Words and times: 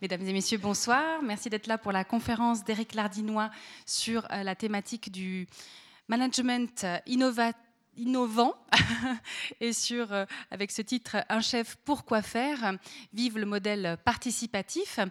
Mesdames 0.00 0.28
et 0.28 0.32
messieurs, 0.32 0.58
bonsoir. 0.58 1.20
Merci 1.24 1.50
d'être 1.50 1.66
là 1.66 1.76
pour 1.76 1.90
la 1.90 2.04
conférence 2.04 2.62
d'Éric 2.62 2.94
Lardinois 2.94 3.50
sur 3.84 4.24
euh, 4.30 4.44
la 4.44 4.54
thématique 4.54 5.10
du 5.10 5.48
management 6.06 6.86
innovatif 7.06 7.67
innovant 7.98 8.54
et 9.60 9.72
sur, 9.72 10.12
euh, 10.12 10.24
avec 10.50 10.70
ce 10.70 10.82
titre 10.82 11.16
Un 11.28 11.40
chef 11.40 11.76
pour 11.84 12.04
quoi 12.04 12.22
faire, 12.22 12.74
vive 13.12 13.38
le 13.38 13.46
modèle 13.46 13.98
participatif. 14.04 14.98
Euh, 14.98 15.06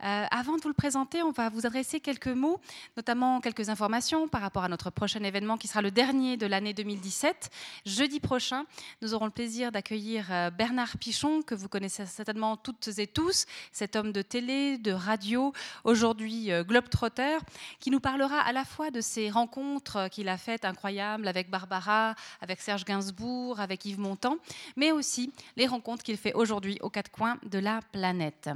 avant 0.00 0.56
de 0.56 0.62
vous 0.62 0.68
le 0.68 0.74
présenter, 0.74 1.22
on 1.22 1.30
va 1.30 1.48
vous 1.48 1.66
adresser 1.66 2.00
quelques 2.00 2.26
mots, 2.28 2.60
notamment 2.96 3.40
quelques 3.40 3.68
informations 3.68 4.28
par 4.28 4.40
rapport 4.40 4.64
à 4.64 4.68
notre 4.68 4.90
prochain 4.90 5.22
événement 5.22 5.56
qui 5.56 5.68
sera 5.68 5.82
le 5.82 5.90
dernier 5.90 6.36
de 6.36 6.46
l'année 6.46 6.74
2017. 6.74 7.50
Jeudi 7.84 8.20
prochain, 8.20 8.64
nous 9.02 9.14
aurons 9.14 9.26
le 9.26 9.30
plaisir 9.30 9.72
d'accueillir 9.72 10.26
euh, 10.30 10.50
Bernard 10.50 10.98
Pichon, 10.98 11.42
que 11.42 11.54
vous 11.54 11.68
connaissez 11.68 12.06
certainement 12.06 12.56
toutes 12.56 12.88
et 12.98 13.06
tous, 13.06 13.46
cet 13.72 13.96
homme 13.96 14.12
de 14.12 14.22
télé, 14.22 14.78
de 14.78 14.92
radio, 14.92 15.52
aujourd'hui 15.84 16.50
Globetrotter, 16.62 17.38
qui 17.80 17.90
nous 17.90 18.00
parlera 18.00 18.40
à 18.40 18.52
la 18.52 18.64
fois 18.64 18.90
de 18.90 19.00
ses 19.00 19.30
rencontres 19.30 20.08
qu'il 20.10 20.28
a 20.28 20.36
faites 20.36 20.64
incroyables 20.64 21.28
avec 21.28 21.50
Barbara, 21.50 22.14
avec 22.40 22.60
Serge 22.60 22.84
Gainsbourg, 22.84 23.60
avec 23.60 23.84
Yves 23.84 24.00
Montand, 24.00 24.36
mais 24.76 24.92
aussi 24.92 25.32
les 25.56 25.66
rencontres 25.66 26.02
qu'il 26.02 26.16
fait 26.16 26.34
aujourd'hui 26.34 26.78
aux 26.80 26.90
quatre 26.90 27.10
coins 27.10 27.38
de 27.44 27.58
la 27.58 27.80
planète. 27.92 28.50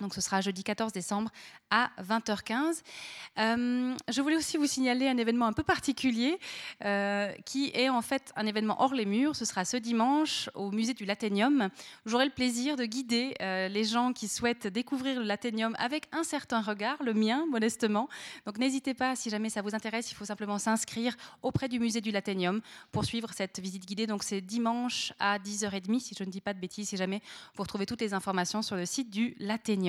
Donc 0.00 0.14
ce 0.14 0.20
sera 0.20 0.40
jeudi 0.40 0.64
14 0.64 0.92
décembre 0.92 1.30
à 1.70 1.90
20h15. 2.02 2.82
Euh, 3.38 3.94
je 4.08 4.20
voulais 4.20 4.36
aussi 4.36 4.56
vous 4.56 4.66
signaler 4.66 5.08
un 5.08 5.16
événement 5.16 5.46
un 5.46 5.52
peu 5.52 5.62
particulier 5.62 6.38
euh, 6.84 7.32
qui 7.44 7.70
est 7.74 7.88
en 7.88 8.02
fait 8.02 8.32
un 8.36 8.46
événement 8.46 8.82
hors 8.82 8.94
les 8.94 9.06
murs. 9.06 9.36
Ce 9.36 9.44
sera 9.44 9.64
ce 9.64 9.76
dimanche 9.76 10.50
au 10.54 10.70
musée 10.70 10.94
du 10.94 11.04
Laténium. 11.04 11.68
J'aurai 12.06 12.24
le 12.24 12.30
plaisir 12.30 12.76
de 12.76 12.84
guider 12.84 13.34
euh, 13.42 13.68
les 13.68 13.84
gens 13.84 14.12
qui 14.12 14.28
souhaitent 14.28 14.66
découvrir 14.66 15.20
le 15.20 15.26
Laténium 15.26 15.76
avec 15.78 16.06
un 16.12 16.24
certain 16.24 16.62
regard, 16.62 17.02
le 17.02 17.14
mien 17.14 17.44
modestement. 17.50 18.08
Donc 18.46 18.58
n'hésitez 18.58 18.94
pas, 18.94 19.14
si 19.14 19.30
jamais 19.30 19.50
ça 19.50 19.62
vous 19.62 19.74
intéresse, 19.74 20.10
il 20.10 20.14
faut 20.14 20.24
simplement 20.24 20.58
s'inscrire 20.58 21.16
auprès 21.42 21.68
du 21.68 21.78
musée 21.78 22.00
du 22.00 22.10
Laténium 22.10 22.60
pour 22.92 23.04
suivre 23.04 23.30
cette 23.34 23.60
visite 23.60 23.86
guidée. 23.86 24.06
Donc 24.06 24.24
c'est 24.24 24.40
dimanche 24.40 25.12
à 25.18 25.38
10h30, 25.38 26.00
si 26.00 26.14
je 26.18 26.24
ne 26.24 26.30
dis 26.30 26.40
pas 26.40 26.54
de 26.54 26.60
bêtises, 26.60 26.88
si 26.88 26.96
jamais 26.96 27.20
vous 27.54 27.62
retrouvez 27.62 27.86
toutes 27.86 28.00
les 28.00 28.14
informations 28.14 28.62
sur 28.62 28.76
le 28.76 28.86
site 28.86 29.10
du 29.10 29.36
Laténium. 29.38 29.81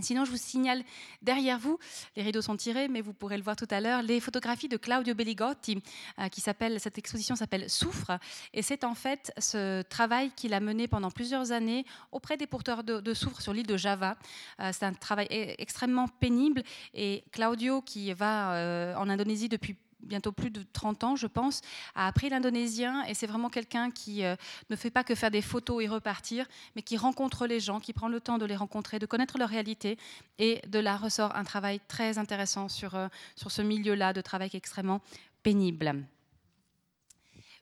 Sinon, 0.00 0.24
je 0.24 0.30
vous 0.30 0.36
signale 0.36 0.84
derrière 1.22 1.58
vous, 1.58 1.76
les 2.14 2.22
rideaux 2.22 2.40
sont 2.40 2.56
tirés, 2.56 2.86
mais 2.86 3.00
vous 3.00 3.12
pourrez 3.12 3.36
le 3.36 3.42
voir 3.42 3.56
tout 3.56 3.66
à 3.70 3.80
l'heure, 3.80 4.02
les 4.02 4.20
photographies 4.20 4.68
de 4.68 4.76
Claudio 4.76 5.12
Belligotti, 5.12 5.82
euh, 6.20 6.28
qui 6.28 6.40
s'appelle, 6.40 6.78
cette 6.78 6.98
exposition 6.98 7.34
s'appelle 7.34 7.68
Souffre, 7.68 8.12
et 8.54 8.62
c'est 8.62 8.84
en 8.84 8.94
fait 8.94 9.32
ce 9.38 9.82
travail 9.82 10.30
qu'il 10.36 10.54
a 10.54 10.60
mené 10.60 10.86
pendant 10.86 11.10
plusieurs 11.10 11.50
années 11.50 11.84
auprès 12.12 12.36
des 12.36 12.46
porteurs 12.46 12.84
de, 12.84 13.00
de 13.00 13.14
soufre 13.14 13.40
sur 13.40 13.52
l'île 13.52 13.66
de 13.66 13.76
Java. 13.76 14.16
Euh, 14.60 14.70
c'est 14.72 14.84
un 14.84 14.94
travail 14.94 15.26
e-, 15.32 15.54
extrêmement 15.58 16.06
pénible, 16.06 16.62
et 16.94 17.24
Claudio, 17.32 17.82
qui 17.82 18.12
va 18.12 18.54
euh, 18.54 18.94
en 18.94 19.08
Indonésie 19.08 19.48
depuis 19.48 19.76
bientôt 20.00 20.32
plus 20.32 20.50
de 20.50 20.64
30 20.72 21.04
ans, 21.04 21.16
je 21.16 21.26
pense, 21.26 21.60
a 21.94 22.06
appris 22.06 22.28
l'indonésien 22.28 23.04
et 23.04 23.14
c'est 23.14 23.26
vraiment 23.26 23.50
quelqu'un 23.50 23.90
qui 23.90 24.24
euh, 24.24 24.36
ne 24.70 24.76
fait 24.76 24.90
pas 24.90 25.04
que 25.04 25.14
faire 25.14 25.30
des 25.30 25.42
photos 25.42 25.82
et 25.82 25.88
repartir, 25.88 26.46
mais 26.76 26.82
qui 26.82 26.96
rencontre 26.96 27.46
les 27.46 27.60
gens, 27.60 27.80
qui 27.80 27.92
prend 27.92 28.08
le 28.08 28.20
temps 28.20 28.38
de 28.38 28.44
les 28.44 28.56
rencontrer, 28.56 28.98
de 28.98 29.06
connaître 29.06 29.38
leur 29.38 29.48
réalité 29.48 29.98
et 30.38 30.60
de 30.66 30.78
là 30.78 30.96
ressort 30.96 31.34
un 31.36 31.44
travail 31.44 31.80
très 31.88 32.18
intéressant 32.18 32.68
sur, 32.68 32.94
euh, 32.94 33.08
sur 33.36 33.50
ce 33.50 33.62
milieu-là 33.62 34.12
de 34.12 34.20
travail 34.20 34.50
extrêmement 34.52 35.00
pénible. 35.42 36.04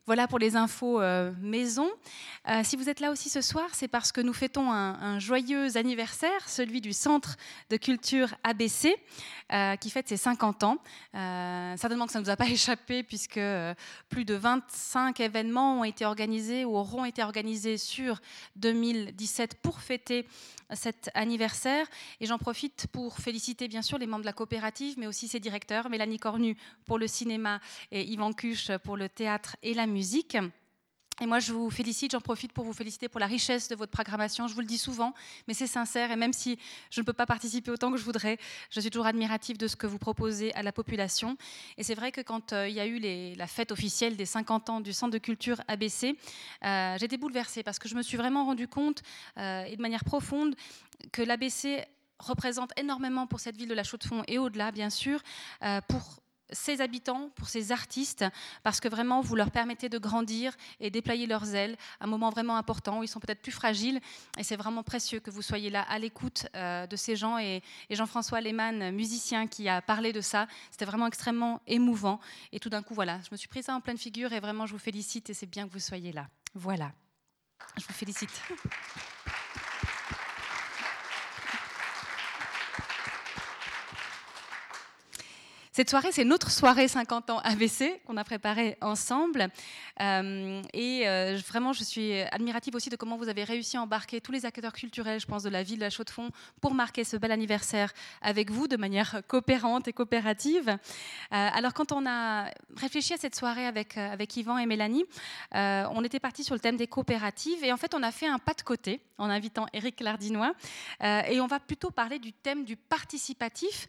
Voilà 0.07 0.25
pour 0.25 0.39
les 0.39 0.55
infos 0.55 1.01
euh, 1.01 1.33
maison. 1.41 1.89
Euh, 2.47 2.61
si 2.63 2.77
vous 2.77 2.87
êtes 2.87 3.01
là 3.01 3.11
aussi 3.11 3.27
ce 3.27 3.41
soir, 3.41 3.67
c'est 3.73 3.89
parce 3.89 4.13
que 4.13 4.21
nous 4.21 4.31
fêtons 4.31 4.71
un, 4.71 5.19
joyeux 5.19 5.75
anniversaire, 5.75 6.47
celui 6.47 6.79
du 6.79 6.93
Centre 6.93 7.35
de 7.69 7.75
culture 7.75 8.33
ABC, 8.45 8.95
euh, 9.51 9.75
qui 9.75 9.89
fête 9.89 10.07
ses 10.07 10.15
50 10.15 10.63
ans. 10.63 10.77
certainement 11.11 12.05
que 12.05 12.13
ça 12.13 12.19
ne 12.19 12.23
nous 12.23 12.29
a 12.29 12.37
pas 12.37 12.47
échappé, 12.49 13.03
puisque 13.03 13.41
plus 14.07 14.23
de 14.23 14.33
25 14.33 15.19
événements 15.19 15.81
ont 15.81 15.83
été 15.83 16.05
organisés 16.05 16.63
ou 16.63 16.77
auront 16.77 17.03
été 17.03 17.21
organisés 17.21 17.75
sur 17.75 18.21
2017 18.55 19.55
pour 19.61 19.81
fêter 19.81 20.25
cet 20.73 21.09
anniversaire. 21.15 21.85
Et 22.21 22.25
j'en 22.25 22.37
profite 22.37 22.87
pour 22.93 23.17
féliciter 23.17 23.67
bien 23.67 23.81
sûr 23.81 23.97
les 23.97 24.07
membres 24.07 24.21
de 24.21 24.27
la 24.27 24.33
coopérative, 24.33 24.95
mais 24.97 25.07
aussi 25.07 25.27
ses 25.27 25.39
directeurs, 25.39 25.89
Mélanie 25.89 26.19
Cornu 26.19 26.57
pour 26.85 26.97
le 26.97 27.07
cinéma 27.07 27.59
et 27.91 28.03
Yvan 28.03 28.31
Cuche 28.33 28.71
pour 28.83 28.95
le 28.95 29.09
théâtre 29.09 29.57
et 29.63 29.73
la 29.73 29.85
musique. 29.85 29.96
Et 31.19 31.25
moi, 31.25 31.39
je 31.39 31.51
vous 31.51 31.71
félicite, 31.71 32.11
j'en 32.11 32.21
profite 32.21 32.53
pour 32.53 32.63
vous 32.63 32.73
féliciter 32.73 33.09
pour 33.09 33.19
la 33.19 33.25
richesse 33.25 33.69
de 33.69 33.75
votre 33.75 33.91
programmation. 33.91 34.47
Je 34.47 34.53
vous 34.53 34.59
le 34.59 34.67
dis 34.67 34.77
souvent, 34.77 35.15
mais 35.47 35.55
c'est 35.55 35.65
sincère. 35.65 36.11
Et 36.11 36.15
même 36.15 36.33
si 36.33 36.59
je 36.91 37.01
ne 37.01 37.05
peux 37.05 37.13
pas 37.13 37.25
participer 37.25 37.71
autant 37.71 37.91
que 37.91 37.97
je 37.97 38.03
voudrais, 38.03 38.37
je 38.69 38.79
suis 38.79 38.91
toujours 38.91 39.07
admirative 39.07 39.57
de 39.57 39.67
ce 39.67 39.75
que 39.75 39.87
vous 39.87 39.97
proposez 39.97 40.53
à 40.53 40.61
la 40.61 40.71
population. 40.71 41.35
Et 41.77 41.83
c'est 41.83 41.95
vrai 41.95 42.11
que 42.11 42.21
quand 42.21 42.53
euh, 42.53 42.69
il 42.69 42.75
y 42.75 42.79
a 42.79 42.85
eu 42.85 42.99
la 43.35 43.47
fête 43.47 43.71
officielle 43.71 44.15
des 44.15 44.27
50 44.27 44.69
ans 44.69 44.79
du 44.79 44.93
Centre 44.93 45.11
de 45.11 45.17
culture 45.17 45.59
ABC, 45.67 46.15
euh, 46.63 46.97
j'étais 46.99 47.17
bouleversée 47.17 47.63
parce 47.63 47.79
que 47.79 47.89
je 47.89 47.95
me 47.95 48.03
suis 48.03 48.17
vraiment 48.17 48.45
rendu 48.45 48.67
compte, 48.67 49.01
euh, 49.39 49.63
et 49.63 49.75
de 49.75 49.81
manière 49.81 50.03
profonde, 50.03 50.55
que 51.11 51.23
l'ABC 51.23 51.83
représente 52.19 52.77
énormément 52.77 53.25
pour 53.25 53.39
cette 53.39 53.57
ville 53.57 53.69
de 53.69 53.73
la 53.73 53.83
Chaux-de-Fonds 53.83 54.23
et 54.27 54.37
au-delà, 54.37 54.71
bien 54.71 54.89
sûr, 54.89 55.21
pour 55.87 56.19
ces 56.51 56.81
habitants, 56.81 57.29
pour 57.35 57.49
ces 57.49 57.71
artistes, 57.71 58.25
parce 58.63 58.79
que 58.79 58.87
vraiment 58.87 59.21
vous 59.21 59.35
leur 59.35 59.51
permettez 59.51 59.89
de 59.89 59.97
grandir 59.97 60.55
et 60.79 60.89
déployer 60.89 61.27
leurs 61.27 61.53
ailes, 61.55 61.77
un 61.99 62.07
moment 62.07 62.29
vraiment 62.29 62.57
important 62.57 62.99
où 62.99 63.03
ils 63.03 63.07
sont 63.07 63.19
peut-être 63.19 63.41
plus 63.41 63.51
fragiles. 63.51 63.99
Et 64.37 64.43
c'est 64.43 64.55
vraiment 64.55 64.83
précieux 64.83 65.19
que 65.19 65.29
vous 65.29 65.41
soyez 65.41 65.69
là 65.69 65.83
à 65.89 65.99
l'écoute 65.99 66.47
euh, 66.55 66.87
de 66.87 66.95
ces 66.95 67.15
gens. 67.15 67.37
Et, 67.37 67.61
Jean-François 67.89 68.41
Lehmann, 68.41 68.91
musicien, 68.91 69.47
qui 69.47 69.67
a 69.69 69.81
parlé 69.81 70.13
de 70.13 70.21
ça, 70.21 70.47
c'était 70.71 70.85
vraiment 70.85 71.07
extrêmement 71.07 71.61
émouvant. 71.67 72.19
Et 72.51 72.59
tout 72.59 72.69
d'un 72.69 72.83
coup, 72.83 72.93
voilà, 72.93 73.19
je 73.21 73.29
me 73.31 73.37
suis 73.37 73.47
pris 73.47 73.63
ça 73.63 73.73
en 73.73 73.81
pleine 73.81 73.97
figure 73.97 74.33
et 74.33 74.39
vraiment 74.39 74.65
je 74.65 74.73
vous 74.73 74.79
félicite 74.79 75.29
et 75.29 75.33
c'est 75.33 75.45
bien 75.45 75.67
que 75.67 75.73
vous 75.73 75.79
soyez 75.79 76.11
là. 76.11 76.27
Voilà. 76.53 76.91
Je 77.77 77.85
vous 77.85 77.93
félicite. 77.93 78.41
Cette 85.77 85.91
soirée, 85.91 86.11
c'est 86.11 86.23
notre 86.23 86.49
soirée 86.49 86.87
50 86.87 87.29
ans 87.29 87.37
ABC 87.43 88.01
qu'on 88.07 88.17
a 88.17 88.23
préparée 88.23 88.79
ensemble. 88.81 89.47
Euh, 90.01 90.63
et 90.73 91.07
euh, 91.07 91.37
vraiment, 91.47 91.71
je 91.71 91.83
suis 91.83 92.19
admirative 92.31 92.73
aussi 92.73 92.89
de 92.89 92.95
comment 92.95 93.15
vous 93.15 93.29
avez 93.29 93.43
réussi 93.43 93.77
à 93.77 93.83
embarquer 93.83 94.19
tous 94.19 94.31
les 94.31 94.47
acteurs 94.47 94.73
culturels, 94.73 95.19
je 95.19 95.27
pense, 95.27 95.43
de 95.43 95.49
la 95.49 95.61
ville 95.61 95.77
de 95.77 95.83
la 95.83 95.91
Chaux-de-Fonds 95.91 96.31
pour 96.61 96.73
marquer 96.73 97.03
ce 97.03 97.15
bel 97.15 97.31
anniversaire 97.31 97.93
avec 98.23 98.49
vous 98.49 98.67
de 98.67 98.75
manière 98.75 99.21
coopérante 99.27 99.87
et 99.87 99.93
coopérative. 99.93 100.67
Euh, 100.67 100.75
alors, 101.29 101.75
quand 101.75 101.91
on 101.91 102.07
a 102.07 102.49
réfléchi 102.75 103.13
à 103.13 103.17
cette 103.17 103.35
soirée 103.35 103.67
avec, 103.67 103.97
avec 103.97 104.35
Yvan 104.35 104.57
et 104.57 104.65
Mélanie, 104.65 105.05
on 105.53 106.03
était 106.03 106.19
parti 106.19 106.43
sur 106.43 106.55
le 106.55 106.59
thème 106.59 106.77
des 106.77 106.87
coopératives. 106.87 107.63
Et 107.63 107.71
en 107.71 107.77
fait, 107.77 107.93
on 107.93 108.01
a 108.01 108.11
fait 108.11 108.25
un 108.25 108.39
pas 108.39 108.55
de 108.55 108.63
côté 108.63 108.99
en 109.19 109.29
invitant 109.29 109.67
Eric 109.73 110.01
Lardinois. 110.01 110.53
et 111.03 111.39
on 111.39 111.45
va 111.45 111.59
plutôt 111.59 111.91
parler 111.91 112.17
du 112.17 112.33
thème 112.33 112.63
du 112.63 112.77
participatif 112.77 113.87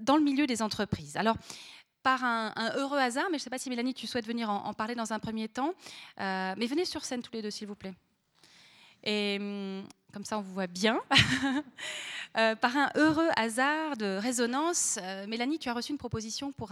dans 0.00 0.16
le 0.16 0.22
milieu 0.22 0.46
des 0.46 0.62
entreprises. 0.62 1.16
Alors, 1.16 1.36
par 2.02 2.24
un, 2.24 2.52
heureux 2.76 2.98
hasard, 2.98 3.26
mais 3.30 3.38
je 3.38 3.42
ne 3.42 3.44
sais 3.44 3.50
pas 3.50 3.58
si 3.58 3.68
Mélanie, 3.68 3.94
tu 3.94 4.06
souhaites 4.06 4.26
venir 4.26 4.48
en, 4.50 4.72
parler 4.72 4.94
dans 4.94 5.12
un 5.12 5.18
premier 5.18 5.48
temps, 5.48 5.74
euh, 6.20 6.54
mais 6.56 6.66
venez 6.66 6.84
sur 6.84 7.04
scène 7.04 7.22
tous 7.22 7.32
les 7.32 7.42
deux, 7.42 7.50
s'il 7.50 7.66
vous 7.68 7.74
plaît. 7.74 7.94
Et 9.04 9.36
hum, 9.40 9.84
comme 10.12 10.24
ça, 10.24 10.38
on 10.38 10.42
vous 10.42 10.54
voit 10.54 10.66
bien. 10.66 11.00
Euh, 12.36 12.54
par 12.54 12.76
un 12.76 12.90
heureux 12.94 13.30
hasard 13.36 13.96
de 13.96 14.18
résonance, 14.20 14.98
euh, 15.02 15.26
Mélanie, 15.26 15.58
tu 15.58 15.70
as 15.70 15.72
reçu 15.72 15.92
une 15.92 15.98
proposition 15.98 16.52
pour, 16.52 16.68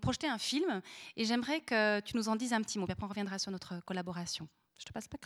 projeter 0.00 0.28
un 0.28 0.38
film, 0.38 0.80
et 1.16 1.24
j'aimerais 1.24 1.60
que 1.60 1.98
tu 2.00 2.16
nous 2.16 2.28
en 2.28 2.36
dises 2.36 2.52
un 2.52 2.62
petit 2.62 2.78
mot, 2.78 2.86
puis 2.86 2.92
après 2.92 3.04
on 3.04 3.08
reviendra 3.08 3.40
sur 3.40 3.50
notre 3.50 3.84
collaboration. 3.84 4.46
Je 4.78 4.84
te 4.84 4.92
passe 4.92 5.08
le 5.12 5.18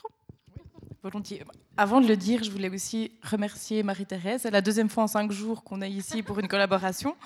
Avant 1.77 2.01
de 2.01 2.07
le 2.07 2.17
dire, 2.17 2.43
je 2.43 2.51
voulais 2.51 2.69
aussi 2.69 3.13
remercier 3.23 3.83
Marie-Thérèse. 3.83 4.43
C'est 4.43 4.51
la 4.51 4.63
deuxième 4.63 4.89
fois 4.89 5.05
en 5.05 5.07
cinq 5.07 5.31
jours 5.31 5.63
qu'on 5.63 5.83
est 5.83 5.91
ici 5.91 6.23
pour 6.23 6.39
une 6.39 6.49
collaboration. 6.49 7.17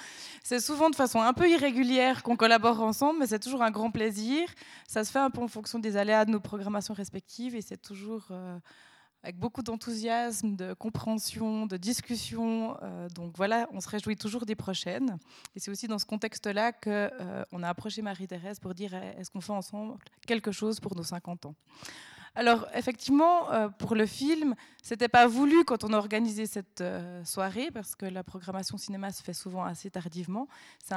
C'est 0.43 0.61
souvent 0.61 0.91
de 0.91 0.97
façon 0.97 1.21
un 1.21 1.33
peu 1.33 1.49
irrégulière 1.49 2.23
qu'on 2.23 2.37
collabore 2.37 2.81
ensemble, 2.81 3.21
mais 3.21 3.27
c'est 3.27 3.39
toujours 3.39 3.63
un 3.63 3.71
grand 3.71 3.91
plaisir. 3.91 4.49
Ça 4.87 5.05
se 5.05 5.11
fait 5.11 5.19
un 5.19 5.31
peu 5.31 5.41
en 5.41 5.49
fonction 5.49 5.79
des 5.79 5.97
aléas 5.97 6.25
de 6.25 6.31
nos 6.31 6.41
programmations 6.41 6.95
respectives 6.95 7.55
et 7.55 7.63
c'est 7.63 7.81
toujours 7.81 8.27
euh, 8.31 8.59
avec 9.23 9.39
beaucoup 9.39 9.63
d'enthousiasme, 9.63 10.57
de 10.57 10.73
compréhension, 10.73 11.67
de 11.67 11.77
discussion. 11.77 12.77
Euh, 12.83 13.09
donc 13.11 13.37
voilà, 13.37 13.69
on 13.73 13.81
se 13.81 13.89
réjouit 13.89 14.17
toujours 14.17 14.47
des 14.47 14.55
prochaines. 14.55 15.19
Et 15.55 15.61
c'est 15.61 15.71
aussi 15.71 15.89
dans 15.89 15.99
ce 15.99 16.07
contexte-là 16.07 16.73
qu'on 16.73 16.91
euh, 16.91 17.63
a 17.63 17.69
approché 17.69 18.03
Marie-Thérèse 18.03 18.59
pour 18.61 18.75
dire 18.75 18.95
est-ce 18.95 19.31
qu'on 19.31 19.41
fait 19.41 19.53
ensemble 19.53 19.99
quelque 20.27 20.53
chose 20.53 20.81
pour 20.81 20.97
nos 20.97 21.03
50 21.03 21.47
ans? 21.47 21.55
Alors 22.35 22.67
effectivement, 22.75 23.51
euh, 23.53 23.69
pour 23.69 23.95
le 23.95 24.07
film, 24.07 24.55
c'était 24.83 25.09
pas 25.09 25.27
voulu 25.27 25.65
quand 25.65 25.85
on 25.85 25.93
a 25.93 25.97
organisé 25.97 26.47
cette 26.47 26.81
euh, 26.81 27.25
soirée 27.25 27.71
parce 27.73 27.97
que 27.97 28.07
la 28.07 28.23
programmation 28.23 28.77
cinéma 28.79 29.11
se 29.11 29.23
fait 29.23 29.33
souvent 29.33 29.65
assez 29.65 29.91
tardivement. 29.91 30.47
C'est 30.79 30.95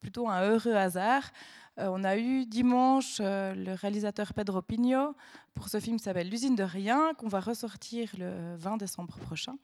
plutôt 0.00 0.28
un 0.28 0.42
heureux 0.42 0.74
hasard. 0.74 1.32
on 1.76 2.04
a 2.04 2.16
eu 2.16 2.46
dimanche 2.46 3.20
le 3.20 3.74
réalisateur 3.74 4.32
Pedro 4.32 4.62
Pino 4.62 5.16
pour 5.54 5.68
ce 5.68 5.80
film 5.80 5.96
qui 5.96 6.04
s'appelle 6.04 6.30
L'usine 6.30 6.54
de 6.54 6.62
rien, 6.62 7.14
qu'on 7.14 7.26
va 7.26 7.40
ressortir 7.40 8.08
le 8.16 8.54
20 8.56 8.76
décembre 8.76 9.16
prochain. 9.18 9.56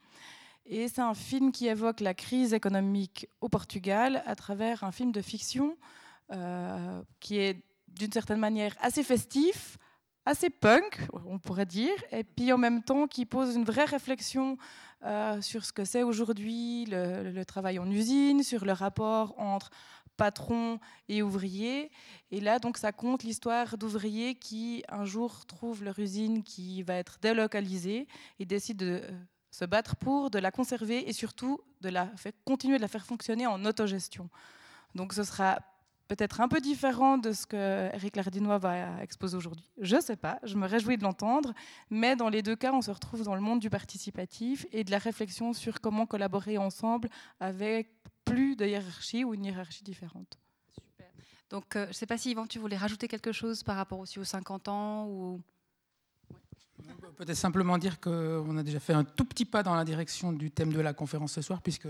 Et 0.65 0.89
c'est 0.89 1.01
un 1.01 1.13
film 1.13 1.53
qui 1.53 1.67
évoque 1.67 2.01
la 2.01 2.13
crise 2.13 2.53
économique 2.53 3.29
au 3.39 3.47
Portugal 3.47 4.23
à 4.25 4.35
travers 4.35 4.83
un 4.83 4.91
film 4.91 5.13
de 5.13 5.21
fiction 5.21 5.77
qui 7.21 7.37
est 7.37 7.63
d'une 7.87 8.11
certaine 8.11 8.39
manière 8.39 8.75
assez 8.81 9.03
festif, 9.03 9.77
assez 10.25 10.49
punk, 10.49 10.99
on 11.25 11.37
pourrait 11.37 11.65
dire, 11.65 11.93
et 12.11 12.23
puis 12.23 12.51
en 12.51 12.57
même 12.57 12.83
temps 12.83 13.07
qui 13.07 13.25
pose 13.25 13.55
une 13.55 13.63
vraie 13.63 13.85
réflexion 13.85 14.57
euh, 15.03 15.39
sur 15.41 15.65
ce 15.65 15.71
que 15.71 15.85
c'est 15.85 16.01
aujourd'hui 16.01 16.85
le, 16.87 17.43
travail 17.43 17.77
en 17.77 17.89
usine, 17.89 18.41
sur 18.41 18.65
le 18.65 18.71
rapport 18.71 19.39
entre 19.39 19.69
patron 20.17 20.79
et 21.09 21.21
ouvrier. 21.21 21.91
Et 22.31 22.39
là, 22.39 22.57
donc, 22.57 22.77
ça 22.77 22.91
compte 22.91 23.23
l'histoire 23.23 23.77
d'ouvriers 23.77 24.35
qui, 24.35 24.83
un 24.89 25.05
jour, 25.05 25.45
trouvent 25.45 25.83
leur 25.83 25.99
usine 25.99 26.41
qui 26.41 26.81
va 26.83 26.95
être 26.95 27.19
délocalisée 27.21 28.07
et 28.39 28.45
décident 28.45 28.85
de 28.85 29.01
euh, 29.03 29.11
se 29.51 29.65
battre 29.65 29.95
pour, 29.95 30.31
de 30.31 30.39
la 30.39 30.51
conserver 30.51 31.07
et 31.07 31.13
surtout 31.13 31.59
de 31.81 31.89
la 31.89 32.07
faire, 32.17 32.31
continuer 32.45 32.77
de 32.77 32.81
la 32.81 32.87
faire 32.87 33.05
fonctionner 33.05 33.45
en 33.45 33.63
autogestion. 33.65 34.29
Donc, 34.95 35.13
ce 35.13 35.23
sera 35.23 35.59
peut-être 36.07 36.41
un 36.41 36.47
peu 36.47 36.61
différent 36.61 37.17
de 37.17 37.31
ce 37.31 37.45
que 37.45 37.89
Eric 37.93 38.15
Lardinois 38.15 38.57
va 38.57 39.01
exposer 39.01 39.35
aujourd'hui. 39.37 39.69
Je 39.79 39.95
ne 39.95 40.01
sais 40.01 40.15
pas, 40.15 40.39
je 40.43 40.55
me 40.55 40.67
réjouis 40.67 40.97
de 40.97 41.03
l'entendre, 41.03 41.53
mais 41.89 42.15
dans 42.15 42.29
les 42.29 42.41
deux 42.41 42.55
cas, 42.55 42.73
on 42.73 42.81
se 42.81 42.91
retrouve 42.91 43.23
dans 43.23 43.35
le 43.35 43.41
monde 43.41 43.59
du 43.59 43.69
participatif 43.69 44.65
et 44.71 44.83
de 44.83 44.91
la 44.91 44.97
réflexion 44.97 45.53
sur 45.53 45.81
comment 45.81 46.05
collaborer 46.05 46.57
ensemble 46.57 47.09
avec 47.39 47.89
plus 48.23 48.55
de 48.55 48.65
hiérarchie 48.65 49.23
ou 49.23 49.33
une 49.33 49.45
hiérarchie 49.45 49.83
différente. 49.83 50.37
Super. 50.73 51.07
Donc, 51.49 51.75
euh, 51.75 51.85
je 51.85 51.89
ne 51.89 51.93
sais 51.93 52.05
pas 52.05 52.17
si 52.17 52.31
Yvan, 52.31 52.47
tu 52.47 52.59
voulais 52.59 52.77
rajouter 52.77 53.07
quelque 53.07 53.31
chose 53.31 53.63
par 53.63 53.75
rapport 53.75 53.99
aussi 53.99 54.19
aux 54.19 54.23
50 54.23 54.67
ans 54.67 55.07
ou... 55.07 55.41
Peut-être 57.17 57.37
simplement 57.37 57.77
dire 57.77 58.01
qu'on 58.01 58.57
a 58.57 58.63
déjà 58.63 58.79
fait 58.79 58.93
un 58.93 59.05
tout 59.05 59.23
petit 59.23 59.45
pas 59.45 59.63
dans 59.63 59.73
la 59.73 59.85
direction 59.85 60.33
du 60.33 60.51
thème 60.51 60.73
de 60.73 60.81
la 60.81 60.93
conférence 60.93 61.31
ce 61.31 61.41
soir, 61.41 61.61
puisque 61.61 61.87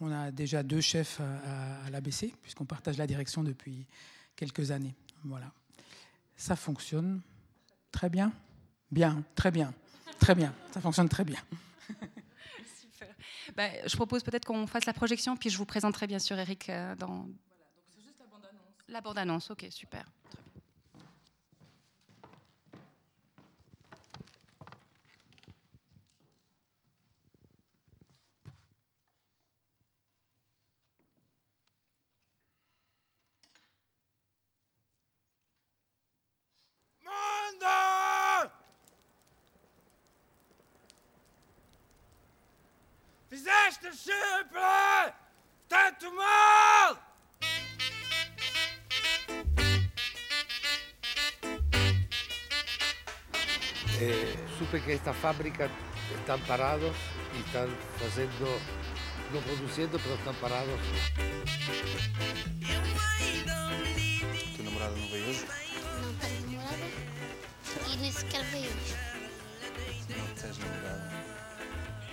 on 0.00 0.12
a 0.12 0.30
déjà 0.30 0.62
deux 0.62 0.80
chefs 0.80 1.20
à, 1.20 1.90
l'ABC, 1.90 2.34
puisqu'on 2.42 2.64
partage 2.64 2.98
la 2.98 3.06
direction 3.06 3.42
depuis 3.42 3.86
quelques 4.34 4.70
années. 4.70 4.94
Voilà. 5.24 5.50
Ça 6.36 6.56
fonctionne 6.56 7.22
très 7.90 8.10
bien. 8.10 8.32
Bien, 8.90 9.24
très 9.34 9.50
bien. 9.50 9.72
Très 10.20 10.34
bien. 10.34 10.54
Ça 10.72 10.80
fonctionne 10.80 11.08
très 11.08 11.24
bien. 11.24 11.40
Super. 12.80 13.14
Ben, 13.56 13.72
je 13.86 13.96
propose 13.96 14.22
peut-être 14.22 14.44
qu'on 14.44 14.66
fasse 14.66 14.84
la 14.84 14.92
projection, 14.92 15.36
puis 15.36 15.50
je 15.50 15.58
vous 15.58 15.66
présenterai 15.66 16.06
bien 16.06 16.18
sûr 16.18 16.38
Eric 16.38 16.68
euh, 16.68 16.94
dans. 16.96 17.06
Voilà, 17.06 17.64
donc 17.74 17.84
c'est 17.94 18.02
juste 18.02 18.18
la 18.18 18.26
bande-annonce. 18.26 18.74
La 18.88 19.00
bande-annonce, 19.00 19.50
ok, 19.50 19.66
super. 19.70 20.04
Fizeste 43.86 44.10
sempre 44.10 45.14
tanto 45.68 46.12
mal! 46.12 46.98
Eh, 54.00 54.36
supe 54.58 54.80
que 54.82 54.94
esta 54.94 55.12
fábrica 55.12 55.68
están 56.18 56.40
parados 56.40 56.94
y 57.34 57.40
están 57.46 57.68
haciendo, 58.04 58.58
no 59.32 59.40
produciendo, 59.40 59.98
pero 59.98 60.14
están 60.14 60.34
parados. 60.36 60.80
Tu 64.56 64.62
namorada 64.62 64.96
não 64.96 65.08
veio 65.08 65.28
hoje? 65.28 65.46
Não 66.02 66.14
tenho 66.14 66.58
nada 66.58 66.86
e 67.92 67.96
nem 67.98 68.12
sequer 68.12 68.42
veio 68.46 68.64
hoje. 68.64 69.15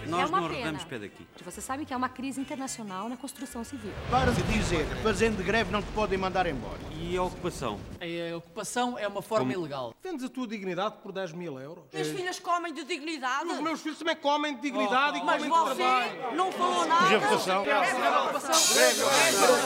Nós 0.08 0.30
é 0.30 0.32
não 0.32 0.46
arredamos 0.46 0.84
pé 0.84 1.00
daqui. 1.00 1.28
Você 1.44 1.62
sabe 1.62 1.86
que 1.86 1.94
há 1.94 1.98
uma 1.98 2.10
crise 2.10 2.40
internacional 2.40 3.10
na 3.10 3.18
construção 3.18 3.64
civil. 3.64 3.92
Para 4.10 4.32
de 4.32 4.42
dizer, 4.44 4.86
fazendo 5.02 5.44
greve 5.44 5.72
não 5.72 5.82
te 5.82 5.92
podem 5.92 6.18
mandar 6.18 6.46
embora. 6.48 6.80
E 7.00 7.18
a 7.18 7.24
ocupação? 7.24 7.80
A 8.00 8.36
ocupação 8.38 8.98
é 8.98 9.08
uma 9.08 9.22
forma 9.22 9.52
Como? 9.52 9.66
ilegal. 9.66 9.94
Vendes 10.02 10.24
a 10.26 10.30
tua 10.30 10.48
dignidade 10.48 10.96
por 11.04 11.12
10 11.12 11.34
mil 11.34 11.60
euros. 11.60 11.84
As 11.94 12.08
é. 12.08 12.14
filhas 12.14 12.40
comem 12.40 12.74
de 12.74 12.84
dignidade. 12.84 13.50
Os 13.50 13.60
meus 13.60 13.82
filhos 13.82 13.98
também 13.98 14.16
comem 14.16 14.56
de 14.56 14.62
dignidade 14.62 15.20
oh, 15.20 15.26
oh. 15.26 15.32
e 15.32 15.40
comem 15.40 15.50
Mas 15.50 15.72
de 15.72 15.76
trabalho. 15.76 16.12
Mas 16.22 16.30
você 16.30 16.36
não 16.36 16.52
falou 16.52 16.86
nada. 16.86 17.02
Mas 17.04 17.14
a 17.14 17.18
ocupação? 17.18 17.66
É 17.66 17.72
a 17.72 18.24
ocupação. 18.24 18.76
Greve, 18.76 19.02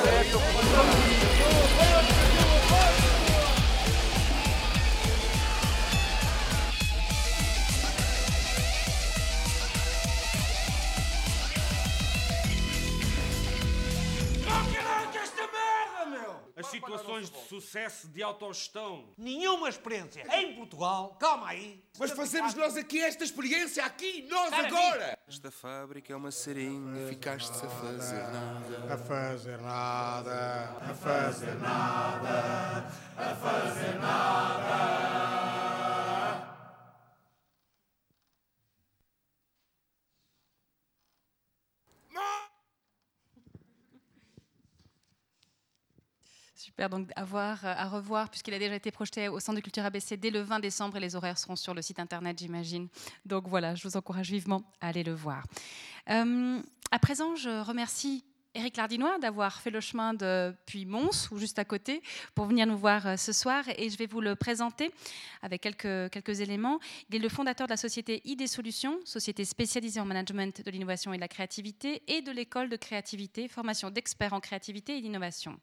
greve, 0.04 1.17
sucesso 17.48 18.08
de 18.08 18.22
autogestão. 18.22 19.14
Nenhuma 19.18 19.70
experiência 19.70 20.26
em 20.38 20.56
Portugal. 20.56 21.16
Calma 21.20 21.50
aí. 21.50 21.84
Mas 21.98 22.12
fazemos 22.12 22.54
nós 22.54 22.76
aqui 22.78 23.02
esta 23.02 23.24
experiência, 23.24 23.84
aqui, 23.84 24.28
nós 24.30 24.54
agora. 24.54 25.18
Esta 25.28 25.50
fábrica 25.50 26.14
é 26.14 26.16
uma 26.16 26.32
seringa. 26.32 27.08
Ficaste 27.08 27.66
a 27.66 27.70
fazer 27.70 28.22
nada. 28.22 28.94
A 28.94 28.98
fazer 28.98 29.58
nada. 29.60 30.78
A 30.82 30.94
fazer 30.94 31.56
nada. 31.56 32.92
A 33.18 33.36
fazer 33.36 34.00
nada. 34.00 35.77
Super, 46.68 46.90
donc 46.90 47.10
à, 47.16 47.22
euh, 47.22 47.56
à 47.64 47.88
revoir, 47.88 48.30
puisqu'il 48.30 48.54
a 48.54 48.60
déjà 48.60 48.76
été 48.76 48.92
projeté 48.92 49.30
au 49.30 49.40
Centre 49.40 49.56
de 49.56 49.62
culture 49.62 49.86
ABC 49.86 50.18
dès 50.18 50.30
le 50.30 50.42
20 50.42 50.60
décembre 50.60 50.98
et 50.98 51.00
les 51.00 51.16
horaires 51.16 51.38
seront 51.38 51.56
sur 51.56 51.74
le 51.74 51.82
site 51.82 51.98
internet, 51.98 52.38
j'imagine. 52.38 52.90
Donc 53.26 53.48
voilà, 53.48 53.74
je 53.74 53.88
vous 53.88 53.96
encourage 53.96 54.30
vivement 54.32 54.64
à 54.82 54.90
aller 54.90 55.02
le 55.02 55.14
voir. 55.14 55.46
Euh, 56.10 56.62
à 56.92 57.00
présent, 57.00 57.38
je 57.38 57.64
remercie 57.64 58.26
Éric 58.58 58.78
Lardinois 58.78 59.20
d'avoir 59.20 59.62
fait 59.62 59.70
le 59.70 59.80
chemin 59.80 60.16
depuis 60.16 60.88
Mons, 60.88 61.30
ou 61.32 61.38
juste 61.38 61.60
à 61.60 61.66
côté, 61.66 62.02
pour 62.34 62.46
venir 62.46 62.66
nous 62.66 62.78
voir 62.78 63.06
euh, 63.06 63.16
ce 63.16 63.32
soir. 63.32 63.64
Et 63.78 63.92
je 63.92 63.98
vais 64.00 64.08
vous 64.08 64.20
le 64.20 64.36
présenter 64.36 64.92
avec 65.44 65.62
quelques, 65.62 66.10
quelques 66.12 66.42
éléments. 66.42 66.80
Il 67.10 67.16
est 67.18 67.20
le 67.20 67.30
fondateur 67.30 67.68
de 67.68 67.74
la 67.74 67.78
société 67.78 68.20
ID 68.26 68.48
Solutions, 68.48 68.98
société 69.06 69.46
spécialisée 69.46 70.00
en 70.00 70.06
management 70.06 70.66
de 70.66 70.72
l'innovation 70.72 71.14
et 71.14 71.18
de 71.18 71.22
la 71.22 71.28
créativité, 71.28 72.02
et 72.08 72.24
de 72.24 72.32
l'école 72.32 72.70
de 72.70 72.78
créativité, 72.78 73.48
formation 73.48 73.92
d'experts 73.92 74.34
en 74.34 74.40
créativité 74.40 74.98
et 74.98 75.02
d'innovation. 75.02 75.60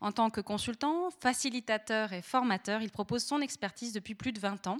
En 0.00 0.12
tant 0.12 0.30
que 0.30 0.40
consultant, 0.40 1.10
facilitateur 1.10 2.12
et 2.12 2.22
formateur, 2.22 2.82
il 2.82 2.90
propose 2.90 3.24
son 3.24 3.40
expertise 3.40 3.92
depuis 3.92 4.14
plus 4.14 4.30
de 4.30 4.38
20 4.38 4.68
ans. 4.68 4.76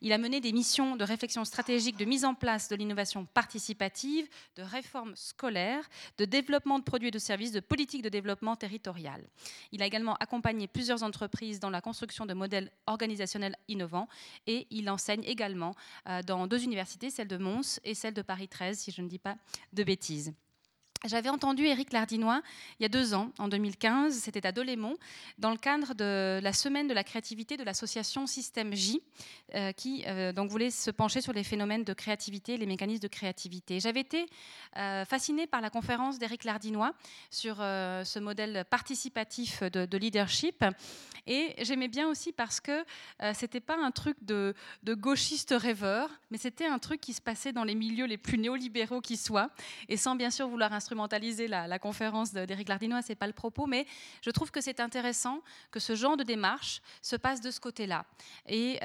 Il 0.00 0.12
a 0.12 0.18
mené 0.18 0.40
des 0.40 0.52
missions 0.52 0.96
de 0.96 1.04
réflexion 1.04 1.44
stratégique 1.44 1.98
de 1.98 2.06
mise 2.06 2.24
en 2.24 2.34
place 2.34 2.68
de 2.68 2.76
l'innovation 2.76 3.26
participative, 3.26 4.26
de 4.56 4.62
réforme 4.62 5.14
scolaire, 5.16 5.86
de 6.16 6.24
développement 6.24 6.78
de 6.78 6.84
produits 6.94 7.08
et 7.08 7.10
de 7.10 7.18
services, 7.18 7.50
de 7.50 7.58
politique 7.58 8.02
de 8.02 8.08
développement 8.08 8.54
territorial. 8.54 9.20
Il 9.72 9.82
a 9.82 9.86
également 9.86 10.14
accompagné 10.20 10.68
plusieurs 10.68 11.02
entreprises 11.02 11.58
dans 11.58 11.70
la 11.70 11.80
construction 11.80 12.24
de 12.24 12.34
modèles 12.34 12.70
organisationnels 12.86 13.56
innovants 13.66 14.06
et 14.46 14.68
il 14.70 14.88
enseigne 14.88 15.24
également 15.24 15.74
euh, 16.08 16.22
dans 16.22 16.46
deux 16.46 16.62
universités, 16.62 17.10
celle 17.10 17.26
de 17.26 17.36
Mons 17.36 17.80
et 17.82 17.94
celle 17.94 18.14
de 18.14 18.22
Paris 18.22 18.46
13, 18.46 18.78
si 18.78 18.92
je 18.92 19.02
ne 19.02 19.08
dis 19.08 19.18
pas 19.18 19.34
de 19.72 19.82
bêtises. 19.82 20.32
J'avais 21.06 21.28
entendu 21.28 21.66
Éric 21.66 21.92
Lardinois 21.92 22.40
il 22.80 22.82
y 22.82 22.86
a 22.86 22.88
deux 22.88 23.12
ans, 23.12 23.30
en 23.38 23.48
2015, 23.48 24.14
c'était 24.14 24.46
à 24.46 24.52
Dolémont, 24.52 24.96
dans 25.36 25.50
le 25.50 25.58
cadre 25.58 25.92
de 25.92 26.40
la 26.42 26.52
semaine 26.54 26.88
de 26.88 26.94
la 26.94 27.04
créativité 27.04 27.58
de 27.58 27.62
l'association 27.62 28.26
Système 28.26 28.72
J, 28.72 29.02
euh, 29.54 29.72
qui 29.72 30.04
euh, 30.06 30.32
donc 30.32 30.50
voulait 30.50 30.70
se 30.70 30.90
pencher 30.90 31.20
sur 31.20 31.34
les 31.34 31.44
phénomènes 31.44 31.84
de 31.84 31.92
créativité, 31.92 32.56
les 32.56 32.64
mécanismes 32.64 33.02
de 33.02 33.08
créativité. 33.08 33.80
J'avais 33.80 34.00
été 34.00 34.24
euh, 34.78 35.04
fascinée 35.04 35.46
par 35.46 35.60
la 35.60 35.68
conférence 35.68 36.18
d'Éric 36.18 36.44
Lardinois 36.44 36.94
sur 37.30 37.56
ce 37.56 38.18
modèle 38.18 38.64
participatif 38.70 39.62
de, 39.62 39.98
leadership, 39.98 40.64
et 41.26 41.54
j'aimais 41.62 41.88
bien 41.88 42.08
aussi 42.08 42.32
parce 42.32 42.60
que 42.60 42.84
c'était 43.34 43.60
pas 43.60 43.76
un 43.76 43.90
truc 43.90 44.16
de 44.22 44.54
gauchiste 44.88 45.54
rêveur, 45.56 46.08
mais 46.30 46.38
c'était 46.38 46.66
un 46.66 46.78
truc 46.78 47.00
qui 47.00 47.12
se 47.12 47.20
passait 47.20 47.52
dans 47.52 47.64
les 47.64 47.74
milieux 47.74 48.06
les 48.06 48.18
plus 48.18 48.38
néolibéraux 48.38 49.00
qui 49.00 49.16
soient, 49.16 49.50
et 49.88 49.96
sans 49.96 50.16
bien 50.16 50.30
sûr 50.30 50.48
vouloir 50.48 50.72
instruire 50.72 50.93
instrumentaliser 50.94 51.48
la, 51.48 51.78
conférence 51.80 52.32
d'Éric 52.32 52.68
Lardinois, 52.68 53.02
c'est 53.02 53.16
pas 53.16 53.26
le 53.26 53.32
propos, 53.32 53.66
mais 53.66 53.84
je 54.22 54.30
trouve 54.30 54.52
que 54.52 54.60
c'est 54.60 54.78
intéressant 54.78 55.40
que 55.72 55.80
ce 55.80 55.96
genre 55.96 56.16
de 56.16 56.22
démarche 56.22 56.80
se 57.02 57.16
passe 57.16 57.40
de 57.40 57.50
ce 57.50 57.58
côté-là. 57.58 58.04
Et, 58.46 58.78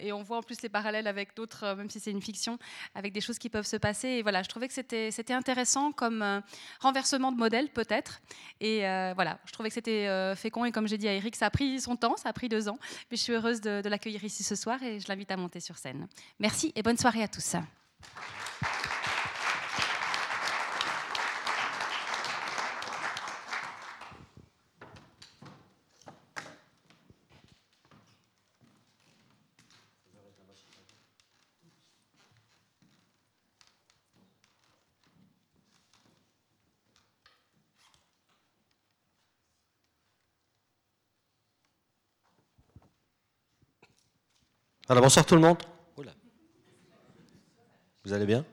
et, 0.00 0.12
on 0.12 0.22
voit 0.22 0.38
en 0.38 0.42
plus 0.42 0.62
les 0.62 0.68
parallèles 0.68 1.08
avec 1.08 1.34
d'autres, 1.34 1.74
même 1.74 1.90
si 1.90 1.98
c'est 1.98 2.12
une 2.12 2.22
fiction, 2.22 2.56
avec 2.94 3.12
des 3.12 3.20
choses 3.20 3.38
qui 3.38 3.48
peuvent 3.48 3.66
se 3.66 3.76
passer. 3.76 4.08
Et 4.08 4.22
voilà, 4.22 4.44
je 4.44 4.48
trouvais 4.48 4.68
que 4.68 4.74
c'était 4.74 5.32
intéressant 5.32 5.90
comme 5.90 6.42
renversement 6.78 7.32
de 7.32 7.36
modèle 7.36 7.68
peut-être. 7.68 8.20
Et 8.60 8.80
voilà, 9.14 9.40
je 9.46 9.52
trouvais 9.52 9.70
que 9.70 9.74
c'était 9.74 10.06
fécond. 10.36 10.64
Et 10.64 10.70
comme 10.72 10.86
j'ai 10.86 10.98
dit 10.98 11.08
à 11.08 11.14
Eric, 11.14 11.34
ça 11.34 11.46
a 11.46 11.50
pris 11.50 11.80
son 11.80 11.96
temps, 11.96 12.16
ça 12.16 12.28
a 12.28 12.32
pris 12.32 12.48
deux 12.48 12.68
ans. 12.68 12.78
Mais 13.10 13.16
je 13.16 13.22
suis 13.22 13.32
heureuse 13.32 13.60
de 13.60 13.88
l'accueillir 13.88 14.22
ici 14.22 14.44
ce 14.44 14.54
soir 14.54 14.80
et 14.82 15.00
je 15.00 15.08
l'invite 15.08 15.32
à 15.32 15.36
monter 15.36 15.58
sur 15.58 15.76
scène. 15.76 16.06
Merci 16.38 16.72
et 16.76 16.82
bonne 16.82 16.98
soirée 16.98 17.24
à 17.24 17.28
tous. 17.28 17.56
Alors 44.90 45.04
bonsoir 45.04 45.24
tout 45.24 45.36
le 45.36 45.40
monde. 45.40 45.62
Vous 48.02 48.12
allez 48.12 48.26
bien 48.26 48.44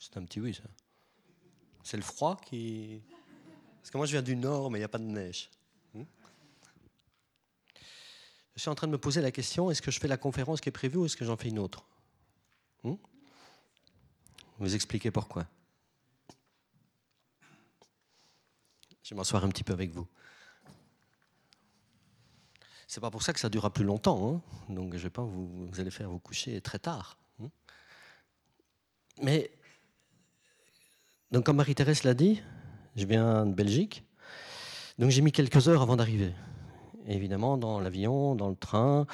C'est 0.00 0.16
un 0.16 0.24
petit 0.24 0.40
oui 0.40 0.54
ça. 0.54 0.62
C'est 1.82 1.98
le 1.98 2.02
froid 2.02 2.40
qui... 2.42 3.02
Parce 3.82 3.90
que 3.90 3.98
moi 3.98 4.06
je 4.06 4.12
viens 4.12 4.22
du 4.22 4.34
nord 4.34 4.70
mais 4.70 4.78
il 4.78 4.80
n'y 4.80 4.86
a 4.86 4.88
pas 4.88 4.96
de 4.96 5.04
neige. 5.04 5.50
Hmm 5.92 6.04
je 8.56 8.60
suis 8.62 8.70
en 8.70 8.74
train 8.74 8.86
de 8.86 8.92
me 8.92 8.98
poser 8.98 9.20
la 9.20 9.30
question, 9.30 9.70
est-ce 9.70 9.82
que 9.82 9.90
je 9.90 10.00
fais 10.00 10.08
la 10.08 10.16
conférence 10.16 10.62
qui 10.62 10.70
est 10.70 10.72
prévue 10.72 10.96
ou 10.96 11.04
est-ce 11.04 11.18
que 11.18 11.26
j'en 11.26 11.36
fais 11.36 11.48
une 11.48 11.58
autre 11.58 11.84
hmm 12.82 12.94
Vous 14.58 14.74
expliquez 14.74 15.10
pourquoi. 15.10 15.46
Je 19.02 19.10
vais 19.10 19.18
m'asseoir 19.18 19.44
un 19.44 19.50
petit 19.50 19.64
peu 19.64 19.74
avec 19.74 19.90
vous. 19.90 20.08
C'est 22.94 23.00
pas 23.00 23.10
pour 23.10 23.24
ça 23.24 23.32
que 23.32 23.40
ça 23.40 23.48
durera 23.48 23.70
plus 23.70 23.82
longtemps. 23.82 24.40
Hein. 24.68 24.72
Donc 24.72 24.94
je 24.94 25.02
vais 25.02 25.10
pas 25.10 25.24
vous, 25.24 25.68
allez 25.78 25.90
faire 25.90 26.08
vous 26.08 26.20
coucher 26.20 26.60
très 26.60 26.78
tard. 26.78 27.18
Hein. 27.42 27.48
Mais 29.20 29.50
comme 31.44 31.56
Marie-Thérèse 31.56 32.04
l'a 32.04 32.14
dit, 32.14 32.40
je 32.94 33.04
viens 33.04 33.46
de 33.46 33.52
Belgique. 33.52 34.04
Donc 34.96 35.10
j'ai 35.10 35.22
mis 35.22 35.32
quelques 35.32 35.66
heures 35.66 35.82
avant 35.82 35.96
d'arriver. 35.96 36.32
Évidemment, 37.08 37.58
dans 37.58 37.80
l'avion, 37.80 38.36
dans 38.36 38.48
le 38.48 38.54
train, 38.54 39.08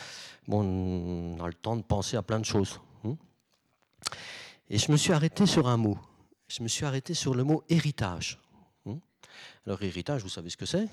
bon, 0.46 0.60
on 0.62 1.42
a 1.42 1.46
le 1.46 1.54
temps 1.54 1.76
de 1.76 1.82
penser 1.82 2.18
à 2.18 2.22
plein 2.22 2.38
de 2.38 2.44
choses. 2.44 2.82
Hein. 3.04 3.16
Et 4.68 4.76
je 4.76 4.92
me 4.92 4.99
suis 4.99 5.14
arrêté 5.14 5.46
sur 5.46 5.68
un 5.68 5.78
mot. 5.78 5.96
Je 6.49 6.62
me 6.62 6.68
suis 6.68 6.84
arrêté 6.84 7.14
sur 7.14 7.32
le 7.32 7.44
mot 7.44 7.64
héritage. 7.70 8.38
Alors 9.66 9.82
héritage, 9.82 10.22
vous 10.22 10.28
savez 10.28 10.50
ce 10.50 10.58
que 10.58 10.66
c'est 10.66 10.87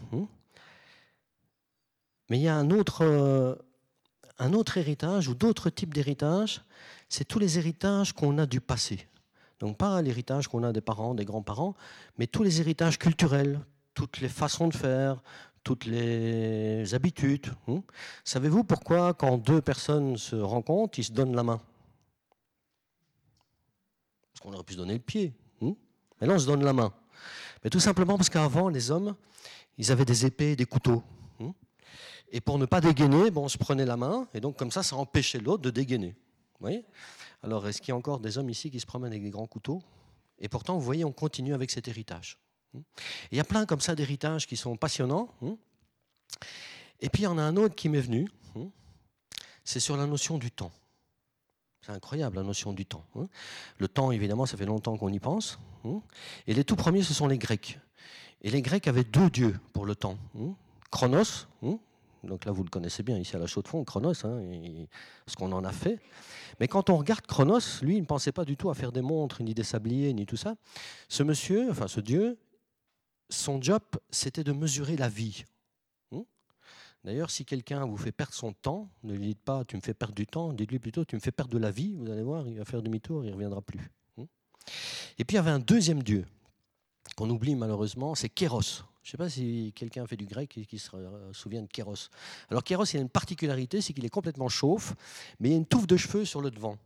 mais 2.29 2.38
il 2.38 2.41
y 2.41 2.48
a 2.48 2.55
un 2.55 2.72
autre, 2.72 3.03
euh, 3.03 3.55
un 4.39 4.53
autre 4.53 4.77
héritage 4.77 5.27
ou 5.27 5.36
d'autres 5.36 5.69
types 5.69 5.93
d'héritage, 5.93 6.62
c'est 7.10 7.25
tous 7.25 7.39
les 7.39 7.57
héritages 7.57 8.13
qu'on 8.13 8.38
a 8.38 8.46
du 8.46 8.62
passé. 8.62 9.07
Donc 9.60 9.77
pas 9.77 10.01
l'héritage 10.01 10.48
qu'on 10.48 10.63
a 10.63 10.72
des 10.72 10.81
parents, 10.81 11.15
des 11.15 11.25
grands-parents, 11.25 11.75
mais 12.17 12.27
tous 12.27 12.43
les 12.43 12.62
héritages 12.62 13.00
culturels, 13.00 13.60
toutes 13.93 14.19
les 14.19 14.29
façons 14.29 14.67
de 14.67 14.75
faire, 14.75 15.22
toutes 15.63 15.86
les 15.86 16.93
habitudes. 16.93 17.48
Hein. 17.67 17.81
Savez-vous 18.24 18.63
pourquoi 18.63 19.13
quand 19.13 19.38
deux 19.38 19.62
personnes 19.62 20.17
se 20.17 20.36
rencontrent, 20.36 21.00
ils 21.00 21.03
se 21.03 21.12
donnent 21.12 21.36
la 21.36 21.43
main? 21.43 21.60
Parce 24.31 24.41
qu'on 24.41 24.53
aurait 24.53 24.63
pu 24.63 24.74
se 24.74 24.77
donner 24.77 24.93
le 24.93 25.00
pied. 25.00 25.34
Hein. 25.62 25.74
mais 26.22 26.27
là, 26.27 26.36
on 26.36 26.39
se 26.39 26.46
donne 26.46 26.63
la 26.63 26.74
main. 26.74 26.93
Mais 27.63 27.69
tout 27.69 27.79
simplement 27.79 28.17
parce 28.17 28.29
qu'avant, 28.29 28.69
les 28.69 28.91
hommes, 28.91 29.15
ils 29.77 29.91
avaient 29.91 30.05
des 30.05 30.25
épées 30.25 30.51
et 30.51 30.55
des 30.55 30.65
couteaux. 30.65 31.03
Et 32.31 32.41
pour 32.41 32.57
ne 32.60 32.65
pas 32.65 32.81
dégainer, 32.81 33.31
bon, 33.31 33.46
on 33.46 33.50
se 33.50 33.57
prenait 33.57 33.86
la 33.86 33.98
main, 33.98 34.27
et 34.34 34.39
donc 34.39 34.57
comme 34.57 34.72
ça, 34.72 34.84
ça 34.84 34.96
empêchait 34.96 35.39
l'autre 35.39 35.63
de 35.63 35.69
dégainer. 35.69 36.15
Vous 36.60 36.62
voyez? 36.62 36.86
Alors, 37.43 37.67
est-ce 37.67 37.81
qu'il 37.81 37.89
y 37.89 37.91
a 37.93 37.96
encore 37.96 38.19
des 38.19 38.38
hommes 38.38 38.50
ici 38.50 38.72
qui 38.72 38.79
se 38.79 38.86
promènent 38.86 39.12
avec 39.12 39.24
des 39.24 39.29
grands 39.29 39.48
couteaux? 39.48 39.81
Et 40.39 40.50
pourtant, 40.50 40.75
vous 40.75 40.81
voyez, 40.84 41.05
on 41.05 41.12
continue 41.12 41.53
avec 41.53 41.72
cet 41.72 41.88
héritage. 41.88 42.38
Il 43.31 43.38
y 43.38 43.39
a 43.39 43.43
plein 43.43 43.65
comme 43.65 43.79
ça 43.79 43.96
d'héritages 43.96 44.46
qui 44.48 44.57
sont 44.57 44.75
passionnants. 44.75 45.29
Hein. 45.41 45.55
Et 47.00 47.10
puis, 47.10 47.24
il 47.24 47.25
y 47.25 47.27
en 47.27 47.38
a 47.38 47.41
un 47.43 47.55
autre 47.57 47.75
qui 47.75 47.89
m'est 47.89 48.01
venu. 48.01 48.27
Hein. 48.55 48.69
C'est 49.63 49.79
sur 49.79 49.98
la 49.98 50.05
notion 50.05 50.38
du 50.38 50.51
temps. 50.51 50.72
C'est 51.81 51.91
incroyable 51.91 52.36
la 52.36 52.43
notion 52.43 52.74
du 52.74 52.86
temps. 52.86 53.05
Hein? 53.15 53.27
Le 53.77 53.88
temps, 53.88 54.12
évidemment, 54.12 54.46
ça 54.46 54.57
fait 54.57 54.65
longtemps 54.65 54.98
qu'on 54.98 55.10
y 55.10 55.19
pense. 55.19 55.60
Et 56.48 56.53
les 56.53 56.63
tout 56.63 56.75
premiers, 56.75 57.03
ce 57.03 57.13
sont 57.13 57.27
les 57.27 57.38
Grecs. 57.38 57.79
Et 58.41 58.50
les 58.50 58.62
Grecs 58.62 58.88
avaient 58.88 59.05
deux 59.05 59.29
dieux 59.29 59.57
pour 59.74 59.86
le 59.86 59.96
temps. 59.96 60.17
Chronos, 60.91 61.48
donc 62.27 62.46
là, 62.46 62.51
vous 62.51 62.63
le 62.63 62.69
connaissez 62.69 63.03
bien 63.03 63.17
ici 63.17 63.36
à 63.36 63.39
la 63.39 63.48
Chaux-de-Fonds, 63.48 63.84
Chronos, 63.84 64.25
hein, 64.25 64.41
ce 65.25 65.36
qu'on 65.36 65.51
en 65.51 65.63
a 65.63 65.72
fait. 65.72 66.00
Mais 66.60 66.67
quand 66.67 66.89
on 66.89 66.98
regarde 66.98 67.25
Chronos, 67.25 67.81
lui, 67.81 67.98
il 67.98 68.01
ne 68.01 68.05
pensait 68.05 68.31
pas 68.31 68.46
du 68.46 68.57
tout 68.57 68.69
à 68.69 68.75
faire 68.75 68.91
des 68.91 69.01
montres, 69.01 69.41
ni 69.41 69.53
des 69.53 69.63
sabliers, 69.63 70.13
ni 70.13 70.25
tout 70.25 70.38
ça. 70.38 70.55
Ce 71.10 71.24
monsieur, 71.24 71.69
enfin 71.72 71.88
ce 71.88 72.00
dieu, 72.00 72.38
son 73.29 73.62
job, 73.62 73.81
c'était 74.10 74.43
de 74.43 74.51
mesurer 74.51 74.98
la 74.98 75.10
vie. 75.10 75.46
Hmm 76.12 76.24
D'ailleurs, 77.03 77.29
si 77.29 77.46
quelqu'un 77.46 77.86
vous 77.86 77.98
fait 77.98 78.12
perdre 78.12 78.34
son 78.34 78.53
temps, 78.53 78.89
ne 79.03 79.13
lui 79.13 79.27
dites 79.27 79.41
pas 79.41 79.65
tu 79.65 79.75
me 79.75 79.81
fais 79.81 79.93
perdre 79.93 80.15
du 80.15 80.27
temps, 80.27 80.53
dites-lui 80.53 80.79
plutôt 80.79 81.05
tu 81.05 81.15
me 81.15 81.22
fais 81.22 81.31
perdre 81.31 81.51
de 81.51 81.60
la 81.60 81.72
vie, 81.72 81.96
vous 81.96 82.10
allez 82.10 82.24
voir, 82.24 82.48
il 82.48 82.57
va 82.57 82.65
faire 82.65 82.81
demi-tour, 82.81 83.24
il 83.24 83.29
ne 83.29 83.34
reviendra 83.34 83.62
plus. 83.62 83.91
Hmm 84.17 84.25
Et 85.17 85.24
puis 85.24 85.36
il 85.36 85.38
y 85.38 85.39
avait 85.39 85.51
un 85.51 85.60
deuxième 85.60 86.03
dieu 86.03 86.25
qu'on 87.15 87.29
oublie 87.29 87.55
malheureusement, 87.55 88.15
c'est 88.15 88.29
Kéros. 88.29 88.84
Je 89.08 89.12
ne 89.12 89.14
sais 89.14 89.18
pas 89.20 89.30
si 89.30 89.72
quelqu'un 89.74 90.06
fait 90.06 90.18
du 90.18 90.26
grec 90.26 90.58
et 90.58 90.66
qui 90.66 90.78
se 90.78 90.90
souvient 91.32 91.62
de 91.62 91.68
Kéros. 91.68 92.10
Alors 92.50 92.62
Kéros, 92.62 92.84
il 92.84 92.98
a 92.98 93.00
une 93.00 93.08
particularité, 93.08 93.80
c'est 93.80 93.94
qu'il 93.94 94.04
est 94.04 94.10
complètement 94.10 94.50
chauffe, 94.50 94.96
mais 95.40 95.48
il 95.48 95.52
y 95.54 95.56
a 95.56 95.58
une 95.58 95.66
touffe 95.66 95.88
de 95.88 95.96
cheveux 95.96 96.26
sur 96.26 96.42
le 96.42 96.52
devant. 96.52 96.78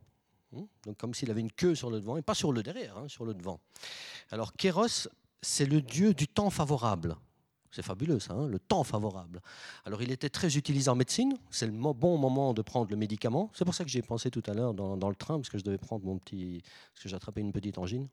Hmm? 0.52 0.66
Donc 0.86 0.98
comme 0.98 1.16
s'il 1.16 1.32
avait 1.32 1.42
une 1.42 1.52
queue 1.52 1.74
sur 1.74 1.90
le 1.90 2.00
devant, 2.00 2.18
et 2.18 2.22
pas 2.22 2.36
sur 2.36 2.54
le 2.54 2.62
derrière, 2.62 2.96
hein, 2.96 3.08
sur 3.08 3.26
le 3.26 3.34
devant. 3.34 3.60
Alors 4.30 4.54
Kéros, 4.54 5.08
c'est 5.42 5.66
le 5.66 5.82
dieu 5.82 6.14
du 6.14 6.28
temps 6.28 6.52
favorable. 6.52 7.16
C'est 7.72 7.82
fabuleux 7.82 8.20
ça, 8.20 8.34
hein, 8.34 8.46
le 8.46 8.60
temps 8.60 8.84
favorable. 8.84 9.42
Alors 9.86 10.04
il 10.04 10.12
était 10.12 10.30
très 10.30 10.56
utilisé 10.58 10.92
en 10.92 10.96
médecine, 10.96 11.36
c'est 11.50 11.66
le 11.66 11.72
bon 11.72 12.20
moment 12.20 12.54
de 12.54 12.62
prendre 12.62 12.92
le 12.92 12.98
médicament. 12.98 13.50
C'est 13.56 13.66
pour 13.66 13.74
ça 13.74 13.84
que 13.84 13.90
j'ai 13.90 14.04
pensé 14.04 14.30
tout 14.30 14.44
à 14.46 14.54
l'heure 14.54 14.76
dans, 14.76 15.10
le 15.10 15.16
train, 15.16 15.40
parce 15.40 15.50
que 15.50 15.58
je 15.58 15.64
devais 15.64 15.80
prendre 15.80 16.06
mon 16.06 16.20
petit... 16.20 16.62
parce 16.94 17.02
que 17.02 17.10
j'attrapais 17.10 17.42
une 17.42 17.52
petite 17.52 17.80
angine. 17.80 18.08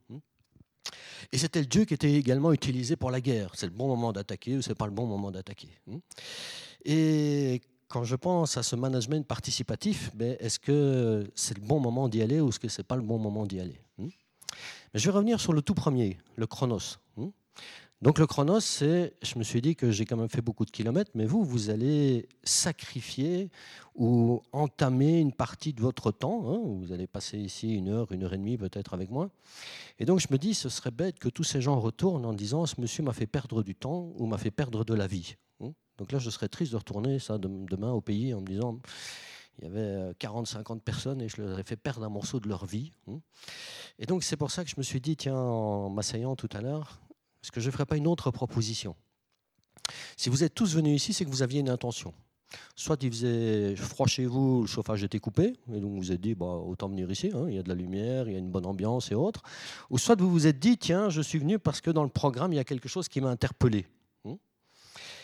Et 1.33 1.39
c'était 1.39 1.61
le 1.61 1.67
dieu 1.67 1.85
qui 1.85 1.95
était 1.95 2.13
également 2.13 2.53
utilisé 2.53 2.97
pour 2.97 3.11
la 3.11 3.21
guerre. 3.21 3.51
C'est 3.55 3.67
le 3.67 3.73
bon 3.73 3.89
moment 3.89 4.13
d'attaquer 4.13 4.57
ou 4.57 4.63
c'est 4.63 4.75
pas 4.75 4.87
le 4.87 4.93
bon 4.93 5.07
moment 5.07 5.31
d'attaquer. 5.31 5.69
Hein. 5.91 5.99
Et 6.85 7.61
quand 7.89 8.05
je 8.05 8.17
pense 8.17 8.57
à 8.57 8.63
ce 8.63 8.77
management 8.77 9.27
participatif, 9.27 10.11
ben, 10.15 10.37
est-ce 10.41 10.59
que 10.59 11.31
c'est 11.35 11.59
le 11.59 11.65
bon 11.65 11.81
moment 11.81 12.09
d'y 12.09 12.23
aller 12.23 12.41
ou 12.41 12.49
est-ce 12.49 12.61
que 12.61 12.69
c'est 12.69 12.87
pas 12.87 12.97
le 12.97 13.03
bon 13.03 13.19
moment 13.19 13.47
d'y 13.47 13.61
aller 13.61 13.81
hein? 14.01 14.09
Mais 14.95 15.01
Je 15.01 15.11
vais 15.11 15.17
revenir 15.17 15.41
sur 15.41 15.53
le 15.53 15.63
tout 15.63 15.75
premier, 15.75 16.19
le 16.37 16.47
chronos. 16.47 16.99
Donc 18.01 18.21
le 18.21 18.29
chronos, 18.29 18.61
c'est, 18.61 19.15
je 19.23 19.37
me 19.41 19.43
suis 19.43 19.61
dit 19.61 19.75
que 19.75 19.91
j'ai 19.91 20.05
quand 20.05 20.17
même 20.17 20.29
fait 20.29 20.41
beaucoup 20.41 20.65
de 20.65 20.71
kilomètres, 20.71 21.11
mais 21.15 21.27
vous, 21.27 21.43
vous 21.43 21.69
allez 21.69 22.29
sacrifier 22.45 23.51
ou 23.97 24.41
entamer 24.53 25.19
une 25.19 25.33
partie 25.33 25.73
de 25.73 25.81
votre 25.81 26.13
temps. 26.13 26.45
Hein. 26.47 26.61
vous 26.65 26.93
allez 26.93 27.09
passer 27.09 27.39
ici 27.39 27.75
une 27.75 27.89
heure, 27.89 28.13
une 28.13 28.23
heure 28.23 28.35
et 28.35 28.39
demie 28.39 28.57
peut-être 28.57 28.95
avec 28.95 29.11
moi. 29.11 29.31
Et 29.99 30.05
donc 30.05 30.21
je 30.21 30.29
me 30.31 30.39
dis, 30.39 30.55
ce 30.55 30.69
serait 30.69 30.93
bête 30.93 31.19
que 31.19 31.29
tous 31.29 31.43
ces 31.43 31.61
gens 31.61 31.81
retournent 31.81 32.25
en 32.25 32.35
disant, 32.35 32.67
ce 32.67 32.81
monsieur 32.81 33.03
m'a 33.03 33.13
fait 33.13 33.27
perdre 33.27 33.65
du 33.65 33.75
temps 33.75 34.13
ou 34.17 34.27
m'a 34.27 34.39
fait 34.39 34.53
perdre 34.53 34.85
de 34.85 34.95
la 34.95 35.09
vie. 35.09 35.35
Hein. 35.61 35.73
Donc 35.97 36.13
là, 36.13 36.21
je 36.21 36.31
serais 36.31 36.49
triste 36.49 36.71
de 36.71 36.77
retourner 36.77 37.19
ça 37.19 37.37
demain 37.39 37.91
au 37.91 38.01
pays 38.01 38.33
en 38.33 38.43
me 38.43 38.47
disant, 38.47 38.79
il 39.59 39.65
y 39.65 39.67
avait 39.67 40.15
40, 40.21 40.47
50 40.47 40.85
personnes 40.85 41.21
et 41.21 41.29
je 41.29 41.43
leur 41.43 41.59
ai 41.59 41.65
fait 41.65 41.77
perdre 41.77 42.05
un 42.05 42.09
morceau 42.09 42.39
de 42.39 42.49
leur 42.49 42.65
vie. 42.65 42.93
Hein. 43.09 43.19
Et 43.99 44.07
donc 44.07 44.23
c'est 44.23 44.37
pour 44.37 44.53
ça 44.53 44.63
que 44.63 44.71
je 44.71 44.77
me 44.79 44.85
suis 44.85 45.01
dit, 45.01 45.17
tiens, 45.17 45.35
en 45.35 45.91
m'asseyant 45.91 46.37
tout 46.37 46.49
à 46.53 46.61
l'heure, 46.61 47.01
est-ce 47.49 47.53
que 47.53 47.61
je 47.63 47.69
ne 47.69 47.73
ferai 47.73 47.87
pas 47.87 47.97
une 47.97 48.07
autre 48.07 48.31
proposition 48.31 48.95
Si 50.19 50.29
vous 50.29 50.45
êtes 50.45 50.55
tous 50.55 50.75
venus 50.75 51.03
ici, 51.03 51.15
c'est 51.15 51.25
que 51.25 51.31
vous 51.31 51.41
aviez 51.41 51.61
une 51.61 51.71
intention. 51.71 52.13
Soit 52.77 53.03
il 53.03 53.11
faisait 53.11 53.75
froid 53.75 54.07
chez 54.07 54.27
vous, 54.27 54.61
le 54.61 54.67
chauffage 54.67 55.03
était 55.03 55.19
coupé, 55.19 55.55
et 55.73 55.81
donc 55.81 55.93
vous 55.93 55.97
vous 55.97 56.13
êtes 56.13 56.21
dit, 56.21 56.35
bah, 56.35 56.45
autant 56.45 56.91
venir 56.91 57.11
ici, 57.11 57.31
hein, 57.35 57.47
il 57.49 57.55
y 57.55 57.59
a 57.59 57.63
de 57.63 57.71
la 57.71 57.75
lumière, 57.75 58.29
il 58.29 58.35
y 58.35 58.37
a 58.37 58.39
une 58.39 58.51
bonne 58.51 58.67
ambiance 58.67 59.11
et 59.13 59.15
autres. 59.15 59.41
Ou 59.89 59.97
soit 59.97 60.21
vous 60.21 60.31
vous 60.31 60.47
êtes 60.47 60.59
dit, 60.59 60.77
tiens, 60.77 61.09
je 61.09 61.23
suis 61.23 61.39
venu 61.39 61.59
parce 61.59 61.81
que 61.81 61.91
dans 61.91 62.03
le 62.03 62.11
programme, 62.11 62.53
il 62.53 62.57
y 62.57 62.59
a 62.59 62.65
quelque 62.65 62.87
chose 62.87 63.09
qui 63.09 63.23
m'a 63.23 63.31
interpellé. 63.31 63.87
Hein. 64.27 64.37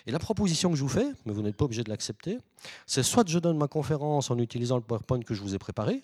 Et 0.07 0.11
la 0.11 0.19
proposition 0.19 0.71
que 0.71 0.77
je 0.77 0.83
vous 0.83 0.89
fais, 0.89 1.13
mais 1.27 1.35
vous 1.35 1.43
n'êtes 1.43 1.59
pas 1.59 1.67
obligé 1.67 1.85
de 1.85 1.91
l'accepter, 1.91 2.39
c'est 2.87 3.03
soit 3.03 3.29
je 3.29 3.39
donne 3.39 3.59
ma 3.59 3.69
conférence 3.69 4.31
en 4.31 4.39
utilisant 4.39 4.77
le 4.77 4.83
PowerPoint 4.83 5.21
que 5.21 5.35
je 5.35 5.43
vous 5.43 5.55
ai 5.55 5.59
préparé, 5.59 6.01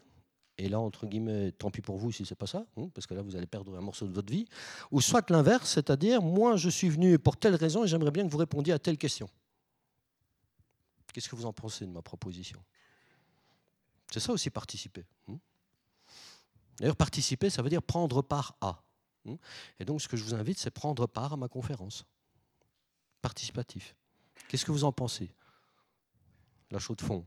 et 0.61 0.69
là, 0.69 0.79
entre 0.79 1.07
guillemets, 1.07 1.53
tant 1.53 1.71
pis 1.71 1.81
pour 1.81 1.97
vous 1.97 2.13
si 2.13 2.27
c'est 2.27 2.35
pas 2.35 2.47
ça, 2.47 2.67
hein, 2.77 2.91
parce 2.93 3.07
que 3.07 3.15
là, 3.15 3.23
vous 3.23 3.35
allez 3.35 3.47
perdre 3.47 3.75
un 3.79 3.81
morceau 3.81 4.07
de 4.07 4.13
votre 4.13 4.31
vie, 4.31 4.45
ou 4.91 5.01
soit 5.01 5.29
l'inverse, 5.31 5.71
c'est-à-dire, 5.71 6.21
moi, 6.21 6.57
je 6.57 6.69
suis 6.69 6.91
venu 6.91 7.19
pour 7.19 7.39
telle 7.39 7.55
raison 7.55 7.83
et 7.83 7.89
j'aimerais 7.89 8.11
bien 8.11 8.27
que 8.27 8.31
vous 8.31 8.37
répondiez 8.37 8.75
à 8.75 8.79
telle 8.79 8.99
question. 8.99 9.31
Qu'est-ce 11.15 11.31
que 11.31 11.35
vous 11.35 11.47
en 11.47 11.55
pensez 11.55 11.87
de 11.87 11.91
ma 11.91 12.03
proposition? 12.03 12.63
C'est 14.13 14.21
ça 14.21 14.33
aussi 14.33 14.51
participer. 14.51 15.07
Hein. 15.29 15.39
D'ailleurs, 16.79 16.97
participer, 16.97 17.49
ça 17.49 17.63
veut 17.63 17.71
dire 17.71 17.83
prendre 17.83 18.21
part 18.21 18.55
à. 18.61 18.83
Hein. 19.27 19.39
Et 19.79 19.87
donc, 19.87 20.03
ce 20.03 20.09
que 20.09 20.19
je 20.19 20.25
vous 20.25 20.35
invite, 20.35 20.59
c'est 20.59 20.71
prendre 20.71 21.07
part 21.07 21.33
à 21.33 21.37
ma 21.39 21.49
conférence. 21.49 22.05
Participatif. 23.23 23.97
Qu'est-ce 24.47 24.67
que 24.67 24.73
vous 24.73 24.85
en 24.85 24.93
pensez? 24.93 25.33
La 26.71 26.79
chaude 26.79 26.99
de 26.99 27.03
fond. 27.05 27.25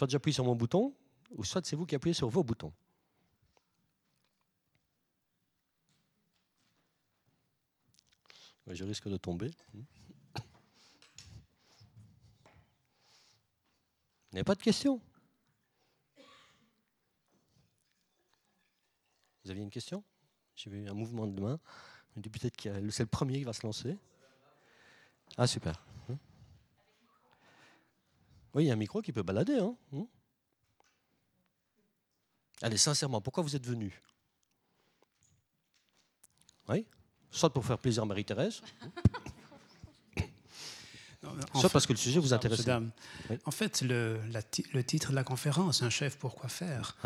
Soit 0.00 0.08
j'appuie 0.08 0.32
sur 0.32 0.46
mon 0.46 0.56
bouton, 0.56 0.96
ou 1.32 1.44
soit 1.44 1.62
c'est 1.66 1.76
vous 1.76 1.84
qui 1.84 1.94
appuyez 1.94 2.14
sur 2.14 2.26
vos 2.30 2.42
boutons. 2.42 2.72
Je 8.66 8.82
risque 8.82 9.10
de 9.10 9.18
tomber. 9.18 9.50
Il 9.74 9.84
n'y 14.32 14.40
a 14.40 14.44
pas 14.44 14.54
de 14.54 14.62
questions 14.62 15.02
Vous 19.44 19.50
aviez 19.50 19.62
une 19.62 19.68
question? 19.68 20.02
J'ai 20.54 20.70
vu 20.70 20.88
un 20.88 20.94
mouvement 20.94 21.26
de 21.26 21.38
main. 21.38 21.60
Peut-être 22.14 22.56
que 22.56 22.88
c'est 22.88 23.02
le 23.02 23.06
premier 23.10 23.36
qui 23.36 23.44
va 23.44 23.52
se 23.52 23.66
lancer. 23.66 23.98
Ah, 25.36 25.46
super. 25.46 25.89
Oui, 28.54 28.64
il 28.64 28.66
y 28.66 28.70
a 28.70 28.74
un 28.74 28.76
micro 28.76 29.00
qui 29.02 29.12
peut 29.12 29.22
balader. 29.22 29.58
Hein 29.58 29.76
hmm. 29.92 30.04
Allez, 32.62 32.76
sincèrement, 32.76 33.20
pourquoi 33.20 33.42
vous 33.42 33.56
êtes 33.56 33.66
venu? 33.66 34.02
Oui 36.68 36.86
Soit 37.30 37.52
pour 37.52 37.64
faire 37.64 37.78
plaisir 37.78 38.02
à 38.02 38.06
Marie-Thérèse. 38.06 38.60
Soit 41.54 41.70
parce 41.70 41.86
que 41.86 41.92
le 41.92 41.98
sujet 41.98 42.20
vous 42.20 42.32
intéresse. 42.32 42.66
En 43.44 43.50
fait, 43.50 43.82
le, 43.82 44.18
le, 44.72 44.82
titre 44.84 45.10
de 45.10 45.16
la 45.16 45.24
conférence, 45.24 45.82
Un 45.82 45.90
chef 45.90 46.16
pour 46.16 46.34
quoi 46.34 46.48
faire 46.48 46.96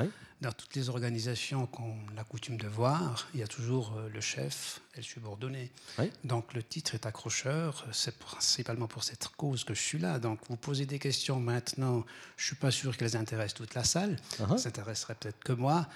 Dans 0.41 0.53
toutes 0.53 0.75
les 0.75 0.89
organisations 0.89 1.67
qu'on 1.67 1.97
a 2.17 2.25
coutume 2.25 2.57
de 2.57 2.67
voir, 2.67 3.29
il 3.35 3.41
y 3.41 3.43
a 3.43 3.47
toujours 3.47 3.95
euh, 3.97 4.09
le 4.13 4.21
chef 4.21 4.81
et 4.95 4.99
le 4.99 5.03
subordonné. 5.03 5.71
Donc 6.25 6.53
le 6.55 6.63
titre 6.63 6.95
est 6.95 7.07
accrocheur. 7.07 7.87
C'est 7.93 8.19
principalement 8.19 8.87
pour 8.87 9.05
cette 9.05 9.29
cause 9.37 9.65
que 9.65 9.75
je 9.75 9.81
suis 9.81 9.99
là. 9.99 10.19
Donc 10.19 10.41
vous 10.49 10.57
posez 10.57 10.87
des 10.87 10.99
questions 10.99 11.41
maintenant, 11.41 12.05
je 12.37 12.43
ne 12.43 12.47
suis 12.47 12.57
pas 12.57 12.71
sûr 12.71 12.97
qu'elles 12.97 13.17
intéressent 13.17 13.55
toute 13.55 13.75
la 13.75 13.85
salle. 13.85 14.17
Uh-huh. 14.39 14.59
Ça 14.59 14.69
intéresserait 14.69 15.15
peut-être 15.15 15.43
que 15.43 15.53
moi. 15.53 15.87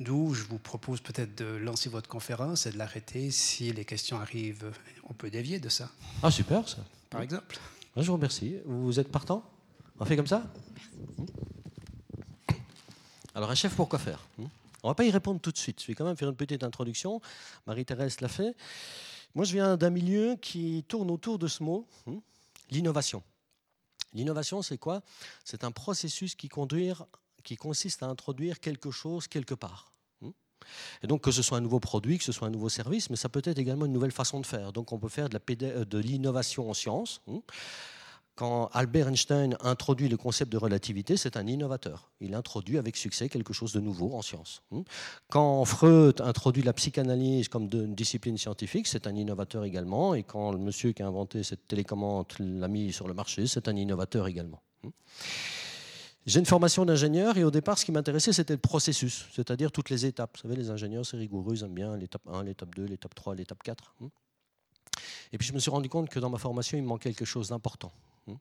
D'où 0.00 0.34
je 0.34 0.44
vous 0.44 0.58
propose 0.58 1.00
peut-être 1.00 1.36
de 1.36 1.44
lancer 1.44 1.88
votre 1.88 2.08
conférence 2.08 2.66
et 2.66 2.72
de 2.72 2.78
l'arrêter. 2.78 3.30
Si 3.30 3.72
les 3.72 3.84
questions 3.84 4.18
arrivent, 4.18 4.72
on 5.08 5.12
peut 5.14 5.30
dévier 5.30 5.60
de 5.60 5.68
ça. 5.68 5.90
Ah, 6.22 6.30
super 6.30 6.68
ça. 6.68 6.78
Par 7.12 7.20
exemple. 7.20 7.58
Je 7.94 8.02
vous 8.02 8.14
remercie. 8.14 8.56
Vous 8.64 8.98
êtes 8.98 9.10
partant? 9.10 9.44
On 10.00 10.04
fait 10.06 10.16
comme 10.16 10.26
ça? 10.26 10.50
Merci. 11.18 11.82
Alors, 13.34 13.50
un 13.50 13.54
chef 13.54 13.76
pour 13.76 13.88
quoi 13.88 13.98
faire? 13.98 14.26
On 14.38 14.88
ne 14.88 14.90
va 14.90 14.94
pas 14.94 15.04
y 15.04 15.10
répondre 15.10 15.38
tout 15.40 15.52
de 15.52 15.58
suite. 15.58 15.80
Je 15.82 15.86
vais 15.86 15.94
quand 15.94 16.06
même 16.06 16.16
faire 16.16 16.30
une 16.30 16.36
petite 16.36 16.64
introduction. 16.64 17.20
Marie-Thérèse 17.66 18.20
l'a 18.22 18.28
fait. 18.28 18.56
Moi, 19.34 19.44
je 19.44 19.52
viens 19.52 19.76
d'un 19.76 19.90
milieu 19.90 20.36
qui 20.36 20.84
tourne 20.88 21.10
autour 21.10 21.38
de 21.38 21.48
ce 21.48 21.62
mot, 21.62 21.86
hein, 22.06 22.16
l'innovation. 22.70 23.22
L'innovation, 24.14 24.62
c'est 24.62 24.78
quoi? 24.78 25.02
C'est 25.44 25.64
un 25.64 25.70
processus 25.70 26.34
qui, 26.34 26.48
conduire, 26.48 27.04
qui 27.44 27.56
consiste 27.56 28.02
à 28.02 28.06
introduire 28.06 28.58
quelque 28.58 28.90
chose 28.90 29.28
quelque 29.28 29.54
part. 29.54 29.91
Et 31.02 31.06
donc 31.06 31.22
que 31.22 31.30
ce 31.30 31.42
soit 31.42 31.58
un 31.58 31.62
nouveau 31.62 31.80
produit, 31.80 32.18
que 32.18 32.24
ce 32.24 32.32
soit 32.32 32.48
un 32.48 32.50
nouveau 32.50 32.68
service, 32.68 33.10
mais 33.10 33.16
ça 33.16 33.28
peut 33.28 33.42
être 33.44 33.58
également 33.58 33.86
une 33.86 33.92
nouvelle 33.92 34.12
façon 34.12 34.40
de 34.40 34.46
faire. 34.46 34.72
Donc 34.72 34.92
on 34.92 34.98
peut 34.98 35.08
faire 35.08 35.28
de 35.28 35.38
euh, 35.62 36.00
l'innovation 36.00 36.68
en 36.70 36.74
sciences. 36.74 37.20
Hein. 37.28 37.40
Quand 38.34 38.70
Albert 38.72 39.08
Einstein 39.08 39.58
introduit 39.60 40.08
le 40.08 40.16
concept 40.16 40.50
de 40.50 40.56
relativité, 40.56 41.18
c'est 41.18 41.36
un 41.36 41.46
innovateur. 41.46 42.10
Il 42.20 42.34
introduit 42.34 42.78
avec 42.78 42.96
succès 42.96 43.28
quelque 43.28 43.52
chose 43.52 43.74
de 43.74 43.80
nouveau 43.80 44.14
en 44.14 44.22
sciences. 44.22 44.62
Hein. 44.72 44.84
Quand 45.28 45.62
Freud 45.66 46.22
introduit 46.22 46.62
la 46.62 46.72
psychanalyse 46.72 47.48
comme 47.48 47.68
discipline 47.68 48.38
scientifique, 48.38 48.86
c'est 48.86 49.06
un 49.06 49.14
innovateur 49.14 49.64
également. 49.64 50.14
Et 50.14 50.22
quand 50.22 50.50
le 50.50 50.58
monsieur 50.58 50.92
qui 50.92 51.02
a 51.02 51.06
inventé 51.06 51.42
cette 51.42 51.68
télécommande 51.68 52.26
l'a 52.38 52.68
mis 52.68 52.90
sur 52.92 53.06
le 53.06 53.12
marché, 53.12 53.46
c'est 53.46 53.68
un 53.68 53.76
innovateur 53.76 54.26
également. 54.26 54.62
J'ai 56.24 56.38
une 56.38 56.46
formation 56.46 56.84
d'ingénieur 56.84 57.36
et 57.36 57.42
au 57.42 57.50
départ, 57.50 57.78
ce 57.78 57.84
qui 57.84 57.90
m'intéressait, 57.90 58.32
c'était 58.32 58.52
le 58.52 58.60
processus, 58.60 59.26
c'est-à-dire 59.32 59.72
toutes 59.72 59.90
les 59.90 60.06
étapes. 60.06 60.36
Vous 60.36 60.42
savez, 60.42 60.54
les 60.54 60.70
ingénieurs, 60.70 61.04
c'est 61.04 61.16
rigoureux, 61.16 61.56
ils 61.56 61.64
aiment 61.64 61.74
bien 61.74 61.96
l'étape 61.96 62.22
1, 62.28 62.44
l'étape 62.44 62.74
2, 62.76 62.84
l'étape 62.84 63.14
3, 63.14 63.34
l'étape 63.34 63.62
4. 63.62 63.94
Hein. 64.02 64.08
Et 65.32 65.38
puis 65.38 65.48
je 65.48 65.52
me 65.52 65.58
suis 65.58 65.70
rendu 65.70 65.88
compte 65.88 66.08
que 66.08 66.20
dans 66.20 66.30
ma 66.30 66.38
formation, 66.38 66.78
il 66.78 66.82
me 66.82 66.88
manquait 66.88 67.12
quelque 67.12 67.26
chose 67.26 67.48
d'important. 67.48 67.92
Hein. 68.28 68.36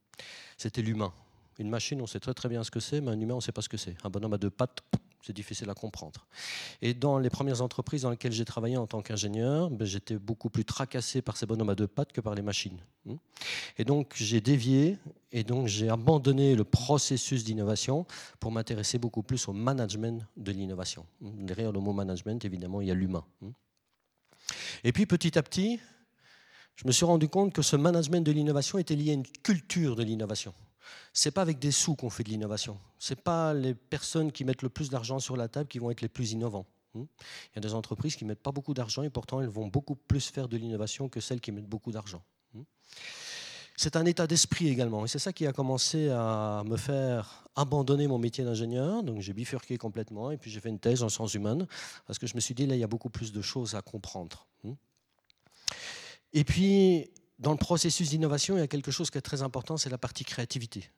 C'était 0.57 0.83
l'humain. 0.83 1.11
Une 1.57 1.69
machine, 1.69 2.01
on 2.01 2.07
sait 2.07 2.19
très 2.19 2.33
très 2.33 2.49
bien 2.49 2.63
ce 2.63 2.69
que 2.69 2.79
c'est, 2.79 3.01
mais 3.01 3.11
un 3.11 3.19
humain, 3.19 3.33
on 3.33 3.37
ne 3.37 3.41
sait 3.41 3.51
pas 3.51 3.61
ce 3.61 3.69
que 3.69 3.77
c'est. 3.77 3.95
Un 4.03 4.09
bonhomme 4.09 4.33
à 4.33 4.37
deux 4.37 4.51
pattes, 4.51 4.83
c'est 5.21 5.33
difficile 5.33 5.69
à 5.69 5.73
comprendre. 5.73 6.27
Et 6.81 6.93
dans 6.93 7.17
les 7.17 7.29
premières 7.29 7.61
entreprises 7.61 8.01
dans 8.01 8.09
lesquelles 8.09 8.31
j'ai 8.31 8.45
travaillé 8.45 8.77
en 8.77 8.87
tant 8.87 9.01
qu'ingénieur, 9.01 9.69
ben, 9.69 9.85
j'étais 9.85 10.17
beaucoup 10.17 10.49
plus 10.49 10.65
tracassé 10.65 11.21
par 11.21 11.37
ces 11.37 11.45
bonhommes 11.45 11.69
à 11.69 11.75
deux 11.75 11.87
pattes 11.87 12.11
que 12.11 12.21
par 12.21 12.35
les 12.35 12.41
machines. 12.41 12.79
Hmm. 13.05 13.15
Et 13.77 13.85
donc 13.85 14.13
j'ai 14.15 14.41
dévié 14.41 14.97
et 15.31 15.43
donc 15.43 15.67
j'ai 15.67 15.89
abandonné 15.89 16.55
le 16.55 16.63
processus 16.63 17.43
d'innovation 17.43 18.05
pour 18.39 18.51
m'intéresser 18.51 18.97
beaucoup 18.97 19.23
plus 19.23 19.47
au 19.47 19.53
management 19.53 20.25
de 20.37 20.51
l'innovation. 20.51 21.05
Hmm. 21.21 21.45
Derrière 21.45 21.71
le 21.71 21.79
mot 21.79 21.93
management, 21.93 22.43
évidemment, 22.45 22.81
il 22.81 22.87
y 22.87 22.91
a 22.91 22.95
l'humain. 22.95 23.25
Hmm. 23.41 23.51
Et 24.83 24.91
puis 24.91 25.05
petit 25.05 25.37
à 25.37 25.43
petit, 25.43 25.79
je 26.75 26.87
me 26.87 26.91
suis 26.91 27.05
rendu 27.05 27.29
compte 27.29 27.53
que 27.53 27.61
ce 27.61 27.75
management 27.75 28.25
de 28.25 28.31
l'innovation 28.31 28.77
était 28.79 28.95
lié 28.95 29.11
à 29.11 29.13
une 29.13 29.27
culture 29.43 29.95
de 29.95 30.03
l'innovation 30.03 30.53
c'est 31.13 31.31
pas 31.31 31.41
avec 31.41 31.59
des 31.59 31.71
sous 31.71 31.95
qu'on 31.95 32.09
fait 32.09 32.23
de 32.23 32.29
l'innovation. 32.29 32.77
C'est 32.99 33.19
pas 33.19 33.53
les 33.53 33.73
personnes 33.73 34.31
qui 34.31 34.45
mettent 34.45 34.61
le 34.61 34.69
plus 34.69 34.89
d'argent 34.89 35.19
sur 35.19 35.37
la 35.37 35.47
table 35.47 35.67
qui 35.67 35.79
vont 35.79 35.91
être 35.91 36.01
les 36.01 36.09
plus 36.09 36.31
innovants. 36.31 36.65
Hmm? 36.93 37.03
Il 37.51 37.55
y 37.55 37.59
a 37.59 37.61
des 37.61 37.73
entreprises 37.73 38.15
qui 38.15 38.25
mettent 38.25 38.41
pas 38.41 38.51
beaucoup 38.51 38.73
d'argent 38.73 39.03
et 39.03 39.09
pourtant 39.09 39.41
elles 39.41 39.49
vont 39.49 39.67
beaucoup 39.67 39.95
plus 39.95 40.29
faire 40.29 40.47
de 40.47 40.57
l'innovation 40.57 41.09
que 41.09 41.19
celles 41.19 41.41
qui 41.41 41.51
mettent 41.51 41.69
beaucoup 41.69 41.91
d'argent. 41.91 42.23
Hmm? 42.53 42.63
C'est 43.77 43.95
un 43.95 44.05
état 44.05 44.27
d'esprit 44.27 44.67
également. 44.67 45.05
Et 45.05 45.07
c'est 45.07 45.19
ça 45.19 45.33
qui 45.33 45.47
a 45.47 45.53
commencé 45.53 46.09
à 46.09 46.63
me 46.65 46.77
faire 46.77 47.47
abandonner 47.55 48.07
mon 48.07 48.19
métier 48.19 48.43
d'ingénieur. 48.43 49.03
Donc 49.03 49.21
j'ai 49.21 49.33
bifurqué 49.33 49.77
complètement 49.77 50.31
et 50.31 50.37
puis 50.37 50.51
j'ai 50.51 50.59
fait 50.59 50.69
une 50.69 50.79
thèse 50.79 51.03
en 51.03 51.09
sciences 51.09 51.33
humaines 51.33 51.65
parce 52.05 52.19
que 52.19 52.27
je 52.27 52.35
me 52.35 52.39
suis 52.39 52.53
dit 52.53 52.67
là, 52.67 52.75
il 52.75 52.79
y 52.79 52.83
a 52.83 52.87
beaucoup 52.87 53.09
plus 53.09 53.31
de 53.31 53.41
choses 53.41 53.75
à 53.75 53.81
comprendre. 53.81 54.45
Hmm? 54.63 54.73
Et 56.33 56.43
puis, 56.43 57.09
dans 57.41 57.51
le 57.51 57.57
processus 57.57 58.09
d'innovation, 58.09 58.55
il 58.55 58.59
y 58.59 58.63
a 58.63 58.67
quelque 58.67 58.91
chose 58.91 59.09
qui 59.09 59.17
est 59.17 59.21
très 59.21 59.41
important, 59.41 59.75
c'est 59.75 59.89
la 59.89 59.97
partie 59.97 60.23
créativité. 60.23 60.89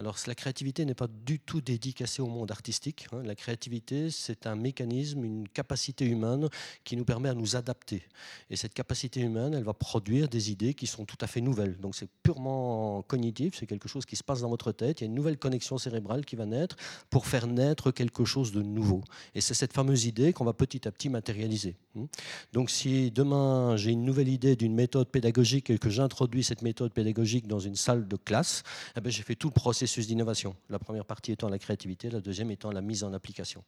Alors 0.00 0.16
la 0.26 0.34
créativité 0.34 0.86
n'est 0.86 0.94
pas 0.94 1.08
du 1.08 1.38
tout 1.38 1.60
dédicacée 1.60 2.22
au 2.22 2.26
monde 2.26 2.50
artistique. 2.50 3.06
Hein. 3.12 3.20
La 3.22 3.34
créativité, 3.34 4.08
c'est 4.08 4.46
un 4.46 4.56
mécanisme, 4.56 5.22
une 5.22 5.46
capacité 5.46 6.06
humaine 6.06 6.48
qui 6.84 6.96
nous 6.96 7.04
permet 7.04 7.28
à 7.28 7.34
nous 7.34 7.54
adapter. 7.54 8.02
Et 8.48 8.56
cette 8.56 8.72
capacité 8.72 9.20
humaine, 9.20 9.52
elle 9.52 9.62
va 9.62 9.74
produire 9.74 10.30
des 10.30 10.50
idées 10.50 10.72
qui 10.72 10.86
sont 10.86 11.04
tout 11.04 11.18
à 11.20 11.26
fait 11.26 11.42
nouvelles. 11.42 11.76
Donc 11.76 11.94
c'est 11.94 12.08
purement 12.22 13.02
cognitif, 13.02 13.56
c'est 13.58 13.66
quelque 13.66 13.90
chose 13.90 14.06
qui 14.06 14.16
se 14.16 14.24
passe 14.24 14.40
dans 14.40 14.48
votre 14.48 14.72
tête. 14.72 15.02
Il 15.02 15.04
y 15.04 15.06
a 15.06 15.08
une 15.08 15.14
nouvelle 15.14 15.36
connexion 15.36 15.76
cérébrale 15.76 16.24
qui 16.24 16.34
va 16.34 16.46
naître 16.46 16.76
pour 17.10 17.26
faire 17.26 17.46
naître 17.46 17.90
quelque 17.90 18.24
chose 18.24 18.52
de 18.52 18.62
nouveau. 18.62 19.02
Et 19.34 19.42
c'est 19.42 19.52
cette 19.52 19.74
fameuse 19.74 20.06
idée 20.06 20.32
qu'on 20.32 20.46
va 20.46 20.54
petit 20.54 20.88
à 20.88 20.92
petit 20.92 21.10
matérialiser. 21.10 21.76
Hein. 21.98 22.06
Donc 22.54 22.70
si 22.70 23.10
demain 23.10 23.76
j'ai 23.76 23.90
une 23.90 24.06
nouvelle 24.06 24.28
idée 24.28 24.56
d'une 24.56 24.74
méthode 24.74 25.10
pédagogique 25.10 25.68
et 25.68 25.76
que 25.76 25.90
j'introduis 25.90 26.42
cette 26.42 26.62
méthode 26.62 26.94
pédagogique 26.94 27.46
dans 27.46 27.58
une 27.58 27.76
salle 27.76 28.08
de 28.08 28.16
classe, 28.16 28.62
eh 28.96 29.02
ben, 29.02 29.12
j'ai 29.12 29.24
fait 29.24 29.34
tout 29.34 29.48
le 29.48 29.52
processus 29.52 29.89
d'innovation. 29.98 30.56
La 30.68 30.78
première 30.78 31.04
partie 31.04 31.32
étant 31.32 31.48
la 31.48 31.58
créativité, 31.58 32.10
la 32.10 32.20
deuxième 32.20 32.50
étant 32.50 32.70
la 32.70 32.80
mise 32.80 33.04
en 33.04 33.12
application. 33.12 33.64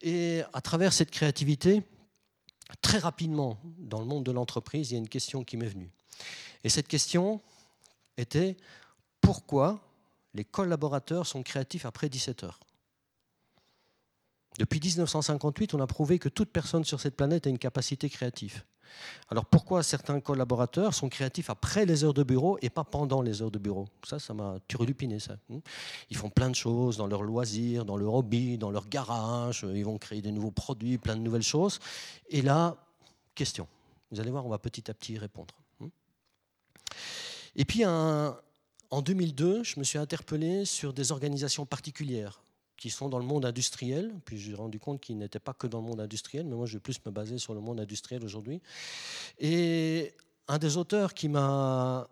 Et 0.00 0.42
à 0.52 0.60
travers 0.60 0.92
cette 0.92 1.10
créativité, 1.10 1.82
très 2.82 2.98
rapidement, 2.98 3.58
dans 3.78 4.00
le 4.00 4.06
monde 4.06 4.24
de 4.24 4.32
l'entreprise, 4.32 4.90
il 4.90 4.94
y 4.94 4.96
a 4.96 5.00
une 5.00 5.08
question 5.08 5.44
qui 5.44 5.56
m'est 5.56 5.66
venue. 5.66 5.90
Et 6.64 6.68
cette 6.68 6.88
question 6.88 7.40
était 8.16 8.56
pourquoi 9.20 9.80
les 10.34 10.44
collaborateurs 10.44 11.26
sont 11.26 11.42
créatifs 11.42 11.86
après 11.86 12.08
17 12.08 12.44
heures? 12.44 12.60
Depuis 14.58 14.80
1958, 14.80 15.74
on 15.74 15.80
a 15.80 15.86
prouvé 15.86 16.18
que 16.18 16.28
toute 16.28 16.50
personne 16.50 16.84
sur 16.84 17.00
cette 17.00 17.16
planète 17.16 17.46
a 17.46 17.50
une 17.50 17.58
capacité 17.58 18.08
créative. 18.10 18.64
Alors 19.30 19.44
pourquoi 19.44 19.82
certains 19.82 20.20
collaborateurs 20.20 20.94
sont 20.94 21.08
créatifs 21.08 21.50
après 21.50 21.84
les 21.84 22.04
heures 22.04 22.14
de 22.14 22.22
bureau 22.22 22.58
et 22.62 22.70
pas 22.70 22.84
pendant 22.84 23.20
les 23.20 23.42
heures 23.42 23.50
de 23.50 23.58
bureau? 23.58 23.86
Ça, 24.06 24.18
ça 24.18 24.34
m'a 24.34 24.56
turlupiné 24.68 25.18
ça. 25.18 25.36
Hmm. 25.48 25.58
Ils 26.10 26.16
font 26.16 26.30
plein 26.30 26.48
de 26.48 26.54
choses 26.54 26.96
dans 26.96 27.06
leurs 27.06 27.22
loisirs, 27.22 27.84
dans 27.84 27.96
leur 27.96 28.14
hobby, 28.14 28.58
dans 28.58 28.70
leur 28.70 28.88
garage, 28.88 29.66
ils 29.74 29.84
vont 29.84 29.98
créer 29.98 30.22
des 30.22 30.32
nouveaux 30.32 30.50
produits, 30.50 30.98
plein 30.98 31.16
de 31.16 31.20
nouvelles 31.20 31.42
choses. 31.42 31.78
Et 32.30 32.42
là, 32.42 32.76
question. 33.34 33.68
Vous 34.10 34.20
allez 34.20 34.30
voir, 34.30 34.46
on 34.46 34.50
va 34.50 34.58
petit 34.58 34.90
à 34.90 34.94
petit 34.94 35.14
y 35.14 35.18
répondre. 35.18 35.54
Hmm. 35.80 35.88
Et 37.56 37.64
puis 37.64 37.84
en 37.84 39.02
2002, 39.02 39.64
je 39.64 39.78
me 39.78 39.84
suis 39.84 39.98
interpellé 39.98 40.64
sur 40.64 40.92
des 40.92 41.12
organisations 41.12 41.66
particulières 41.66 42.40
qui 42.78 42.88
sont 42.88 43.10
dans 43.10 43.18
le 43.18 43.24
monde 43.24 43.44
industriel. 43.44 44.14
Puis 44.24 44.38
j'ai 44.38 44.54
rendu 44.54 44.78
compte 44.78 45.00
qu'ils 45.00 45.18
n'étaient 45.18 45.38
pas 45.38 45.52
que 45.52 45.66
dans 45.66 45.80
le 45.80 45.86
monde 45.86 46.00
industriel, 46.00 46.46
mais 46.46 46.56
moi 46.56 46.64
je 46.64 46.74
vais 46.74 46.80
plus 46.80 46.98
me 47.04 47.10
baser 47.10 47.36
sur 47.36 47.52
le 47.52 47.60
monde 47.60 47.80
industriel 47.80 48.24
aujourd'hui. 48.24 48.62
Et 49.38 50.14
un 50.46 50.58
des 50.58 50.78
auteurs 50.78 51.12
qui 51.12 51.28
m'a 51.28 52.08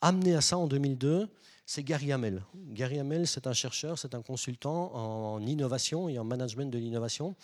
amené 0.00 0.34
à 0.34 0.40
ça 0.40 0.58
en 0.58 0.68
2002, 0.68 1.28
c'est 1.64 1.84
Gary 1.84 2.12
Hamel. 2.12 2.42
Gary 2.54 2.98
Hamel, 2.98 3.26
c'est 3.26 3.46
un 3.46 3.52
chercheur, 3.52 3.98
c'est 3.98 4.14
un 4.14 4.20
consultant 4.20 4.94
en 4.94 5.40
innovation 5.46 6.08
et 6.08 6.18
en 6.18 6.24
management 6.24 6.70
de 6.70 6.78
l'innovation, 6.78 7.34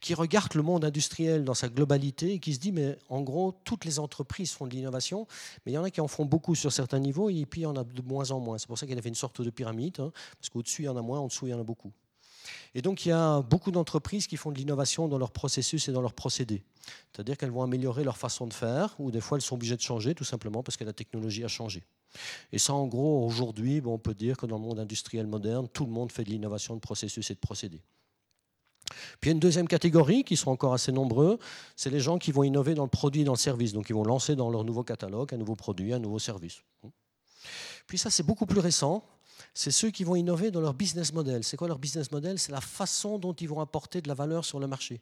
qui 0.00 0.14
regarde 0.14 0.54
le 0.54 0.62
monde 0.62 0.84
industriel 0.84 1.44
dans 1.44 1.54
sa 1.54 1.68
globalité 1.68 2.34
et 2.34 2.38
qui 2.38 2.54
se 2.54 2.60
dit, 2.60 2.70
mais 2.70 2.96
en 3.08 3.22
gros, 3.22 3.52
toutes 3.64 3.84
les 3.84 3.98
entreprises 3.98 4.52
font 4.52 4.66
de 4.66 4.74
l'innovation, 4.74 5.26
mais 5.64 5.72
il 5.72 5.74
y 5.74 5.78
en 5.78 5.84
a 5.84 5.90
qui 5.90 6.00
en 6.00 6.08
font 6.08 6.26
beaucoup 6.26 6.54
sur 6.54 6.70
certains 6.70 7.00
niveaux 7.00 7.30
et 7.30 7.44
puis 7.46 7.62
il 7.62 7.64
y 7.64 7.66
en 7.66 7.76
a 7.76 7.82
de 7.82 8.02
moins 8.02 8.30
en 8.30 8.40
moins. 8.40 8.58
C'est 8.58 8.68
pour 8.68 8.78
ça 8.78 8.86
qu'il 8.86 8.96
a 8.96 9.02
fait 9.02 9.08
une 9.08 9.14
sorte 9.14 9.40
de 9.40 9.50
pyramide, 9.50 9.98
hein, 10.00 10.12
parce 10.38 10.50
qu'au-dessus, 10.50 10.82
il 10.82 10.86
y 10.86 10.88
en 10.88 10.96
a 10.96 11.02
moins, 11.02 11.18
en 11.18 11.26
dessous, 11.26 11.46
il 11.46 11.50
y 11.50 11.54
en 11.54 11.60
a 11.60 11.64
beaucoup. 11.64 11.92
Et 12.74 12.82
donc, 12.82 13.06
il 13.06 13.10
y 13.10 13.12
a 13.12 13.40
beaucoup 13.42 13.70
d'entreprises 13.70 14.26
qui 14.26 14.36
font 14.36 14.50
de 14.50 14.58
l'innovation 14.58 15.08
dans 15.08 15.18
leur 15.18 15.30
processus 15.30 15.88
et 15.88 15.92
dans 15.92 16.00
leurs 16.00 16.14
procédés. 16.14 16.62
C'est-à-dire 17.12 17.36
qu'elles 17.36 17.50
vont 17.50 17.62
améliorer 17.62 18.04
leur 18.04 18.16
façon 18.16 18.46
de 18.46 18.54
faire, 18.54 18.94
ou 18.98 19.10
des 19.10 19.20
fois, 19.20 19.38
elles 19.38 19.42
sont 19.42 19.54
obligées 19.54 19.76
de 19.76 19.82
changer, 19.82 20.14
tout 20.14 20.24
simplement 20.24 20.62
parce 20.62 20.76
que 20.76 20.84
la 20.84 20.92
technologie 20.92 21.44
a 21.44 21.48
changé. 21.48 21.82
Et 22.52 22.58
ça, 22.58 22.74
en 22.74 22.86
gros, 22.86 23.24
aujourd'hui, 23.26 23.82
on 23.84 23.98
peut 23.98 24.14
dire 24.14 24.36
que 24.36 24.46
dans 24.46 24.56
le 24.56 24.62
monde 24.62 24.78
industriel 24.78 25.26
moderne, 25.26 25.68
tout 25.72 25.86
le 25.86 25.92
monde 25.92 26.12
fait 26.12 26.24
de 26.24 26.30
l'innovation 26.30 26.74
de 26.74 26.80
processus 26.80 27.30
et 27.30 27.34
de 27.34 27.40
procédés. 27.40 27.82
Puis 29.20 29.28
il 29.28 29.28
y 29.28 29.30
a 29.30 29.32
une 29.32 29.40
deuxième 29.40 29.68
catégorie 29.68 30.24
qui 30.24 30.36
sont 30.36 30.50
encore 30.50 30.74
assez 30.74 30.92
nombreux, 30.92 31.38
c'est 31.76 31.90
les 31.90 32.00
gens 32.00 32.18
qui 32.18 32.32
vont 32.32 32.42
innover 32.42 32.74
dans 32.74 32.82
le 32.82 32.90
produit 32.90 33.22
et 33.22 33.24
dans 33.24 33.32
le 33.32 33.38
service. 33.38 33.72
Donc 33.72 33.88
ils 33.88 33.94
vont 33.94 34.04
lancer 34.04 34.36
dans 34.36 34.50
leur 34.50 34.64
nouveau 34.64 34.82
catalogue 34.82 35.32
un 35.32 35.38
nouveau 35.38 35.54
produit, 35.54 35.92
un 35.92 35.98
nouveau 35.98 36.18
service. 36.18 36.62
Puis 37.86 37.98
ça, 37.98 38.10
c'est 38.10 38.22
beaucoup 38.22 38.46
plus 38.46 38.60
récent 38.60 39.04
c'est 39.54 39.70
ceux 39.70 39.90
qui 39.90 40.04
vont 40.04 40.16
innover 40.16 40.50
dans 40.50 40.60
leur 40.60 40.74
business 40.74 41.12
model. 41.12 41.44
C'est 41.44 41.56
quoi 41.56 41.68
leur 41.68 41.78
business 41.78 42.10
model? 42.10 42.38
C'est 42.38 42.52
la 42.52 42.60
façon 42.60 43.18
dont 43.18 43.34
ils 43.34 43.48
vont 43.48 43.60
apporter 43.60 44.00
de 44.00 44.08
la 44.08 44.14
valeur 44.14 44.44
sur 44.44 44.58
le 44.58 44.66
marché. 44.66 45.00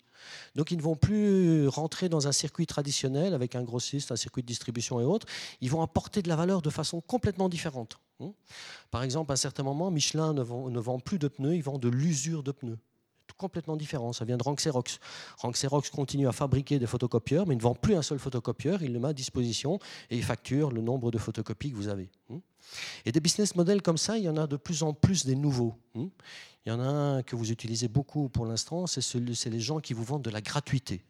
Donc 0.57 0.71
ils 0.71 0.77
ne 0.77 0.83
vont 0.83 0.97
plus 0.97 1.69
rentrer 1.69 2.09
dans 2.09 2.27
un 2.27 2.33
circuit 2.33 2.67
traditionnel 2.67 3.35
avec 3.35 3.55
un 3.55 3.63
grossiste, 3.63 4.11
un 4.11 4.17
circuit 4.17 4.43
de 4.43 4.49
distribution 4.49 5.01
et 5.01 5.05
autres. 5.05 5.27
Ils 5.61 5.71
vont 5.71 5.83
apporter 5.83 6.23
de 6.23 6.29
la 6.29 6.37
valeur 6.37 6.63
de 6.63 6.71
façon 6.71 7.01
complètement 7.01 7.49
différente. 7.49 7.99
Hein? 8.21 8.33
Par 8.91 9.03
exemple, 9.03 9.31
à 9.31 9.35
un 9.35 9.37
certain 9.37 9.63
moment, 9.63 9.91
Michelin 9.91 10.35
ne 10.35 10.43
vend, 10.43 10.99
plus 10.99 11.19
de 11.19 11.29
pneus, 11.29 11.55
ils 11.55 11.63
vendent 11.63 11.83
de 11.83 11.89
l'usure 11.89 12.43
de 12.43 12.53
pneus 12.53 12.79
complètement 13.41 13.77
différent. 13.77 14.13
Ça 14.13 14.25
vient 14.25 14.37
de 14.37 14.43
Rank 14.43 14.59
Xerox. 14.59 14.99
Rank 15.39 15.55
Xerox 15.55 15.91
continue 15.91 16.29
à 16.29 16.33
fabriquer 16.33 16.79
des 16.79 16.87
photocopieurs, 16.87 17.47
mais 17.47 17.55
il 17.55 17.59
ne 17.59 17.63
vend 17.63 17.75
plus 17.75 17.95
un 17.95 18.03
seul 18.03 18.19
photocopieur. 18.19 18.83
Il 18.83 18.93
le 18.93 19.01
met 19.01 19.09
à 19.09 19.13
disposition 19.13 19.79
et 20.11 20.17
il 20.17 20.23
facture 20.23 20.71
le 20.71 20.83
nombre 20.83 21.11
de 21.11 21.19
photocopies 21.19 21.71
que 21.71 21.77
vous 21.77 21.89
avez. 21.89 22.11
Hein. 22.31 22.41
Et 23.07 23.13
des 23.13 23.21
business 23.21 23.57
models 23.57 23.81
comme 23.81 23.99
ça, 23.99 24.19
il 24.19 24.25
y 24.25 24.29
en 24.29 24.37
a 24.37 24.47
de 24.47 24.57
plus 24.57 24.83
en 24.83 24.93
plus 24.93 25.25
des 25.25 25.35
nouveaux. 25.35 25.75
Hein. 25.97 26.09
Il 26.67 26.69
y 26.69 26.73
en 26.73 26.81
a 26.81 26.85
un 26.85 27.23
que 27.23 27.35
vous 27.35 27.51
utilisez 27.51 27.89
beaucoup 27.89 28.29
pour 28.29 28.45
l'instant, 28.45 28.87
c'est 28.87 29.51
les 29.51 29.61
gens 29.61 29.81
qui 29.81 29.95
vous 29.95 30.05
vendent 30.05 30.25
de 30.25 30.31
la 30.31 30.43
gratuité. 30.43 31.03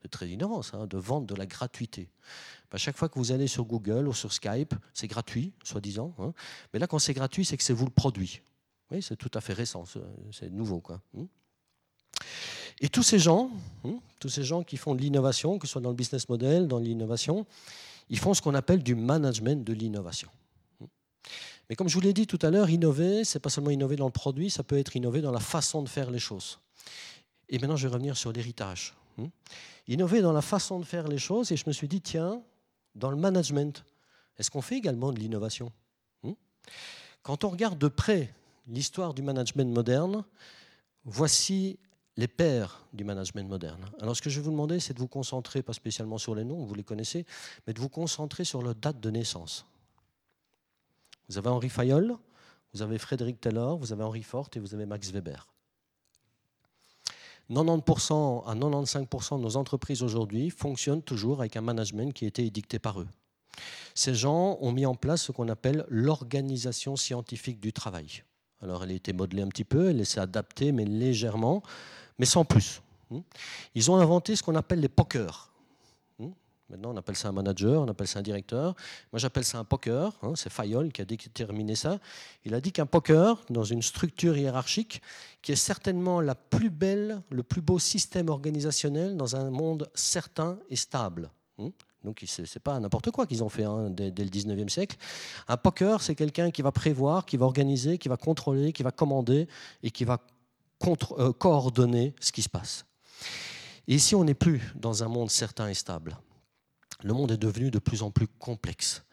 C'est 0.00 0.10
très 0.10 0.28
innovant, 0.28 0.62
ça, 0.62 0.78
hein, 0.78 0.86
de 0.86 0.98
vendre 0.98 1.26
de 1.26 1.34
la 1.34 1.46
gratuité. 1.46 2.10
À 2.70 2.76
chaque 2.76 2.96
fois 2.96 3.08
que 3.08 3.18
vous 3.18 3.30
allez 3.30 3.46
sur 3.46 3.64
Google 3.64 4.08
ou 4.08 4.12
sur 4.12 4.32
Skype, 4.32 4.74
c'est 4.92 5.06
gratuit, 5.06 5.52
soi-disant. 5.62 6.14
Mais 6.72 6.80
là, 6.80 6.86
quand 6.86 6.98
c'est 6.98 7.14
gratuit, 7.14 7.44
c'est 7.44 7.56
que 7.56 7.62
c'est 7.62 7.72
vous 7.72 7.84
le 7.84 7.90
produit. 7.90 8.42
Oui, 8.90 9.00
c'est 9.00 9.16
tout 9.16 9.30
à 9.34 9.40
fait 9.40 9.52
récent, 9.52 9.84
c'est 10.32 10.50
nouveau. 10.50 10.80
Quoi. 10.80 11.00
Et 12.80 12.88
tous 12.88 13.02
ces 13.02 13.18
gens, 13.18 13.50
hein, 13.84 13.94
tous 14.20 14.28
ces 14.28 14.44
gens 14.44 14.62
qui 14.62 14.76
font 14.76 14.94
de 14.94 15.00
l'innovation, 15.00 15.58
que 15.58 15.66
ce 15.66 15.72
soit 15.72 15.80
dans 15.80 15.90
le 15.90 15.96
business 15.96 16.28
model, 16.28 16.68
dans 16.68 16.78
l'innovation, 16.78 17.46
ils 18.10 18.18
font 18.18 18.34
ce 18.34 18.42
qu'on 18.42 18.54
appelle 18.54 18.82
du 18.82 18.94
management 18.94 19.64
de 19.64 19.72
l'innovation. 19.72 20.28
Mais 21.68 21.76
comme 21.76 21.88
je 21.88 21.94
vous 21.94 22.00
l'ai 22.00 22.12
dit 22.12 22.26
tout 22.26 22.38
à 22.42 22.50
l'heure, 22.50 22.68
innover, 22.68 23.24
c'est 23.24 23.38
pas 23.38 23.48
seulement 23.48 23.70
innover 23.70 23.96
dans 23.96 24.06
le 24.06 24.12
produit, 24.12 24.50
ça 24.50 24.62
peut 24.62 24.78
être 24.78 24.96
innover 24.96 25.22
dans 25.22 25.32
la 25.32 25.40
façon 25.40 25.82
de 25.82 25.88
faire 25.88 26.10
les 26.10 26.18
choses. 26.18 26.58
Et 27.48 27.58
maintenant, 27.58 27.76
je 27.76 27.88
vais 27.88 27.94
revenir 27.94 28.16
sur 28.16 28.32
l'héritage. 28.32 28.94
Hein. 29.18 29.28
Innover 29.88 30.20
dans 30.20 30.32
la 30.32 30.42
façon 30.42 30.78
de 30.78 30.84
faire 30.84 31.08
les 31.08 31.18
choses, 31.18 31.52
et 31.52 31.56
je 31.56 31.64
me 31.66 31.72
suis 31.72 31.88
dit, 31.88 32.00
tiens, 32.00 32.42
dans 32.94 33.10
le 33.10 33.16
management, 33.16 33.84
est-ce 34.38 34.50
qu'on 34.50 34.62
fait 34.62 34.76
également 34.76 35.12
de 35.12 35.18
l'innovation? 35.18 35.72
Hein? 36.24 36.34
Quand 37.22 37.44
on 37.44 37.48
regarde 37.48 37.78
de 37.78 37.88
près 37.88 38.34
l'histoire 38.66 39.14
du 39.14 39.22
management 39.22 39.72
moderne, 39.72 40.24
voici 41.04 41.78
les 42.16 42.28
pères 42.28 42.86
du 42.92 43.04
management 43.04 43.48
moderne. 43.48 43.84
Alors 44.00 44.16
ce 44.16 44.22
que 44.22 44.30
je 44.30 44.38
vais 44.38 44.44
vous 44.44 44.52
demander, 44.52 44.80
c'est 44.80 44.94
de 44.94 44.98
vous 44.98 45.08
concentrer, 45.08 45.62
pas 45.62 45.72
spécialement 45.72 46.18
sur 46.18 46.34
les 46.34 46.44
noms, 46.44 46.64
vous 46.64 46.74
les 46.74 46.84
connaissez, 46.84 47.26
mais 47.66 47.72
de 47.72 47.80
vous 47.80 47.88
concentrer 47.88 48.44
sur 48.44 48.62
leur 48.62 48.74
date 48.74 49.00
de 49.00 49.10
naissance. 49.10 49.66
Vous 51.28 51.38
avez 51.38 51.48
Henri 51.48 51.68
Fayol, 51.68 52.16
vous 52.72 52.82
avez 52.82 52.98
Frédéric 52.98 53.40
Taylor, 53.40 53.76
vous 53.76 53.92
avez 53.92 54.04
Henri 54.04 54.22
Fort 54.22 54.48
et 54.54 54.58
vous 54.58 54.74
avez 54.74 54.86
Max 54.86 55.10
Weber. 55.10 55.48
90% 57.50 58.46
à 58.46 58.54
95% 58.54 59.38
de 59.38 59.42
nos 59.42 59.56
entreprises 59.56 60.02
aujourd'hui 60.02 60.50
fonctionnent 60.50 61.02
toujours 61.02 61.40
avec 61.40 61.56
un 61.56 61.60
management 61.60 62.12
qui 62.12 62.24
a 62.24 62.28
été 62.28 62.44
édicté 62.44 62.78
par 62.78 63.00
eux. 63.00 63.08
Ces 63.94 64.14
gens 64.14 64.56
ont 64.60 64.72
mis 64.72 64.86
en 64.86 64.94
place 64.94 65.22
ce 65.22 65.32
qu'on 65.32 65.48
appelle 65.48 65.84
l'organisation 65.88 66.96
scientifique 66.96 67.60
du 67.60 67.72
travail. 67.72 68.24
Alors 68.62 68.82
elle 68.82 68.90
a 68.90 68.94
été 68.94 69.12
modelée 69.12 69.42
un 69.42 69.48
petit 69.48 69.64
peu, 69.64 69.90
elle 69.90 70.04
s'est 70.06 70.20
adaptée, 70.20 70.72
mais 70.72 70.84
légèrement 70.84 71.62
mais 72.18 72.26
sans 72.26 72.44
plus. 72.44 72.82
Hmm. 73.10 73.20
Ils 73.74 73.90
ont 73.90 73.96
inventé 73.96 74.36
ce 74.36 74.42
qu'on 74.42 74.54
appelle 74.54 74.80
les 74.80 74.88
pokers. 74.88 75.50
Hmm. 76.18 76.30
Maintenant, 76.70 76.92
on 76.92 76.96
appelle 76.96 77.16
ça 77.16 77.28
un 77.28 77.32
manager, 77.32 77.82
on 77.82 77.88
appelle 77.88 78.06
ça 78.06 78.20
un 78.20 78.22
directeur. 78.22 78.74
Moi, 79.12 79.18
j'appelle 79.18 79.44
ça 79.44 79.58
un 79.58 79.64
poker. 79.64 80.12
Hein. 80.22 80.32
C'est 80.36 80.50
Fayol 80.50 80.92
qui 80.92 81.02
a 81.02 81.04
déterminé 81.04 81.74
ça. 81.74 81.98
Il 82.44 82.54
a 82.54 82.60
dit 82.60 82.72
qu'un 82.72 82.86
poker, 82.86 83.40
dans 83.50 83.64
une 83.64 83.82
structure 83.82 84.36
hiérarchique, 84.36 85.02
qui 85.42 85.52
est 85.52 85.56
certainement 85.56 86.20
la 86.20 86.34
plus 86.34 86.70
belle, 86.70 87.22
le 87.30 87.42
plus 87.42 87.60
beau 87.60 87.78
système 87.78 88.28
organisationnel 88.28 89.16
dans 89.16 89.36
un 89.36 89.50
monde 89.50 89.90
certain 89.94 90.58
et 90.70 90.76
stable. 90.76 91.30
Hmm. 91.58 91.70
Donc, 92.02 92.22
ce 92.26 92.42
n'est 92.42 92.46
pas 92.62 92.78
n'importe 92.78 93.10
quoi 93.10 93.26
qu'ils 93.26 93.42
ont 93.42 93.48
fait 93.48 93.64
hein, 93.64 93.88
dès, 93.88 94.10
dès, 94.10 94.24
le 94.24 94.30
19e 94.30 94.68
siècle. 94.68 94.96
Un 95.48 95.56
poker, 95.56 96.02
c'est 96.02 96.14
quelqu'un 96.14 96.50
qui 96.50 96.60
va 96.60 96.70
prévoir, 96.70 97.24
qui 97.24 97.38
va 97.38 97.46
organiser, 97.46 97.96
qui 97.96 98.08
va 98.10 98.18
contrôler, 98.18 98.74
qui 98.74 98.82
va 98.82 98.90
commander 98.90 99.48
et 99.82 99.90
qui 99.90 100.04
va 100.04 100.18
euh, 101.18 101.32
coordonner 101.32 102.14
ce 102.20 102.32
qui 102.32 102.42
se 102.42 102.48
passe. 102.48 102.84
Et 103.86 103.94
ici, 103.94 104.14
on 104.14 104.24
n'est 104.24 104.34
plus 104.34 104.62
dans 104.76 105.02
un 105.04 105.08
monde 105.08 105.30
certain 105.30 105.68
et 105.68 105.74
stable. 105.74 106.16
Le 107.02 107.12
monde 107.12 107.32
est 107.32 107.36
devenu 107.36 107.70
de 107.70 107.78
plus 107.78 108.02
en 108.02 108.10
plus 108.10 108.26
complexe. 108.26 109.04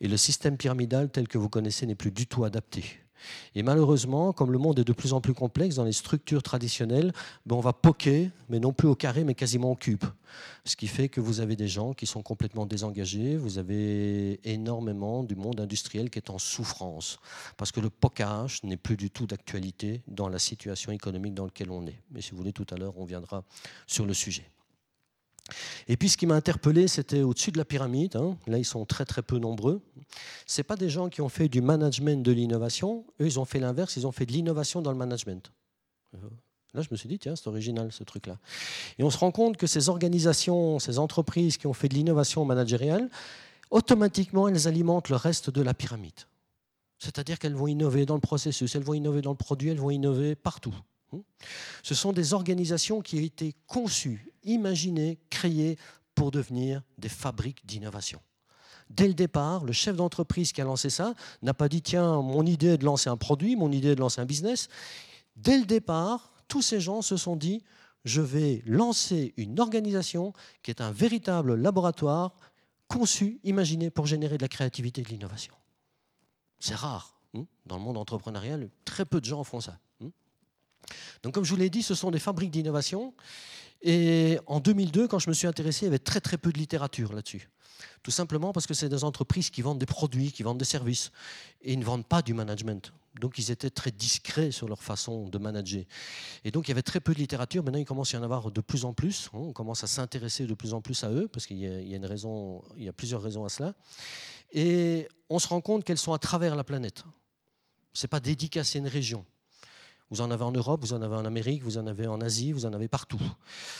Et 0.00 0.08
le 0.08 0.16
système 0.16 0.56
pyramidal 0.56 1.10
tel 1.10 1.26
que 1.26 1.38
vous 1.38 1.48
connaissez 1.48 1.86
n'est 1.86 1.96
plus 1.96 2.12
du 2.12 2.26
tout 2.26 2.44
adapté. 2.44 2.84
Et 3.54 3.62
malheureusement, 3.62 4.32
comme 4.32 4.52
le 4.52 4.58
monde 4.58 4.78
est 4.78 4.84
de 4.84 4.92
plus 4.92 5.12
en 5.12 5.20
plus 5.20 5.34
complexe 5.34 5.76
dans 5.76 5.84
les 5.84 5.92
structures 5.92 6.42
traditionnelles, 6.42 7.12
ben 7.46 7.56
on 7.56 7.60
va 7.60 7.72
poker, 7.72 8.30
mais 8.48 8.58
non 8.58 8.72
plus 8.72 8.88
au 8.88 8.94
carré, 8.94 9.24
mais 9.24 9.34
quasiment 9.34 9.72
au 9.72 9.76
cube. 9.76 10.04
Ce 10.64 10.76
qui 10.76 10.86
fait 10.86 11.08
que 11.08 11.20
vous 11.20 11.40
avez 11.40 11.56
des 11.56 11.68
gens 11.68 11.92
qui 11.92 12.06
sont 12.06 12.22
complètement 12.22 12.66
désengagés, 12.66 13.36
vous 13.36 13.58
avez 13.58 14.40
énormément 14.48 15.22
du 15.24 15.36
monde 15.36 15.60
industriel 15.60 16.10
qui 16.10 16.18
est 16.18 16.30
en 16.30 16.38
souffrance, 16.38 17.18
parce 17.56 17.72
que 17.72 17.80
le 17.80 17.90
pocage 17.90 18.62
n'est 18.62 18.76
plus 18.76 18.96
du 18.96 19.10
tout 19.10 19.26
d'actualité 19.26 20.02
dans 20.06 20.28
la 20.28 20.38
situation 20.38 20.92
économique 20.92 21.34
dans 21.34 21.44
laquelle 21.44 21.70
on 21.70 21.86
est. 21.86 22.00
Mais 22.10 22.20
si 22.20 22.32
vous 22.32 22.38
voulez, 22.38 22.52
tout 22.52 22.66
à 22.70 22.76
l'heure, 22.76 22.94
on 22.96 23.04
viendra 23.04 23.44
sur 23.86 24.06
le 24.06 24.14
sujet. 24.14 24.50
Et 25.88 25.96
puis 25.96 26.08
ce 26.08 26.16
qui 26.16 26.26
m'a 26.26 26.34
interpellé, 26.34 26.88
c'était 26.88 27.22
au-dessus 27.22 27.50
de 27.50 27.58
la 27.58 27.64
pyramide. 27.64 28.16
Hein. 28.16 28.36
Là, 28.46 28.58
ils 28.58 28.64
sont 28.64 28.84
très 28.84 29.04
très 29.04 29.22
peu 29.22 29.38
nombreux. 29.38 29.80
Ce 30.46 30.62
pas 30.62 30.76
des 30.76 30.88
gens 30.88 31.08
qui 31.08 31.20
ont 31.20 31.28
fait 31.28 31.48
du 31.48 31.60
management 31.60 32.22
de 32.22 32.32
l'innovation. 32.32 33.04
Eux, 33.20 33.26
ils 33.26 33.40
ont 33.40 33.44
fait 33.44 33.60
l'inverse. 33.60 33.96
Ils 33.96 34.06
ont 34.06 34.12
fait 34.12 34.26
de 34.26 34.32
l'innovation 34.32 34.82
dans 34.82 34.92
le 34.92 34.98
management. 34.98 35.52
Euh, 36.14 36.18
là, 36.74 36.82
je 36.82 36.88
me 36.90 36.96
suis 36.96 37.08
dit, 37.08 37.18
tiens, 37.18 37.36
c'est 37.36 37.48
original 37.48 37.92
ce 37.92 38.04
truc-là. 38.04 38.38
Et 38.98 39.02
on 39.02 39.10
se 39.10 39.18
rend 39.18 39.30
compte 39.30 39.56
que 39.56 39.66
ces 39.66 39.88
organisations, 39.88 40.78
ces 40.78 40.98
entreprises 40.98 41.56
qui 41.56 41.66
ont 41.66 41.72
fait 41.72 41.88
de 41.88 41.94
l'innovation 41.94 42.44
managériale, 42.44 43.08
automatiquement, 43.70 44.48
elles 44.48 44.68
alimentent 44.68 45.08
le 45.08 45.16
reste 45.16 45.50
de 45.50 45.62
la 45.62 45.74
pyramide. 45.74 46.12
C'est-à-dire 46.98 47.38
qu'elles 47.38 47.54
vont 47.54 47.66
innover 47.66 48.04
dans 48.04 48.14
le 48.14 48.20
processus, 48.20 48.74
elles 48.74 48.82
vont 48.82 48.94
innover 48.94 49.22
dans 49.22 49.30
le 49.30 49.36
produit, 49.36 49.70
elles 49.70 49.80
vont 49.80 49.90
innover 49.90 50.34
partout. 50.34 50.74
Ce 51.82 51.94
sont 51.94 52.12
des 52.12 52.34
organisations 52.34 53.00
qui 53.00 53.16
ont 53.16 53.24
été 53.24 53.54
conçues, 53.66 54.29
imaginées, 54.44 55.18
créées 55.30 55.76
pour 56.14 56.30
devenir 56.30 56.82
des 56.98 57.08
fabriques 57.08 57.64
d'innovation. 57.66 58.20
Dès 58.90 59.06
le 59.06 59.14
départ, 59.14 59.64
le 59.64 59.72
chef 59.72 59.96
d'entreprise 59.96 60.52
qui 60.52 60.60
a 60.60 60.64
lancé 60.64 60.90
ça 60.90 61.14
n'a 61.42 61.54
pas 61.54 61.68
dit 61.68 61.80
tiens, 61.80 62.20
mon 62.22 62.44
idée 62.44 62.68
est 62.68 62.78
de 62.78 62.84
lancer 62.84 63.08
un 63.08 63.16
produit, 63.16 63.54
mon 63.54 63.70
idée 63.70 63.90
est 63.90 63.94
de 63.94 64.00
lancer 64.00 64.20
un 64.20 64.26
business. 64.26 64.68
Dès 65.36 65.58
le 65.58 65.64
départ, 65.64 66.32
tous 66.48 66.62
ces 66.62 66.80
gens 66.80 67.00
se 67.00 67.16
sont 67.16 67.36
dit 67.36 67.62
je 68.04 68.20
vais 68.20 68.62
lancer 68.66 69.34
une 69.36 69.60
organisation 69.60 70.32
qui 70.62 70.70
est 70.70 70.80
un 70.80 70.90
véritable 70.90 71.54
laboratoire 71.54 72.34
conçu, 72.88 73.38
imaginé 73.44 73.90
pour 73.90 74.06
générer 74.06 74.36
de 74.36 74.42
la 74.42 74.48
créativité 74.48 75.02
et 75.02 75.04
de 75.04 75.10
l'innovation. 75.10 75.54
C'est 76.58 76.74
rare. 76.74 77.20
Hein. 77.34 77.44
Dans 77.66 77.76
le 77.76 77.82
monde 77.82 77.96
entrepreneurial, 77.96 78.68
très 78.84 79.04
peu 79.04 79.20
de 79.20 79.26
gens 79.26 79.44
font 79.44 79.60
ça. 79.60 79.78
Hein. 80.02 80.10
Donc 81.22 81.34
comme 81.34 81.44
je 81.44 81.50
vous 81.50 81.60
l'ai 81.60 81.70
dit, 81.70 81.82
ce 81.82 81.94
sont 81.94 82.10
des 82.10 82.18
fabriques 82.18 82.50
d'innovation. 82.50 83.14
Et 83.82 84.38
en 84.46 84.60
2002, 84.60 85.08
quand 85.08 85.18
je 85.18 85.30
me 85.30 85.34
suis 85.34 85.46
intéressé, 85.46 85.82
il 85.82 85.86
y 85.86 85.88
avait 85.88 85.98
très 85.98 86.20
très 86.20 86.36
peu 86.36 86.52
de 86.52 86.58
littérature 86.58 87.12
là-dessus. 87.12 87.48
Tout 88.02 88.10
simplement 88.10 88.52
parce 88.52 88.66
que 88.66 88.74
c'est 88.74 88.88
des 88.88 89.04
entreprises 89.04 89.50
qui 89.50 89.62
vendent 89.62 89.78
des 89.78 89.86
produits, 89.86 90.32
qui 90.32 90.42
vendent 90.42 90.58
des 90.58 90.64
services, 90.64 91.12
et 91.62 91.72
ils 91.72 91.78
ne 91.78 91.84
vendent 91.84 92.06
pas 92.06 92.22
du 92.22 92.34
management. 92.34 92.92
Donc 93.18 93.38
ils 93.38 93.50
étaient 93.50 93.70
très 93.70 93.90
discrets 93.90 94.50
sur 94.50 94.68
leur 94.68 94.82
façon 94.82 95.28
de 95.28 95.38
manager. 95.38 95.84
Et 96.44 96.50
donc 96.50 96.68
il 96.68 96.70
y 96.70 96.72
avait 96.72 96.82
très 96.82 97.00
peu 97.00 97.12
de 97.12 97.18
littérature. 97.18 97.64
Maintenant 97.64 97.80
il 97.80 97.84
commence 97.84 98.14
à 98.14 98.18
y 98.18 98.20
en 98.20 98.24
avoir 98.24 98.50
de 98.50 98.60
plus 98.60 98.84
en 98.84 98.92
plus. 98.92 99.28
Hein. 99.32 99.38
On 99.38 99.52
commence 99.52 99.82
à 99.82 99.86
s'intéresser 99.86 100.46
de 100.46 100.54
plus 100.54 100.74
en 100.74 100.80
plus 100.80 101.02
à 101.02 101.10
eux 101.10 101.26
parce 101.28 101.46
qu'il 101.46 101.58
y, 101.58 101.66
a 101.66 101.96
une 101.96 102.06
raison, 102.06 102.62
il 102.76 102.84
y 102.84 102.88
a 102.88 102.92
plusieurs 102.92 103.22
raisons 103.22 103.44
à 103.44 103.48
cela. 103.48 103.74
Et 104.52 105.08
on 105.28 105.38
se 105.38 105.48
rend 105.48 105.60
compte 105.60 105.84
qu'elles 105.84 105.98
sont 105.98 106.12
à 106.12 106.18
travers 106.18 106.54
la 106.54 106.64
planète. 106.64 107.04
C'est 107.92 108.08
pas 108.08 108.20
dédicacé 108.20 108.78
à 108.78 108.80
une 108.80 108.88
région. 108.88 109.24
Vous 110.10 110.20
en 110.22 110.30
avez 110.32 110.42
en 110.42 110.50
Europe, 110.50 110.80
vous 110.80 110.92
en 110.92 111.02
avez 111.02 111.14
en 111.14 111.24
Amérique, 111.24 111.62
vous 111.62 111.78
en 111.78 111.86
avez 111.86 112.08
en 112.08 112.20
Asie, 112.20 112.52
vous 112.52 112.66
en 112.66 112.72
avez 112.72 112.88
partout. 112.88 113.20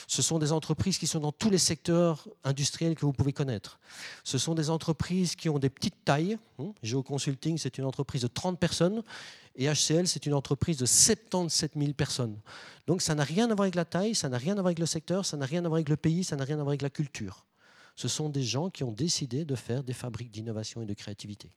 Ce 0.07 0.23
sont 0.23 0.39
des 0.39 0.53
entreprises 0.53 0.97
qui 0.97 1.09
sont 1.09 1.19
dans 1.19 1.33
tous 1.33 1.51
les 1.51 1.59
secteurs 1.59 2.29
industriels 2.45 2.95
que 2.95 3.05
vous 3.05 3.13
pouvez 3.13 3.33
connaître. 3.33 3.81
Ce 4.23 4.39
sont 4.39 4.55
des 4.55 4.71
entreprises 4.71 5.35
qui 5.35 5.49
ont 5.49 5.59
des 5.59 5.71
petites 5.71 6.05
tailles. 6.05 6.39
Geoconsulting, 6.85 7.59
c'est 7.59 7.79
une 7.79 7.85
entreprise 7.85 8.23
de 8.23 8.29
30 8.29 8.61
personnes 8.61 9.03
et 9.57 9.67
HCL, 9.67 10.07
c'est 10.07 10.25
une 10.25 10.35
entreprise 10.35 10.77
de 10.77 10.87
77 10.87 11.73
000 11.77 11.93
personnes. 11.95 12.39
Donc 12.87 13.03
ça 13.03 13.17
n'a 13.17 13.25
rien 13.25 13.51
à 13.51 13.55
voir 13.55 13.63
avec 13.63 13.75
la 13.75 13.85
taille, 13.85 14.15
ça 14.15 14.29
n'a 14.29 14.39
rien 14.39 14.53
à 14.53 14.57
voir 14.57 14.67
avec 14.67 14.79
le 14.79 14.87
secteur, 14.87 15.27
ça 15.27 15.37
n'a 15.37 15.47
rien 15.47 15.65
à 15.65 15.69
voir 15.69 15.79
avec 15.79 15.89
le 15.89 15.97
pays, 15.97 16.23
ça 16.23 16.37
n'a 16.37 16.45
rien 16.45 16.57
à 16.57 16.63
voir 16.63 16.69
avec 16.69 16.83
la 16.83 16.91
culture. 16.91 17.45
Ce 17.97 18.07
sont 18.07 18.29
des 18.29 18.45
gens 18.45 18.71
qui 18.71 18.85
ont 18.85 18.93
décidé 18.93 19.45
de 19.45 19.57
faire 19.57 19.83
des 19.83 19.93
fabriques 19.93 20.31
d'innovation 20.31 20.81
et 20.81 20.87
de 20.87 20.95
créativité. 20.95 21.51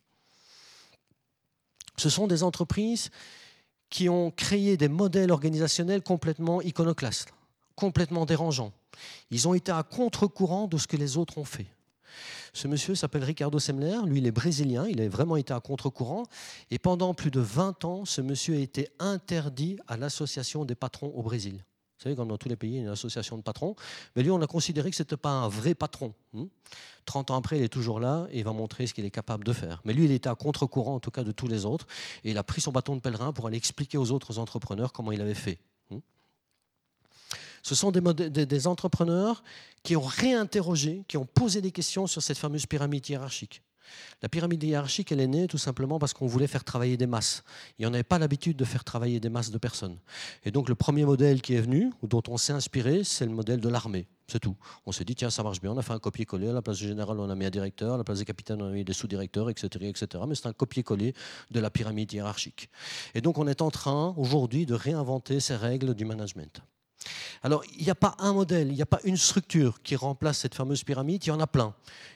Ce 1.95 2.09
sont 2.09 2.25
des 2.25 2.41
entreprises 2.41 3.12
qui 3.93 4.10
ont 4.10 4.32
créé 4.32 4.75
des 4.75 4.88
modèles 4.88 5.32
organisationnels 5.32 6.01
complètement 6.01 6.63
iconoclastes, 6.63 7.32
complètement 7.75 8.25
dérangeants. 8.25 8.73
Ils 9.29 9.47
ont 9.47 9.53
été 9.53 9.71
à 9.71 9.84
contre-courant 9.84 10.65
de 10.65 10.79
ce 10.79 10.88
que 10.88 10.97
les 10.97 11.15
autres 11.15 11.38
ont 11.38 11.43
fait. 11.43 11.67
Ce 12.53 12.67
monsieur 12.67 12.95
s'appelle 12.95 13.23
Ricardo 13.23 13.60
Semler, 13.60 13.99
lui 14.08 14.17
il 14.17 14.25
est 14.25 14.32
brésilien, 14.32 14.88
il 14.88 14.99
a 14.99 15.08
vraiment 15.08 15.36
été 15.36 15.53
à 15.53 15.60
contre-courant, 15.60 16.23
et 16.71 16.79
pendant 16.79 17.13
plus 17.13 17.29
de 17.29 17.39
20 17.39 17.86
ans, 17.86 18.03
ce 18.03 18.21
monsieur 18.21 18.56
a 18.56 18.60
été 18.60 18.89
interdit 18.97 19.77
à 19.88 19.95
l'association 19.95 20.65
des 20.65 20.75
patrons 20.75 21.13
au 21.15 21.21
Brésil. 21.21 21.63
Comme 22.16 22.28
dans 22.28 22.38
tous 22.38 22.50
les 22.50 22.56
pays, 22.56 22.72
il 22.72 22.76
y 22.76 22.80
a 22.80 22.82
une 22.82 22.89
association 22.89 23.38
de 23.38 23.42
patrons. 23.42 23.76
Mais 24.16 24.24
lui, 24.24 24.32
on 24.32 24.42
a 24.42 24.48
considéré 24.48 24.89
que 24.89 24.96
ce 24.96 25.04
n'était 25.04 25.18
pas 25.18 25.30
un 25.30 25.48
vrai 25.48 25.74
patron. 25.74 26.13
30 27.06 27.32
hein. 27.32 27.34
ans 27.34 27.38
après, 27.38 27.58
il 27.58 27.63
est 27.63 27.70
toujours 27.70 28.00
là 28.00 28.28
et 28.32 28.39
il 28.39 28.44
va 28.44 28.54
montrer 28.54 28.88
ce 28.88 28.94
qu'il 28.94 29.06
est 29.06 29.12
capable 29.12 29.44
de 29.44 29.54
faire. 29.54 29.82
Mais 29.86 29.94
lui, 29.94 30.06
il 30.06 30.12
était 30.12 30.30
à 30.30 30.36
contre-courant, 30.36 30.96
en 30.96 31.00
tout 31.00 31.12
cas, 31.12 31.24
de 31.24 31.32
tous 31.32 31.48
les 31.48 31.66
autres. 31.66 31.88
Et 32.24 32.32
il 32.32 32.38
a 32.38 32.44
pris 32.44 32.62
son 32.62 32.72
bâton 32.72 32.96
de 32.96 33.02
pèlerin 33.02 33.32
pour 33.34 33.48
aller 33.48 33.58
expliquer 33.58 33.98
aux 33.98 34.12
autres 34.12 34.39
entrepreneurs 34.39 34.92
comment 34.92 35.12
il 35.12 35.22
avait 35.22 35.34
fait. 35.34 35.60
Hein. 35.92 36.00
Ce 37.62 37.76
sont 37.76 37.92
des, 37.92 38.68
entrepreneurs 38.68 39.44
qui 39.84 39.96
ont 39.96 40.02
réinterrogé, 40.02 41.04
qui 41.08 41.18
ont 41.18 41.26
posé 41.26 41.62
des 41.62 41.72
questions 41.72 42.08
sur 42.08 42.22
cette 42.22 42.38
fameuse 42.38 42.66
pyramide 42.66 43.08
hiérarchique. 43.08 43.62
La 44.22 44.30
pyramide 44.30 44.63
hiérarchique, 44.63 45.12
elle 45.12 45.19
est 45.19 45.28
née 45.28 45.48
tout 45.48 45.58
simplement 45.58 46.00
parce 46.00 46.13
qu'on 46.13 46.28
voulait 46.28 46.48
faire 46.48 46.63
travailler 46.63 46.98
des 46.98 47.08
masses. 47.08 47.43
Et 47.80 47.86
on 47.86 47.89
n'avait 47.89 48.04
pas 48.04 48.19
l'habitude 48.19 48.58
de 48.58 48.65
faire 48.65 48.84
travailler 48.84 49.19
des 49.19 49.30
masses 49.30 49.52
de 49.52 49.58
personnes. 49.58 49.98
Et 50.43 50.52
donc 50.52 50.69
le 50.69 50.76
premier 50.76 51.06
modèle 51.06 51.41
qui 51.41 51.56
est 51.56 51.62
venu, 51.62 51.91
dont 52.04 52.24
on 52.28 52.38
s'est 52.38 52.54
inspiré, 52.54 53.04
c'est 53.04 53.26
le 53.26 53.32
modèle 53.32 53.60
de 53.60 53.69
l'armée. 53.69 54.08
C'est 54.28 54.39
tout. 54.39 54.56
On 54.86 54.91
s'est 54.91 55.04
dit, 55.04 55.15
tiens, 55.15 55.30
ça 55.30 55.43
marche 55.43 55.60
bien, 55.60 55.72
on 55.72 55.78
a 55.78 55.82
fait 55.82 55.93
un 55.93 56.00
copier-coller. 56.00 56.50
À 56.50 56.54
la 56.54 56.62
place 56.62 56.78
du 56.78 56.88
général, 56.88 57.19
on 57.19 57.30
a 57.30 57.36
mis 57.36 57.46
un 57.46 57.50
directeur. 57.50 57.96
À 57.96 57.98
la 57.98 58.04
place 58.04 58.19
des 58.19 58.26
capitaines, 58.26 58.62
on 58.62 58.67
a 58.67 58.72
mis 58.72 58.86
des 58.86 58.93
sous-directeurs, 58.93 59.50
etc., 59.50 59.67
etc. 59.82 60.24
Mais 60.28 60.36
c'est 60.36 60.48
un 60.48 60.54
copier-coller 60.54 61.13
de 61.52 61.60
la 61.60 61.69
pyramide 61.69 62.12
hiérarchique. 62.13 62.69
Et 63.13 63.22
donc 63.22 63.38
on 63.38 63.48
est 63.48 63.62
en 63.62 63.69
train, 63.69 64.13
aujourd'hui, 64.17 64.65
de 64.65 64.74
réinventer 64.74 65.39
ces 65.39 65.56
règles 65.56 65.93
du 65.93 66.06
management. 66.06 66.62
Alors, 67.42 67.63
il 67.78 67.84
n'y 67.84 67.89
a 67.89 67.96
pas 67.96 68.16
un 68.20 68.34
modèle, 68.34 68.70
il 68.70 68.76
n'y 68.76 68.82
a 68.82 68.88
pas 68.88 69.00
une 69.04 69.18
structure 69.18 69.82
qui 69.82 69.96
remplace 69.96 70.39
cette 70.39 70.56
fameuse 70.56 70.84
pyramide, 70.84 71.26
il 71.26 71.30
y 71.30 71.32
en 71.32 71.39
a 71.39 71.48
plein. 71.48 71.74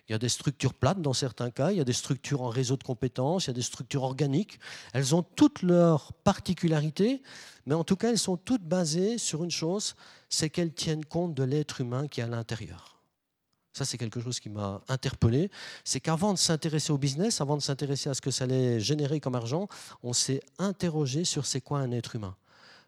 Il 0.08 0.14
y 0.14 0.16
a 0.16 0.18
des 0.18 0.30
structures 0.30 0.74
plates 0.74 1.02
dans 1.02 1.14
certains 1.14 1.52
cas, 1.52 1.72
il 1.72 1.78
y 1.78 1.82
a 1.82 1.86
des 1.86 1.94
structures 1.94 2.42
en 2.42 2.50
réseau 2.50 2.78
de 2.78 2.84
compétences, 2.84 3.46
il 3.46 3.48
y 3.48 3.52
a 3.52 3.54
des 3.54 3.62
structures 3.62 4.04
organiques. 4.04 4.60
Elles 4.94 5.16
ont 5.16 5.24
toutes 5.24 5.62
leurs 5.62 6.14
particularités, 6.14 7.22
mais 7.66 7.76
en 7.76 7.84
tout 7.84 7.96
cas, 7.96 8.10
elles 8.10 8.20
sont 8.20 8.38
toutes 8.38 8.64
basées 8.64 9.18
sur 9.18 9.44
une 9.44 9.52
chose, 9.52 9.96
c'est 10.30 10.50
qu'elles 10.50 10.74
tiennent 10.74 11.06
compte 11.06 11.34
de 11.34 11.44
l'être 11.44 11.82
humain 11.82 12.08
qui 12.08 12.22
est 12.22 12.24
à 12.24 12.28
l'intérieur. 12.28 12.98
Ça, 13.78 13.86
c'est 13.86 14.00
quelque 14.00 14.20
chose 14.20 14.40
qui 14.40 14.50
m'a 14.50 14.82
interpellé. 14.88 15.52
C'est 15.84 16.00
qu'avant 16.00 16.34
de 16.34 16.40
s'intéresser 16.40 16.92
au 16.92 16.98
business, 16.98 17.42
avant 17.42 17.56
de 17.56 17.62
s'intéresser 17.62 18.10
à 18.10 18.16
ce 18.16 18.22
que 18.22 18.32
ça 18.32 18.46
allait 18.46 18.80
générer 18.80 19.20
comme 19.20 19.36
argent, 19.36 19.68
on 20.02 20.14
s'est 20.14 20.42
interrogé 20.58 21.26
sur 21.26 21.46
c'est 21.46 21.62
quoi 21.62 21.78
un 21.78 21.92
être 21.92 22.16
humain. 22.16 22.36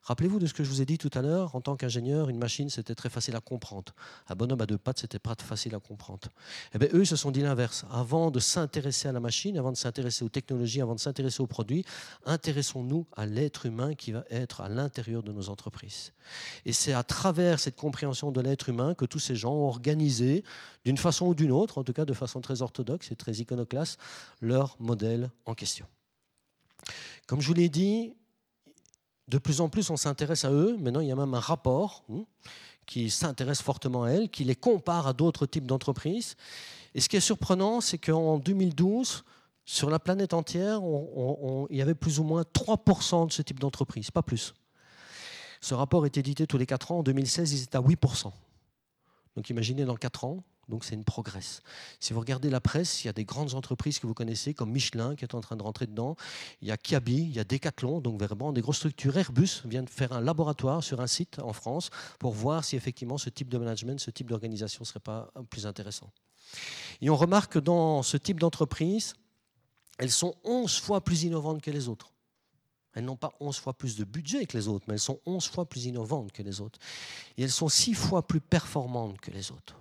Rappelez-vous 0.04 0.40
de 0.40 0.48
ce 0.48 0.54
que 0.54 0.64
je 0.64 0.70
vous 0.70 0.82
ai 0.82 0.86
dit 0.86 0.98
tout 0.98 1.12
à 1.14 1.22
l'heure, 1.22 1.56
en 1.56 1.62
tant 1.62 1.76
qu'ingénieur, 1.76 2.30
une 2.30 2.38
machine, 2.38 2.70
c'était 2.70 2.96
très 2.96 3.10
facile 3.10 3.36
à 3.36 3.42
comprendre. 3.42 3.94
Un 4.28 4.36
bonhomme 4.36 4.62
à 4.62 4.66
deux 4.66 4.78
pattes, 4.78 5.00
c'était 5.00 5.20
pas 5.20 5.36
facile 5.38 5.76
à 5.76 5.80
comprendre. 5.80 6.30
Eh 6.74 6.80
bien, 6.80 6.88
eux, 6.94 7.02
ils 7.02 7.08
se 7.08 7.16
sont 7.16 7.32
dit 7.32 7.42
l'inverse. 7.42 7.86
Avant 7.92 8.32
de 8.32 8.40
s'intéresser 8.40 9.08
à 9.08 9.12
la 9.12 9.20
machine, 9.20 9.58
avant 9.58 9.72
de 9.72 9.78
s'intéresser 9.78 10.24
aux 10.24 10.30
technologies, 10.30 10.82
avant 10.82 10.96
de 10.96 11.00
s'intéresser 11.00 11.42
aux 11.42 11.48
produits, 11.48 11.86
intéressons-nous 12.26 13.06
à 13.16 13.26
l'être 13.26 13.66
humain 13.66 13.94
qui 13.94 14.12
va 14.12 14.24
être 14.30 14.62
à 14.62 14.70
l'intérieur 14.70 15.22
de 15.22 15.32
nos 15.32 15.50
entreprises. 15.50 16.14
Et 16.66 16.74
c'est 16.74 16.94
à 16.94 17.04
travers 17.04 17.60
cette 17.60 17.76
compréhension 17.76 18.32
de 18.32 18.42
l'être 18.42 18.70
humain 18.70 18.94
que 18.96 19.06
tous 19.06 19.20
ces 19.20 19.36
gens 19.36 19.54
ont 19.54 19.68
organisé, 19.68 20.44
d'une 20.86 20.98
façon 20.98 21.28
ou 21.28 21.36
d'une 21.36 21.52
autre, 21.52 21.78
en 21.78 21.84
tout 21.84 21.94
cas 21.94 22.06
de 22.06 22.14
façon 22.14 22.42
très 22.42 22.62
orthodoxe 22.62 23.12
et 23.12 23.16
très 23.16 23.34
iconoclaste, 23.34 24.00
leur 24.42 24.76
modèle 24.80 25.30
en 25.46 25.54
question. 25.54 25.86
Comme 27.28 27.42
je 27.42 27.48
vous 27.48 27.54
l'ai 27.54 27.70
dit, 27.70 28.16
de 29.30 29.38
plus 29.38 29.62
en 29.62 29.70
plus, 29.70 29.89
on 29.89 29.98
s'intéresse 29.98 30.44
à 30.44 30.52
eux. 30.52 30.76
Maintenant, 30.80 31.00
il 31.00 31.08
y 31.08 31.12
a 31.12 31.15
même 31.15 31.34
un 31.34 31.39
rapport 31.39 32.04
hein, 32.12 32.24
qui 32.86 33.10
s'intéresse 33.10 33.62
fortement 33.62 34.04
à 34.04 34.10
elles, 34.10 34.30
qui 34.30 34.44
les 34.44 34.56
compare 34.56 35.08
à 35.08 35.13
d'autres 35.13 35.46
types 35.46 35.68
d'entreprises. 35.68 36.36
Et 36.96 37.02
ce 37.02 37.08
qui 37.08 37.15
est 37.15 37.22
surprenant, 37.22 37.82
c'est 37.82 38.00
qu'en 38.00 38.39
2012, 38.39 39.24
sur 39.65 39.92
la 39.92 40.00
planète 40.00 40.34
entière, 40.34 40.82
il 41.70 41.78
y 41.78 41.82
avait 41.82 41.94
plus 41.94 42.20
ou 42.20 42.24
moins 42.24 42.42
3% 42.42 43.28
de 43.28 43.32
ce 43.32 43.44
type 43.44 43.60
d'entreprise, 43.60 44.10
pas 44.10 44.24
plus. 44.24 44.56
Ce 45.62 45.76
rapport 45.76 46.06
est 46.06 46.18
édité 46.18 46.48
tous 46.48 46.58
les 46.58 46.65
4 46.65 46.92
ans. 46.92 47.00
En 47.00 47.04
2016, 47.04 47.54
ils 47.54 47.63
étaient 47.63 47.78
à 47.78 47.82
8%. 47.82 48.32
Donc 49.36 49.50
imaginez 49.50 49.86
dans 49.86 49.96
4 49.96 50.26
ans, 50.26 50.44
donc 50.69 50.86
c'est 50.86 50.95
une 50.95 51.03
progresse. 51.03 51.62
Si 51.99 52.13
vous 52.13 52.19
regardez 52.19 52.49
la 52.49 52.62
presse, 52.62 53.03
il 53.03 53.08
y 53.08 53.10
a 53.10 53.13
des 53.13 53.25
grandes 53.25 53.55
entreprises 53.55 53.99
que 53.99 54.08
vous 54.08 54.13
connaissez, 54.13 54.53
comme 54.53 54.71
Michelin 54.71 55.15
qui 55.15 55.25
est 55.25 55.36
en 55.36 55.41
train 55.41 55.55
de 55.55 55.63
rentrer 55.63 55.88
dedans. 55.88 56.15
Il 56.62 56.67
y 56.67 56.71
a 56.71 56.77
Kiabi, 56.77 57.17
il 57.17 57.36
y 57.36 57.39
a 57.39 57.43
Decathlon, 57.43 57.99
donc 57.99 58.21
vraiment 58.21 58.53
des 58.53 58.62
grosses 58.62 58.77
structures. 58.77 59.17
Airbus 59.17 59.63
vient 59.65 59.84
de 59.84 59.89
faire 59.89 60.13
un 60.13 60.21
laboratoire 60.21 60.84
sur 60.84 61.01
un 61.01 61.08
site 61.08 61.39
en 61.39 61.53
France 61.53 61.89
pour 62.19 62.34
voir 62.34 62.63
si 62.63 62.75
effectivement 62.75 63.17
ce 63.17 63.29
type 63.29 63.49
de 63.49 63.58
management, 63.58 63.99
ce 63.99 64.12
type 64.12 64.29
d'organisation 64.29 64.82
ne 64.82 64.86
serait 64.86 64.99
pas 64.99 65.32
plus 65.49 65.65
intéressant. 65.65 66.12
Et 67.01 67.10
on 67.10 67.15
remarque 67.15 67.53
que 67.53 67.60
dans 67.60 68.03
ce 68.03 68.17
type 68.17 68.39
d'entreprise, 68.39 69.15
elles 69.97 70.12
sont 70.12 70.36
11 70.43 70.79
fois 70.79 71.01
plus 71.01 71.23
innovantes 71.23 71.62
que 71.62 71.71
les 71.71 71.88
autres. 71.88 72.13
Elles 72.93 73.05
n'ont 73.05 73.15
pas 73.15 73.34
11 73.39 73.58
fois 73.58 73.73
plus 73.73 73.95
de 73.95 74.03
budget 74.03 74.45
que 74.45 74.58
les 74.58 74.67
autres, 74.67 74.86
mais 74.88 74.95
elles 74.95 74.99
sont 74.99 75.19
11 75.25 75.47
fois 75.47 75.65
plus 75.65 75.86
innovantes 75.86 76.32
que 76.32 76.41
les 76.41 76.60
autres. 76.60 76.79
Et 77.38 77.43
elles 77.43 77.51
sont 77.51 77.69
6 77.69 77.93
fois 77.93 78.25
plus 78.25 78.41
performantes 78.41 79.19
que 79.19 79.32
les 79.32 79.51
autres. 79.51 79.75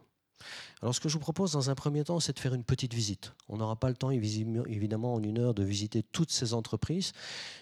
Alors 0.83 0.94
ce 0.94 1.01
que 1.01 1.09
je 1.09 1.14
vous 1.14 1.20
propose 1.20 1.53
dans 1.53 1.70
un 1.70 1.74
premier 1.74 2.05
temps, 2.05 2.20
c'est 2.20 2.33
de 2.33 2.38
faire 2.38 2.55
une 2.55 2.64
petite 2.64 2.94
visite. 2.94 3.33
On 3.48 3.57
n'aura 3.57 3.77
pas 3.77 3.88
le 3.88 3.96
temps, 3.96 4.11
évidemment, 4.11 5.14
en 5.14 5.22
une 5.22 5.38
heure, 5.38 5.55
de 5.55 5.64
visiter 5.64 6.03
toutes 6.03 6.31
ces 6.31 6.55
entreprises. 6.55 7.12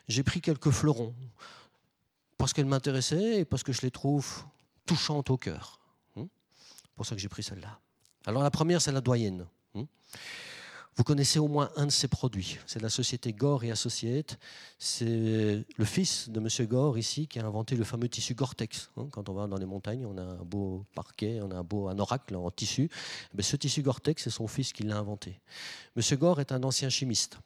J'ai 0.09 0.23
pris 0.23 0.41
quelques 0.41 0.71
fleurons, 0.71 1.15
parce 2.39 2.53
qu'elles 2.53 2.67
m'intéressaient 2.67 3.41
et 3.41 3.45
parce 3.45 3.63
que 3.63 3.73
je 3.73 3.83
les 3.83 3.91
trouve 3.91 4.45
touchantes 4.85 5.31
au 5.31 5.37
cœur. 5.37 5.81
C'est 6.15 6.23
hmm? 6.23 6.29
pour 6.95 7.07
ça 7.07 7.15
que 7.15 7.21
j'ai 7.21 7.29
pris 7.29 7.43
celle-là. 7.43 7.79
Alors 8.27 8.43
la 8.43 8.51
première, 8.51 8.83
c'est 8.83 8.93
la 8.93 9.01
doyenne. 9.01 9.47
Vous 10.97 11.05
connaissez 11.05 11.39
au 11.39 11.47
moins 11.47 11.71
un 11.77 11.85
de 11.85 11.91
ces 11.91 12.09
produits. 12.09 12.57
C'est 12.65 12.81
la 12.81 12.89
société 12.89 13.35
Gore 13.35 13.65
et 13.65 13.71
Associates. 13.71 14.39
C'est 14.79 15.63
le 15.77 15.85
fils 15.85 16.31
de 16.31 16.41
M. 16.41 16.67
Gore 16.67 16.97
ici 16.97 17.27
qui 17.27 17.39
a 17.39 17.45
inventé 17.45 17.77
le 17.77 17.85
fameux 17.85 18.09
tissu 18.09 18.35
Gore-Tex. 18.35 18.91
Hein, 18.97 19.09
quand 19.13 19.29
on 19.29 19.35
va 19.35 19.47
dans 19.47 19.59
les 19.59 19.67
montagnes, 19.67 20.07
on 20.07 20.17
a 20.17 20.23
un 20.23 20.43
beau 20.43 20.87
parquet, 20.95 21.41
on 21.43 21.51
a 21.51 21.57
un 21.57 21.63
beau 21.63 21.89
un 21.89 21.99
oracle 21.99 22.35
en 22.35 22.51
tissu. 22.51 22.89
Mais 23.35 23.43
ce 23.43 23.57
tissu 23.57 23.83
Gore-Tex, 23.83 24.25
c'est 24.25 24.31
son 24.31 24.47
fils 24.47 24.73
qui 24.73 24.85
l'a 24.85 24.97
inventé. 24.97 25.39
M. 25.97 26.19
Gore 26.19 26.41
est 26.41 26.51
un 26.51 26.63
ancien 26.63 26.89
chimiste. 26.89 27.39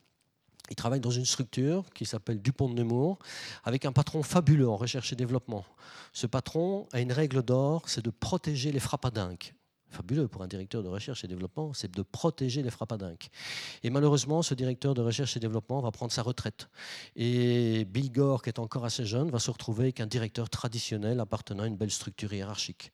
Il 0.70 0.76
travaille 0.76 1.00
dans 1.00 1.10
une 1.10 1.24
structure 1.24 1.84
qui 1.92 2.06
s'appelle 2.06 2.40
Dupont 2.40 2.68
de 2.68 2.74
Nemours, 2.74 3.18
avec 3.64 3.84
un 3.84 3.90
patron 3.90 4.22
fabuleux 4.22 4.68
en 4.68 4.76
recherche 4.76 5.12
et 5.12 5.16
développement. 5.16 5.64
Ce 6.12 6.28
patron 6.28 6.86
a 6.92 7.00
une 7.00 7.10
règle 7.10 7.42
d'or, 7.42 7.82
c'est 7.88 8.04
de 8.04 8.10
protéger 8.10 8.70
les 8.70 8.78
frappadinques. 8.78 9.54
Fabuleux 9.90 10.28
pour 10.28 10.42
un 10.42 10.48
directeur 10.48 10.82
de 10.82 10.88
recherche 10.88 11.24
et 11.24 11.28
développement, 11.28 11.72
c'est 11.72 11.90
de 11.90 12.02
protéger 12.02 12.62
les 12.62 12.70
frappadinques. 12.70 13.30
Et 13.82 13.90
malheureusement, 13.90 14.42
ce 14.42 14.54
directeur 14.54 14.94
de 14.94 15.02
recherche 15.02 15.36
et 15.36 15.40
développement 15.40 15.80
va 15.80 15.90
prendre 15.90 16.12
sa 16.12 16.22
retraite. 16.22 16.68
Et 17.16 17.84
Bill 17.84 18.12
Gore, 18.12 18.42
qui 18.42 18.50
est 18.50 18.58
encore 18.58 18.84
assez 18.84 19.04
jeune, 19.04 19.30
va 19.30 19.38
se 19.38 19.50
retrouver 19.50 19.84
avec 19.84 20.00
un 20.00 20.06
directeur 20.06 20.48
traditionnel 20.48 21.20
appartenant 21.20 21.64
à 21.64 21.66
une 21.66 21.76
belle 21.76 21.90
structure 21.90 22.32
hiérarchique. 22.32 22.92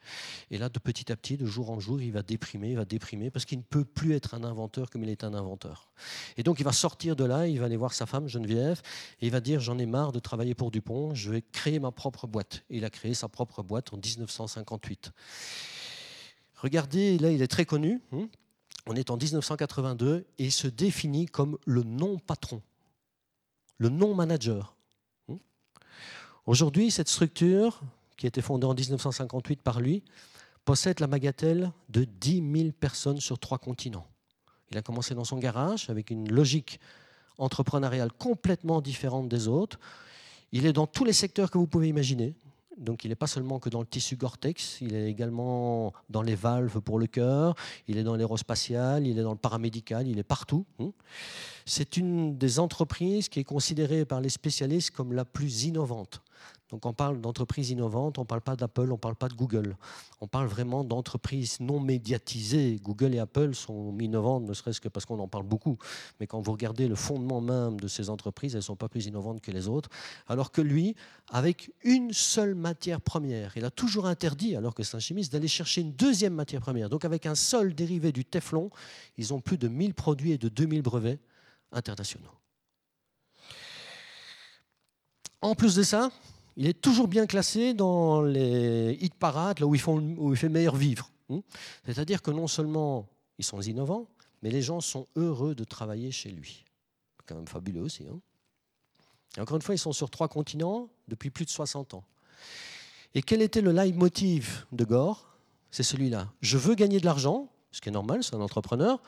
Et 0.51 0.59
là, 0.59 0.69
de 0.69 0.79
petit 0.79 1.13
à 1.13 1.17
petit, 1.17 1.37
de 1.37 1.47
jour 1.47 1.71
en 1.71 1.81
jour, 1.81 2.01
il 2.01 2.13
va 2.13 2.23
déprimer, 2.23 2.71
il 2.71 2.77
va 2.77 2.85
déprimer, 2.85 3.31
parce 3.31 3.45
qu'il 3.45 3.59
ne 3.59 3.63
peut 3.63 3.85
plus 3.85 4.15
être 4.15 4.35
un 4.35 4.45
inventeur 4.45 4.91
comme 4.91 5.03
il 5.03 5.11
est 5.11 5.25
un 5.25 5.35
inventeur. 5.35 5.91
Et 6.37 6.43
donc, 6.43 6.61
il 6.61 6.65
va 6.65 6.73
sortir 6.73 7.17
de 7.17 7.25
là, 7.25 7.47
il 7.47 7.59
va 7.59 7.67
aller 7.67 7.77
voir 7.77 7.93
sa 7.93 8.07
femme 8.07 8.29
Geneviève, 8.29 8.81
et 9.21 9.27
il 9.27 9.33
va 9.33 9.41
dire, 9.41 9.61
j'en 9.61 9.79
ai 9.79 9.87
marre 9.87 10.13
de 10.13 10.19
travailler 10.19 10.55
pour 10.55 10.71
Dupont, 10.71 11.15
je 11.15 11.31
vais 11.31 11.43
créer 11.43 11.79
ma 11.79 11.91
propre 11.91 12.27
boîte. 12.27 12.65
Et 12.71 12.79
il 12.79 12.85
a 12.85 12.91
créé 12.91 13.15
sa 13.15 13.29
propre 13.29 13.63
boîte 13.63 13.93
en 13.93 13.97
1958. 13.97 15.13
Regardez, 16.57 17.19
là, 17.19 17.31
il 17.31 17.43
est 17.43 17.49
très 17.49 17.65
connu. 17.65 18.01
Hein. 18.13 18.29
On 18.87 18.95
est 18.95 19.11
en 19.11 19.17
1982 19.17 20.27
et 20.39 20.45
il 20.45 20.53
se 20.53 20.69
définit 20.69 21.27
comme 21.27 21.59
le 21.67 21.83
non-patron, 21.83 22.63
le 23.79 23.89
non-manager. 23.89 24.77
Hein. 25.29 25.39
Aujourd'hui, 26.47 26.91
cette 26.91 27.09
structure, 27.09 27.81
qui 28.17 28.27
a 28.27 28.29
été 28.29 28.41
fondée 28.41 28.67
en 28.67 28.75
1958 28.75 29.61
par 29.61 29.81
lui, 29.81 30.03
possède 30.65 31.01
la 31.01 31.07
bagatelle 31.07 31.73
de 31.89 32.05
10 32.05 32.43
000 32.55 32.73
personnes 32.73 33.21
sur 33.21 33.39
trois 33.39 33.59
continents. 33.59 34.07
Il 34.71 34.79
a 34.79 34.83
commencé 34.83 35.15
dans 35.15 35.25
son 35.25 35.39
garage 35.39 35.91
avec 35.91 36.11
une 36.11 36.31
logique 36.31 36.81
entrepreneuriale 37.39 38.13
complètement 38.13 38.81
différente 38.81 39.29
des 39.29 39.49
autres. 39.49 39.79
Il 40.53 40.67
est 40.67 40.73
dans 40.73 40.87
tous 40.87 41.05
les 41.05 41.13
secteurs 41.13 41.51
que 41.51 41.59
vous 41.59 41.67
pouvez 41.67 41.89
imaginer. 41.89 42.35
Donc 42.77 43.05
il 43.05 43.09
n'est 43.09 43.17
pas 43.17 43.27
seulement 43.27 43.59
que 43.59 43.69
dans 43.69 43.81
le 43.81 43.87
tissu 43.87 44.17
Gore-Tex, 44.17 44.81
il 44.83 44.95
est 44.95 45.09
également 45.09 45.93
dans 46.11 46.23
les 46.23 46.35
valves 46.35 46.81
pour 46.81 46.99
le 46.99 47.07
cœur, 47.07 47.55
il 47.89 47.97
est 47.97 48.03
dans 48.03 48.17
l'aérospatial, 48.17 49.07
il 49.07 49.19
est 49.19 49.23
dans 49.23 49.33
le 49.33 49.39
paramédical, 49.39 50.07
il 50.07 50.19
est 50.19 50.25
partout. 50.25 50.67
Hein. 50.79 50.91
C'est 51.65 51.97
une 51.97 52.37
des 52.37 52.59
entreprises 52.59 53.29
qui 53.29 53.41
est 53.41 53.45
considérée 53.45 54.05
par 54.05 54.21
les 54.21 54.29
spécialistes 54.29 54.91
comme 54.91 55.13
la 55.13 55.25
plus 55.25 55.65
innovante. 55.65 56.21
Donc 56.71 56.85
on 56.85 56.93
parle 56.93 57.21
d'entreprises 57.21 57.71
innovantes, 57.71 58.19
on 58.19 58.23
ne 58.23 58.27
parle 58.27 58.41
pas 58.41 58.57
d'Apple, 58.57 58.91
on 58.91 58.95
ne 58.95 58.97
parle 58.97 59.15
pas 59.15 59.29
de 59.29 59.35
Google. 59.35 59.77
On 60.21 60.27
parle 60.27 60.49
vraiment 60.49 60.83
d'entreprises 60.83 61.61
non 61.61 61.79
médiatisées. 61.79 62.81
Google 62.83 63.15
et 63.15 63.21
Apple 63.21 63.55
sont 63.55 63.97
innovantes, 63.99 64.45
ne 64.45 64.53
serait-ce 64.53 64.81
que 64.81 64.89
parce 64.89 65.07
qu'on 65.07 65.21
en 65.21 65.29
parle 65.29 65.45
beaucoup. 65.45 65.79
Mais 66.19 66.27
quand 66.27 66.41
vous 66.41 66.51
regardez 66.51 66.89
le 66.89 66.97
fondement 66.97 67.41
même 67.41 67.79
de 67.79 67.87
ces 67.87 68.11
entreprises, 68.11 68.55
elles 68.55 68.59
ne 68.59 68.63
sont 68.63 68.75
pas 68.75 68.89
plus 68.89 69.07
innovantes 69.07 69.41
que 69.41 69.53
les 69.53 69.69
autres. 69.69 69.91
Alors 70.27 70.51
que 70.51 70.61
lui, 70.61 70.97
avec 71.31 71.73
une 71.85 72.13
seule 72.13 72.57
matière 72.57 73.01
première, 73.01 73.57
il 73.57 73.65
a 73.65 73.71
toujours 73.71 74.07
interdit, 74.07 74.57
alors 74.57 74.75
que 74.75 74.83
c'est 74.83 74.97
un 74.97 75.01
chimiste, 75.01 75.33
d'aller 75.33 75.49
chercher 75.49 75.83
une 75.83 75.93
deuxième 75.93 76.35
matière 76.35 76.61
première. 76.61 76.89
Donc 76.89 77.05
avec 77.05 77.27
un 77.27 77.37
seul 77.37 77.75
dérivé 77.75 78.11
du 78.11 78.25
Teflon, 78.25 78.71
ils 79.19 79.33
ont 79.33 79.41
plus 79.41 79.59
de 79.59 79.69
1000 79.69 79.95
produits 79.95 80.33
et 80.33 80.39
de 80.39 80.49
2000 80.49 80.83
brevets 80.83 81.21
internationaux. 81.71 82.31
En 85.43 85.55
plus 85.55 85.77
de 85.77 85.85
ça, 85.85 86.11
il 86.57 86.67
est 86.67 86.81
toujours 86.81 87.07
bien 87.07 87.27
classé 87.27 87.75
dans 87.75 88.23
les 88.23 88.97
hit 89.01 89.15
parades, 89.15 89.61
là 89.61 89.67
où, 89.67 89.75
il 89.75 90.37
fait 90.37 90.49
meilleur 90.49 90.77
vivre. 90.77 91.11
Hein. 91.31 91.41
C'est-à-dire 91.85 92.23
que 92.23 92.31
non 92.31 92.47
seulement 92.47 93.07
ils 93.39 93.45
sont 93.45 93.61
innovants, 93.61 94.09
mais 94.43 94.51
les 94.51 94.63
gens 94.63 94.81
sont 94.81 95.07
heureux 95.17 95.55
de 95.55 95.65
travailler 95.65 96.11
chez 96.11 96.31
lui. 96.31 96.65
C'est 97.19 97.27
quand 97.27 97.35
même 97.35 97.47
fabuleux 97.47 97.83
aussi. 97.83 98.05
Hein. 98.09 98.21
Encore 99.39 99.57
une 99.57 99.63
fois, 99.63 99.75
ils 99.75 99.79
sont 99.79 99.93
sur 99.93 100.09
trois 100.09 100.29
continents 100.29 100.89
depuis 101.09 101.31
plus 101.31 101.45
de 101.45 101.51
60 101.51 101.95
ans. 101.95 102.05
Et 103.15 103.23
quel 103.23 103.43
était 103.43 103.61
le 103.61 103.73
leitmotiv 103.73 104.67
de 104.73 104.85
Gore? 104.85 105.37
C'est 105.71 105.83
celui-là. 105.83 106.33
Je 106.41 106.57
veux 106.57 106.75
gagner 106.75 107.01
de 107.01 107.05
l'argent, 107.05 107.51
ce 107.71 107.83
qui 107.83 107.91
est 107.91 107.93
normal, 107.93 108.25
c'est 108.25 108.35
un 108.35 108.41
entrepreneur, 108.41 109.03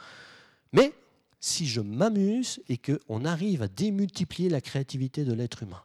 mais 0.73 0.93
si 1.41 1.67
je 1.67 1.81
m'amuse 1.81 2.61
et 2.69 2.77
qu'on 2.77 3.25
arrive 3.25 3.63
à 3.63 3.69
démultiplier 3.69 4.51
la 4.51 4.61
créativité 4.61 5.25
de 5.25 5.33
l'être 5.33 5.63
humain 5.63 5.83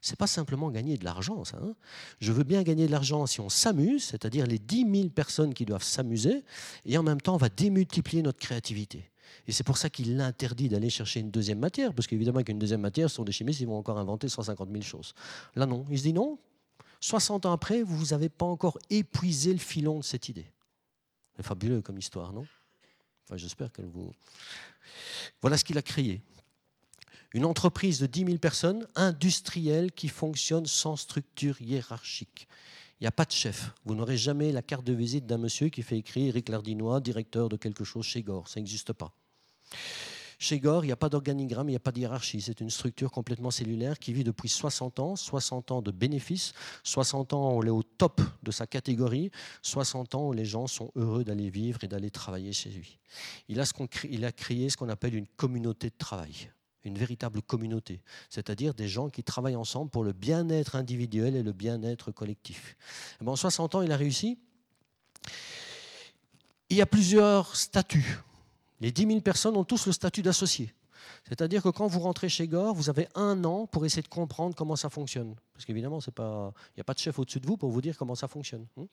c'est 0.00 0.16
pas 0.16 0.26
simplement 0.26 0.70
gagner 0.70 0.96
de 0.96 1.04
l'argent, 1.04 1.44
ça. 1.44 1.58
Hein. 1.62 1.74
Je 2.20 2.32
veux 2.32 2.44
bien 2.44 2.62
gagner 2.62 2.86
de 2.86 2.92
l'argent 2.92 3.26
si 3.26 3.40
on 3.40 3.48
s'amuse, 3.48 4.04
c'est-à-dire 4.04 4.46
les 4.46 4.58
10 4.58 4.86
000 4.90 5.08
personnes 5.08 5.54
qui 5.54 5.64
doivent 5.64 5.82
s'amuser, 5.82 6.44
et 6.84 6.96
en 6.98 7.02
même 7.02 7.20
temps, 7.20 7.34
on 7.34 7.38
va 7.38 7.48
démultiplier 7.48 8.22
notre 8.22 8.38
créativité. 8.38 9.10
Et 9.46 9.52
c'est 9.52 9.64
pour 9.64 9.76
ça 9.76 9.90
qu'il 9.90 10.16
l'interdit 10.16 10.68
d'aller 10.68 10.90
chercher 10.90 11.20
une 11.20 11.30
deuxième 11.30 11.58
matière, 11.58 11.92
parce 11.92 12.06
qu'évidemment, 12.06 12.42
qu'une 12.42 12.58
deuxième 12.58 12.80
matière, 12.80 13.10
ce 13.10 13.16
sont 13.16 13.24
des 13.24 13.32
chimistes, 13.32 13.60
ils 13.60 13.66
vont 13.66 13.78
encore 13.78 13.98
inventer 13.98 14.28
150 14.28 14.68
000 14.70 14.82
choses. 14.82 15.14
Là, 15.56 15.66
non. 15.66 15.84
Il 15.90 15.98
se 15.98 16.04
dit 16.04 16.12
non, 16.12 16.38
60 17.00 17.46
ans 17.46 17.52
après, 17.52 17.82
vous 17.82 18.06
n'avez 18.06 18.28
pas 18.28 18.46
encore 18.46 18.78
épuisé 18.90 19.52
le 19.52 19.58
filon 19.58 19.98
de 19.98 20.04
cette 20.04 20.28
idée. 20.28 20.46
C'est 21.36 21.44
fabuleux 21.44 21.82
comme 21.82 21.98
histoire, 21.98 22.32
non? 22.32 22.46
J'espère 23.34 23.70
qu'elle 23.72 23.86
vous. 23.86 24.12
Voilà 25.42 25.58
ce 25.58 25.64
qu'il 25.64 25.76
a 25.76 25.82
créé. 25.82 26.22
Une 27.34 27.44
entreprise 27.44 28.00
de 28.00 28.06
10 28.06 28.24
000 28.24 28.38
personnes, 28.38 28.86
industrielle, 28.94 29.92
qui 29.92 30.08
fonctionne 30.08 30.66
sans 30.66 30.96
structure 30.96 31.60
hiérarchique. 31.60 32.48
Il 33.00 33.04
n'y 33.04 33.08
a 33.08 33.12
pas 33.12 33.26
de 33.26 33.32
chef. 33.32 33.70
Vous 33.84 33.94
n'aurez 33.94 34.16
jamais 34.16 34.50
la 34.50 34.62
carte 34.62 34.84
de 34.84 34.94
visite 34.94 35.26
d'un 35.26 35.38
monsieur 35.38 35.68
qui 35.68 35.82
fait 35.82 35.98
écrire 35.98 36.28
Eric 36.28 36.48
Lardinois, 36.48 37.00
directeur 37.00 37.48
de 37.48 37.56
quelque 37.56 37.84
chose 37.84 38.06
chez 38.06 38.22
Gore. 38.22 38.48
Ça 38.48 38.58
n'existe 38.60 38.92
pas. 38.92 39.12
Chez 40.40 40.58
Gore, 40.58 40.84
il 40.84 40.86
n'y 40.86 40.92
a 40.92 40.96
pas 40.96 41.08
d'organigramme, 41.08 41.68
il 41.68 41.72
n'y 41.72 41.76
a 41.76 41.80
pas 41.80 41.92
de 41.92 41.98
hiérarchie. 41.98 42.40
C'est 42.40 42.60
une 42.60 42.70
structure 42.70 43.10
complètement 43.10 43.50
cellulaire 43.50 43.98
qui 43.98 44.12
vit 44.12 44.24
depuis 44.24 44.48
60 44.48 45.00
ans, 45.00 45.16
60 45.16 45.70
ans 45.72 45.82
de 45.82 45.90
bénéfices, 45.90 46.54
60 46.84 47.34
ans 47.34 47.52
où 47.52 47.58
on 47.58 47.62
est 47.62 47.70
au 47.70 47.82
top 47.82 48.22
de 48.42 48.50
sa 48.50 48.66
catégorie, 48.66 49.30
60 49.62 50.14
ans 50.14 50.28
où 50.28 50.32
les 50.32 50.44
gens 50.44 50.66
sont 50.66 50.92
heureux 50.96 51.24
d'aller 51.24 51.50
vivre 51.50 51.82
et 51.82 51.88
d'aller 51.88 52.10
travailler 52.10 52.52
chez 52.52 52.70
lui. 52.70 52.98
Il 53.48 53.60
a, 53.60 53.66
ce 53.66 53.74
il 54.08 54.24
a 54.24 54.32
créé 54.32 54.70
ce 54.70 54.76
qu'on 54.76 54.88
appelle 54.88 55.14
une 55.14 55.26
communauté 55.26 55.90
de 55.90 55.96
travail 55.98 56.50
une 56.84 56.96
véritable 56.96 57.42
communauté, 57.42 58.00
c'est-à-dire 58.30 58.74
des 58.74 58.88
gens 58.88 59.08
qui 59.08 59.22
travaillent 59.22 59.56
ensemble 59.56 59.90
pour 59.90 60.04
le 60.04 60.12
bien-être 60.12 60.76
individuel 60.76 61.36
et 61.36 61.42
le 61.42 61.52
bien-être 61.52 62.12
collectif. 62.12 62.76
en 63.24 63.36
60 63.36 63.74
ans, 63.74 63.82
il 63.82 63.92
a 63.92 63.96
réussi. 63.96 64.38
Il 66.70 66.76
y 66.76 66.82
a 66.82 66.86
plusieurs 66.86 67.56
statuts. 67.56 68.18
Les 68.80 68.92
10 68.92 69.06
000 69.06 69.20
personnes 69.20 69.56
ont 69.56 69.64
tous 69.64 69.86
le 69.86 69.92
statut 69.92 70.22
d'associé. 70.22 70.72
C'est-à-dire 71.28 71.62
que 71.62 71.68
quand 71.68 71.86
vous 71.86 72.00
rentrez 72.00 72.28
chez 72.28 72.46
Gore, 72.46 72.74
vous 72.74 72.90
avez 72.90 73.08
un 73.14 73.44
an 73.44 73.66
pour 73.66 73.84
essayer 73.84 74.02
de 74.02 74.08
comprendre 74.08 74.54
comment 74.54 74.76
ça 74.76 74.88
fonctionne. 74.88 75.34
Parce 75.52 75.64
qu'évidemment, 75.64 75.98
il 76.00 76.12
n'y 76.76 76.80
a 76.80 76.84
pas 76.84 76.94
de 76.94 76.98
chef 76.98 77.18
au-dessus 77.18 77.40
de 77.40 77.46
vous 77.46 77.56
pour 77.56 77.70
vous 77.70 77.80
dire 77.80 77.96
comment 77.96 78.14
ça 78.14 78.28
fonctionne. 78.28 78.66
Hein. 78.78 78.86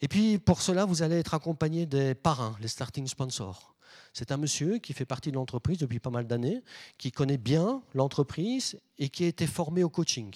Et 0.00 0.08
puis, 0.08 0.38
pour 0.38 0.62
cela, 0.62 0.84
vous 0.84 1.02
allez 1.02 1.16
être 1.16 1.34
accompagné 1.34 1.86
des 1.86 2.14
parrains, 2.14 2.56
les 2.60 2.68
starting 2.68 3.06
sponsors. 3.06 3.74
C'est 4.12 4.32
un 4.32 4.36
monsieur 4.36 4.78
qui 4.78 4.92
fait 4.92 5.04
partie 5.04 5.30
de 5.30 5.36
l'entreprise 5.36 5.78
depuis 5.78 6.00
pas 6.00 6.10
mal 6.10 6.26
d'années, 6.26 6.62
qui 6.98 7.12
connaît 7.12 7.38
bien 7.38 7.82
l'entreprise 7.94 8.80
et 8.98 9.08
qui 9.08 9.24
a 9.24 9.28
été 9.28 9.46
formé 9.46 9.84
au 9.84 9.88
coaching. 9.88 10.32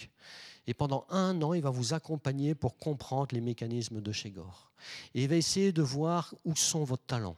Et 0.67 0.75
pendant 0.75 1.07
un 1.11 1.41
an, 1.43 1.55
il 1.55 1.63
va 1.63 1.71
vous 1.71 1.95
accompagner 1.95 2.55
pour 2.55 2.77
comprendre 2.77 3.29
les 3.33 3.41
mécanismes 3.41 4.01
de 4.01 4.13
chez 4.13 4.31
Gore. 4.31 4.73
Et 5.15 5.23
il 5.23 5.29
va 5.29 5.37
essayer 5.37 5.73
de 5.73 5.83
voir 5.83 6.35
où 6.45 6.57
sont 6.57 6.85
vos 6.85 6.97
talents. 6.97 7.37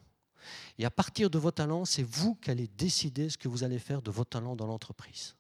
Et 0.79 0.85
à 0.85 0.91
partir 0.91 1.29
de 1.29 1.39
vos 1.39 1.51
talents, 1.51 1.85
c'est 1.85 2.03
vous 2.03 2.35
qui 2.37 2.51
allez 2.51 2.69
décider 2.79 3.29
ce 3.29 3.37
que 3.37 3.49
vous 3.49 3.65
allez 3.65 3.79
faire 3.79 4.01
de 4.01 4.11
vos 4.11 4.25
talents 4.25 4.57
dans 4.57 4.67
l'entreprise. 4.67 5.35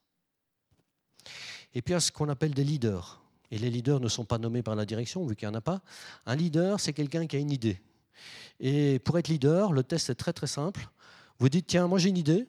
Et 1.75 1.83
puis, 1.83 1.93
il 1.93 1.95
y 1.95 1.97
a 1.97 2.01
ce 2.01 2.13
qu'on 2.13 2.29
appelle 2.29 2.53
des 2.53 2.65
leaders. 2.65 3.23
Et 3.51 3.59
les 3.59 3.71
leaders 3.71 4.01
ne 4.01 4.09
sont 4.09 4.25
pas 4.25 4.39
nommés 4.39 4.63
par 4.63 4.75
la 4.75 4.85
direction, 4.85 5.25
vu 5.25 5.35
qu'il 5.35 5.49
n'y 5.49 5.55
en 5.55 5.59
a 5.59 5.63
pas. 5.63 5.81
Un 6.27 6.37
leader, 6.37 6.81
c'est 6.81 6.93
quelqu'un 6.93 7.27
qui 7.27 7.37
a 7.37 7.39
une 7.39 7.51
idée. 7.51 7.81
Et 8.61 8.99
pour 9.01 9.19
être 9.19 9.29
leader, 9.29 9.73
le 9.73 9.83
test 9.83 10.11
est 10.11 10.15
très 10.15 10.33
très 10.33 10.47
simple. 10.47 10.89
Vous 11.39 11.49
dites, 11.49 11.67
tiens, 11.67 11.87
moi 11.87 11.99
j'ai 11.99 12.09
une 12.09 12.17
idée, 12.17 12.47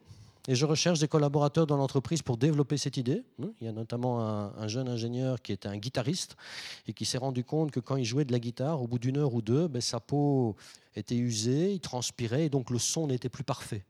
et 0.47 0.55
je 0.55 0.65
recherche 0.65 0.99
des 0.99 1.07
collaborateurs 1.07 1.67
dans 1.67 1.77
l'entreprise 1.77 2.23
pour 2.23 2.37
développer 2.37 2.77
cette 2.77 2.97
idée. 2.97 3.23
Il 3.61 3.65
y 3.65 3.67
a 3.67 3.71
notamment 3.71 4.21
un, 4.21 4.67
jeune 4.67 4.87
ingénieur 4.87 5.41
qui 5.41 5.51
était 5.51 5.67
un 5.67 5.77
guitariste 5.77 6.37
et 6.87 6.93
qui 6.93 7.05
s'est 7.05 7.19
rendu 7.19 7.43
compte 7.43 7.69
que 7.69 7.79
quand 7.79 7.97
il 7.97 8.05
jouait 8.05 8.25
de 8.25 8.31
la 8.31 8.39
guitare, 8.39 8.81
au 8.81 8.87
bout 8.87 8.97
d'une 8.97 9.17
heure 9.17 9.33
ou 9.33 9.43
deux, 9.43 9.67
ben, 9.67 9.81
sa 9.81 9.99
peau 9.99 10.55
était 10.95 11.15
usée, 11.15 11.73
il 11.73 11.79
transpirait 11.79 12.45
et 12.45 12.49
donc 12.49 12.71
le 12.71 12.79
son 12.79 13.07
n'était 13.07 13.29
plus 13.29 13.43
parfait. 13.43 13.85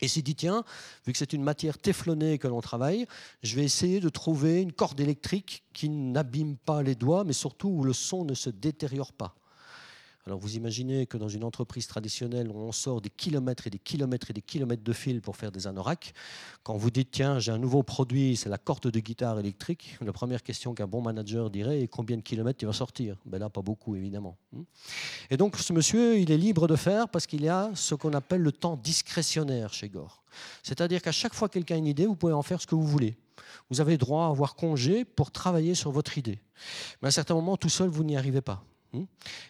Et 0.00 0.06
s'est 0.06 0.22
dit, 0.22 0.36
tiens, 0.36 0.62
vu 1.04 1.12
que 1.12 1.18
c'est 1.18 1.32
une 1.32 1.42
matière 1.42 1.76
téflonnée 1.76 2.38
que 2.38 2.46
l'on 2.46 2.60
travaille, 2.60 3.06
je 3.42 3.56
vais 3.56 3.64
essayer 3.64 3.98
de 3.98 4.08
trouver 4.08 4.62
une 4.62 4.72
corde 4.72 5.00
électrique 5.00 5.64
qui 5.72 5.88
n'abîme 5.88 6.56
pas 6.56 6.82
les 6.82 6.94
doigts, 6.94 7.24
mais 7.24 7.32
surtout 7.32 7.68
où 7.68 7.82
le 7.82 7.92
son 7.92 8.24
ne 8.24 8.34
se 8.34 8.50
détériore 8.50 9.12
pas. 9.12 9.34
Alors 10.28 10.40
vous 10.40 10.56
imaginez 10.56 11.06
que 11.06 11.16
dans 11.16 11.30
une 11.30 11.42
entreprise 11.42 11.86
traditionnelle 11.86 12.50
on 12.50 12.70
sort 12.70 13.00
des 13.00 13.08
kilomètres 13.08 13.66
et 13.66 13.70
des 13.70 13.78
kilomètres 13.78 14.30
et 14.30 14.34
des 14.34 14.42
kilomètres 14.42 14.84
de 14.84 14.92
fil 14.92 15.22
pour 15.22 15.36
faire 15.36 15.50
des 15.50 15.66
anoraks, 15.66 16.12
quand 16.62 16.76
vous 16.76 16.90
dites 16.90 17.10
tiens 17.10 17.38
j'ai 17.38 17.50
un 17.50 17.56
nouveau 17.56 17.82
produit, 17.82 18.36
c'est 18.36 18.50
la 18.50 18.58
corde 18.58 18.90
de 18.90 19.00
guitare 19.00 19.40
électrique, 19.40 19.96
la 20.04 20.12
première 20.12 20.42
question 20.42 20.74
qu'un 20.74 20.86
bon 20.86 21.00
manager 21.00 21.48
dirait 21.48 21.80
est 21.80 21.88
combien 21.88 22.18
de 22.18 22.20
kilomètres 22.20 22.58
il 22.60 22.66
va 22.66 22.74
sortir? 22.74 23.16
Ben 23.24 23.38
là 23.38 23.48
pas 23.48 23.62
beaucoup 23.62 23.96
évidemment. 23.96 24.36
Et 25.30 25.38
donc 25.38 25.56
ce 25.56 25.72
monsieur 25.72 26.18
il 26.18 26.30
est 26.30 26.36
libre 26.36 26.66
de 26.66 26.76
faire 26.76 27.08
parce 27.08 27.26
qu'il 27.26 27.42
y 27.42 27.48
a 27.48 27.70
ce 27.74 27.94
qu'on 27.94 28.12
appelle 28.12 28.42
le 28.42 28.52
temps 28.52 28.76
discrétionnaire 28.76 29.72
chez 29.72 29.88
Gore. 29.88 30.22
C'est-à-dire 30.62 31.00
qu'à 31.00 31.10
chaque 31.10 31.32
fois 31.32 31.48
que 31.48 31.54
quelqu'un 31.54 31.76
a 31.76 31.78
une 31.78 31.86
idée, 31.86 32.04
vous 32.04 32.16
pouvez 32.16 32.34
en 32.34 32.42
faire 32.42 32.60
ce 32.60 32.66
que 32.66 32.74
vous 32.74 32.86
voulez. 32.86 33.16
Vous 33.70 33.80
avez 33.80 33.96
droit 33.96 34.26
à 34.26 34.28
avoir 34.28 34.56
congé 34.56 35.06
pour 35.06 35.30
travailler 35.30 35.74
sur 35.74 35.90
votre 35.90 36.18
idée. 36.18 36.38
Mais 37.00 37.06
à 37.06 37.08
un 37.08 37.12
certain 37.12 37.32
moment, 37.32 37.56
tout 37.56 37.70
seul, 37.70 37.88
vous 37.88 38.04
n'y 38.04 38.14
arrivez 38.14 38.42
pas. 38.42 38.62
Hmm? 38.92 39.04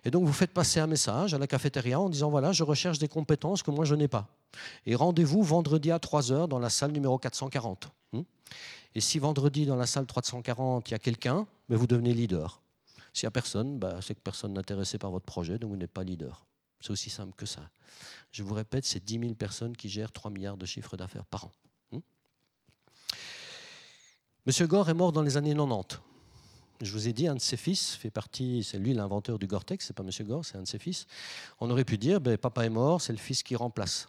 Et 0.04 0.10
donc 0.10 0.24
vous 0.24 0.32
faites 0.32 0.52
passer 0.52 0.80
un 0.80 0.86
message 0.86 1.32
à 1.32 1.38
la 1.38 1.46
cafétéria 1.46 2.00
en 2.00 2.08
disant 2.08 2.30
voilà, 2.30 2.52
je 2.52 2.64
recherche 2.64 2.98
des 2.98 3.08
compétences 3.08 3.62
que 3.62 3.70
moi 3.70 3.84
je 3.84 3.94
n'ai 3.94 4.08
pas. 4.08 4.28
Et 4.86 4.94
rendez-vous 4.94 5.42
vendredi 5.42 5.90
à 5.90 5.98
3h 5.98 6.48
dans 6.48 6.58
la 6.58 6.70
salle 6.70 6.92
numéro 6.92 7.18
440. 7.18 7.88
Hmm? 8.12 8.22
Et 8.94 9.00
si 9.00 9.18
vendredi 9.18 9.66
dans 9.66 9.76
la 9.76 9.86
salle 9.86 10.06
340 10.06 10.88
il 10.88 10.92
y 10.92 10.94
a 10.94 10.98
quelqu'un, 10.98 11.46
ben, 11.68 11.76
vous 11.76 11.86
devenez 11.86 12.14
leader. 12.14 12.60
S'il 13.12 13.26
n'y 13.26 13.28
a 13.28 13.32
personne, 13.32 13.78
ben, 13.78 14.00
c'est 14.00 14.14
que 14.14 14.20
personne 14.20 14.54
n'est 14.54 14.60
intéressé 14.60 14.98
par 14.98 15.10
votre 15.10 15.24
projet, 15.24 15.58
donc 15.58 15.70
vous 15.70 15.76
n'êtes 15.76 15.92
pas 15.92 16.04
leader. 16.04 16.46
C'est 16.80 16.90
aussi 16.90 17.10
simple 17.10 17.34
que 17.36 17.46
ça. 17.46 17.68
Je 18.30 18.42
vous 18.42 18.54
répète, 18.54 18.84
c'est 18.84 19.04
10 19.04 19.18
000 19.20 19.34
personnes 19.34 19.76
qui 19.76 19.88
gèrent 19.88 20.12
3 20.12 20.30
milliards 20.30 20.56
de 20.56 20.66
chiffres 20.66 20.96
d'affaires 20.96 21.26
par 21.26 21.46
an. 21.46 21.52
Hmm? 21.92 22.00
Monsieur 24.46 24.66
Gore 24.66 24.88
est 24.88 24.94
mort 24.94 25.12
dans 25.12 25.22
les 25.22 25.36
années 25.36 25.54
90. 25.54 26.00
Je 26.80 26.92
vous 26.92 27.08
ai 27.08 27.12
dit, 27.12 27.26
un 27.26 27.34
de 27.34 27.40
ses 27.40 27.56
fils 27.56 27.94
fait 27.94 28.10
partie, 28.10 28.62
c'est 28.62 28.78
lui 28.78 28.94
l'inventeur 28.94 29.38
du 29.38 29.46
Gore-Tex, 29.46 29.86
c'est 29.86 29.94
pas 29.94 30.04
Monsieur 30.04 30.24
Gore, 30.24 30.44
c'est 30.44 30.56
un 30.56 30.62
de 30.62 30.68
ses 30.68 30.78
fils. 30.78 31.06
On 31.60 31.68
aurait 31.70 31.84
pu 31.84 31.98
dire, 31.98 32.20
ben, 32.20 32.38
papa 32.38 32.64
est 32.64 32.70
mort, 32.70 33.00
c'est 33.00 33.12
le 33.12 33.18
fils 33.18 33.42
qui 33.42 33.56
remplace. 33.56 34.08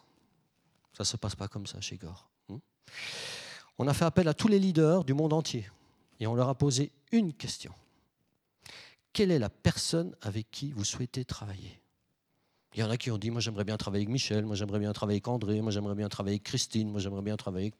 Ça 0.94 1.04
ne 1.04 1.06
se 1.06 1.18
passe 1.18 1.36
pas 1.36 1.48
comme 1.48 1.66
ça 1.66 1.82
chez 1.82 1.98
Gore. 1.98 2.30
Hmm. 2.48 2.58
On 3.80 3.88
a 3.88 3.94
fait 3.94 4.06
appel 4.06 4.28
à 4.28 4.34
tous 4.34 4.48
les 4.48 4.60
leaders 4.60 5.04
du 5.04 5.14
monde 5.14 5.34
entier 5.34 5.68
et 6.20 6.28
on 6.28 6.36
leur 6.36 6.50
a 6.50 6.56
posé 6.56 6.92
une 7.12 7.34
question. 7.34 7.74
Quelle 9.14 9.32
est 9.32 9.40
la 9.40 9.50
personne 9.50 10.16
avec 10.22 10.52
qui 10.52 10.72
vous 10.72 10.84
souhaitez 10.84 11.26
travailler? 11.26 11.82
Il 12.76 12.82
y 12.82 12.84
en 12.84 12.92
a 12.92 12.98
qui 12.98 13.10
ont 13.10 13.18
dit, 13.18 13.32
moi 13.32 13.42
j'aimerais 13.42 13.64
bien 13.64 13.78
travailler 13.78 14.04
avec 14.04 14.14
Michel, 14.14 14.46
moi 14.46 14.56
j'aimerais 14.56 14.78
bien 14.78 14.94
travailler 14.94 15.18
avec 15.18 15.28
André, 15.28 15.60
moi 15.62 15.72
j'aimerais 15.72 15.96
bien 15.96 16.08
travailler 16.08 16.36
avec 16.36 16.44
Christine, 16.44 16.92
moi 16.92 17.00
j'aimerais 17.00 17.24
bien 17.24 17.36
travailler 17.36 17.68
avec... 17.68 17.76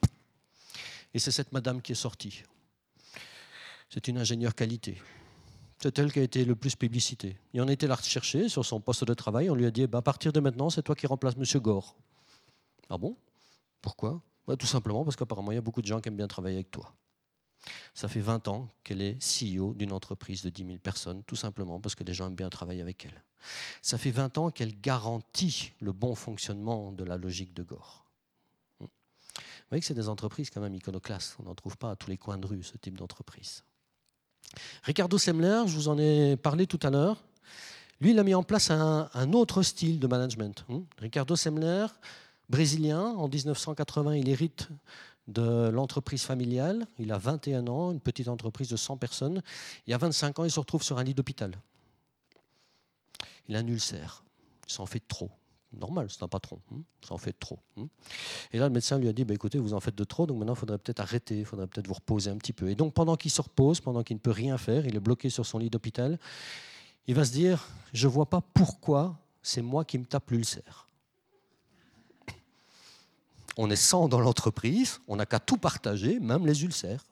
Et 1.14 1.20
c'est 1.20 1.32
cette 1.32 1.52
madame 1.52 1.82
qui 1.82 1.92
est 1.92 1.96
sortie 1.96 2.44
c'est 3.90 4.08
une 4.08 4.18
ingénieure 4.18 4.56
qualité. 4.56 5.02
C'est 5.82 5.98
elle 5.98 6.12
qui 6.12 6.20
a 6.20 6.24
été 6.24 6.46
le 6.46 6.56
plus 6.56 6.76
publicité. 6.76 7.38
Et 7.54 7.62
on 7.62 7.68
été 7.68 7.88
la 7.88 7.96
rechercher 7.96 8.50
sur 8.50 8.66
son 8.66 8.82
poste 8.82 9.06
de 9.06 9.14
travail. 9.14 9.50
On 9.50 9.56
lui 9.56 9.66
a 9.66 9.72
dit 9.72 9.88
bah, 9.88 10.00
à 10.00 10.02
partir 10.02 10.34
de 10.34 10.40
maintenant, 10.40 10.70
c'est 10.70 10.84
toi 10.84 10.96
qui 10.96 11.08
remplaces 11.08 11.36
M. 11.36 11.62
Gore. 11.62 11.96
Ah 12.90 12.98
bon? 12.98 13.16
Pourquoi? 13.82 14.22
Bah, 14.46 14.58
Tout 14.58 14.68
simplement 14.68 15.04
parce 15.04 15.16
qu'apparemment, 15.16 15.52
il 15.52 15.56
y 15.56 15.58
a 15.58 15.62
beaucoup 15.62 15.82
de 15.82 15.88
gens 15.88 16.02
qui 16.02 16.10
aiment 16.10 16.18
bien 16.18 16.28
travailler 16.28 16.58
avec 16.58 16.72
toi. 16.72 16.94
Ça 17.94 18.08
fait 18.08 18.20
20 18.20 18.48
ans 18.48 18.70
qu'elle 18.84 19.02
est 19.02 19.18
CEO 19.20 19.74
d'une 19.74 19.92
entreprise 19.92 20.44
de 20.44 20.50
10 20.50 20.66
000 20.66 20.78
personnes, 20.80 21.24
tout 21.24 21.36
simplement 21.36 21.80
parce 21.80 21.96
que 21.96 22.04
les 22.04 22.14
gens 22.14 22.28
aiment 22.28 22.36
bien 22.36 22.50
travailler 22.50 22.82
avec 22.82 23.06
elle. 23.06 23.24
Ça 23.82 23.98
fait 23.98 24.12
20 24.12 24.38
ans 24.38 24.52
qu'elle 24.52 24.80
garantit 24.80 25.74
le 25.80 25.92
bon 25.92 26.16
fonctionnement 26.16 26.92
de 26.92 27.04
la 27.04 27.18
logique 27.18 27.54
de 27.54 27.64
Gore. 27.64 28.06
Vous 28.80 28.88
voyez 29.70 29.82
que 29.82 29.86
c'est 29.86 29.94
des 29.94 30.10
entreprises 30.10 30.50
quand 30.50 30.62
même 30.62 30.74
iconoclastes. 30.74 31.36
On 31.40 31.44
n'en 31.44 31.56
trouve 31.56 31.78
pas 31.78 31.92
à 31.92 31.96
tous 31.96 32.10
les 32.10 32.18
coins 32.18 32.38
de 32.38 32.48
rue, 32.48 32.64
ce 32.64 32.76
type 32.78 32.98
d'entreprise. 32.98 33.64
Ricardo 34.84 35.18
Semler, 35.18 35.64
je 35.68 35.76
vous 35.76 35.88
en 35.88 35.98
ai 35.98 36.36
parlé 36.38 36.68
tout 36.68 36.80
à 36.84 36.90
l'heure, 36.90 37.24
lui, 38.02 38.12
il 38.12 38.20
a 38.20 38.24
mis 38.24 38.34
en 38.34 38.44
place 38.44 38.72
un, 38.72 39.34
autre 39.34 39.62
style 39.62 40.00
de 40.00 40.08
management. 40.08 40.64
Hmm. 40.70 40.84
Ricardo 41.00 41.36
Semler, 41.36 41.88
brésilien, 42.48 43.02
en 43.02 43.28
1980, 43.28 44.16
il 44.16 44.30
hérite 44.30 44.70
de 45.28 45.70
l'entreprise 45.70 46.24
familiale. 46.24 46.88
Il 46.98 47.12
a 47.12 47.18
21 47.18 47.68
ans, 47.68 47.92
une 47.92 48.00
petite 48.00 48.30
entreprise 48.30 48.70
de 48.70 48.78
100 48.78 48.98
personnes. 48.98 49.42
Il 49.86 49.92
y 49.92 49.94
a 49.94 49.98
25 49.98 50.40
ans, 50.40 50.46
il 50.46 50.52
se 50.52 50.60
retrouve 50.60 50.82
sur 50.82 50.98
un 50.98 51.04
lit 51.04 51.14
d'hôpital. 51.14 51.52
Il 53.50 53.56
a 53.56 53.60
un 53.60 53.68
ulcère. 53.68 54.24
Il 54.68 54.72
s'en 54.72 54.86
fait 54.86 55.02
trop 55.06 55.30
normal, 55.74 56.08
c'est 56.10 56.24
un 56.24 56.28
patron, 56.28 56.60
hein. 56.72 56.82
ça 57.06 57.14
en 57.14 57.18
fait 57.18 57.34
trop. 57.34 57.60
Hein. 57.78 57.88
Et 58.52 58.58
là, 58.58 58.68
le 58.68 58.74
médecin 58.74 58.98
lui 58.98 59.08
a 59.08 59.14
dit, 59.14 59.24
bah, 59.24 59.34
écoutez, 59.34 59.60
vous 59.60 59.74
en 59.74 59.80
faites 59.80 59.96
de 59.96 60.04
trop, 60.04 60.26
donc 60.26 60.38
maintenant, 60.38 60.54
il 60.54 60.60
faudrait 60.60 60.78
peut-être 60.78 61.00
arrêter, 61.00 61.40
il 61.40 61.46
faudrait 61.46 61.68
peut-être 61.68 61.88
vous 61.88 61.94
reposer 61.94 62.30
un 62.32 62.38
petit 62.38 62.54
peu. 62.54 62.70
Et 62.70 62.76
donc, 62.76 62.94
pendant 62.94 63.16
qu'il 63.16 63.32
se 63.32 63.42
repose, 63.42 63.80
pendant 63.80 64.04
qu'il 64.04 64.16
ne 64.16 64.22
peut 64.22 64.32
rien 64.32 64.58
faire, 64.58 64.86
il 64.86 64.96
est 64.96 65.00
bloqué 65.00 65.30
sur 65.30 65.46
son 65.46 65.60
lit 65.60 65.70
d'hôpital, 65.70 66.20
il 67.08 67.16
va 67.16 67.26
se 67.26 67.32
dire, 67.32 67.68
je 67.94 68.08
ne 68.08 68.14
vois 68.14 68.28
pas 68.28 68.42
pourquoi 68.42 69.18
c'est 69.42 69.62
moi 69.62 69.86
qui 69.86 69.98
me 69.98 70.06
tape 70.06 70.32
l'ulcère. 70.32 70.88
On 73.58 73.70
est 73.70 73.76
100 73.76 74.10
dans 74.10 74.22
l'entreprise, 74.22 75.02
on 75.08 75.18
n'a 75.18 75.26
qu'à 75.26 75.40
tout 75.40 75.58
partager, 75.58 76.20
même 76.20 76.46
les 76.46 76.64
ulcères. 76.64 77.04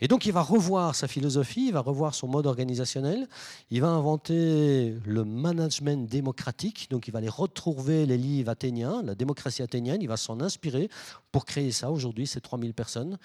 Et 0.00 0.08
donc 0.08 0.26
il 0.26 0.32
va 0.32 0.42
revoir 0.42 0.94
sa 0.94 1.08
philosophie, 1.08 1.66
il 1.68 1.72
va 1.72 1.80
revoir 1.80 2.14
son 2.14 2.28
mode 2.28 2.46
organisationnel, 2.46 3.28
il 3.70 3.80
va 3.80 3.88
inventer 3.88 4.94
le 5.04 5.24
management 5.24 6.08
démocratique, 6.08 6.88
donc 6.90 7.08
il 7.08 7.12
va 7.12 7.18
aller 7.18 7.28
retrouver 7.28 8.06
les 8.06 8.18
livres 8.18 8.50
athéniens, 8.50 9.02
la 9.02 9.14
démocratie 9.14 9.62
athénienne, 9.62 10.02
il 10.02 10.08
va 10.08 10.16
s'en 10.16 10.40
inspirer 10.40 10.88
pour 11.32 11.44
créer 11.44 11.72
ça. 11.72 11.90
Aujourd'hui, 11.90 12.26
c'est 12.26 12.40
3000 12.40 12.74
personnes. 12.74 13.18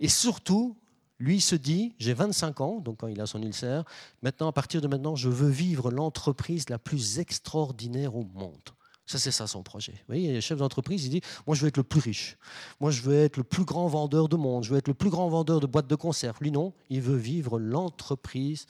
Et 0.00 0.08
surtout, 0.08 0.76
lui 1.18 1.40
se 1.40 1.54
dit, 1.54 1.94
j'ai 1.98 2.14
25 2.14 2.60
ans, 2.60 2.80
donc 2.80 2.98
quand 2.98 3.06
il 3.06 3.20
a 3.20 3.26
son 3.26 3.42
ulcère, 3.42 3.84
maintenant, 4.22 4.48
à 4.48 4.52
partir 4.52 4.80
de 4.80 4.88
maintenant, 4.88 5.14
je 5.14 5.28
veux 5.28 5.50
vivre 5.50 5.90
l'entreprise 5.90 6.68
la 6.68 6.78
plus 6.78 7.20
extraordinaire 7.20 8.16
au 8.16 8.24
monde. 8.24 8.70
Ça, 9.06 9.18
c'est 9.18 9.32
ça 9.32 9.46
son 9.46 9.62
projet. 9.62 9.92
Vous 9.92 10.06
voyez, 10.08 10.32
le 10.32 10.40
chef 10.40 10.58
d'entreprise, 10.58 11.04
il 11.06 11.10
dit 11.10 11.20
Moi, 11.46 11.56
je 11.56 11.62
veux 11.62 11.68
être 11.68 11.76
le 11.76 11.82
plus 11.82 12.00
riche. 12.00 12.36
Moi, 12.80 12.90
je 12.90 13.02
veux 13.02 13.14
être 13.14 13.36
le 13.36 13.44
plus 13.44 13.64
grand 13.64 13.88
vendeur 13.88 14.28
de 14.28 14.36
monde. 14.36 14.64
Je 14.64 14.70
veux 14.70 14.78
être 14.78 14.88
le 14.88 14.94
plus 14.94 15.10
grand 15.10 15.28
vendeur 15.28 15.60
de 15.60 15.66
boîtes 15.66 15.88
de 15.88 15.96
conserve. 15.96 16.36
Lui, 16.40 16.50
non, 16.50 16.72
il 16.88 17.00
veut 17.00 17.16
vivre 17.16 17.58
l'entreprise 17.58 18.66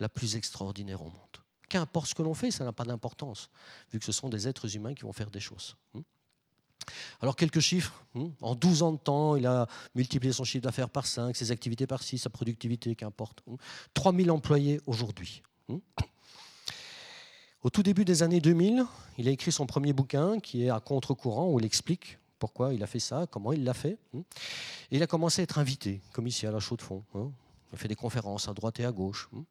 la 0.00 0.08
plus 0.08 0.36
extraordinaire 0.36 1.00
au 1.02 1.06
monde. 1.06 1.14
Qu'importe 1.68 2.08
ce 2.08 2.14
que 2.14 2.22
l'on 2.22 2.34
fait, 2.34 2.50
ça 2.50 2.64
n'a 2.64 2.72
pas 2.72 2.84
d'importance, 2.84 3.50
vu 3.92 3.98
que 3.98 4.04
ce 4.04 4.12
sont 4.12 4.28
des 4.28 4.48
êtres 4.48 4.74
humains 4.74 4.94
qui 4.94 5.02
vont 5.02 5.12
faire 5.12 5.30
des 5.30 5.40
choses. 5.40 5.76
Hmm? 5.94 6.00
Alors, 7.20 7.36
quelques 7.36 7.60
chiffres. 7.60 8.04
Hmm? 8.14 8.28
En 8.40 8.54
12 8.54 8.82
ans 8.82 8.92
de 8.92 8.98
temps, 8.98 9.36
il 9.36 9.46
a 9.46 9.66
multiplié 9.94 10.32
son 10.32 10.44
chiffre 10.44 10.64
d'affaires 10.64 10.88
par 10.88 11.06
5, 11.06 11.36
ses 11.36 11.50
activités 11.50 11.86
par 11.86 12.02
6, 12.02 12.18
sa 12.18 12.30
productivité, 12.30 12.94
qu'importe. 12.94 13.44
3000 13.94 14.26
hmm. 14.26 14.30
employés 14.30 14.80
aujourd'hui. 14.86 15.42
Au 17.64 17.70
tout 17.70 17.82
début 17.82 18.04
des 18.04 18.22
années 18.22 18.40
2000, 18.40 18.84
il 19.18 19.26
a 19.26 19.32
écrit 19.32 19.50
son 19.50 19.66
premier 19.66 19.92
bouquin 19.92 20.38
qui 20.38 20.64
est 20.64 20.70
à 20.70 20.78
contre-courant 20.78 21.50
où 21.50 21.58
il 21.58 21.66
explique 21.66 22.18
pourquoi 22.38 22.72
il 22.72 22.84
a 22.84 22.86
fait 22.86 23.00
ça, 23.00 23.26
comment 23.28 23.52
il 23.52 23.64
l'a 23.64 23.74
fait. 23.74 23.98
Hein. 24.14 24.20
Et 24.92 24.96
il 24.96 25.02
a 25.02 25.08
commencé 25.08 25.42
à 25.42 25.44
être 25.44 25.58
invité, 25.58 26.00
comme 26.12 26.28
ici 26.28 26.46
à 26.46 26.52
la 26.52 26.60
Chaux 26.60 26.76
de 26.76 26.82
Fonds. 26.82 27.02
Hein. 27.16 27.32
Il 27.72 27.74
a 27.74 27.78
fait 27.78 27.88
des 27.88 27.96
conférences 27.96 28.46
à 28.46 28.54
droite 28.54 28.78
et 28.78 28.84
à 28.84 28.92
gauche. 28.92 29.28
Hein. 29.36 29.42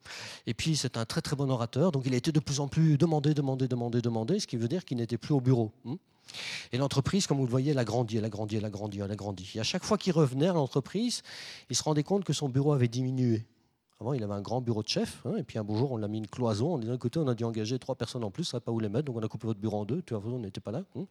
Et 0.45 0.53
puis 0.53 0.77
c'est 0.77 0.95
un 0.95 1.03
très 1.03 1.19
très 1.19 1.35
bon 1.35 1.49
orateur, 1.49 1.91
donc 1.91 2.03
il 2.05 2.13
a 2.13 2.17
été 2.17 2.31
de 2.31 2.39
plus 2.39 2.61
en 2.61 2.69
plus 2.69 2.97
demandé, 2.97 3.33
demandé, 3.33 3.67
demandé, 3.67 4.01
demandé, 4.01 4.39
ce 4.39 4.47
qui 4.47 4.55
veut 4.55 4.69
dire 4.69 4.85
qu'il 4.85 4.97
n'était 4.97 5.17
plus 5.17 5.33
au 5.33 5.41
bureau. 5.41 5.73
Et 6.71 6.77
l'entreprise, 6.77 7.27
comme 7.27 7.37
vous 7.37 7.45
le 7.45 7.51
voyez, 7.51 7.71
elle 7.71 7.79
a 7.79 7.85
grandi, 7.85 8.15
elle 8.15 8.25
a 8.25 8.29
grandi, 8.29 8.55
elle 8.55 8.65
a 8.65 8.69
grandi, 8.69 8.99
elle 8.99 9.11
a 9.11 9.15
grandi. 9.17 9.51
Et 9.55 9.59
à 9.59 9.63
chaque 9.63 9.83
fois 9.83 9.97
qu'il 9.97 10.13
revenait 10.13 10.47
à 10.47 10.53
l'entreprise, 10.53 11.23
il 11.69 11.75
se 11.75 11.83
rendait 11.83 12.03
compte 12.03 12.23
que 12.23 12.33
son 12.33 12.47
bureau 12.47 12.71
avait 12.71 12.87
diminué. 12.87 13.45
Avant, 13.99 14.13
il 14.13 14.23
avait 14.23 14.33
un 14.33 14.41
grand 14.41 14.61
bureau 14.61 14.83
de 14.83 14.87
chef, 14.87 15.25
hein, 15.25 15.37
et 15.37 15.43
puis 15.43 15.57
un 15.57 15.63
beau 15.63 15.75
jour, 15.75 15.91
on 15.91 15.97
l'a 15.97 16.07
mis 16.07 16.19
une 16.19 16.27
cloison. 16.27 16.75
On 16.75 16.77
dit 16.77 16.87
d'un 16.87 16.97
côté, 16.97 17.19
on 17.19 17.27
a 17.27 17.33
dû 17.33 17.43
engager 17.43 17.79
trois 17.79 17.95
personnes 17.95 18.23
en 18.23 18.29
plus, 18.29 18.43
ça 18.43 18.57
ne 18.57 18.59
pas 18.59 18.71
où 18.71 18.79
les 18.79 18.89
mettre, 18.89 19.05
donc 19.05 19.17
on 19.17 19.23
a 19.23 19.27
coupé 19.27 19.47
votre 19.47 19.59
bureau 19.59 19.79
en 19.79 19.85
deux. 19.85 20.03
Tu 20.03 20.13
vois, 20.13 20.23
on 20.31 20.39
n'était 20.39 20.61
pas 20.61 20.71
là. 20.71 20.83
Hein. 20.95 21.05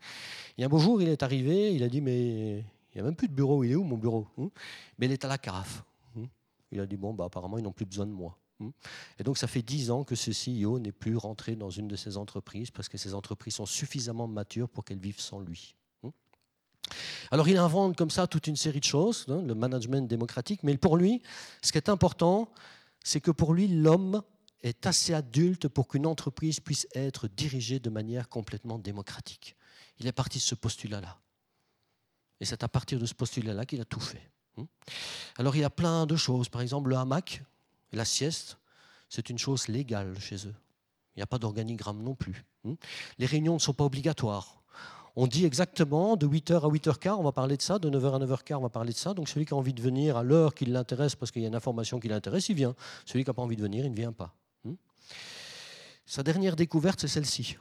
Et 0.56 0.64
un 0.64 0.68
beau 0.68 0.78
jour, 0.78 1.02
il 1.02 1.08
est 1.08 1.22
arrivé, 1.22 1.74
il 1.74 1.82
a 1.82 1.88
dit, 1.88 2.00
mais 2.00 2.58
il 2.58 2.94
n'y 2.94 3.00
a 3.00 3.02
même 3.02 3.16
plus 3.16 3.28
de 3.28 3.34
bureau, 3.34 3.64
il 3.64 3.72
est 3.72 3.74
où 3.74 3.82
mon 3.82 3.96
bureau 3.96 4.26
hein? 4.38 4.48
Mais 4.98 5.06
il 5.06 5.12
est 5.12 5.24
à 5.24 5.28
la 5.28 5.38
carafe. 5.38 5.82
Il 6.72 6.80
a 6.80 6.86
dit, 6.86 6.96
bon, 6.96 7.14
bah, 7.14 7.24
apparemment, 7.24 7.58
ils 7.58 7.64
n'ont 7.64 7.72
plus 7.72 7.86
besoin 7.86 8.06
de 8.06 8.12
moi. 8.12 8.36
Et 9.18 9.22
donc, 9.22 9.38
ça 9.38 9.46
fait 9.46 9.62
dix 9.62 9.90
ans 9.90 10.02
que 10.02 10.14
ce 10.14 10.30
CEO 10.30 10.78
n'est 10.78 10.92
plus 10.92 11.16
rentré 11.16 11.56
dans 11.56 11.70
une 11.70 11.88
de 11.88 11.96
ces 11.96 12.16
entreprises 12.16 12.70
parce 12.70 12.88
que 12.88 12.98
ces 12.98 13.14
entreprises 13.14 13.54
sont 13.54 13.66
suffisamment 13.66 14.26
matures 14.26 14.68
pour 14.68 14.84
qu'elles 14.84 14.98
vivent 14.98 15.20
sans 15.20 15.40
lui. 15.40 15.74
Alors 17.30 17.48
il 17.48 17.56
invente 17.56 17.96
comme 17.96 18.10
ça 18.10 18.26
toute 18.26 18.46
une 18.46 18.56
série 18.56 18.78
de 18.78 18.84
choses, 18.84 19.26
le 19.28 19.54
management 19.54 20.06
démocratique, 20.06 20.62
mais 20.62 20.76
pour 20.76 20.96
lui, 20.96 21.20
ce 21.62 21.72
qui 21.72 21.78
est 21.78 21.88
important, 21.88 22.48
c'est 23.06 23.20
que 23.20 23.30
pour 23.30 23.54
lui, 23.54 23.68
l'homme 23.68 24.20
est 24.62 24.84
assez 24.84 25.14
adulte 25.14 25.68
pour 25.68 25.86
qu'une 25.86 26.06
entreprise 26.06 26.58
puisse 26.58 26.88
être 26.92 27.28
dirigée 27.28 27.78
de 27.78 27.88
manière 27.88 28.28
complètement 28.28 28.80
démocratique. 28.80 29.54
Il 30.00 30.08
est 30.08 30.12
parti 30.12 30.38
de 30.38 30.42
ce 30.42 30.56
postulat-là. 30.56 31.16
Et 32.40 32.44
c'est 32.44 32.64
à 32.64 32.68
partir 32.68 32.98
de 32.98 33.06
ce 33.06 33.14
postulat-là 33.14 33.64
qu'il 33.64 33.80
a 33.80 33.84
tout 33.84 34.00
fait. 34.00 34.28
Hmm. 34.56 34.64
Alors 35.38 35.54
il 35.54 35.60
y 35.60 35.64
a 35.64 35.70
plein 35.70 36.04
de 36.04 36.16
choses. 36.16 36.48
Par 36.48 36.62
exemple, 36.62 36.90
le 36.90 36.96
hamac, 36.96 37.44
la 37.92 38.04
sieste, 38.04 38.58
c'est 39.08 39.30
une 39.30 39.38
chose 39.38 39.68
légale 39.68 40.18
chez 40.18 40.48
eux. 40.48 40.54
Il 41.14 41.20
n'y 41.20 41.22
a 41.22 41.28
pas 41.28 41.38
d'organigramme 41.38 42.02
non 42.02 42.16
plus. 42.16 42.44
Hmm. 42.64 42.74
Les 43.18 43.26
réunions 43.26 43.54
ne 43.54 43.60
sont 43.60 43.72
pas 43.72 43.84
obligatoires 43.84 44.64
on 45.16 45.26
dit 45.26 45.46
exactement 45.46 46.16
de 46.16 46.26
8h 46.26 46.56
à 46.56 46.68
8h15, 46.68 47.14
on 47.14 47.22
va 47.22 47.32
parler 47.32 47.56
de 47.56 47.62
ça, 47.62 47.78
de 47.78 47.88
9h 47.88 48.14
à 48.14 48.18
9h15, 48.18 48.56
on 48.56 48.60
va 48.60 48.68
parler 48.68 48.92
de 48.92 48.98
ça. 48.98 49.14
Donc 49.14 49.30
celui 49.30 49.46
qui 49.46 49.54
a 49.54 49.56
envie 49.56 49.72
de 49.72 49.80
venir 49.80 50.18
à 50.18 50.22
l'heure 50.22 50.54
qui 50.54 50.66
l'intéresse 50.66 51.14
parce 51.14 51.32
qu'il 51.32 51.40
y 51.40 51.46
a 51.46 51.48
une 51.48 51.54
information 51.54 51.98
qui 51.98 52.08
l'intéresse, 52.08 52.50
il 52.50 52.54
vient. 52.54 52.74
Celui 53.06 53.24
qui 53.24 53.30
n'a 53.30 53.34
pas 53.34 53.42
envie 53.42 53.56
de 53.56 53.62
venir, 53.62 53.86
il 53.86 53.90
ne 53.90 53.96
vient 53.96 54.12
pas. 54.12 54.34
Hmm? 54.64 54.74
Sa 56.04 56.22
dernière 56.22 56.54
découverte, 56.54 57.00
c'est 57.00 57.08
celle-ci. 57.08 57.56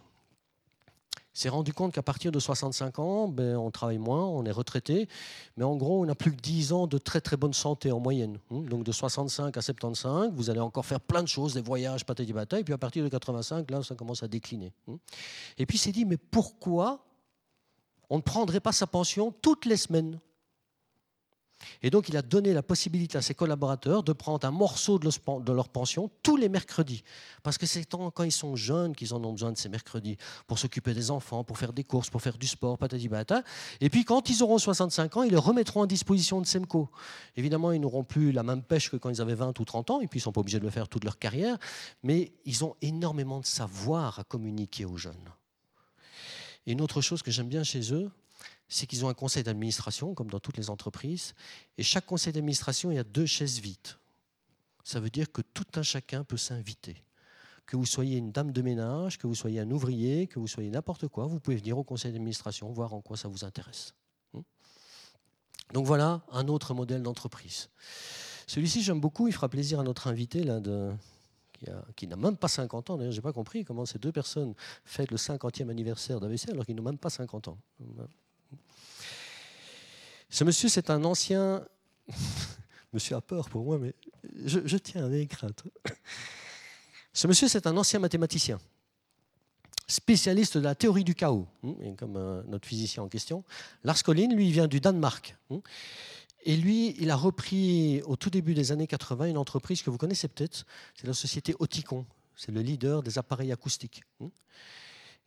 S'est 1.32 1.49
rendu 1.49 1.74
compte 1.74 1.93
qu'à 1.93 2.03
partir 2.03 2.32
de 2.32 2.39
65 2.39 2.99
ans, 2.99 3.28
ben, 3.30 3.56
on 3.58 3.72
travaille 3.72 3.97
moins, 3.97 4.26
on 4.26 4.45
est 4.45 4.51
retraité, 4.51 5.08
mais 5.56 5.64
en 5.64 5.76
gros, 5.76 6.01
on 6.01 6.06
n'a 6.06 6.16
plus 6.16 6.32
que 6.32 6.41
10 6.41 6.74
ans 6.74 6.88
de 6.88 6.97
très 6.97 7.20
très 7.22 7.38
bonne 7.38 7.53
santé 7.53 7.89
en 7.89 8.01
moyenne. 8.01 8.38
Hmm? 8.49 8.68
Donc 8.68 8.84
de 8.84 8.91
65 8.91 9.56
à 9.56 9.62
75, 9.62 10.32
vous 10.34 10.49
allez 10.49 10.60
encore 10.60 10.86
faire 10.86 10.99
plein 10.99 11.24
de 11.24 11.28
choses, 11.30 11.53
des 11.53 11.62
voyages, 11.62 12.06
patati 12.06 12.34
bataille, 12.34 12.62
et 12.62 12.64
puis 12.66 12.74
à 12.74 12.78
partir 12.78 13.01
de 13.01 13.10
85, 13.10 13.72
là, 13.72 13.82
ça 13.82 13.95
commence 13.95 14.24
à 14.24 14.28
décliner. 14.28 14.74
Hmm? 14.88 14.95
Et 15.58 15.66
puis 15.66 15.78
il 15.78 15.80
s'est 15.80 15.93
dit, 15.93 16.03
mais 16.03 16.18
pourquoi 16.18 17.05
on 18.10 18.18
ne 18.18 18.22
prendrait 18.22 18.60
pas 18.60 18.72
sa 18.72 18.88
pension 18.88 19.34
toutes 19.41 19.66
les 19.66 19.78
semaines. 19.78 20.20
Et 21.82 21.89
donc, 21.89 22.10
il 22.10 22.18
a 22.18 22.22
donné 22.22 22.53
la 22.53 22.64
possibilité 22.64 23.18
à 23.18 23.22
ses 23.22 23.34
collaborateurs 23.34 24.03
de 24.03 24.14
prendre 24.14 24.45
un 24.45 24.51
morceau 24.51 24.99
de 24.99 25.51
leur 25.51 25.70
pension 25.70 26.12
tous 26.22 26.36
les 26.36 26.49
mercredis. 26.49 27.03
Parce 27.43 27.58
que 27.58 27.66
c'est 27.66 27.86
quand 27.86 28.24
ils 28.24 28.32
sont 28.32 28.56
jeunes 28.56 28.95
qu'ils 28.95 29.14
en 29.14 29.24
ont 29.24 29.32
besoin 29.32 29.51
de 29.51 29.58
ces 29.58 29.70
mercredis 29.70 30.18
pour 30.47 30.60
s'occuper 30.60 30.93
des 30.93 31.12
enfants, 31.12 31.43
pour 31.43 31.58
faire 31.58 31.74
des 31.74 31.84
courses, 31.84 32.10
pour 32.10 32.22
faire 32.22 32.38
du 32.38 32.47
sport, 32.47 32.78
patati 32.78 33.08
patata. 33.08 33.43
Et 33.82 33.89
puis, 33.89 34.03
quand 34.03 34.30
ils 34.30 34.43
auront 34.43 34.58
65 34.58 35.18
ans, 35.18 35.24
ils 35.24 35.32
les 35.32 35.38
remettront 35.38 35.84
à 35.84 35.88
disposition 35.88 36.41
de 36.41 36.45
SEMCO. 36.45 36.89
Évidemment, 37.36 37.72
ils 37.72 37.82
n'auront 37.82 38.03
plus 38.03 38.32
la 38.32 38.43
même 38.43 38.62
pêche 38.62 38.89
que 38.89 38.97
quand 38.97 39.10
ils 39.10 39.22
avaient 39.22 39.36
20 39.36 39.58
ou 39.60 39.66
30 39.66 39.91
ans, 39.91 40.01
et 40.01 40.08
puis 40.08 40.20
ils 40.20 40.22
ne 40.22 40.26
sont 40.26 40.32
pas 40.34 40.41
obligés 40.41 40.60
de 40.60 40.66
le 40.66 40.72
faire 40.72 40.89
toute 40.89 41.03
leur 41.03 41.18
carrière. 41.18 41.58
Mais 42.03 42.34
ils 42.45 42.64
ont 42.66 42.76
énormément 42.82 43.39
de 43.39 43.45
savoir 43.45 44.20
à 44.20 44.24
communiquer 44.24 44.86
aux 44.86 44.97
jeunes. 44.97 45.32
Et 46.66 46.74
une 46.74 46.82
autre 46.82 47.01
chose 47.01 47.22
que 47.22 47.32
j'aime 47.32 47.49
bien 47.49 47.63
chez 47.63 47.93
eux, 47.93 48.09
c'est 48.68 48.88
qu'ils 48.88 49.05
ont 49.05 49.09
un 49.09 49.13
conseil 49.13 49.43
d'administration, 49.43 50.13
comme 50.13 50.30
dans 50.30 50.39
toutes 50.39 50.57
les 50.57 50.70
entreprises, 50.70 51.34
et 51.78 51.84
chaque 51.84 52.05
conseil 52.05 52.34
d'administration, 52.34 52.91
il 52.91 52.95
y 52.95 52.99
a 52.99 53.03
deux 53.03 53.26
chaises 53.26 53.59
vides. 53.59 53.97
Ça 54.84 54.99
veut 54.99 55.09
dire 55.09 55.32
que 55.32 55.41
tout 55.41 55.66
un 55.76 55.84
chacun 55.84 56.24
peut 56.24 56.38
s'inviter. 56.38 56.95
Que 57.66 57.78
vous 57.78 57.86
soyez 57.86 58.18
une 58.18 58.32
dame 58.32 58.51
de 58.51 58.61
ménage, 58.61 59.18
que 59.18 59.28
vous 59.28 59.36
soyez 59.36 59.59
un 59.59 59.72
ouvrier, 59.72 60.28
que 60.28 60.39
vous 60.39 60.47
soyez 60.47 60.70
n'importe 60.70 61.07
quoi, 61.07 61.26
vous 61.26 61.39
pouvez 61.39 61.57
venir 61.57 61.78
au 61.78 61.84
conseil 61.84 62.11
d'administration, 62.11 62.72
voir 62.72 62.93
en 62.93 63.01
quoi 63.01 63.18
ça 63.18 63.28
vous 63.28 63.43
intéresse. 63.43 63.93
Hmm 64.34 64.41
Donc 65.74 65.86
voilà 65.86 66.22
un 66.32 66.47
autre 66.47 66.74
modèle 66.74 67.01
d'entreprise. 67.01 67.70
Celui-ci, 68.47 68.84
j'aime 68.84 68.99
beaucoup, 68.99 69.28
il 69.28 69.34
fera 69.34 69.49
plaisir 69.49 69.80
à 69.80 69.84
notre 69.84 70.07
invité 70.07 70.43
là, 70.43 70.59
de, 70.59 70.91
qui 71.95 72.08
n'a 72.08 72.16
même 72.16 72.38
pas 72.38 72.47
50 72.47 72.89
ans. 72.89 72.97
D'ailleurs, 72.97 73.12
je 73.12 73.18
n'ai 73.18 73.24
pas 73.24 73.34
compris 73.34 73.66
comment 73.66 73.86
ces 73.86 73.99
deux 73.99 74.12
personnes 74.12 74.53
fêtent 74.84 75.12
le 75.12 75.18
50e 75.18 75.70
anniversaire 75.70 76.20
d'AVC 76.20 76.49
alors 76.49 76.66
qu'ils 76.66 76.76
n'ont 76.76 76.84
même 76.84 76.97
pas 76.97 77.10
50 77.10 77.47
ans. 77.49 77.58
Ce 80.30 80.43
monsieur, 80.43 80.70
c'est 80.70 80.89
un 80.89 81.03
ancien. 81.03 81.66
monsieur 82.93 83.16
a 83.16 83.22
peur 83.22 83.49
pour 83.49 83.64
moi, 83.64 83.78
mais 83.78 83.93
je, 84.45 84.78
tiens 84.78 85.06
avec 85.06 85.30
crainte. 85.30 85.64
Ce 87.14 87.28
monsieur, 87.28 87.47
c'est 87.47 87.68
un 87.68 87.78
ancien 87.78 87.99
mathématicien, 87.99 88.60
spécialiste 89.88 90.58
de 90.58 90.64
la 90.64 90.76
théorie 90.76 91.03
du 91.03 91.16
chaos, 91.16 91.47
hein, 91.64 91.95
comme 91.97 92.18
euh, 92.18 92.41
notre 92.47 92.68
physicien 92.68 93.03
en 93.03 93.08
question. 93.08 93.43
Lars 93.84 94.01
Collin, 94.03 94.34
lui, 94.34 94.51
vient 94.51 94.68
du 94.68 94.80
Danemark. 94.80 95.36
Et 96.45 96.55
lui, 96.55 96.95
il 96.99 97.09
a 97.09 97.15
repris 97.15 98.01
au 98.03 98.15
tout 98.15 98.29
début 98.29 98.53
des 98.53 98.71
années 98.71 98.87
80 98.87 99.25
une 99.25 99.37
entreprise 99.37 99.81
que 99.81 99.89
vous 99.89 99.97
connaissez 99.97 100.27
peut-être, 100.27 100.65
c'est 100.93 101.07
la 101.07 101.13
société 101.13 101.55
Oticon. 101.59 102.05
C'est 102.35 102.51
le 102.51 102.61
leader 102.61 103.01
des 103.01 103.17
appareils 103.17 103.51
acoustiques. 103.51 104.03
Hein. 104.21 104.29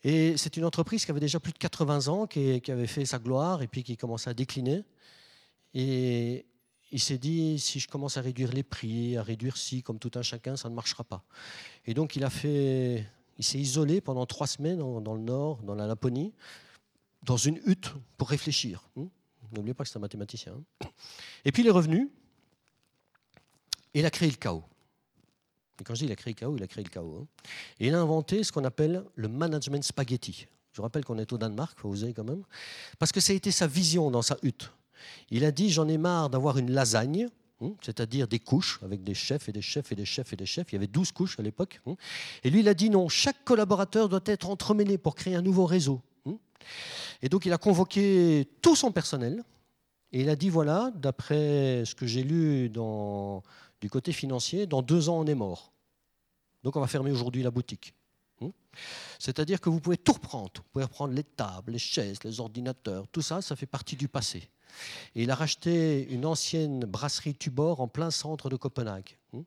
Et 0.04 0.36
c'est 0.36 0.56
une 0.56 0.64
entreprise 0.64 1.04
qui 1.04 1.10
avait 1.10 1.20
déjà 1.20 1.40
plus 1.40 1.52
de 1.52 1.58
80 1.58 2.08
ans, 2.08 2.26
qui, 2.26 2.62
avait 2.68 2.86
fait 2.86 3.04
sa 3.04 3.18
gloire 3.18 3.62
et 3.62 3.66
puis 3.66 3.82
qui 3.82 3.96
commençait 3.96 4.30
à 4.30 4.34
décliner. 4.34 4.84
Et 5.74 6.46
il 6.92 7.00
s'est 7.00 7.18
dit, 7.18 7.58
si 7.58 7.80
je 7.80 7.88
commence 7.88 8.16
à 8.16 8.20
réduire 8.20 8.52
les 8.52 8.62
prix, 8.62 9.16
à 9.16 9.22
réduire 9.22 9.56
ci, 9.56 9.82
comme 9.82 9.98
tout 9.98 10.12
un 10.14 10.22
chacun, 10.22 10.56
ça 10.56 10.68
ne 10.68 10.74
marchera 10.74 11.02
pas. 11.02 11.24
Et 11.84 11.94
donc 11.94 12.14
il 12.14 12.24
a 12.24 12.30
fait, 12.30 13.06
il 13.38 13.44
s'est 13.44 13.58
isolé 13.58 14.00
pendant 14.00 14.24
trois 14.26 14.46
semaines 14.46 14.78
dans, 14.78 15.14
le 15.14 15.20
nord, 15.20 15.62
dans 15.64 15.74
la 15.74 15.86
Laponie, 15.86 16.32
dans 17.24 17.36
une 17.36 17.60
hutte 17.66 17.92
pour 18.16 18.28
réfléchir. 18.28 18.88
N'oubliez 19.52 19.74
pas 19.74 19.84
que 19.84 19.90
c'est 19.90 19.98
un 19.98 20.00
mathématicien. 20.00 20.54
Hein. 20.82 20.88
Et 21.44 21.52
puis 21.52 21.62
il 21.62 21.68
est 21.68 21.72
revenu 21.72 22.10
et 23.94 24.00
il 24.00 24.06
a 24.06 24.10
créé 24.10 24.30
le 24.30 24.36
chaos. 24.36 24.64
Et 25.80 25.84
quand 25.84 25.94
je 25.94 26.00
dis 26.00 26.06
il 26.06 26.12
a 26.12 26.16
créé 26.16 26.34
le 26.34 26.38
chaos, 26.38 26.56
il 26.56 26.62
a 26.62 26.66
créé 26.66 26.84
le 26.84 26.90
chaos. 26.90 27.22
Hein. 27.22 27.26
Et 27.80 27.88
il 27.88 27.94
a 27.94 28.00
inventé 28.00 28.42
ce 28.42 28.52
qu'on 28.52 28.64
appelle 28.64 29.04
le 29.14 29.28
management 29.28 29.82
spaghetti. 29.82 30.46
Je 30.72 30.82
rappelle 30.82 31.04
qu'on 31.04 31.18
est 31.18 31.32
au 31.32 31.38
Danemark, 31.38 31.78
faut 31.78 31.88
oser 31.88 32.12
quand 32.12 32.24
même. 32.24 32.44
Parce 32.98 33.12
que 33.12 33.20
ça 33.20 33.32
a 33.32 33.36
été 33.36 33.50
sa 33.50 33.66
vision 33.66 34.10
dans 34.10 34.22
sa 34.22 34.36
hutte. 34.42 34.72
Il 35.30 35.44
a 35.44 35.50
dit 35.50 35.70
J'en 35.70 35.88
ai 35.88 35.98
marre 35.98 36.30
d'avoir 36.30 36.58
une 36.58 36.70
lasagne, 36.70 37.28
hein, 37.60 37.72
c'est-à-dire 37.80 38.28
des 38.28 38.38
couches 38.38 38.80
avec 38.82 39.02
des 39.02 39.14
chefs 39.14 39.48
et 39.48 39.52
des 39.52 39.62
chefs 39.62 39.90
et 39.92 39.96
des 39.96 40.04
chefs 40.04 40.32
et 40.32 40.36
des 40.36 40.46
chefs. 40.46 40.70
Il 40.70 40.74
y 40.74 40.78
avait 40.78 40.86
12 40.86 41.12
couches 41.12 41.38
à 41.38 41.42
l'époque. 41.42 41.80
Et 42.44 42.50
lui, 42.50 42.60
il 42.60 42.68
a 42.68 42.74
dit 42.74 42.90
Non, 42.90 43.08
chaque 43.08 43.44
collaborateur 43.44 44.08
doit 44.08 44.20
être 44.26 44.50
entremêlé 44.50 44.98
pour 44.98 45.14
créer 45.14 45.34
un 45.34 45.42
nouveau 45.42 45.66
réseau. 45.66 46.00
Et 47.22 47.28
donc, 47.28 47.46
il 47.46 47.52
a 47.52 47.58
convoqué 47.58 48.48
tout 48.62 48.76
son 48.76 48.92
personnel. 48.92 49.44
Et 50.12 50.22
il 50.22 50.28
a 50.28 50.36
dit 50.36 50.50
Voilà, 50.50 50.90
d'après 50.94 51.84
ce 51.84 51.94
que 51.94 52.06
j'ai 52.06 52.22
lu 52.22 52.70
du 52.70 53.90
côté 53.90 54.12
financier, 54.12 54.66
dans 54.66 54.82
deux 54.82 55.08
ans, 55.08 55.20
on 55.20 55.26
est 55.26 55.34
mort. 55.34 55.72
Donc 56.62 56.76
on 56.76 56.80
va 56.80 56.86
fermer 56.86 57.10
aujourd'hui 57.10 57.42
la 57.42 57.50
boutique. 57.50 57.94
Hmm? 58.40 58.50
C'est-à-dire 59.18 59.60
que 59.60 59.68
vous 59.68 59.80
pouvez 59.80 59.96
tout 59.96 60.12
reprendre. 60.12 60.52
Vous 60.56 60.70
pouvez 60.72 60.84
reprendre 60.84 61.14
les 61.14 61.24
tables, 61.24 61.72
les 61.72 61.78
chaises, 61.78 62.22
les 62.24 62.40
ordinateurs, 62.40 63.06
tout 63.08 63.22
ça, 63.22 63.42
ça 63.42 63.56
fait 63.56 63.66
partie 63.66 63.96
du 63.96 64.08
passé. 64.08 64.48
Et 65.14 65.22
il 65.22 65.30
a 65.30 65.34
racheté 65.34 66.06
une 66.10 66.26
ancienne 66.26 66.80
brasserie 66.80 67.34
Tubor 67.34 67.80
en 67.80 67.88
plein 67.88 68.10
centre 68.10 68.48
de 68.50 68.56
Copenhague. 68.56 69.16
Hmm? 69.32 69.42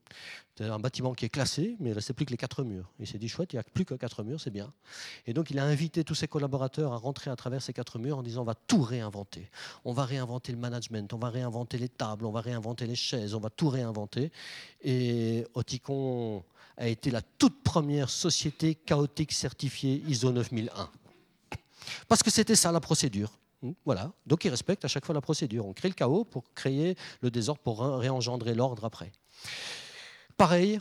C'est 0.57 0.65
un 0.65 0.79
bâtiment 0.79 1.13
qui 1.13 1.25
est 1.25 1.29
classé, 1.29 1.75
mais 1.79 1.89
il 1.89 1.91
ne 1.91 1.95
restait 1.95 2.13
plus 2.13 2.25
que 2.25 2.31
les 2.31 2.37
quatre 2.37 2.63
murs. 2.63 2.89
Il 2.99 3.07
s'est 3.07 3.17
dit, 3.17 3.27
chouette, 3.27 3.53
il 3.53 3.55
n'y 3.55 3.59
a 3.59 3.63
plus 3.63 3.85
que 3.85 3.95
quatre 3.95 4.23
murs, 4.23 4.39
c'est 4.39 4.51
bien. 4.51 4.71
Et 5.25 5.33
donc 5.33 5.49
il 5.49 5.59
a 5.59 5.63
invité 5.63 6.03
tous 6.03 6.15
ses 6.15 6.27
collaborateurs 6.27 6.93
à 6.93 6.97
rentrer 6.97 7.31
à 7.31 7.35
travers 7.35 7.61
ces 7.61 7.73
quatre 7.73 7.97
murs 7.97 8.17
en 8.17 8.23
disant, 8.23 8.41
on 8.41 8.45
va 8.45 8.55
tout 8.55 8.81
réinventer. 8.81 9.49
On 9.85 9.93
va 9.93 10.05
réinventer 10.05 10.51
le 10.51 10.57
management, 10.57 11.13
on 11.13 11.17
va 11.17 11.29
réinventer 11.29 11.77
les 11.77 11.89
tables, 11.89 12.25
on 12.25 12.31
va 12.31 12.41
réinventer 12.41 12.85
les 12.85 12.95
chaises, 12.95 13.33
on 13.33 13.39
va 13.39 13.49
tout 13.49 13.69
réinventer. 13.69 14.31
Et 14.83 15.45
Oticon 15.53 16.43
a 16.81 16.87
été 16.87 17.11
la 17.11 17.21
toute 17.21 17.61
première 17.61 18.09
société 18.09 18.73
chaotique 18.73 19.31
certifiée 19.31 20.03
ISO 20.07 20.31
9001. 20.31 20.89
Parce 22.07 22.23
que 22.23 22.31
c'était 22.31 22.55
ça 22.55 22.71
la 22.71 22.79
procédure. 22.79 23.31
Hmm, 23.61 23.73
voilà. 23.85 24.11
Donc 24.25 24.45
ils 24.45 24.49
respectent 24.49 24.83
à 24.83 24.87
chaque 24.87 25.05
fois 25.05 25.13
la 25.13 25.21
procédure. 25.21 25.67
On 25.67 25.73
crée 25.73 25.89
le 25.89 25.93
chaos 25.93 26.23
pour 26.23 26.51
créer 26.55 26.95
le 27.21 27.29
désordre, 27.29 27.61
pour 27.61 27.81
réengendrer 27.81 28.55
l'ordre 28.55 28.83
après. 28.83 29.11
Pareil, 30.37 30.79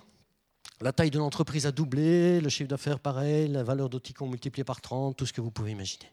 la 0.81 0.93
taille 0.93 1.11
de 1.11 1.19
l'entreprise 1.19 1.67
a 1.67 1.73
doublé, 1.73 2.41
le 2.41 2.49
chiffre 2.49 2.69
d'affaires 2.69 2.99
pareil, 2.99 3.49
la 3.49 3.63
valeur 3.63 3.91
d'Oticon 3.91 4.27
multipliée 4.27 4.65
par 4.65 4.81
30, 4.81 5.15
tout 5.15 5.27
ce 5.27 5.35
que 5.35 5.43
vous 5.43 5.51
pouvez 5.51 5.73
imaginer. 5.73 6.11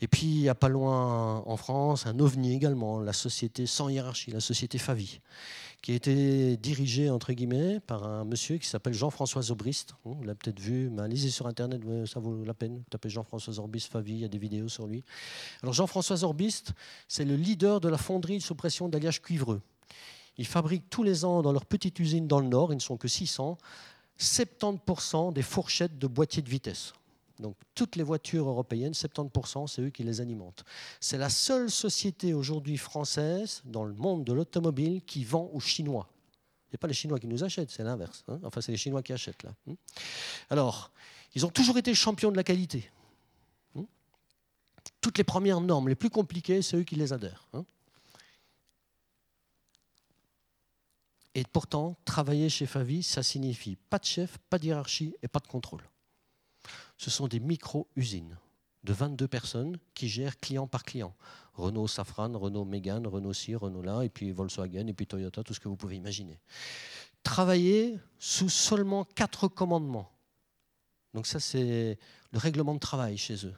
Et 0.00 0.08
puis, 0.08 0.26
il 0.26 0.42
n'y 0.42 0.48
a 0.48 0.54
pas 0.54 0.68
loin 0.68 1.42
en 1.46 1.56
France, 1.56 2.06
un 2.06 2.18
ovni 2.18 2.52
également, 2.54 3.00
la 3.00 3.14
société 3.14 3.66
sans 3.66 3.88
hiérarchie, 3.88 4.30
la 4.30 4.40
société 4.40 4.78
Favi 4.78 5.20
qui 5.82 5.92
a 5.92 5.94
été 5.94 6.56
dirigé, 6.56 7.10
entre 7.10 7.32
guillemets, 7.32 7.78
par 7.78 8.04
un 8.04 8.24
monsieur 8.24 8.58
qui 8.58 8.66
s'appelle 8.66 8.92
Jean-François 8.92 9.42
Zobrist. 9.42 9.94
Vous 10.04 10.20
l'avez 10.24 10.34
peut-être 10.34 10.58
vu, 10.58 10.90
mais 10.90 11.06
lisez 11.06 11.30
sur 11.30 11.46
Internet, 11.46 11.80
ça 12.06 12.18
vaut 12.18 12.44
la 12.44 12.54
peine. 12.54 12.82
Tapez 12.90 13.08
Jean-François 13.08 13.52
Zobrist, 13.52 13.92
Favi, 13.92 14.14
il 14.14 14.18
y 14.18 14.24
a 14.24 14.28
des 14.28 14.38
vidéos 14.38 14.68
sur 14.68 14.86
lui. 14.86 15.04
Alors 15.62 15.74
Jean-François 15.74 16.16
Zorbist, 16.16 16.72
c'est 17.06 17.24
le 17.24 17.36
leader 17.36 17.80
de 17.80 17.88
la 17.88 17.98
fonderie 17.98 18.38
de 18.38 18.42
suppression 18.42 18.88
d'alliage 18.88 19.22
cuivreux. 19.22 19.60
Ils 20.38 20.46
fabriquent 20.46 20.90
tous 20.90 21.02
les 21.02 21.24
ans 21.24 21.40
dans 21.40 21.52
leur 21.52 21.64
petite 21.64 21.98
usine 22.00 22.26
dans 22.26 22.40
le 22.40 22.48
Nord, 22.48 22.72
ils 22.72 22.76
ne 22.76 22.80
sont 22.80 22.96
que 22.96 23.06
600, 23.06 23.56
70% 24.18 25.32
des 25.32 25.42
fourchettes 25.42 25.98
de 25.98 26.06
boîtiers 26.06 26.42
de 26.42 26.50
vitesse. 26.50 26.94
Donc 27.40 27.56
toutes 27.74 27.96
les 27.96 28.02
voitures 28.02 28.48
européennes, 28.48 28.92
70%, 28.92 29.66
c'est 29.66 29.82
eux 29.82 29.90
qui 29.90 30.02
les 30.04 30.20
alimentent. 30.20 30.64
C'est 31.00 31.18
la 31.18 31.28
seule 31.28 31.70
société 31.70 32.32
aujourd'hui 32.32 32.78
française 32.78 33.62
dans 33.64 33.84
le 33.84 33.94
monde 33.94 34.24
de 34.24 34.32
l'automobile 34.32 35.02
qui 35.04 35.24
vend 35.24 35.50
aux 35.52 35.60
Chinois. 35.60 36.08
Ce 36.66 36.72
n'est 36.72 36.78
pas 36.78 36.88
les 36.88 36.94
Chinois 36.94 37.18
qui 37.18 37.26
nous 37.26 37.44
achètent, 37.44 37.70
c'est 37.70 37.84
l'inverse. 37.84 38.24
Hein. 38.28 38.40
enfin, 38.42 38.60
c'est 38.60 38.72
les 38.72 38.78
Chinois 38.78 39.02
qui 39.02 39.12
achètent 39.12 39.42
là. 39.42 39.54
Hein. 39.68 39.74
Alors, 40.50 40.90
ils 41.34 41.44
ont 41.44 41.50
toujours 41.50 41.78
été 41.78 41.94
champions 41.94 42.30
de 42.30 42.36
la 42.36 42.44
qualité. 42.44 42.90
Hein. 43.76 43.84
Toutes 45.00 45.18
les 45.18 45.24
premières 45.24 45.60
normes 45.60 45.88
les 45.88 45.94
plus 45.94 46.10
compliquées, 46.10 46.62
c'est 46.62 46.76
eux 46.76 46.84
qui 46.84 46.96
les 46.96 47.12
adhèrent. 47.12 47.46
Et 51.34 51.44
pourtant, 51.52 51.96
travailler 52.06 52.48
chez 52.48 52.64
Favi, 52.64 53.02
ça 53.02 53.22
signifie 53.22 53.76
pas 53.90 53.98
de 53.98 54.06
chef, 54.06 54.38
pas 54.48 54.58
de 54.58 54.64
hiérarchie 54.64 55.14
et 55.22 55.28
pas 55.28 55.38
de 55.38 55.46
contrôle 55.46 55.82
ce 56.96 57.10
sont 57.10 57.28
des 57.28 57.40
micro-usines 57.40 58.38
de 58.84 58.92
22 58.92 59.28
personnes 59.28 59.78
qui 59.94 60.08
gèrent 60.08 60.38
client 60.38 60.66
par 60.66 60.84
client. 60.84 61.14
Renault 61.54 61.88
Safran, 61.88 62.38
Renault 62.38 62.64
Mégane, 62.64 63.06
Renault 63.06 63.32
ci, 63.32 63.54
Renault 63.54 63.82
là, 63.82 64.02
et 64.02 64.08
puis 64.08 64.30
Volkswagen, 64.30 64.86
et 64.86 64.92
puis 64.92 65.06
Toyota, 65.06 65.42
tout 65.42 65.54
ce 65.54 65.60
que 65.60 65.68
vous 65.68 65.76
pouvez 65.76 65.96
imaginer. 65.96 66.38
Travailler 67.22 67.98
sous 68.18 68.48
seulement 68.48 69.04
quatre 69.04 69.48
commandements. 69.48 70.10
Donc 71.14 71.26
ça, 71.26 71.40
c'est 71.40 71.98
le 72.30 72.38
règlement 72.38 72.74
de 72.74 72.78
travail 72.78 73.16
chez 73.16 73.46
eux. 73.46 73.54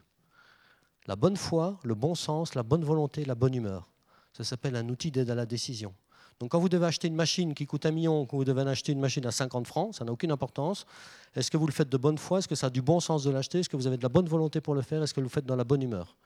La 1.07 1.17
bonne 1.17 1.37
foi, 1.37 1.79
le 1.85 1.95
bon 1.95 2.15
sens, 2.15 2.55
la 2.55 2.63
bonne 2.63 2.85
volonté, 2.85 3.25
la 3.25 3.35
bonne 3.35 3.55
humeur. 3.55 3.89
Ça 4.33 4.45
s'appelle 4.45 4.77
un 4.77 4.89
outil 4.89 5.11
d'aide 5.11 5.31
à 5.31 5.35
la 5.35 5.47
décision. 5.47 5.95
Donc 6.41 6.53
quand 6.53 6.61
vous 6.61 6.69
devez 6.69 6.87
acheter 6.87 7.09
une 7.09 7.17
machine 7.17 7.53
qui 7.53 7.67
coûte 7.67 7.85
un 7.85 7.91
million, 7.91 8.25
quand 8.25 8.37
vous 8.37 8.45
devez 8.45 8.63
acheter 8.63 8.93
une 8.93 9.01
machine 9.01 9.27
à 9.27 9.33
50 9.33 9.67
francs, 9.67 9.95
ça 9.97 10.05
n'a 10.05 10.13
aucune 10.13 10.31
importance. 10.31 10.87
Est-ce 11.35 11.51
que 11.51 11.57
vous 11.57 11.67
le 11.67 11.73
faites 11.73 11.89
de 11.89 11.97
bonne 11.97 12.19
foi? 12.19 12.39
Est-ce 12.39 12.49
que 12.49 12.55
ça 12.55 12.69
a 12.69 12.71
du 12.71 12.81
bon 12.81 13.01
sens 13.01 13.25
de 13.25 13.31
l'acheter? 13.31 13.61
Est-ce 13.61 13.69
que 13.69 13.77
vous 13.77 13.89
avez 13.89 13.97
de 13.97 14.03
la 14.03 14.09
bonne 14.09 14.29
volonté 14.29 14.61
pour 14.61 14.75
le 14.75 14.83
faire? 14.83 15.03
Est-ce 15.03 15.13
que 15.13 15.21
vous 15.21 15.27
le 15.27 15.31
faites 15.31 15.47
dans 15.47 15.57
la 15.57 15.65
bonne 15.65 15.83
humeur? 15.83 16.17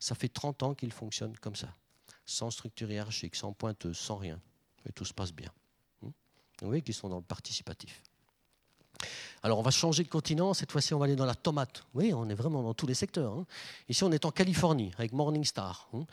Ça 0.00 0.14
fait 0.14 0.28
30 0.28 0.62
ans 0.62 0.74
qu'il 0.74 0.92
fonctionne 0.92 1.36
comme 1.38 1.54
ça, 1.56 1.68
sans 2.24 2.50
structure 2.50 2.90
hiérarchique, 2.90 3.36
sans 3.36 3.52
pointeuse, 3.52 3.98
sans 3.98 4.16
rien. 4.16 4.40
Et 4.86 4.92
tout 4.92 5.04
se 5.04 5.12
passe 5.12 5.32
bien. 5.32 5.50
Hmm? 6.00 6.10
Vous 6.62 6.68
voyez 6.68 6.82
qu'ils 6.82 6.94
sont 6.94 7.10
dans 7.10 7.18
le 7.18 7.22
participatif. 7.22 8.02
Alors 9.42 9.58
on 9.58 9.62
va 9.62 9.70
changer 9.70 10.02
de 10.02 10.08
continent, 10.08 10.52
cette 10.52 10.72
fois-ci 10.72 10.94
on 10.94 10.98
va 10.98 11.04
aller 11.04 11.16
dans 11.16 11.24
la 11.24 11.34
tomate. 11.34 11.84
Oui, 11.94 12.12
on 12.12 12.28
est 12.28 12.34
vraiment 12.34 12.62
dans 12.62 12.74
tous 12.74 12.86
les 12.86 12.94
secteurs. 12.94 13.32
hein. 13.32 13.46
Ici 13.88 14.02
on 14.04 14.10
est 14.10 14.24
en 14.24 14.30
Californie 14.30 14.90
avec 14.98 15.12
Morningstar. 15.12 15.88
hein. 15.94 16.04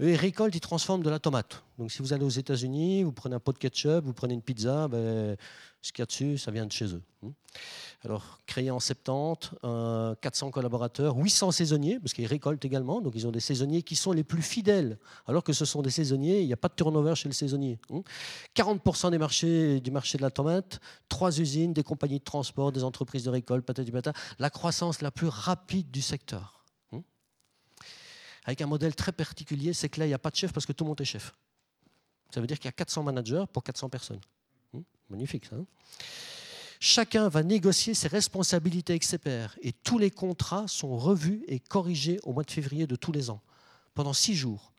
Eux 0.00 0.10
ils 0.10 0.16
récoltent, 0.16 0.54
ils 0.54 0.60
transforment 0.60 1.02
de 1.02 1.10
la 1.10 1.18
tomate. 1.18 1.62
Donc 1.78 1.92
si 1.92 2.00
vous 2.02 2.12
allez 2.12 2.24
aux 2.24 2.28
États-Unis, 2.28 3.04
vous 3.04 3.12
prenez 3.12 3.36
un 3.36 3.40
pot 3.40 3.52
de 3.52 3.58
ketchup, 3.58 4.04
vous 4.04 4.12
prenez 4.12 4.34
une 4.34 4.42
pizza, 4.42 4.88
ben, 4.88 5.36
ce 5.82 5.92
qu'il 5.92 6.00
y 6.00 6.04
a 6.04 6.06
dessus, 6.06 6.38
ça 6.38 6.50
vient 6.52 6.64
de 6.64 6.72
chez 6.72 6.86
eux. 6.94 7.02
hein. 7.24 7.32
Alors 8.04 8.38
créé 8.46 8.70
en 8.70 8.80
70, 8.80 9.50
euh, 9.64 10.14
400 10.20 10.50
collaborateurs, 10.50 11.16
800 11.16 11.50
saisonniers, 11.52 11.98
parce 12.00 12.12
qu'ils 12.14 12.26
récoltent 12.26 12.64
également, 12.64 13.00
donc 13.00 13.12
ils 13.16 13.26
ont 13.26 13.30
des 13.32 13.40
saisonniers 13.40 13.82
qui 13.82 13.94
sont 13.96 14.12
les 14.12 14.24
plus 14.24 14.42
fidèles, 14.42 14.98
alors 15.26 15.44
que 15.44 15.52
ce 15.52 15.64
sont 15.64 15.82
des 15.82 15.90
saisonniers, 15.90 16.40
il 16.40 16.46
n'y 16.46 16.52
a 16.52 16.56
pas 16.56 16.68
de 16.68 16.74
turnover 16.74 17.14
chez 17.14 17.28
le 17.28 17.34
saisonnier. 17.34 17.78
hein. 17.90 18.02
40% 18.54 19.10
des 19.10 19.18
marchés, 19.18 19.80
du 19.80 19.90
marché 19.90 20.18
de 20.18 20.22
la 20.22 20.30
tomate, 20.30 20.80
trois 21.08 21.38
usines, 21.38 21.72
des 21.72 21.82
compagnies 21.82 22.18
de 22.20 22.24
transport, 22.24 22.72
des 22.72 22.84
entreprises 22.84 23.24
de 23.24 23.30
récolte, 23.30 23.66
patati 23.66 23.92
la 24.38 24.50
croissance 24.50 25.02
la 25.02 25.10
plus 25.10 25.28
rapide 25.28 25.90
du 25.90 26.00
secteur. 26.02 26.64
hein. 26.92 27.02
Avec 28.44 28.60
un 28.62 28.66
modèle 28.66 28.94
très 28.94 29.12
particulier, 29.12 29.72
c'est 29.72 29.88
que 29.88 30.00
là, 30.00 30.06
il 30.06 30.08
n'y 30.10 30.14
a 30.14 30.18
pas 30.18 30.30
de 30.30 30.36
chef 30.36 30.52
parce 30.52 30.66
que 30.66 30.72
tout 30.72 30.84
le 30.84 30.88
monde 30.88 31.00
est 31.00 31.04
chef. 31.04 31.34
Ça 32.34 32.40
veut 32.40 32.46
dire 32.46 32.58
qu'il 32.58 32.66
y 32.66 32.68
a 32.68 32.72
400 32.72 33.02
managers 33.02 33.44
pour 33.52 33.62
400 33.62 33.88
personnes. 33.90 34.20
Magnifique, 35.12 35.50
hein. 35.52 35.64
Chacun 36.80 37.28
va 37.28 37.44
négocier 37.44 37.94
ses 37.94 38.08
responsabilités 38.08 38.94
avec 38.94 39.04
ses 39.04 39.18
pairs 39.18 39.56
et 39.62 39.72
tous 39.72 39.98
les 39.98 40.10
contrats 40.10 40.66
sont 40.66 40.96
revus 40.96 41.44
et 41.46 41.60
corrigés 41.60 42.18
au 42.24 42.32
mois 42.32 42.42
de 42.42 42.50
février 42.50 42.88
de 42.88 42.96
tous 42.96 43.12
les 43.12 43.30
ans, 43.30 43.40
pendant 43.94 44.12
six 44.12 44.34
jours. 44.34 44.72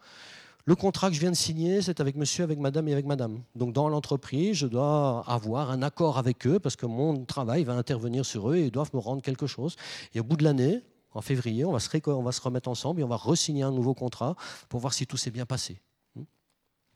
Le 0.66 0.76
contrat 0.76 1.10
que 1.10 1.16
je 1.16 1.20
viens 1.20 1.32
de 1.32 1.36
signer, 1.36 1.82
c'est 1.82 2.02
avec 2.02 2.16
monsieur, 2.16 2.44
avec 2.44 2.58
madame 2.58 2.88
et 2.88 2.94
avec 2.94 3.06
madame. 3.06 3.42
Donc 3.56 3.74
dans 3.74 3.88
l'entreprise, 3.88 4.58
je 4.58 4.68
dois 4.68 5.24
avoir 5.28 5.72
un 5.72 5.82
accord 5.82 6.18
avec 6.18 6.48
eux 6.48 6.60
parce 6.60 6.76
que 6.76 6.86
mon 6.86 7.24
travail 7.26 7.64
va 7.64 7.74
intervenir 7.74 8.26
sur 8.26 8.50
eux 8.50 8.56
et 8.56 8.66
ils 8.66 8.72
doivent 8.72 8.92
me 8.94 9.00
rendre 9.00 9.22
quelque 9.22 9.48
chose. 9.48 9.76
Et 10.14 10.20
au 10.20 10.24
bout 10.24 10.36
de 10.36 10.44
l'année, 10.44 10.82
en 11.14 11.22
février, 11.22 11.64
on 11.64 11.72
va 11.72 11.80
se, 11.80 11.90
réco- 11.90 12.12
on 12.12 12.24
va 12.24 12.32
se 12.32 12.42
remettre 12.42 12.70
ensemble 12.70 13.02
et 13.02 13.04
on 13.04 13.10
va 13.10 13.18
re-signer 13.18 13.64
un 13.64 13.72
nouveau 13.72 13.94
contrat 13.94 14.36
pour 14.68 14.80
voir 14.80 14.94
si 14.94 15.06
tout 15.06 15.18
s'est 15.18 15.32
bien 15.32 15.46
passé. 15.46 15.80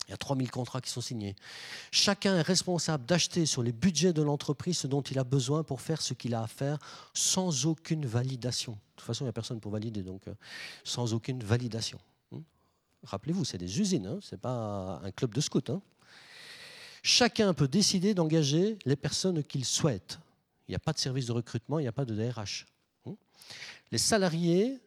Il 0.08 0.12
y 0.12 0.14
a 0.14 0.18
3000 0.18 0.50
contrats 0.52 0.80
qui 0.80 0.89
sont 0.89 1.02
signés. 1.02 1.36
Chacun 1.91 2.38
est 2.38 2.41
responsable 2.41 3.06
d'acheter 3.06 3.45
sur 3.45 3.62
les 3.62 3.74
budgets 3.74 4.14
de 4.14 4.22
l'entreprise 4.22 4.78
ce 4.78 4.88
dont 4.88 5.02
il 5.02 5.20
a 5.20 5.26
besoin 5.26 5.64
pour 5.64 5.82
faire 5.82 6.02
ce 6.02 6.14
qu'il 6.14 6.34
a 6.34 6.43
à 6.43 6.48
faire 6.48 6.78
sans 7.14 7.66
aucune 7.66 8.06
validation. 8.06 8.72
De 8.74 8.78
toute 8.95 9.06
façon, 9.06 9.26
il 9.26 9.28
n'y 9.28 9.32
a 9.32 9.34
personne 9.34 9.60
pour 9.60 9.72
valider, 9.72 10.04
donc 10.04 10.28
euh, 10.28 10.34
sans 10.86 11.14
aucune 11.14 11.43
validation. 11.43 12.00
Hmm. 12.32 12.39
Rappelez-vous, 13.04 13.43
c'est 13.43 13.58
des 13.58 13.82
usines, 13.82 14.08
hein, 14.08 14.20
ce 14.22 14.36
n'est 14.36 14.39
pas 14.39 15.02
un 15.04 15.12
club 15.12 15.34
de 15.34 15.41
scouts. 15.41 15.62
hein. 15.68 15.82
Chacun 17.04 17.54
peut 17.54 17.68
décider 17.68 18.14
d'engager 18.14 18.80
les 18.86 18.95
personnes 18.95 19.43
qu'il 19.43 19.66
souhaite. 19.66 20.20
Il 20.68 20.72
n'y 20.72 20.76
a 20.76 20.80
pas 20.80 20.93
de 20.93 21.00
service 21.00 21.26
de 21.26 21.34
recrutement, 21.34 21.80
il 21.80 21.84
n'y 21.84 21.88
a 21.88 21.93
pas 21.93 22.06
de 22.06 22.16
DRH. 22.16 22.66
Hmm. 23.06 23.14
Les 23.91 23.98
salariés, 23.98 24.80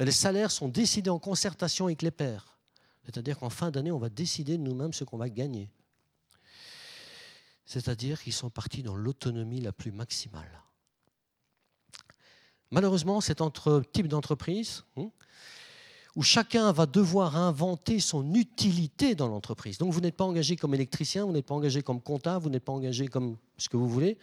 euh, 0.00 0.04
les 0.04 0.12
salaires 0.12 0.50
sont 0.50 0.68
décidés 0.68 1.10
en 1.10 1.20
concertation 1.20 1.86
avec 1.86 2.02
les 2.02 2.10
pairs. 2.10 2.53
C'est-à-dire 3.04 3.38
qu'en 3.38 3.50
fin 3.50 3.70
d'année, 3.70 3.92
on 3.92 3.98
va 3.98 4.08
décider 4.08 4.56
de 4.56 4.62
nous-mêmes 4.62 4.92
ce 4.92 5.04
qu'on 5.04 5.18
va 5.18 5.28
gagner. 5.28 5.70
C'est-à-dire 7.66 8.22
qu'ils 8.22 8.32
sont 8.32 8.50
partis 8.50 8.82
dans 8.82 8.96
l'autonomie 8.96 9.60
la 9.60 9.72
plus 9.72 9.92
maximale. 9.92 10.62
Malheureusement, 12.70 13.20
cet 13.20 13.40
entre- 13.40 13.82
type 13.92 14.08
d'entreprise, 14.08 14.84
hein, 14.96 15.10
où 16.16 16.22
chacun 16.22 16.70
va 16.72 16.86
devoir 16.86 17.36
inventer 17.36 18.00
son 18.00 18.34
utilité 18.34 19.14
dans 19.14 19.28
l'entreprise. 19.28 19.78
Donc 19.78 19.92
vous 19.92 20.00
n'êtes 20.00 20.16
pas 20.16 20.24
engagé 20.24 20.56
comme 20.56 20.74
électricien, 20.74 21.24
vous 21.24 21.32
n'êtes 21.32 21.46
pas 21.46 21.54
engagé 21.54 21.82
comme 21.82 22.00
comptable, 22.00 22.44
vous 22.44 22.50
n'êtes 22.50 22.64
pas 22.64 22.72
engagé 22.72 23.08
comme 23.08 23.36
ce 23.58 23.68
que 23.68 23.76
vous 23.76 23.88
voulez. 23.88 24.18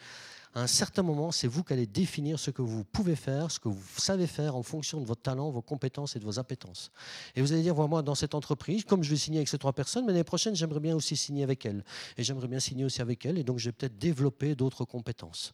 À 0.53 0.61
un 0.63 0.67
certain 0.67 1.01
moment, 1.01 1.31
c'est 1.31 1.47
vous 1.47 1.63
qui 1.63 1.71
allez 1.71 1.87
définir 1.87 2.37
ce 2.37 2.51
que 2.51 2.61
vous 2.61 2.83
pouvez 2.83 3.15
faire, 3.15 3.49
ce 3.49 3.59
que 3.59 3.69
vous 3.69 3.81
savez 3.97 4.27
faire 4.27 4.57
en 4.57 4.63
fonction 4.63 4.99
de 4.99 5.05
votre 5.05 5.21
talent, 5.21 5.49
vos 5.49 5.61
compétences 5.61 6.17
et 6.17 6.19
de 6.19 6.25
vos 6.25 6.39
appétences. 6.39 6.91
Et 7.35 7.41
vous 7.41 7.53
allez 7.53 7.61
dire, 7.61 7.73
moi, 7.75 8.01
dans 8.01 8.15
cette 8.15 8.35
entreprise, 8.35 8.83
comme 8.83 9.01
je 9.01 9.11
vais 9.11 9.15
signer 9.15 9.39
avec 9.39 9.47
ces 9.47 9.57
trois 9.57 9.71
personnes, 9.71 10.05
mais 10.05 10.11
l'année 10.11 10.25
prochaine, 10.25 10.53
j'aimerais 10.53 10.81
bien 10.81 10.93
aussi 10.93 11.15
signer 11.15 11.43
avec 11.43 11.65
elles. 11.65 11.85
Et 12.17 12.23
j'aimerais 12.23 12.49
bien 12.49 12.59
signer 12.59 12.83
aussi 12.83 13.01
avec 13.01 13.25
elles, 13.25 13.37
et 13.37 13.45
donc 13.45 13.59
je 13.59 13.69
vais 13.69 13.71
peut-être 13.71 13.97
développer 13.97 14.53
d'autres 14.53 14.83
compétences. 14.83 15.53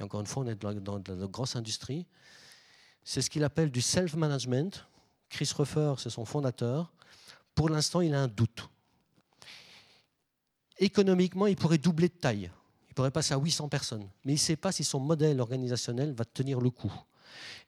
Et 0.00 0.02
encore 0.02 0.20
une 0.20 0.26
fois, 0.26 0.42
on 0.42 0.48
est 0.48 0.56
dans 0.56 0.74
dans 0.74 1.14
la 1.14 1.26
grosse 1.28 1.54
industrie. 1.54 2.06
C'est 3.04 3.22
ce 3.22 3.30
qu'il 3.30 3.44
appelle 3.44 3.70
du 3.70 3.80
self-management. 3.80 4.86
Chris 5.28 5.50
Ruffer, 5.56 5.94
c'est 5.98 6.10
son 6.10 6.24
fondateur. 6.24 6.92
Pour 7.54 7.68
l'instant, 7.68 8.00
il 8.00 8.12
a 8.12 8.22
un 8.22 8.28
doute. 8.28 8.68
Économiquement, 10.78 11.46
il 11.46 11.56
pourrait 11.56 11.78
doubler 11.78 12.08
de 12.08 12.14
taille. 12.14 12.50
Il 12.92 12.94
pourrait 12.94 13.10
passer 13.10 13.32
à 13.32 13.38
800 13.38 13.70
personnes. 13.70 14.06
Mais 14.26 14.32
il 14.32 14.34
ne 14.34 14.40
sait 14.40 14.54
pas 14.54 14.70
si 14.70 14.84
son 14.84 15.00
modèle 15.00 15.40
organisationnel 15.40 16.12
va 16.12 16.26
tenir 16.26 16.60
le 16.60 16.68
coup. 16.68 16.92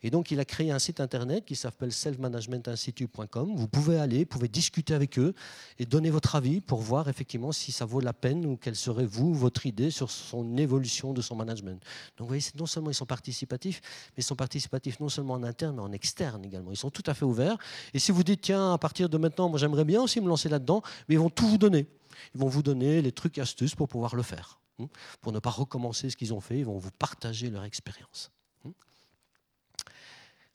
Et 0.02 0.10
donc, 0.10 0.30
il 0.30 0.38
a 0.38 0.44
créé 0.44 0.70
un 0.70 0.78
site 0.78 1.00
internet 1.00 1.46
qui 1.46 1.56
s'appelle 1.56 1.92
selfmanagementinstitute.com. 1.92 3.54
Vous 3.56 3.66
pouvez 3.66 3.98
aller, 3.98 4.18
vous 4.18 4.26
pouvez 4.26 4.48
discuter 4.48 4.92
avec 4.92 5.18
eux 5.18 5.32
et 5.78 5.86
donner 5.86 6.10
votre 6.10 6.36
avis 6.36 6.60
pour 6.60 6.82
voir 6.82 7.08
effectivement 7.08 7.52
si 7.52 7.72
ça 7.72 7.86
vaut 7.86 8.00
la 8.00 8.12
peine 8.12 8.44
ou 8.44 8.58
quelle 8.58 8.76
serait, 8.76 9.06
vous, 9.06 9.32
votre 9.32 9.64
idée 9.64 9.90
sur 9.90 10.10
son 10.10 10.58
évolution 10.58 11.14
de 11.14 11.22
son 11.22 11.36
management. 11.36 11.82
Donc, 12.18 12.26
vous 12.26 12.26
voyez, 12.26 12.42
non 12.58 12.66
seulement 12.66 12.90
ils 12.90 12.94
sont 12.94 13.06
participatifs, 13.06 13.80
mais 14.08 14.20
ils 14.20 14.26
sont 14.26 14.36
participatifs 14.36 15.00
non 15.00 15.08
seulement 15.08 15.32
en 15.32 15.42
interne, 15.42 15.76
mais 15.76 15.82
en 15.82 15.92
externe 15.92 16.44
également. 16.44 16.70
Ils 16.70 16.76
sont 16.76 16.90
tout 16.90 17.04
à 17.06 17.14
fait 17.14 17.24
ouverts. 17.24 17.56
Et 17.94 17.98
si 17.98 18.12
vous 18.12 18.24
dites, 18.24 18.42
tiens, 18.42 18.74
à 18.74 18.76
partir 18.78 19.08
de 19.08 19.16
maintenant, 19.16 19.48
moi 19.48 19.58
j'aimerais 19.58 19.86
bien 19.86 20.02
aussi 20.02 20.20
me 20.20 20.28
lancer 20.28 20.50
là-dedans, 20.50 20.82
mais 21.08 21.14
ils 21.14 21.18
vont 21.18 21.30
tout 21.30 21.48
vous 21.48 21.56
donner. 21.56 21.86
Ils 22.34 22.42
vont 22.42 22.48
vous 22.48 22.62
donner 22.62 23.00
les 23.00 23.12
trucs 23.12 23.38
et 23.38 23.40
astuces 23.40 23.74
pour 23.74 23.88
pouvoir 23.88 24.14
le 24.16 24.22
faire. 24.22 24.58
Hein, 24.78 24.88
Pour 25.20 25.32
ne 25.32 25.38
pas 25.38 25.50
recommencer 25.50 26.10
ce 26.10 26.16
qu'ils 26.16 26.32
ont 26.34 26.40
fait, 26.40 26.58
ils 26.58 26.64
vont 26.66 26.78
vous 26.78 26.90
partager 26.90 27.50
leur 27.50 27.64
expérience. 27.64 28.30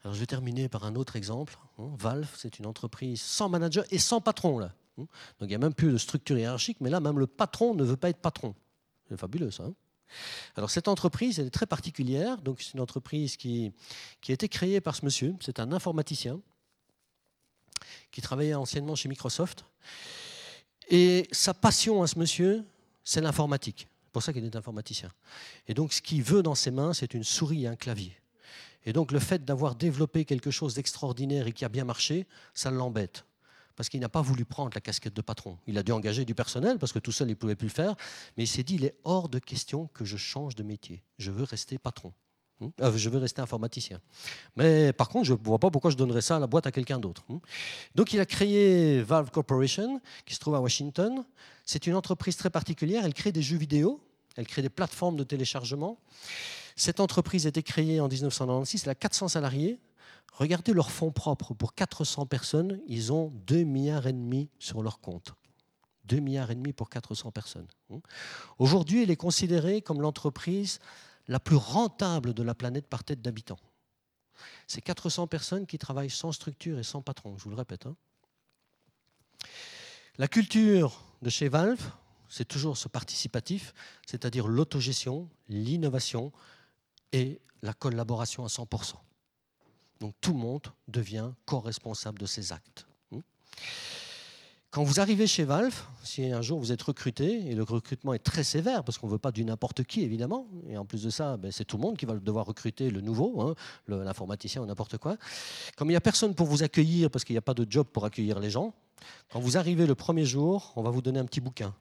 Alors, 0.03 0.13
je 0.13 0.19
vais 0.21 0.25
terminer 0.25 0.69
par 0.69 0.85
un 0.85 0.95
autre 0.95 1.17
exemple. 1.17 1.57
hein. 1.77 1.91
Valve, 1.97 2.29
c'est 2.37 2.57
une 2.59 2.65
entreprise 2.65 3.21
sans 3.21 3.49
manager 3.49 3.83
et 3.91 3.99
sans 3.99 4.21
patron. 4.21 4.57
Là. 4.57 4.73
Donc, 4.97 5.09
il 5.41 5.47
n'y 5.47 5.55
a 5.55 5.59
même 5.59 5.73
plus 5.73 5.91
de 5.91 5.97
structure 5.97 6.37
hiérarchique, 6.37 6.77
mais 6.79 6.89
là, 6.89 7.01
même 7.01 7.19
le 7.19 7.27
patron 7.27 7.73
ne 7.75 7.83
veut 7.83 7.97
pas 7.97 8.09
être 8.09 8.21
patron. 8.21 8.55
C'est 9.09 9.19
fabuleux, 9.19 9.51
ça. 9.51 9.63
hein. 9.63 9.73
Alors, 10.55 10.69
cette 10.69 10.87
entreprise, 10.87 11.39
est 11.39 11.49
très 11.49 11.65
particulière. 11.65 12.37
C'est 12.59 12.73
une 12.75 12.79
entreprise 12.79 13.35
qui, 13.35 13.73
qui 14.21 14.31
a 14.31 14.33
été 14.33 14.47
créée 14.47 14.79
par 14.81 14.95
ce 14.95 15.03
monsieur. 15.03 15.35
C'est 15.41 15.59
un 15.59 15.71
informaticien 15.73 16.39
qui 18.11 18.21
travaillait 18.21 18.55
anciennement 18.55 18.95
chez 18.95 19.09
Microsoft. 19.09 19.65
Et 20.89 21.27
sa 21.31 21.53
passion 21.53 22.01
à 22.01 22.07
ce 22.07 22.17
monsieur, 22.17 22.63
c'est 23.03 23.21
l'informatique. 23.21 23.87
C'est 24.09 24.13
pour 24.13 24.23
ça 24.23 24.33
qu'il 24.33 24.43
est 24.43 24.55
informaticien. 24.55 25.11
Et 25.67 25.75
donc, 25.75 25.93
ce 25.93 26.01
qu'il 26.01 26.23
veut 26.23 26.41
dans 26.41 26.55
ses 26.55 26.71
mains, 26.71 26.93
c'est 26.95 27.13
une 27.13 27.23
souris 27.23 27.65
et 27.65 27.67
un 27.67 27.75
clavier. 27.75 28.17
Et 28.87 28.91
donc 28.91 29.11
le 29.11 29.19
fait 29.19 29.45
d'avoir 29.45 29.75
développé 29.75 30.25
quelque 30.25 30.49
chose 30.49 30.73
d'extraordinaire 30.73 31.45
et 31.45 31.51
qui 31.51 31.63
a 31.63 31.69
bien 31.69 31.85
marché, 31.85 32.25
ça 32.55 32.71
l'embête. 32.71 33.23
Parce 33.75 33.87
qu'il 33.87 33.99
n'a 33.99 34.09
pas 34.09 34.23
voulu 34.23 34.45
prendre 34.45 34.71
la 34.73 34.81
casquette 34.81 35.13
de 35.13 35.21
patron. 35.21 35.59
Il 35.67 35.77
a 35.77 35.83
dû 35.83 35.91
engager 35.91 36.25
du 36.25 36.33
personnel 36.33 36.79
parce 36.79 36.91
que 36.91 36.97
tout 36.97 37.11
seul, 37.11 37.27
il 37.27 37.33
ne 37.33 37.35
pouvait 37.35 37.55
plus 37.55 37.67
le 37.67 37.73
faire. 37.73 37.95
Mais 38.35 38.45
il 38.45 38.47
s'est 38.47 38.63
dit, 38.63 38.75
il 38.75 38.85
est 38.85 38.95
hors 39.03 39.29
de 39.29 39.37
question 39.37 39.91
que 39.93 40.05
je 40.05 40.17
change 40.17 40.55
de 40.55 40.63
métier. 40.63 41.03
Je 41.19 41.29
veux 41.29 41.43
rester 41.43 41.77
patron. 41.77 42.11
Hum, 42.61 42.71
euh, 42.81 42.91
je 42.95 43.09
veux 43.09 43.19
rester 43.19 43.41
informaticien. 43.41 43.99
Mais 44.55 44.91
par 44.93 45.09
contre, 45.09 45.25
je 45.25 45.33
ne 45.33 45.37
vois 45.41 45.59
pas 45.59 45.69
pourquoi 45.69 45.91
je 45.91 45.97
donnerais 45.97 46.21
ça 46.21 46.35
à 46.35 46.39
la 46.39 46.47
boîte 46.47 46.67
à 46.67 46.71
quelqu'un 46.71 46.99
d'autre. 46.99 47.23
Hum. 47.29 47.39
Donc 47.95 48.13
il 48.13 48.19
a 48.19 48.25
créé 48.25 49.01
Valve 49.01 49.31
Corporation, 49.31 50.01
qui 50.25 50.35
se 50.35 50.39
trouve 50.39 50.55
à 50.55 50.61
Washington. 50.61 51.23
C'est 51.65 51.87
une 51.87 51.95
entreprise 51.95 52.35
très 52.37 52.49
particulière. 52.49 53.05
Elle 53.05 53.13
crée 53.13 53.31
des 53.31 53.41
jeux 53.41 53.57
vidéo. 53.57 54.01
Elle 54.35 54.47
crée 54.47 54.61
des 54.61 54.69
plateformes 54.69 55.17
de 55.17 55.23
téléchargement. 55.23 55.99
Cette 56.75 57.01
entreprise 57.01 57.45
a 57.45 57.49
été 57.49 57.61
créée 57.61 57.99
en 57.99 58.07
1996, 58.07 58.83
elle 58.85 58.91
a 58.91 58.95
400 58.95 59.27
salariés. 59.29 59.81
Regardez 60.33 60.71
leurs 60.71 60.91
fonds 60.91 61.11
propres. 61.11 61.53
Pour 61.53 61.73
400 61.73 62.25
personnes, 62.25 62.79
ils 62.87 63.11
ont 63.11 63.33
2 63.47 63.63
milliards 63.63 64.07
et 64.07 64.13
demi 64.13 64.49
sur 64.59 64.81
leur 64.81 65.01
compte. 65.01 65.33
2 66.05 66.19
milliards 66.19 66.51
et 66.51 66.55
demi 66.55 66.71
pour 66.71 66.89
400 66.89 67.31
personnes. 67.31 67.67
Aujourd'hui, 68.57 69.03
elle 69.03 69.11
est 69.11 69.17
considérée 69.17 69.81
comme 69.81 70.01
l'entreprise 70.01 70.79
la 71.29 71.39
plus 71.39 71.55
rentable 71.55 72.33
de 72.33 72.43
la 72.43 72.55
planète 72.55 72.87
par 72.87 73.03
tête 73.05 73.21
d'habitants. 73.21 73.59
C'est 74.67 74.81
400 74.81 75.27
personnes 75.27 75.67
qui 75.67 75.77
travaillent 75.77 76.09
sans 76.09 76.31
structure 76.31 76.79
et 76.79 76.83
sans 76.83 77.01
patron, 77.01 77.37
je 77.37 77.43
vous 77.43 77.51
le 77.51 77.55
répète. 77.55 77.85
hein. 77.85 77.95
La 80.17 80.27
culture 80.27 81.01
de 81.21 81.29
chez 81.29 81.47
Valve, 81.47 81.91
c'est 82.27 82.47
toujours 82.47 82.77
ce 82.77 82.87
participatif, 82.87 83.73
c'est-à-dire 84.05 84.47
l'autogestion, 84.47 85.29
l'innovation 85.47 86.31
et 87.11 87.39
la 87.61 87.73
collaboration 87.73 88.43
à 88.43 88.47
100%. 88.47 88.95
Donc 89.99 90.15
tout 90.21 90.33
le 90.33 90.39
monde 90.39 90.67
devient 90.87 91.31
co-responsable 91.45 92.19
de 92.19 92.25
ses 92.25 92.51
actes. 92.51 92.87
Quand 94.71 94.83
vous 94.83 94.99
arrivez 94.99 95.25
chez 95.25 95.45
Valve, 95.45 95.73
si 96.03 96.31
un 96.31 96.43
jour 96.43 96.59
vous 96.59 96.71
êtes 96.71 96.83
recruté, 96.83 97.49
et 97.49 97.55
le 97.55 97.63
recrutement 97.63 98.13
est 98.13 98.19
très 98.19 98.43
sévère, 98.43 98.83
parce 98.83 98.99
qu'on 98.99 99.07
ne 99.07 99.11
veut 99.13 99.17
pas 99.17 99.31
du 99.31 99.43
n'importe 99.43 99.83
qui, 99.83 100.03
évidemment, 100.03 100.45
et 100.67 100.77
en 100.77 100.85
plus 100.85 101.01
de 101.01 101.09
ça, 101.09 101.37
ben, 101.37 101.51
c'est 101.51 101.65
tout 101.65 101.77
le 101.77 101.81
monde 101.81 101.97
qui 101.97 102.05
va 102.05 102.13
devoir 102.13 102.45
recruter 102.45 102.91
le 102.91 103.01
nouveau, 103.01 103.41
hein, 103.41 103.55
l'informaticien 103.87 104.61
ou 104.61 104.67
n'importe 104.67 104.99
quoi. 104.99 105.17
Comme 105.75 105.87
il 105.87 105.93
n'y 105.93 105.97
a 105.97 106.01
personne 106.01 106.35
pour 106.35 106.45
vous 106.45 106.61
accueillir, 106.61 107.09
parce 107.09 107.25
qu'il 107.25 107.33
n'y 107.33 107.39
a 107.39 107.41
pas 107.41 107.55
de 107.55 107.65
job 107.67 107.87
pour 107.91 108.05
accueillir 108.05 108.39
les 108.39 108.51
gens, 108.51 108.75
quand 109.31 109.39
vous 109.39 109.57
arrivez 109.57 109.87
le 109.87 109.95
premier 109.95 110.25
jour, 110.25 110.71
on 110.75 110.83
va 110.83 110.91
vous 110.91 111.01
donner 111.01 111.19
un 111.19 111.25
petit 111.25 111.41
bouquin. 111.41 111.73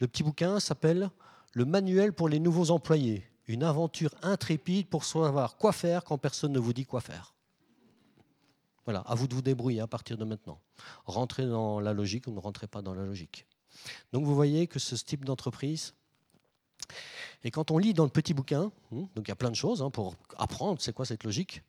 Le 0.00 0.08
petit 0.08 0.24
bouquin 0.24 0.58
s'appelle 0.58 1.10
Le 1.52 1.64
manuel 1.64 2.12
pour 2.12 2.28
les 2.28 2.40
nouveaux 2.40 2.72
employés. 2.72 3.22
une 3.46 3.62
aventure 3.62 4.14
intrépide 4.22 4.88
pour 4.88 5.04
savoir 5.04 5.56
quoi 5.56 5.70
faire 5.70 6.02
quand 6.02 6.18
personne 6.18 6.52
ne 6.52 6.58
vous 6.58 6.72
dit 6.72 6.86
quoi 6.86 7.00
faire. 7.00 7.34
Voilà, 8.90 9.04
à 9.06 9.14
vous 9.14 9.28
de 9.28 9.34
vous 9.36 9.40
débrouiller 9.40 9.78
à 9.78 9.86
partir 9.86 10.18
de 10.18 10.24
maintenant. 10.24 10.58
Rentrez 11.06 11.46
dans 11.46 11.78
la 11.78 11.92
logique 11.92 12.26
ou 12.26 12.32
ne 12.32 12.40
rentrez 12.40 12.66
pas 12.66 12.82
dans 12.82 12.92
la 12.92 13.04
logique. 13.04 13.46
Donc 14.12 14.24
vous 14.24 14.34
voyez 14.34 14.66
que 14.66 14.80
ce 14.80 14.96
type 14.96 15.24
d'entreprise, 15.24 15.94
et 17.44 17.52
quand 17.52 17.70
on 17.70 17.78
lit 17.78 17.94
dans 17.94 18.02
le 18.02 18.10
petit 18.10 18.34
bouquin, 18.34 18.72
hmm, 18.90 19.04
donc 19.14 19.26
il 19.26 19.28
y 19.28 19.30
a 19.30 19.36
plein 19.36 19.52
de 19.52 19.54
choses 19.54 19.80
hein, 19.80 19.90
pour 19.90 20.16
apprendre 20.38 20.80
c'est 20.80 20.92
quoi 20.92 21.06
cette 21.06 21.22
logique, 21.22 21.62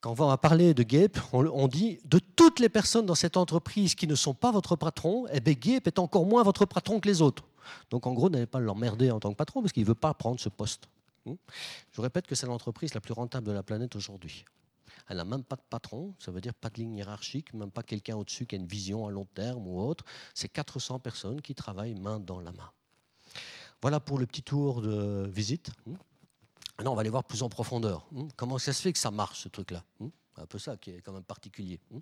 quand 0.00 0.12
on 0.12 0.14
va 0.14 0.38
parler 0.38 0.72
de 0.72 0.82
GAPE, 0.82 1.18
on, 1.34 1.68
dit 1.68 2.00
de 2.06 2.18
toutes 2.18 2.58
les 2.58 2.70
personnes 2.70 3.04
dans 3.04 3.14
cette 3.14 3.36
entreprise 3.36 3.94
qui 3.94 4.06
ne 4.06 4.14
sont 4.14 4.32
pas 4.32 4.50
votre 4.50 4.76
patron, 4.76 5.26
eh 5.30 5.40
bien 5.40 5.52
GAPE 5.52 5.88
est 5.88 5.98
encore 5.98 6.24
moins 6.24 6.42
votre 6.42 6.64
patron 6.64 7.00
que 7.00 7.08
les 7.08 7.20
autres. 7.20 7.44
Donc 7.90 8.06
en 8.06 8.14
gros, 8.14 8.30
n'allez 8.30 8.46
pas 8.46 8.60
l'emmerder 8.60 9.10
en 9.10 9.20
tant 9.20 9.30
que 9.30 9.36
patron 9.36 9.60
parce 9.60 9.74
qu'il 9.74 9.82
ne 9.82 9.88
veut 9.88 9.94
pas 9.94 10.14
prendre 10.14 10.40
ce 10.40 10.48
poste. 10.48 10.88
Hmm. 11.26 11.34
Je 11.92 12.00
répète 12.00 12.26
que 12.26 12.34
c'est 12.34 12.46
l'entreprise 12.46 12.94
la 12.94 13.02
plus 13.02 13.12
rentable 13.12 13.46
de 13.46 13.52
la 13.52 13.62
planète 13.62 13.94
aujourd'hui. 13.94 14.46
Elle 15.08 15.18
n'a 15.18 15.24
même 15.24 15.44
pas 15.44 15.56
de 15.56 15.62
patron, 15.68 16.14
ça 16.18 16.30
veut 16.30 16.40
dire 16.40 16.54
pas 16.54 16.70
de 16.70 16.76
ligne 16.76 16.94
hiérarchique, 16.94 17.52
même 17.52 17.70
pas 17.70 17.82
quelqu'un 17.82 18.16
au-dessus 18.16 18.46
qui 18.46 18.54
a 18.54 18.58
une 18.58 18.66
vision 18.66 19.06
à 19.06 19.10
long 19.10 19.26
terme 19.34 19.66
ou 19.66 19.80
autre. 19.80 20.04
C'est 20.34 20.48
400 20.48 20.98
personnes 20.98 21.42
qui 21.42 21.54
travaillent 21.54 21.94
main 21.94 22.18
dans 22.18 22.40
la 22.40 22.52
main. 22.52 22.70
Voilà 23.82 24.00
pour 24.00 24.18
le 24.18 24.26
petit 24.26 24.42
tour 24.42 24.80
de 24.80 25.28
visite. 25.30 25.70
Hmm. 25.86 25.96
Maintenant, 26.78 26.92
on 26.92 26.94
va 26.94 27.02
aller 27.02 27.10
voir 27.10 27.24
plus 27.24 27.42
en 27.42 27.50
profondeur. 27.50 28.06
Hmm. 28.12 28.28
Comment 28.36 28.58
ça 28.58 28.72
se 28.72 28.80
fait 28.80 28.92
que 28.92 28.98
ça 28.98 29.10
marche, 29.10 29.42
ce 29.42 29.48
truc-là? 29.48 29.84
Hmm. 30.00 30.08
un 30.38 30.46
peu 30.46 30.58
ça 30.58 30.78
qui 30.78 30.90
est 30.90 31.02
quand 31.02 31.12
même 31.12 31.22
particulier. 31.22 31.80
Hmm. 31.90 31.98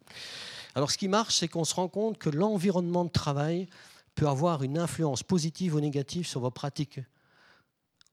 Alors 0.76 0.92
ce 0.92 0.96
qui 0.96 1.09
marche, 1.09 1.36
c'est 1.36 1.48
qu'on 1.48 1.64
se 1.64 1.74
rend 1.74 1.88
compte 1.88 2.18
que 2.18 2.30
l'environnement 2.30 3.05
de 3.05 3.11
travail 3.11 3.66
peut 4.14 4.28
avoir 4.28 4.62
une 4.62 4.78
influence 4.78 5.24
positive 5.24 5.74
ou 5.74 5.80
négative 5.80 6.26
sur 6.26 6.40
vos 6.40 6.53
pratiques 6.53 7.00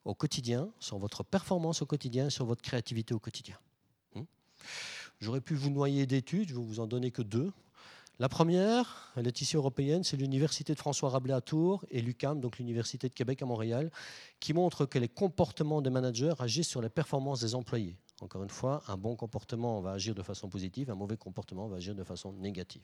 au 0.03 0.15
quotidien, 0.15 0.69
sur 0.79 0.97
votre 0.97 1.23
performance 1.23 1.83
au 1.83 1.85
quotidien, 1.85 2.31
sur 2.31 2.45
votre 2.45 2.63
créativité 2.63 3.13
au 3.13 3.19
quotidien. 3.19 3.57
J'aurais 5.21 5.41
pu 5.41 5.55
vous 5.55 5.69
noyer 5.69 6.05
d'études, 6.05 6.49
je 6.49 6.55
ne 6.55 6.59
vais 6.59 6.65
vous 6.65 6.79
en 6.79 6.87
donner 6.87 7.11
que 7.11 7.21
deux. 7.21 7.51
La 8.19 8.27
première, 8.27 9.13
elle 9.15 9.27
est 9.27 9.41
ici 9.41 9.55
européenne, 9.55 10.03
c'est 10.03 10.17
l'Université 10.17 10.73
de 10.73 10.79
François 10.79 11.09
Rabelais 11.09 11.33
à 11.33 11.41
Tours 11.41 11.85
et 11.89 12.01
l'UCAM, 12.01 12.41
donc 12.41 12.57
l'Université 12.57 13.07
de 13.07 13.13
Québec 13.13 13.41
à 13.41 13.45
Montréal, 13.45 13.91
qui 14.41 14.53
montre 14.53 14.85
que 14.85 14.99
les 14.99 15.07
comportements 15.07 15.81
des 15.81 15.89
managers 15.89 16.33
agissent 16.39 16.67
sur 16.67 16.81
les 16.81 16.89
performances 16.89 17.39
des 17.39 17.55
employés. 17.55 17.95
Encore 18.21 18.43
une 18.43 18.49
fois, 18.49 18.83
un 18.87 18.97
bon 18.97 19.15
comportement 19.15 19.79
va 19.81 19.91
agir 19.91 20.13
de 20.13 20.23
façon 20.23 20.49
positive, 20.49 20.89
un 20.89 20.95
mauvais 20.95 21.17
comportement 21.17 21.67
va 21.67 21.77
agir 21.77 21.95
de 21.95 22.03
façon 22.03 22.33
négative. 22.33 22.81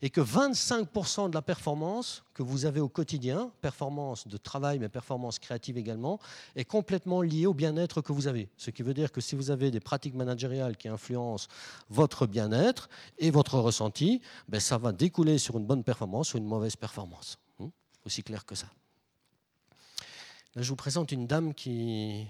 Et 0.00 0.10
que 0.10 0.20
25% 0.20 1.30
de 1.30 1.34
la 1.34 1.42
performance 1.42 2.24
que 2.34 2.42
vous 2.42 2.66
avez 2.66 2.80
au 2.80 2.88
quotidien, 2.88 3.52
performance 3.60 4.26
de 4.26 4.36
travail, 4.36 4.78
mais 4.78 4.88
performance 4.88 5.38
créative 5.38 5.78
également, 5.78 6.18
est 6.56 6.64
complètement 6.64 7.22
liée 7.22 7.46
au 7.46 7.54
bien-être 7.54 8.00
que 8.00 8.12
vous 8.12 8.26
avez. 8.26 8.48
Ce 8.56 8.70
qui 8.70 8.82
veut 8.82 8.94
dire 8.94 9.12
que 9.12 9.20
si 9.20 9.36
vous 9.36 9.50
avez 9.50 9.70
des 9.70 9.80
pratiques 9.80 10.14
managériales 10.14 10.76
qui 10.76 10.88
influencent 10.88 11.48
votre 11.88 12.26
bien-être 12.26 12.88
et 13.18 13.30
votre 13.30 13.58
ressenti, 13.58 14.20
ben 14.48 14.60
ça 14.60 14.76
va 14.76 14.92
découler 14.92 15.38
sur 15.38 15.56
une 15.56 15.66
bonne 15.66 15.84
performance 15.84 16.34
ou 16.34 16.38
une 16.38 16.46
mauvaise 16.46 16.76
performance. 16.76 17.38
Aussi 18.04 18.22
clair 18.22 18.44
que 18.44 18.56
ça. 18.56 18.66
Là, 20.54 20.62
je 20.62 20.68
vous 20.68 20.76
présente 20.76 21.12
une 21.12 21.26
dame 21.26 21.54
qui 21.54 22.26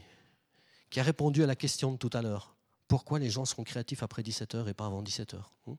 qui 0.93 1.01
a 1.01 1.03
répondu 1.03 1.43
à 1.43 1.47
la 1.47 1.57
question 1.57 1.91
de 1.91 1.97
tout 1.97 2.11
à 2.13 2.21
l'heure. 2.21 2.55
Pourquoi 2.87 3.19
les 3.19 3.31
gens 3.31 3.47
seront 3.47 3.65
créatifs 3.65 4.03
après 4.03 4.21
17h 4.23 4.69
et 4.69 4.75
pas 4.75 4.85
avant 4.85 5.03
17h 5.03 5.37
hein? 5.37 5.77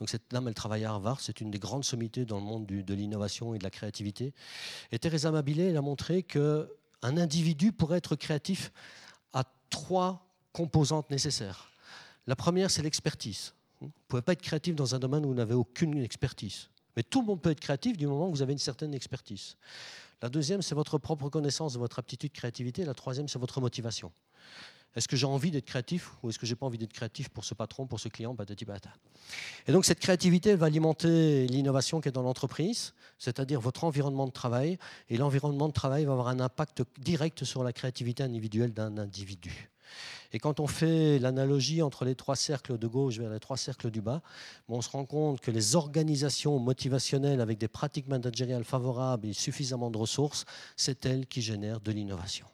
Donc 0.00 0.08
cette 0.08 0.30
dame, 0.30 0.48
elle 0.48 0.54
travaille 0.54 0.84
à 0.84 0.90
Harvard, 0.90 1.20
c'est 1.20 1.42
une 1.42 1.50
des 1.50 1.58
grandes 1.58 1.84
sommités 1.84 2.24
dans 2.24 2.38
le 2.38 2.44
monde 2.44 2.64
de 2.64 2.94
l'innovation 2.94 3.54
et 3.54 3.58
de 3.58 3.64
la 3.64 3.70
créativité. 3.70 4.32
Et 4.90 4.98
Teresa 4.98 5.30
Mabilé, 5.30 5.64
elle 5.64 5.76
a 5.76 5.82
montré 5.82 6.22
qu'un 6.22 6.66
individu 7.02 7.72
pourrait 7.72 7.98
être 7.98 8.16
créatif 8.16 8.72
à 9.34 9.44
trois 9.68 10.26
composantes 10.54 11.10
nécessaires. 11.10 11.68
La 12.26 12.34
première, 12.34 12.70
c'est 12.70 12.82
l'expertise. 12.82 13.52
Vous 13.82 13.88
ne 13.88 13.92
pouvez 14.08 14.22
pas 14.22 14.32
être 14.32 14.40
créatif 14.40 14.74
dans 14.74 14.94
un 14.94 14.98
domaine 14.98 15.26
où 15.26 15.28
vous 15.28 15.34
n'avez 15.34 15.52
aucune 15.52 15.98
expertise. 15.98 16.70
Mais 16.96 17.02
tout 17.02 17.20
le 17.20 17.26
monde 17.26 17.42
peut 17.42 17.50
être 17.50 17.60
créatif 17.60 17.98
du 17.98 18.06
moment 18.06 18.28
où 18.28 18.30
vous 18.30 18.42
avez 18.42 18.54
une 18.54 18.58
certaine 18.58 18.94
expertise. 18.94 19.56
La 20.22 20.30
deuxième, 20.30 20.62
c'est 20.62 20.74
votre 20.74 20.96
propre 20.96 21.28
connaissance 21.28 21.74
de 21.74 21.78
votre 21.78 21.98
aptitude 21.98 22.32
créativité. 22.32 22.86
La 22.86 22.94
troisième, 22.94 23.28
c'est 23.28 23.38
votre 23.38 23.60
motivation. 23.60 24.10
Est-ce 24.96 25.08
que 25.08 25.16
j'ai 25.16 25.26
envie 25.26 25.50
d'être 25.50 25.64
créatif 25.64 26.12
ou 26.22 26.30
est-ce 26.30 26.38
que 26.38 26.46
j'ai 26.46 26.54
pas 26.54 26.66
envie 26.66 26.78
d'être 26.78 26.92
créatif 26.92 27.28
pour 27.28 27.44
ce 27.44 27.54
patron, 27.54 27.86
pour 27.86 27.98
ce 27.98 28.08
client, 28.08 28.34
patati 28.34 28.64
patata. 28.64 28.94
Et 29.66 29.72
donc 29.72 29.84
cette 29.84 29.98
créativité 29.98 30.54
va 30.54 30.66
alimenter 30.66 31.46
l'innovation 31.48 32.00
qui 32.00 32.08
est 32.08 32.12
dans 32.12 32.22
l'entreprise, 32.22 32.94
c'est-à-dire 33.18 33.60
votre 33.60 33.84
environnement 33.84 34.26
de 34.26 34.32
travail. 34.32 34.78
Et 35.08 35.16
l'environnement 35.16 35.68
de 35.68 35.72
travail 35.72 36.04
va 36.04 36.12
avoir 36.12 36.28
un 36.28 36.38
impact 36.38 36.82
direct 37.00 37.44
sur 37.44 37.64
la 37.64 37.72
créativité 37.72 38.22
individuelle 38.22 38.72
d'un 38.72 38.96
individu. 38.98 39.70
Et 40.32 40.38
quand 40.38 40.60
on 40.60 40.66
fait 40.66 41.18
l'analogie 41.18 41.82
entre 41.82 42.04
les 42.04 42.14
trois 42.14 42.36
cercles 42.36 42.78
de 42.78 42.86
gauche 42.86 43.18
vers 43.18 43.30
les 43.30 43.40
trois 43.40 43.56
cercles 43.56 43.90
du 43.90 44.00
bas, 44.00 44.22
on 44.68 44.80
se 44.80 44.90
rend 44.90 45.04
compte 45.04 45.40
que 45.40 45.50
les 45.50 45.76
organisations 45.76 46.58
motivationnelles 46.58 47.40
avec 47.40 47.58
des 47.58 47.68
pratiques 47.68 48.08
managériales 48.08 48.64
favorables 48.64 49.28
et 49.28 49.32
suffisamment 49.32 49.90
de 49.90 49.98
ressources, 49.98 50.44
c'est 50.76 51.06
elles 51.06 51.26
qui 51.26 51.42
génèrent 51.42 51.80
de 51.80 51.92
l'innovation. 51.92 52.46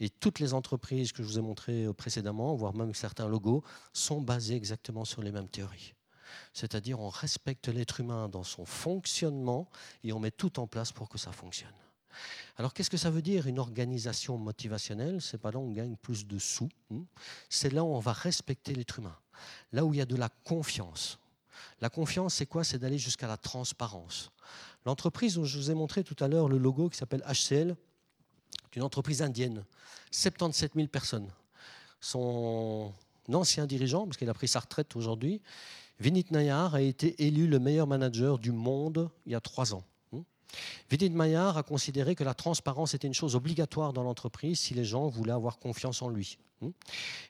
Et 0.00 0.08
toutes 0.08 0.40
les 0.40 0.54
entreprises 0.54 1.12
que 1.12 1.22
je 1.22 1.28
vous 1.28 1.38
ai 1.38 1.42
montrées 1.42 1.86
précédemment, 1.96 2.54
voire 2.54 2.74
même 2.74 2.94
certains 2.94 3.28
logos, 3.28 3.62
sont 3.92 4.20
basées 4.20 4.56
exactement 4.56 5.04
sur 5.04 5.22
les 5.22 5.32
mêmes 5.32 5.48
théories. 5.48 5.94
C'est-à-dire 6.52 7.00
on 7.00 7.08
respecte 7.08 7.68
l'être 7.68 8.00
humain 8.00 8.28
dans 8.28 8.42
son 8.42 8.64
fonctionnement 8.64 9.68
et 10.04 10.12
on 10.12 10.18
met 10.18 10.30
tout 10.30 10.60
en 10.60 10.66
place 10.66 10.92
pour 10.92 11.08
que 11.08 11.18
ça 11.18 11.32
fonctionne. 11.32 11.70
Alors 12.56 12.74
qu'est-ce 12.74 12.90
que 12.90 12.96
ça 12.96 13.10
veut 13.10 13.22
dire 13.22 13.46
une 13.46 13.58
organisation 13.58 14.36
motivationnelle? 14.36 15.20
C'est 15.20 15.38
pas 15.38 15.50
là 15.50 15.58
où 15.58 15.62
on 15.62 15.72
gagne 15.72 15.96
plus 15.96 16.26
de 16.26 16.38
sous, 16.38 16.68
hein. 16.90 17.04
c'est 17.48 17.72
là 17.72 17.84
où 17.84 17.88
on 17.88 18.00
va 18.00 18.12
respecter 18.12 18.74
l'être 18.74 18.98
humain, 18.98 19.16
là 19.72 19.84
où 19.84 19.94
il 19.94 19.98
y 19.98 20.02
a 20.02 20.06
de 20.06 20.16
la 20.16 20.28
confiance. 20.44 21.18
La 21.80 21.88
confiance, 21.90 22.34
c'est 22.34 22.46
quoi? 22.46 22.64
C'est 22.64 22.78
d'aller 22.78 22.98
jusqu'à 22.98 23.26
la 23.26 23.36
transparence. 23.36 24.30
L'entreprise 24.84 25.34
dont 25.34 25.44
je 25.44 25.58
vous 25.58 25.70
ai 25.70 25.74
montré 25.74 26.04
tout 26.04 26.16
à 26.22 26.28
l'heure 26.28 26.48
le 26.48 26.58
logo 26.58 26.88
qui 26.88 26.98
s'appelle 26.98 27.24
HCL, 27.26 27.76
une 28.76 28.82
entreprise 28.82 29.22
indienne, 29.22 29.64
77 30.10 30.72
000 30.74 30.88
personnes. 30.88 31.28
Son 32.00 32.92
ancien 33.32 33.66
dirigeant, 33.66 34.04
parce 34.06 34.16
qu'il 34.16 34.28
a 34.28 34.34
pris 34.34 34.48
sa 34.48 34.60
retraite 34.60 34.96
aujourd'hui, 34.96 35.40
Vinit 36.00 36.26
Nayar, 36.30 36.74
a 36.74 36.80
été 36.80 37.24
élu 37.24 37.46
le 37.46 37.58
meilleur 37.58 37.86
manager 37.86 38.38
du 38.38 38.50
monde 38.50 39.10
il 39.26 39.32
y 39.32 39.34
a 39.34 39.40
trois 39.40 39.74
ans. 39.74 39.84
Hmm? 40.10 40.22
Vinit 40.90 41.10
Nayar 41.10 41.56
a 41.56 41.62
considéré 41.62 42.14
que 42.14 42.24
la 42.24 42.34
transparence 42.34 42.94
était 42.94 43.06
une 43.06 43.14
chose 43.14 43.36
obligatoire 43.36 43.92
dans 43.92 44.02
l'entreprise 44.02 44.58
si 44.58 44.74
les 44.74 44.84
gens 44.84 45.08
voulaient 45.08 45.32
avoir 45.32 45.58
confiance 45.58 46.02
en 46.02 46.08
lui. 46.08 46.38
Hmm? 46.60 46.70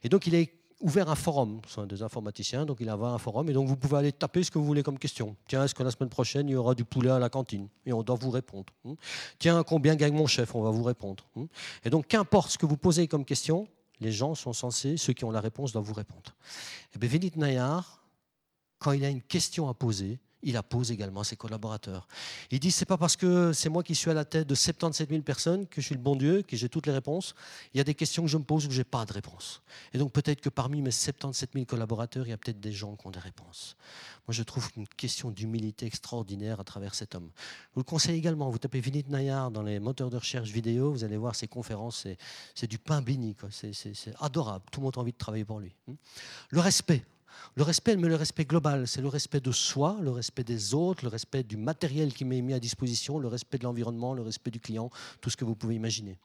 Et 0.03 0.09
donc 0.09 0.27
il 0.27 0.35
est 0.35 0.62
ouvert 0.83 1.09
un 1.09 1.15
forum. 1.15 1.61
Ce 1.67 1.75
sont 1.75 1.87
des 1.87 2.03
informaticiens, 2.03 2.67
donc 2.67 2.79
il 2.81 2.89
a 2.89 2.95
un 2.95 3.19
forum. 3.19 3.49
Et 3.49 3.53
donc 3.53 3.69
vous 3.69 3.77
pouvez 3.77 3.97
aller 3.97 4.13
taper 4.13 4.43
ce 4.43 4.51
que 4.51 4.59
vous 4.59 4.65
voulez 4.65 4.83
comme 4.83 4.99
question. 4.99 5.37
Tiens, 5.49 5.65
est-ce 5.65 5.75
que 5.75 5.83
la 5.83 5.91
semaine 5.91 6.11
prochaine, 6.11 6.49
il 6.49 6.53
y 6.53 6.57
aura 6.57 6.75
du 6.75 6.85
poulet 6.85 7.11
à 7.11 7.19
la 7.19 7.31
cantine 7.31 7.69
Et 7.87 7.93
on 7.93 8.03
doit 8.03 8.17
vous 8.17 8.31
répondre. 8.31 8.67
Hmm. 8.85 8.95
Tiens, 9.39 9.63
combien 9.63 9.95
gagne 9.95 10.15
mon 10.15 10.27
chef? 10.27 10.55
On 10.55 10.63
va 10.63 10.71
vous 10.71 10.83
répondre. 10.83 11.25
Hmm. 11.37 11.47
Et 11.85 11.91
donc, 11.91 12.09
qu'importe 12.09 12.51
ce 12.51 12.59
que 12.59 12.67
vous 12.67 12.77
posez 12.77 13.09
comme 13.09 13.25
question, 13.25 13.69
les 14.01 14.13
gens 14.13 14.35
sont 14.35 14.53
censés, 14.53 14.97
ceux 14.97 15.13
qui 15.13 15.25
ont 15.25 15.31
la 15.31 15.41
réponse, 15.41 15.73
doivent 15.73 15.85
vous 15.85 15.95
répondre. 15.95 16.35
Et 16.95 16.99
bien, 16.99 17.09
Vinit 17.09 17.33
Nayar, 17.37 18.05
quand 18.79 18.93
il 18.93 19.05
a 19.05 19.09
une 19.09 19.23
question 19.23 19.69
à 19.69 19.75
poser, 19.75 20.19
il 20.43 20.55
la 20.55 20.63
pose 20.63 20.91
également 20.91 21.25
ses 21.25 21.37
collaborateurs. 21.37 22.09
Il 22.51 22.61
dit 22.61 22.71
c'est 22.71 22.87
pas 22.87 22.97
parce 22.97 23.17
que 23.17 23.53
c'est 23.53 23.69
moi 23.69 23.83
qui 23.83 23.95
suis 23.95 24.11
à 24.11 24.15
la 24.15 24.25
tête 24.25 24.47
de 24.47 24.55
77 24.55 25.11
000 25.11 25.23
personnes 25.23 25.67
que 25.67 25.81
je 25.81 25.87
suis 25.87 25.95
le 25.95 26.01
bon 26.01 26.17
Dieu, 26.17 26.43
que 26.43 26.57
j'ai 26.57 26.69
toutes 26.69 26.87
les 26.87 26.93
réponses. 26.93 27.35
Il 27.75 27.79
y 27.79 27.81
a 27.81 27.85
des 27.85 27.95
questions 27.95 28.23
que 28.23 28.29
je 28.29 28.37
me 28.37 28.45
pose 28.45 28.67
où 28.67 28.71
je 28.71 28.79
n'ai 28.79 28.85
pas 28.85 29.05
de 29.05 29.13
réponse. 29.13 29.63
Et 29.93 29.99
donc 29.99 30.13
peut-être 30.13 30.41
que 30.41 30.49
parmi 30.49 30.83
mes 30.83 30.91
77 30.91 31.51
000 31.55 31.65
collaborateurs, 31.67 32.27
il 32.27 32.31
y 32.31 32.33
a 32.33 32.37
peut-être 32.37 32.61
des 32.61 32.73
gens 32.73 32.97
qui 32.97 33.07
ont 33.07 33.11
des 33.11 33.21
réponses. 33.21 33.77
Moi, 34.29 34.35
je 34.35 34.45
trouve 34.45 34.69
une 34.77 34.87
question 34.87 35.31
d'humilité 35.31 35.87
extraordinaire 35.87 36.61
à 36.61 36.65
travers 36.65 36.95
cet 36.95 37.17
homme. 37.17 37.29
Je 37.37 37.75
vous 37.75 37.81
le 37.81 37.85
conseille 37.85 38.17
également. 38.17 38.51
Vous 38.51 38.59
tapez 38.59 38.81
Vinit 38.81 39.05
Nayar 39.09 39.51
dans 39.51 39.63
les 39.63 39.81
moteurs 39.81 40.11
de 40.11 40.17
recherche 40.17 40.51
vidéo, 40.51 40.93
vous 40.93 41.03
allez 41.03 41.17
voir 41.17 41.35
ses 41.35 41.49
conférences. 41.49 42.07
C'est 42.55 42.69
du 42.69 42.79
pain 42.79 43.03
béni. 43.03 43.35
C'est 43.51 44.15
adorable. 44.21 44.65
Tout 44.71 44.81
le 44.81 44.85
monde 44.85 44.95
a 44.97 45.01
envie 45.01 45.13
de 45.13 45.19
travailler 45.19 45.45
pour 45.45 45.59
lui. 45.59 45.75
Le 46.51 46.61
respect. 46.61 47.05
Le 47.55 47.63
respect, 47.63 47.97
mais 47.97 48.09
le 48.09 48.17
respect 48.17 48.45
global, 48.45 48.89
c'est 48.89 49.01
le 49.01 49.09
respect 49.09 49.41
de 49.41 49.53
soi, 49.53 49.99
le 50.01 50.11
respect 50.11 50.45
des 50.45 50.75
autres, 50.75 51.05
le 51.05 51.09
respect 51.09 51.43
du 51.43 51.57
matériel 51.57 52.13
qui 52.13 52.25
m'est 52.25 52.41
mis 52.41 52.55
à 52.55 52.61
disposition, 52.61 53.19
le 53.19 53.29
respect 53.29 53.59
de 53.59 53.65
l'environnement, 53.65 54.15
le 54.15 54.23
respect 54.23 54.51
du 54.51 54.61
client, 54.61 54.91
tout 55.21 55.31
ce 55.31 55.37
que 55.37 55.45
vous 55.45 55.55
pouvez 55.55 55.75
imaginer. 55.75 56.19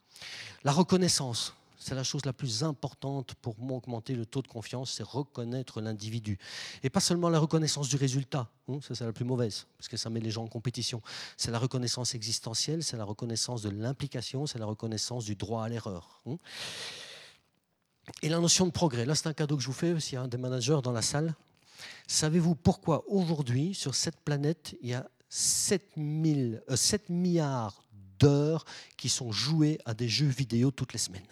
La 0.64 0.72
reconnaissance, 0.72 1.54
c'est 1.78 1.96
la 1.96 2.04
chose 2.04 2.26
la 2.26 2.34
plus 2.34 2.64
importante 2.64 3.36
pour 3.36 3.56
augmenter 3.72 4.16
le 4.16 4.26
taux 4.26 4.42
de 4.42 4.48
confiance, 4.48 4.92
c'est 4.92 5.06
reconnaître 5.06 5.80
l'individu. 5.80 6.38
Et 6.84 6.90
pas 6.90 7.00
seulement 7.00 7.30
la 7.30 7.40
reconnaissance 7.40 7.88
du 7.88 7.96
résultat, 7.96 8.50
hein, 8.68 8.80
ça 8.82 8.96
c'est 8.96 9.06
la 9.06 9.14
plus 9.14 9.26
mauvaise, 9.26 9.68
parce 9.78 9.88
que 9.88 9.98
ça 9.98 10.10
met 10.10 10.20
les 10.20 10.32
gens 10.32 10.44
en 10.44 10.48
compétition. 10.48 11.02
C'est 11.38 11.52
la 11.52 11.60
reconnaissance 11.60 12.16
existentielle, 12.16 12.84
c'est 12.84 12.98
la 12.98 13.06
reconnaissance 13.06 13.62
de 13.62 13.70
l'implication, 13.70 14.48
c'est 14.48 14.60
la 14.60 14.66
reconnaissance 14.66 15.26
du 15.26 15.36
droit 15.36 15.64
à 15.64 15.70
l'erreur. 15.70 16.22
Hein. 16.26 16.38
Et 18.22 18.30
la 18.30 18.40
notion 18.40 18.66
de 18.66 18.72
progrès, 18.72 19.06
là 19.06 19.16
c'est 19.16 19.28
un 19.28 19.34
cadeau 19.34 19.58
que 19.58 19.62
je 19.62 19.68
vous 19.68 19.74
fais, 19.74 20.00
s'il 20.00 20.14
y 20.14 20.18
a 20.18 20.22
un 20.22 20.28
des 20.28 20.38
managers 20.38 20.80
dans 20.84 20.92
la 20.92 21.02
salle. 21.02 21.36
Savez-vous 22.08 22.56
pourquoi 22.56 23.04
aujourd'hui, 23.10 23.74
sur 23.74 23.96
cette 23.96 24.20
planète, 24.22 24.76
il 24.82 24.90
y 24.90 24.94
a 24.94 25.10
7, 25.30 25.96
7 26.74 27.10
milliards 27.10 27.84
d'heures 28.20 28.66
qui 28.96 29.10
sont 29.10 29.32
jouées 29.32 29.78
à 29.86 29.94
des 29.94 30.08
jeux 30.08 30.28
vidéo 30.28 30.72
toutes 30.72 30.94
les 30.94 31.00
semaines? 31.00 31.28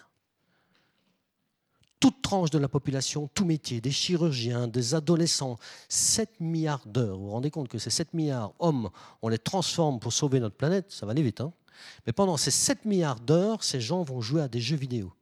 Toute 2.00 2.22
tranche 2.22 2.52
de 2.52 2.60
la 2.60 2.68
population, 2.68 3.30
tout 3.34 3.46
métier, 3.46 3.80
des 3.80 3.92
chirurgiens, 3.92 4.68
des 4.68 4.94
adolescents, 4.94 5.58
7 5.88 6.42
milliards 6.42 6.86
d'heures. 6.86 7.18
Vous 7.18 7.26
vous 7.26 7.32
rendez 7.32 7.50
compte 7.50 7.70
que 7.70 7.80
ces 7.80 7.90
7 7.90 8.14
milliards 8.14 8.54
hommes, 8.60 8.90
on 9.22 9.30
les 9.30 9.40
transforme 9.40 10.00
pour 10.00 10.14
sauver 10.14 10.40
notre 10.40 10.56
planète, 10.56 10.92
ça 10.92 11.06
va 11.06 11.14
aller 11.14 11.24
vite. 11.24 11.42
Hein 11.42 11.54
Mais 12.06 12.14
pendant 12.14 12.38
ces 12.38 12.52
7 12.52 12.86
milliards 12.86 13.20
d'heures, 13.20 13.64
ces 13.64 13.80
gens 13.80 14.04
vont 14.04 14.22
jouer 14.22 14.42
à 14.42 14.48
des 14.48 14.60
jeux 14.60 14.76
vidéo. 14.76 15.14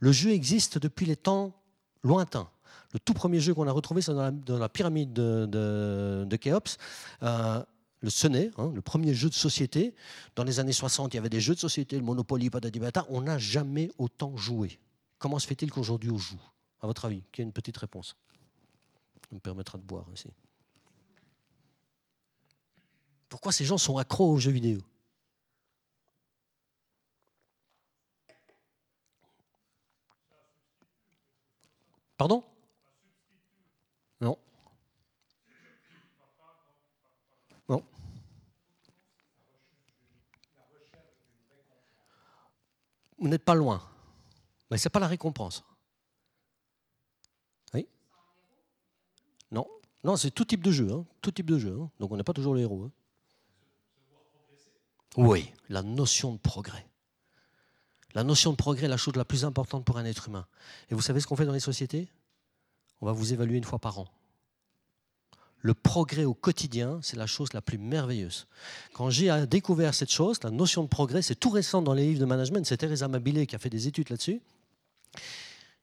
Le 0.00 0.12
jeu 0.12 0.30
existe 0.30 0.78
depuis 0.78 1.06
les 1.06 1.16
temps 1.16 1.54
lointains. 2.02 2.48
Le 2.92 2.98
tout 2.98 3.14
premier 3.14 3.40
jeu 3.40 3.54
qu'on 3.54 3.66
a 3.66 3.72
retrouvé, 3.72 4.00
c'est 4.00 4.14
dans, 4.14 4.58
la, 4.58 4.68
pyramide 4.68 5.12
de, 5.12 5.46
de, 6.24 6.36
Khéops. 6.36 6.78
Euh, 7.22 7.62
le 8.00 8.10
Senet, 8.10 8.50
hein, 8.58 8.70
le 8.74 8.80
premier 8.80 9.12
jeu 9.12 9.28
de 9.28 9.34
société. 9.34 9.94
Dans 10.36 10.44
les 10.44 10.60
années 10.60 10.72
60, 10.72 11.12
il 11.14 11.16
y 11.16 11.18
avait 11.18 11.28
des 11.28 11.40
jeux 11.40 11.54
de 11.54 11.60
société, 11.60 11.96
le 11.96 12.04
Monopoly, 12.04 12.48
patati 12.48 12.80
On 13.08 13.22
n'a 13.22 13.38
jamais 13.38 13.90
autant 13.98 14.36
joué. 14.36 14.78
Comment 15.18 15.38
se 15.38 15.46
fait-il 15.46 15.70
qu'aujourd'hui 15.70 16.10
on 16.10 16.18
joue? 16.18 16.40
À 16.80 16.86
votre 16.86 17.04
avis, 17.06 17.24
qui 17.32 17.40
a 17.40 17.44
une 17.44 17.52
petite 17.52 17.76
réponse? 17.76 18.16
Ça 19.28 19.34
me 19.34 19.40
permettra 19.40 19.78
de 19.78 19.82
boire 19.82 20.06
aussi. 20.12 20.28
Pourquoi 23.28 23.52
ces 23.52 23.64
gens 23.64 23.78
sont 23.78 23.98
accros 23.98 24.32
aux 24.32 24.38
jeux 24.38 24.52
vidéo? 24.52 24.80
Pardon? 32.18 32.44
Non. 34.20 34.36
Non. 37.68 37.84
Vous 43.18 43.28
n'êtes 43.28 43.44
pas 43.44 43.54
loin. 43.54 43.88
Mais 44.68 44.78
ce 44.78 44.88
n'est 44.88 44.90
pas 44.90 44.98
la 44.98 45.06
récompense. 45.06 45.62
Oui 47.72 47.88
Non. 49.52 49.66
Non, 50.02 50.16
c'est 50.16 50.32
tout 50.32 50.44
type 50.44 50.64
de 50.64 50.72
jeu. 50.72 50.92
Hein. 50.92 51.06
Tout 51.22 51.30
type 51.30 51.46
de 51.46 51.58
jeu. 51.58 51.78
Hein. 51.80 51.88
Donc 52.00 52.10
on 52.10 52.16
n'est 52.16 52.24
pas 52.24 52.32
toujours 52.32 52.54
le 52.54 52.62
héros. 52.62 52.82
Hein. 52.82 52.92
Oui, 55.16 55.52
la 55.68 55.82
notion 55.82 56.32
de 56.32 56.38
progrès. 56.38 56.84
La 58.14 58.24
notion 58.24 58.50
de 58.52 58.56
progrès 58.56 58.86
est 58.86 58.88
la 58.88 58.96
chose 58.96 59.16
la 59.16 59.24
plus 59.24 59.44
importante 59.44 59.84
pour 59.84 59.98
un 59.98 60.04
être 60.04 60.28
humain. 60.28 60.46
Et 60.90 60.94
vous 60.94 61.02
savez 61.02 61.20
ce 61.20 61.26
qu'on 61.26 61.36
fait 61.36 61.46
dans 61.46 61.52
les 61.52 61.60
sociétés? 61.60 62.08
On 63.00 63.06
va 63.06 63.12
vous 63.12 63.32
évaluer 63.32 63.58
une 63.58 63.64
fois 63.64 63.78
par 63.78 63.98
an. 63.98 64.08
Le 65.60 65.74
progrès 65.74 66.24
au 66.24 66.34
quotidien, 66.34 67.00
c'est 67.02 67.16
la 67.16 67.26
chose 67.26 67.52
la 67.52 67.60
plus 67.60 67.78
merveilleuse. 67.78 68.46
Quand 68.92 69.10
j'ai 69.10 69.46
découvert 69.46 69.92
cette 69.92 70.12
chose, 70.12 70.38
la 70.42 70.50
notion 70.50 70.84
de 70.84 70.88
progrès, 70.88 71.20
c'est 71.20 71.34
tout 71.34 71.50
récent 71.50 71.82
dans 71.82 71.94
les 71.94 72.06
livres 72.06 72.20
de 72.20 72.24
management, 72.24 72.64
c'est 72.64 72.76
Teresa 72.76 73.08
Mabilé 73.08 73.46
qui 73.46 73.56
a 73.56 73.58
fait 73.58 73.70
des 73.70 73.88
études 73.88 74.08
là-dessus. 74.10 74.40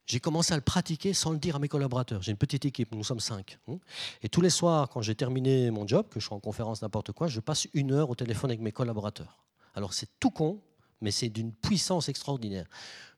J'ai 0.06 0.20
commencé 0.20 0.54
à 0.54 0.56
le 0.56 0.62
pratiquer 0.62 1.12
sans 1.12 1.32
le 1.32 1.38
dire 1.38 1.56
à 1.56 1.58
mes 1.58 1.68
collaborateurs. 1.68 2.22
J'ai 2.22 2.30
une 2.30 2.38
petite 2.38 2.64
équipe, 2.64 2.94
nous 2.94 3.04
sommes 3.04 3.20
cinq. 3.20 3.58
Hein. 3.68 3.78
Et 4.22 4.28
tous 4.28 4.40
les 4.40 4.50
soirs, 4.50 4.88
quand 4.88 5.02
j'ai 5.02 5.16
terminé 5.16 5.70
mon 5.70 5.86
job, 5.86 6.06
que 6.08 6.20
je 6.20 6.26
suis 6.26 6.34
en 6.34 6.40
conférence, 6.40 6.80
n'importe 6.80 7.12
quoi, 7.12 7.26
je 7.26 7.40
passe 7.40 7.66
une 7.74 7.92
heure 7.92 8.08
au 8.08 8.14
téléphone 8.14 8.50
avec 8.50 8.60
mes 8.60 8.72
collaborateurs. 8.72 9.44
Alors 9.74 9.92
c'est 9.92 10.08
tout 10.20 10.30
con, 10.30 10.60
mais 11.00 11.10
c'est 11.10 11.28
d'une 11.28 11.52
puissance 11.52 12.08
extraordinaire. 12.08 12.66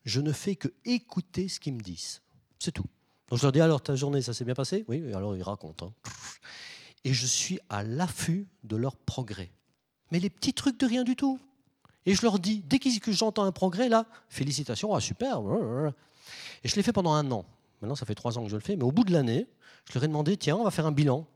Je 0.05 0.21
ne 0.21 0.33
fais 0.33 0.57
que 0.57 0.69
écouter 0.85 1.49
ce 1.49 1.61
qu'ils 1.61 1.75
me 1.75 1.81
disent. 1.81 2.23
C'est 2.59 2.73
tout. 2.73 2.87
Donc 3.29 3.39
je 3.39 3.45
leur 3.45 3.53
dis 3.53 3.61
alors 3.61 3.83
ta 3.83 3.95
journée, 3.95 4.23
ça 4.23 4.33
s'est 4.33 4.45
bien 4.45 4.55
passé? 4.55 4.85
Oui, 4.89 5.13
alors 5.13 5.37
ils 5.37 5.43
racontent. 5.43 5.87
Hein. 5.87 6.11
Et 7.05 7.13
je 7.13 7.27
suis 7.27 7.59
à 7.69 7.83
l'affût 7.83 8.49
de 8.65 8.77
leur 8.77 8.97
progrès. 8.97 9.51
Mais 10.11 10.19
les 10.19 10.31
petits 10.31 10.55
trucs 10.55 10.81
de 10.81 10.87
rien 10.87 11.05
du 11.05 11.15
tout. 11.15 11.39
Et 12.07 12.15
je 12.15 12.23
leur 12.23 12.39
dis, 12.39 12.63
dès 12.67 12.79
que 12.79 13.13
j'entends 13.13 13.45
un 13.45 13.53
progrès, 13.53 13.89
là, 13.89 14.07
félicitations, 14.29 14.95
ah, 14.95 15.01
super. 15.01 15.41
Et 16.65 16.69
je 16.69 16.75
l'ai 16.77 16.83
fait 16.83 16.93
pendant 16.93 17.13
un 17.13 17.31
an. 17.31 17.45
Maintenant, 17.83 17.95
ça 17.95 18.07
fait 18.07 18.15
trois 18.15 18.39
ans 18.39 18.45
que 18.45 18.51
je 18.51 18.57
le 18.57 18.63
fais. 18.63 18.77
Mais 18.77 18.85
au 18.85 18.93
bout 18.93 19.05
de 19.05 19.13
l'année, 19.13 19.47
je 19.85 19.95
leur 19.95 20.05
ai 20.05 20.09
demandé, 20.09 20.37
tiens, 20.37 20.57
on 20.57 20.65
va 20.65 20.71
faire 20.71 20.87
un 20.87 20.93
bilan. 20.93 21.27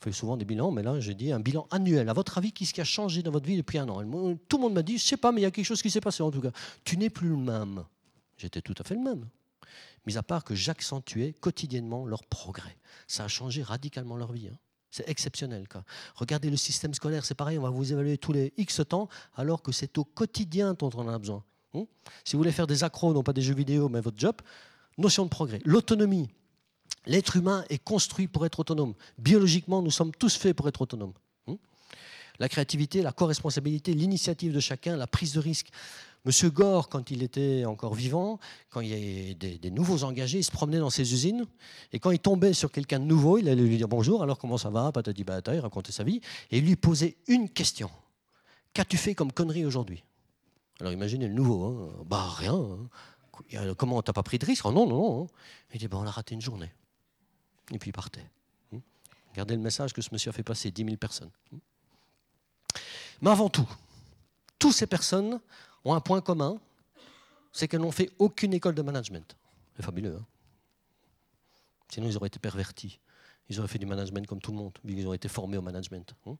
On 0.00 0.04
fait 0.04 0.12
souvent 0.12 0.36
des 0.36 0.44
bilans, 0.44 0.70
mais 0.70 0.82
là, 0.82 1.00
j'ai 1.00 1.14
dit 1.14 1.32
un 1.32 1.40
bilan 1.40 1.66
annuel. 1.70 2.08
À 2.08 2.12
votre 2.12 2.38
avis, 2.38 2.52
qu'est-ce 2.52 2.72
qui 2.72 2.80
a 2.80 2.84
changé 2.84 3.22
dans 3.22 3.32
votre 3.32 3.46
vie 3.46 3.56
depuis 3.56 3.78
un 3.78 3.88
an? 3.88 4.02
Tout 4.48 4.56
le 4.58 4.62
monde 4.62 4.74
m'a 4.74 4.82
dit, 4.82 4.96
je 4.96 5.04
sais 5.04 5.16
pas, 5.16 5.32
mais 5.32 5.40
il 5.40 5.44
y 5.44 5.46
a 5.46 5.50
quelque 5.50 5.64
chose 5.64 5.82
qui 5.82 5.90
s'est 5.90 6.00
passé 6.00 6.22
en 6.22 6.30
tout 6.30 6.40
cas. 6.40 6.52
Tu 6.84 6.96
n'es 6.96 7.10
plus 7.10 7.28
le 7.28 7.36
même. 7.36 7.84
J'étais 8.36 8.62
tout 8.62 8.74
à 8.78 8.84
fait 8.84 8.94
le 8.94 9.02
même. 9.02 9.28
Mis 10.06 10.16
à 10.16 10.22
part 10.22 10.44
que 10.44 10.54
j'accentuais 10.54 11.32
quotidiennement 11.32 12.06
leur 12.06 12.24
progrès. 12.24 12.76
Ça 13.08 13.24
a 13.24 13.28
changé 13.28 13.62
radicalement 13.62 14.16
leur 14.16 14.32
vie. 14.32 14.48
Hein. 14.48 14.56
C'est 14.90 15.08
exceptionnel. 15.08 15.66
Regardez 16.14 16.48
le 16.48 16.56
système 16.56 16.94
scolaire, 16.94 17.24
c'est 17.24 17.34
pareil, 17.34 17.58
on 17.58 17.62
va 17.62 17.70
vous 17.70 17.92
évaluer 17.92 18.16
tous 18.16 18.32
les 18.32 18.54
X 18.56 18.80
temps, 18.88 19.08
alors 19.34 19.62
que 19.62 19.72
c'est 19.72 19.98
au 19.98 20.04
quotidien 20.04 20.74
dont 20.74 20.90
on 20.94 21.00
en 21.00 21.08
a 21.08 21.18
besoin. 21.18 21.44
Hein 21.74 21.84
si 22.24 22.32
vous 22.32 22.38
voulez 22.38 22.52
faire 22.52 22.66
des 22.66 22.84
accros, 22.84 23.12
non 23.12 23.22
pas 23.22 23.32
des 23.32 23.42
jeux 23.42 23.54
vidéo, 23.54 23.88
mais 23.88 24.00
votre 24.00 24.18
job, 24.18 24.36
notion 24.96 25.24
de 25.24 25.28
progrès. 25.28 25.60
L'autonomie. 25.64 26.30
L'être 27.08 27.36
humain 27.36 27.64
est 27.70 27.82
construit 27.82 28.28
pour 28.28 28.46
être 28.46 28.60
autonome. 28.60 28.94
Biologiquement, 29.18 29.82
nous 29.82 29.90
sommes 29.90 30.12
tous 30.12 30.36
faits 30.36 30.54
pour 30.54 30.68
être 30.68 30.82
autonomes. 30.82 31.14
Hein 31.48 31.56
la 32.38 32.48
créativité, 32.48 33.02
la 33.02 33.12
co-responsabilité, 33.12 33.94
l'initiative 33.94 34.52
de 34.52 34.60
chacun, 34.60 34.96
la 34.96 35.06
prise 35.06 35.32
de 35.32 35.40
risque. 35.40 35.70
Monsieur 36.24 36.50
Gore, 36.50 36.90
quand 36.90 37.10
il 37.10 37.22
était 37.22 37.64
encore 37.64 37.94
vivant, 37.94 38.38
quand 38.70 38.80
il 38.80 38.88
y 38.88 38.92
avait 38.92 39.34
des, 39.34 39.70
nouveaux 39.70 40.04
engagés, 40.04 40.38
il 40.38 40.44
se 40.44 40.50
promenait 40.50 40.78
dans 40.78 40.90
ses 40.90 41.12
usines, 41.12 41.46
et 41.92 41.98
quand 41.98 42.10
il 42.10 42.18
tombait 42.18 42.52
sur 42.52 42.70
quelqu'un 42.70 43.00
de 43.00 43.04
nouveau, 43.04 43.38
il 43.38 43.48
allait 43.48 43.62
lui 43.62 43.76
dire 43.78 43.88
bonjour, 43.88 44.22
alors 44.22 44.38
comment 44.38 44.58
ça 44.58 44.68
va, 44.68 44.92
il 45.06 45.60
racontait 45.60 45.92
sa 45.92 46.04
vie, 46.04 46.20
et 46.50 46.58
il 46.58 46.66
lui 46.66 46.76
posait 46.76 47.16
une 47.28 47.48
question. 47.48 47.90
Qu'as-tu 48.74 48.98
fait 48.98 49.14
comme 49.14 49.32
connerie 49.32 49.64
aujourd'hui? 49.64 50.04
Alors 50.80 50.92
imaginez 50.92 51.26
le 51.26 51.34
nouveau, 51.34 51.64
hein. 51.64 52.04
bah 52.04 52.28
rien. 52.36 52.54
Hein. 52.54 53.74
Comment, 53.76 54.02
t'as 54.02 54.12
pas 54.12 54.22
pris 54.22 54.38
de 54.38 54.44
risque? 54.44 54.66
Oh, 54.66 54.72
Non, 54.72 54.86
non, 54.86 54.98
non. 54.98 55.22
Hein. 55.24 55.26
Il 55.72 55.80
dit, 55.80 55.88
bah, 55.88 55.98
on 56.00 56.06
a 56.06 56.10
raté 56.10 56.34
une 56.34 56.40
journée. 56.40 56.70
Et 57.70 57.78
puis 57.78 57.90
il 57.90 57.92
partait. 57.92 58.24
Regardez 59.30 59.54
le 59.54 59.62
message 59.62 59.92
que 59.92 60.02
ce 60.02 60.08
monsieur 60.12 60.30
a 60.30 60.32
fait 60.32 60.42
passer, 60.42 60.70
10 60.70 60.84
000 60.84 60.96
personnes. 60.96 61.30
Mais 63.20 63.30
avant 63.30 63.48
tout, 63.48 63.68
toutes 64.58 64.74
ces 64.74 64.86
personnes 64.86 65.40
ont 65.84 65.94
un 65.94 66.00
point 66.00 66.20
commun, 66.20 66.58
c'est 67.52 67.68
qu'elles 67.68 67.80
n'ont 67.80 67.92
fait 67.92 68.10
aucune 68.18 68.52
école 68.54 68.74
de 68.74 68.82
management. 68.82 69.36
C'est 69.76 69.82
fabuleux. 69.82 70.16
Hein 70.16 70.26
Sinon, 71.90 72.08
ils 72.08 72.16
auraient 72.16 72.28
été 72.28 72.38
pervertis. 72.38 72.98
Ils 73.48 73.58
auraient 73.58 73.68
fait 73.68 73.78
du 73.78 73.86
management 73.86 74.26
comme 74.26 74.40
tout 74.40 74.50
le 74.50 74.58
monde, 74.58 74.76
vu 74.84 74.94
qu'ils 74.94 75.06
ont 75.06 75.14
été 75.14 75.28
formés 75.28 75.56
au 75.56 75.62
management. 75.62 76.14
Hein. 76.26 76.36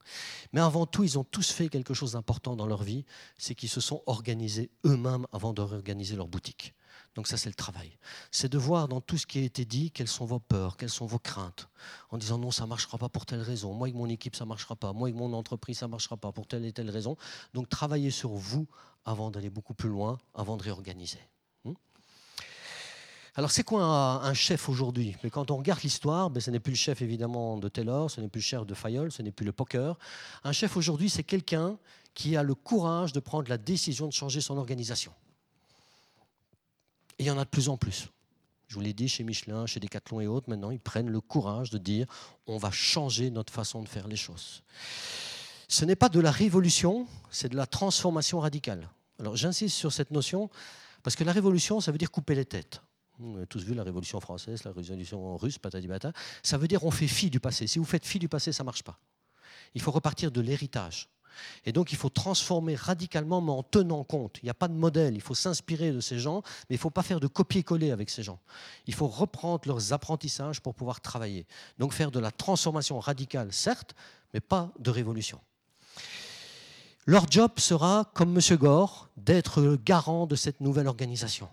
Mais 0.53 0.61
avant 0.61 0.85
tout, 0.85 1.05
ils 1.05 1.19
ont 1.19 1.25
tous 1.25 1.51
fait 1.51 1.69
quelque 1.69 1.95
chose 1.95 2.13
d'important 2.13 2.55
dans 2.55 2.67
leur 2.67 2.83
vie, 2.83 3.05
c'est 3.39 3.55
qu'ils 3.55 3.71
se 3.71 3.81
sont 3.81 4.03
organisés 4.07 4.71
eux-mêmes 4.85 5.27
avant 5.33 5.55
de 5.55 5.63
réorganiser 5.63 6.17
leur 6.17 6.29
boutique. 6.29 6.75
Donc 7.19 7.27
ça, 7.27 7.37
c'est 7.37 7.49
le 7.49 7.55
travail. 7.57 7.91
C'est 8.31 8.49
de 8.49 8.59
voir 8.59 8.87
dans 8.87 9.01
tout 9.01 9.19
ce 9.19 9.27
qui 9.27 9.41
a 9.41 9.43
été 9.43 9.65
dit 9.65 9.91
quelles 9.91 10.07
sont 10.07 10.25
vos 10.25 10.39
peurs, 10.39 10.77
quelles 10.77 10.89
sont 10.89 11.05
vos 11.05 11.19
craintes, 11.19 11.69
en 12.11 12.17
disant 12.17 12.39
non, 12.39 12.53
ça 12.53 12.63
ne 12.63 12.69
marchera 12.69 12.97
pas 12.97 13.09
pour 13.09 13.27
telle 13.27 13.41
raison, 13.41 13.73
moi 13.75 13.89
avec 13.89 13.97
mon 13.97 14.09
équipe, 14.09 14.37
ça 14.37 14.45
ne 14.45 14.49
marchera 14.51 14.77
pas, 14.77 14.93
moi 14.93 15.09
avec 15.09 15.19
mon 15.19 15.33
entreprise, 15.33 15.79
ça 15.79 15.87
ne 15.87 15.91
marchera 15.91 16.17
pas 16.17 16.31
pour 16.31 16.47
telle 16.47 16.65
et 16.65 16.71
telle 16.71 16.91
raison. 16.91 17.17
Donc 17.55 17.69
travaillez 17.69 18.13
sur 18.13 18.31
vous 18.31 18.69
avant 19.05 19.33
d'aller 19.33 19.51
beaucoup 19.51 19.75
plus 19.75 19.89
loin, 19.89 20.21
avant 20.33 20.57
de 20.57 20.63
réorganiser. 20.63 21.19
Hmm 21.65 21.73
Alors 23.35 23.51
c'est 23.51 23.65
quoi 23.65 23.83
un, 23.83 24.35
chef 24.35 24.69
aujourd'hui? 24.69 25.17
Mais 25.25 25.31
quand 25.31 25.51
on 25.51 25.57
regarde 25.57 25.83
l'histoire, 25.83 26.31
ben, 26.31 26.41
ce 26.41 26.53
n'est 26.53 26.61
plus 26.61 26.75
le 26.75 26.77
chef 26.77 27.03
évidemment 27.03 27.59
de 27.59 27.69
Taylor, 27.69 28.09
ce 28.13 28.21
n'est 28.21 28.29
plus 28.29 28.43
le 28.43 28.45
chef 28.45 28.65
de 28.65 28.75
Fayol, 28.75 29.11
ce 29.11 29.23
n'est 29.23 29.33
plus 29.33 29.45
le 29.45 29.51
poker. 29.51 29.99
Un 30.45 30.53
chef 30.53 30.77
aujourd'hui, 30.77 31.11
c'est 31.11 31.25
quelqu'un 31.25 31.79
qui 32.15 32.37
a 32.37 32.45
le 32.45 32.55
courage 32.55 33.13
de 33.13 33.19
prendre 33.19 33.49
la 33.49 33.59
décision 33.59 34.07
de 34.07 34.13
changer 34.13 34.41
son 34.41 34.57
organisation. 34.57 35.13
Et 37.19 37.25
il 37.25 37.27
y 37.27 37.31
en 37.31 37.39
a 37.39 37.45
de 37.45 37.51
plus 37.51 37.69
en 37.69 37.77
plus. 37.77 38.09
Je 38.69 38.75
vous 38.75 38.81
l'ai 38.81 38.93
dit, 38.93 39.09
chez 39.09 39.25
Michelin, 39.25 39.67
chez 39.67 39.81
Decathlon 39.81 40.21
et 40.21 40.27
autres, 40.27 40.51
maintenant, 40.51 40.71
ils 40.71 40.81
prennent 40.81 41.09
le 41.09 41.21
courage 41.21 41.71
de 41.71 41.79
dire 41.79 42.07
on 42.47 42.59
va 42.59 42.71
changer 42.71 43.31
notre 43.31 43.53
façon 43.53 43.83
de 43.83 43.89
faire 43.89 44.07
les 44.07 44.17
choses. 44.17 44.63
Ce 45.69 45.85
n'est 45.85 45.97
pas 45.97 46.09
de 46.09 46.21
la 46.21 46.31
révolution, 46.31 47.07
c'est 47.31 47.49
de 47.49 47.57
la 47.57 47.67
transformation 47.67 48.41
radicale. 48.41 48.89
Alors 49.19 49.37
j'insiste 49.37 49.77
sur 49.77 49.93
cette 49.93 50.11
notion, 50.11 50.51
parce 51.03 51.17
que 51.17 51.25
la 51.25 51.33
révolution, 51.33 51.81
ça 51.81 51.93
veut 51.93 51.99
dire 51.99 52.11
couper 52.11 52.35
les 52.35 52.45
têtes. 52.45 52.83
On 53.21 53.43
a 53.43 53.47
tous 53.47 53.65
vu 53.65 53.75
la 53.75 53.83
révolution 53.83 54.21
française, 54.21 54.63
la 54.65 54.73
révolution 54.73 55.37
russe, 55.37 55.59
patati 55.59 55.89
bata. 55.89 56.13
Ça 56.43 56.57
veut 56.57 56.69
dire 56.69 56.85
on 56.85 56.91
fait 56.91 57.09
fi 57.09 57.31
du 57.31 57.41
passé. 57.41 57.67
Si 57.67 57.79
vous 57.79 57.85
faites 57.85 58.07
fi 58.07 58.19
du 58.19 58.29
passé, 58.29 58.53
ça 58.53 58.63
ne 58.63 58.67
marche 58.67 58.83
pas. 58.83 58.99
Il 59.75 59.81
faut 59.81 59.91
repartir 59.91 60.31
de 60.31 60.41
l'héritage. 60.41 61.09
Et 61.65 61.73
donc, 61.73 61.93
il 61.93 61.97
faut 61.97 62.09
transformer 62.09 62.75
radicalement, 62.75 63.41
mais 63.41 63.53
en 63.53 63.63
tenant 63.63 64.05
compte. 64.05 64.39
Il 64.43 64.47
n'y 64.47 64.51
a 64.51 64.55
pas 64.55 64.69
de 64.69 64.75
modèle. 64.75 65.15
Il 65.15 65.21
faut 65.21 65.35
s'inspirer 65.35 65.93
de 65.93 66.01
ces 66.01 66.19
gens, 66.19 66.43
mais 66.69 66.75
il 66.75 66.79
ne 66.79 66.81
faut 66.81 66.91
pas 66.91 67.03
faire 67.03 67.21
de 67.21 67.27
copier-coller 67.27 67.91
avec 67.91 68.11
ces 68.11 68.23
gens. 68.23 68.39
Il 68.87 68.95
faut 68.95 69.09
reprendre 69.09 69.63
leurs 69.67 69.93
apprentissages 69.93 70.61
pour 70.61 70.75
pouvoir 70.75 71.01
travailler. 71.01 71.47
Donc, 71.79 71.93
faire 71.93 72.11
de 72.11 72.21
la 72.21 72.31
transformation 72.31 72.99
radicale, 73.01 73.53
certes, 73.53 73.95
mais 74.35 74.41
pas 74.41 74.71
de 74.79 74.91
révolution. 74.91 75.41
Leur 77.07 77.31
job 77.31 77.53
sera, 77.59 78.11
comme 78.15 78.37
M. 78.37 78.57
Gore, 78.59 79.09
d'être 79.17 79.63
le 79.63 79.77
garant 79.77 80.27
de 80.27 80.37
cette 80.37 80.61
nouvelle 80.61 80.89
organisation. 80.89 81.49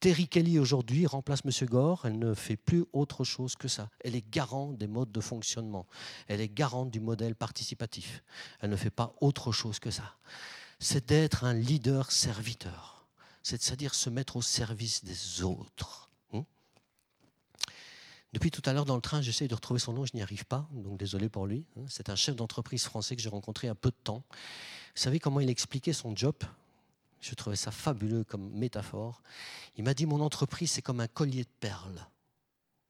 Terry 0.00 0.28
Kelly 0.28 0.58
aujourd'hui 0.58 1.06
remplace 1.06 1.42
M. 1.44 1.68
Gore, 1.68 2.06
elle 2.06 2.18
ne 2.18 2.32
fait 2.32 2.56
plus 2.56 2.86
autre 2.94 3.22
chose 3.22 3.54
que 3.54 3.68
ça. 3.68 3.90
Elle 4.02 4.16
est 4.16 4.24
garante 4.30 4.78
des 4.78 4.86
modes 4.86 5.12
de 5.12 5.20
fonctionnement. 5.20 5.86
Elle 6.26 6.40
est 6.40 6.48
garante 6.48 6.90
du 6.90 7.00
modèle 7.00 7.34
participatif. 7.34 8.24
Elle 8.60 8.70
ne 8.70 8.76
fait 8.76 8.90
pas 8.90 9.14
autre 9.20 9.52
chose 9.52 9.78
que 9.78 9.90
ça. 9.90 10.16
c'est 10.78 11.08
d'être 11.08 11.44
un 11.44 11.52
leader 11.52 12.10
serviteur. 12.10 13.06
C'est-à-dire 13.42 13.94
se 13.94 14.08
mettre 14.08 14.36
au 14.36 14.42
service 14.42 15.04
des 15.04 15.42
autres. 15.42 16.08
Hmm? 16.32 16.42
Depuis 18.32 18.50
tout 18.50 18.62
à 18.64 18.72
l'heure 18.72 18.86
dans 18.86 18.96
le 18.96 19.02
train, 19.02 19.20
j'essaie 19.20 19.48
de 19.48 19.54
retrouver 19.54 19.80
son 19.80 19.92
nom, 19.92 20.06
je 20.06 20.12
n'y 20.14 20.22
arrive 20.22 20.46
pas, 20.46 20.66
donc 20.72 20.98
désolé 20.98 21.28
pour 21.28 21.46
lui. 21.46 21.66
Hein. 21.76 21.84
C'est 21.88 22.08
un 22.08 22.16
chef 22.16 22.36
d'entreprise 22.36 22.84
français 22.84 23.16
que 23.16 23.22
j'ai 23.22 23.28
rencontré 23.28 23.68
a 23.68 23.74
peu 23.74 23.90
de 23.90 23.96
temps. 24.02 24.24
Vous 24.30 25.02
savez 25.02 25.18
comment 25.20 25.40
il 25.40 25.50
expliquait 25.50 25.92
son 25.92 26.16
job? 26.16 26.36
Je 27.20 27.34
trouvais 27.34 27.56
ça 27.56 27.70
fabuleux 27.70 28.24
comme 28.24 28.50
métaphore. 28.50 29.22
Il 29.76 29.84
m'a 29.84 29.94
dit 29.94 30.06
Mon 30.06 30.20
entreprise, 30.20 30.72
c'est 30.72 30.82
comme 30.82 31.00
un 31.00 31.08
collier 31.08 31.44
de 31.44 31.50
perles. 31.60 32.06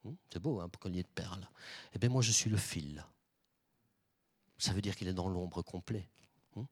Hmm? 0.04 0.14
C'est 0.32 0.38
beau, 0.38 0.60
un 0.60 0.68
collier 0.68 1.02
de 1.02 1.08
perles. 1.08 1.48
Eh 1.94 1.98
bien, 1.98 2.08
moi, 2.08 2.22
je 2.22 2.30
suis 2.30 2.48
le 2.48 2.56
fil. 2.56 3.04
Ça 4.58 4.72
veut 4.72 4.82
dire 4.82 4.94
qu'il 4.94 5.08
est 5.08 5.14
dans 5.14 5.28
l'ombre 5.28 5.62
complet. 5.62 6.08
Hmm? 6.54 6.64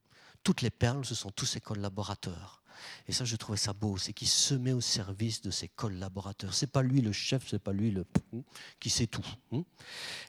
Toutes 0.45 0.63
les 0.63 0.71
perles, 0.71 1.05
ce 1.05 1.15
sont 1.15 1.31
tous 1.31 1.47
ses 1.47 1.61
collaborateurs. 1.61 2.58
Et 3.07 3.13
ça, 3.13 3.25
je 3.25 3.37
trouvais 3.37 3.59
ça 3.59 3.73
beau, 3.73 3.97
c'est 3.97 4.13
qu'il 4.13 4.29
se 4.29 4.55
met 4.55 4.73
au 4.73 4.81
service 4.81 5.41
de 5.41 5.51
ses 5.51 5.69
collaborateurs. 5.69 6.55
C'est 6.55 6.71
pas 6.71 6.83
lui 6.83 7.01
le 7.01 7.13
chef, 7.13 7.49
c'est 7.49 7.59
pas 7.59 7.73
lui 7.73 7.91
le 7.91 8.05
qui 8.81 8.91
sait 8.91 9.07
tout. 9.07 9.27
Hein. 9.53 9.63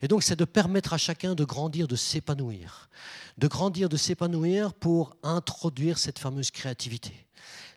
Et 0.02 0.08
donc, 0.08 0.24
c'est 0.24 0.36
de 0.36 0.46
permettre 0.46 0.94
à 0.94 0.98
chacun 0.98 1.36
de 1.36 1.44
grandir, 1.44 1.88
de 1.88 1.96
s'épanouir, 1.96 2.90
de 3.38 3.48
grandir, 3.48 3.90
de 3.90 3.98
s'épanouir 3.98 4.74
pour 4.74 5.16
introduire 5.24 5.98
cette 5.98 6.20
fameuse 6.20 6.52
créativité. 6.52 7.14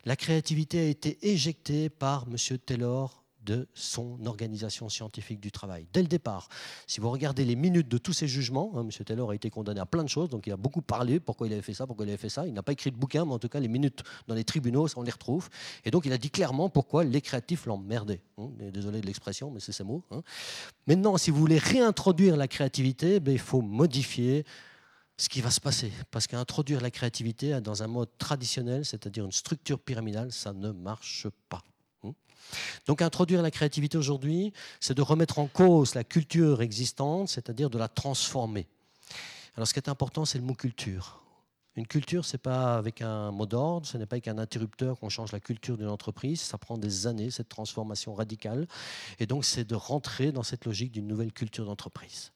La 0.05 0.15
créativité 0.15 0.79
a 0.79 0.89
été 0.89 1.17
éjectée 1.21 1.89
par 1.89 2.25
M. 2.27 2.57
Taylor 2.59 3.22
de 3.43 3.67
son 3.73 4.25
organisation 4.25 4.89
scientifique 4.89 5.39
du 5.39 5.51
travail. 5.51 5.87
Dès 5.93 6.01
le 6.01 6.07
départ, 6.07 6.47
si 6.87 6.99
vous 6.99 7.09
regardez 7.09 7.45
les 7.45 7.55
minutes 7.55 7.87
de 7.87 7.97
tous 7.97 8.13
ces 8.13 8.27
jugements, 8.27 8.71
hein, 8.75 8.81
M. 8.81 9.05
Taylor 9.05 9.31
a 9.31 9.35
été 9.35 9.49
condamné 9.49 9.79
à 9.79 9.85
plein 9.85 10.03
de 10.03 10.09
choses, 10.09 10.29
donc 10.29 10.47
il 10.47 10.53
a 10.53 10.57
beaucoup 10.57 10.81
parlé, 10.81 11.19
pourquoi 11.19 11.47
il 11.47 11.53
avait 11.53 11.61
fait 11.61 11.73
ça, 11.73 11.87
pourquoi 11.87 12.05
il 12.05 12.09
avait 12.09 12.17
fait 12.17 12.29
ça. 12.29 12.47
Il 12.47 12.53
n'a 12.53 12.63
pas 12.63 12.71
écrit 12.71 12.91
de 12.91 12.97
bouquin, 12.97 13.25
mais 13.25 13.33
en 13.33 13.39
tout 13.39 13.49
cas, 13.49 13.59
les 13.59 13.67
minutes 13.67 14.03
dans 14.27 14.35
les 14.35 14.43
tribunaux, 14.43 14.87
on 14.95 15.03
les 15.03 15.11
retrouve. 15.11 15.49
Et 15.85 15.91
donc, 15.91 16.05
il 16.05 16.13
a 16.13 16.17
dit 16.17 16.29
clairement 16.29 16.69
pourquoi 16.69 17.03
les 17.03 17.21
créatifs 17.21 17.65
l'emmerdaient. 17.65 18.21
Hein. 18.37 18.49
Désolé 18.71 19.01
de 19.01 19.05
l'expression, 19.05 19.51
mais 19.51 19.59
c'est 19.59 19.71
ces 19.71 19.83
mots. 19.83 20.03
Hein. 20.11 20.21
Maintenant, 20.87 21.17
si 21.17 21.31
vous 21.31 21.39
voulez 21.39 21.57
réintroduire 21.57 22.37
la 22.37 22.47
créativité, 22.47 23.19
ben, 23.19 23.31
il 23.31 23.39
faut 23.39 23.61
modifier 23.61 24.45
ce 25.17 25.29
qui 25.29 25.41
va 25.41 25.51
se 25.51 25.61
passer. 25.61 25.91
Parce 26.11 26.27
qu'introduire 26.27 26.81
la 26.81 26.91
créativité 26.91 27.59
dans 27.61 27.83
un 27.83 27.87
mode 27.87 28.09
traditionnel, 28.17 28.85
c'est-à-dire 28.85 29.25
une 29.25 29.31
structure 29.31 29.79
pyramidale, 29.79 30.31
ça 30.31 30.53
ne 30.53 30.71
marche 30.71 31.27
pas. 31.49 31.63
Donc 32.85 33.01
introduire 33.01 33.41
la 33.41 33.51
créativité 33.51 33.97
aujourd'hui, 33.97 34.53
c'est 34.79 34.93
de 34.93 35.01
remettre 35.01 35.39
en 35.39 35.47
cause 35.47 35.95
la 35.95 36.03
culture 36.03 36.61
existante, 36.61 37.29
c'est-à-dire 37.29 37.69
de 37.69 37.77
la 37.77 37.87
transformer. 37.87 38.67
Alors 39.55 39.67
ce 39.67 39.73
qui 39.73 39.79
est 39.79 39.89
important, 39.89 40.25
c'est 40.25 40.37
le 40.37 40.43
mot 40.43 40.55
culture. 40.55 41.23
Une 41.75 41.87
culture, 41.87 42.23
ce 42.23 42.33
n'est 42.33 42.41
pas 42.41 42.75
avec 42.75 43.01
un 43.01 43.31
mot 43.31 43.47
d'ordre, 43.47 43.87
ce 43.87 43.97
n'est 43.97 44.05
pas 44.05 44.15
avec 44.15 44.27
un 44.27 44.37
interrupteur 44.37 44.99
qu'on 44.99 45.09
change 45.09 45.31
la 45.31 45.39
culture 45.39 45.75
d'une 45.77 45.87
entreprise, 45.87 46.41
ça 46.41 46.59
prend 46.59 46.77
des 46.77 47.07
années, 47.07 47.31
cette 47.31 47.49
transformation 47.49 48.13
radicale. 48.13 48.67
Et 49.19 49.25
donc 49.25 49.43
c'est 49.43 49.63
de 49.63 49.75
rentrer 49.75 50.31
dans 50.31 50.43
cette 50.43 50.65
logique 50.65 50.91
d'une 50.91 51.07
nouvelle 51.07 51.31
culture 51.31 51.65
d'entreprise. 51.65 52.32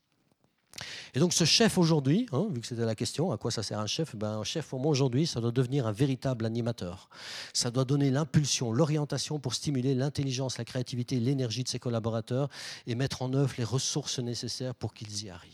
Et 1.14 1.20
donc 1.20 1.34
ce 1.34 1.46
chef 1.46 1.78
aujourd'hui, 1.78 2.28
hein, 2.32 2.48
vu 2.52 2.62
que 2.62 2.68
c'était 2.68 2.86
la 2.86 2.96
question, 2.96 3.32
à 3.32 3.38
quoi 3.38 3.52
ça 3.52 3.64
sert 3.64 3.80
un 3.80 3.88
chef? 3.88 4.16
Ben, 4.16 4.40
Un 4.40 4.44
chef 4.44 4.68
pour 4.68 4.80
moi 4.80 4.92
aujourd'hui, 4.92 5.28
ça 5.28 5.42
doit 5.42 5.52
devenir 5.52 5.88
un 5.88 5.92
véritable 5.92 6.46
animateur. 6.46 7.10
Ça 7.54 7.72
doit 7.72 7.86
donner 7.86 8.12
l'impulsion, 8.12 8.72
l'orientation 8.72 9.40
pour 9.40 9.54
stimuler 9.54 9.96
l'intelligence, 9.96 10.58
la 10.58 10.66
créativité, 10.66 11.20
l'énergie 11.20 11.64
de 11.64 11.70
ses 11.70 11.80
collaborateurs 11.80 12.50
et 12.86 12.96
mettre 12.96 13.22
en 13.22 13.34
œuvre 13.34 13.54
les 13.58 13.64
ressources 13.64 14.20
nécessaires 14.20 14.76
pour 14.76 14.94
qu'ils 14.94 15.26
y 15.26 15.30
arrivent. 15.30 15.52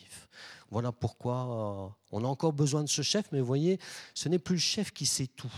Voilà 0.72 0.92
pourquoi 0.92 1.36
euh, 1.36 1.90
on 2.12 2.24
a 2.24 2.28
encore 2.28 2.52
besoin 2.52 2.84
de 2.84 2.90
ce 2.90 3.04
chef, 3.04 3.26
mais 3.32 3.40
vous 3.40 3.46
voyez, 3.46 3.80
ce 4.16 4.28
n'est 4.28 4.40
plus 4.40 4.56
le 4.56 4.62
chef 4.62 4.92
qui 4.92 5.06
sait 5.06 5.28
tout. 5.28 5.54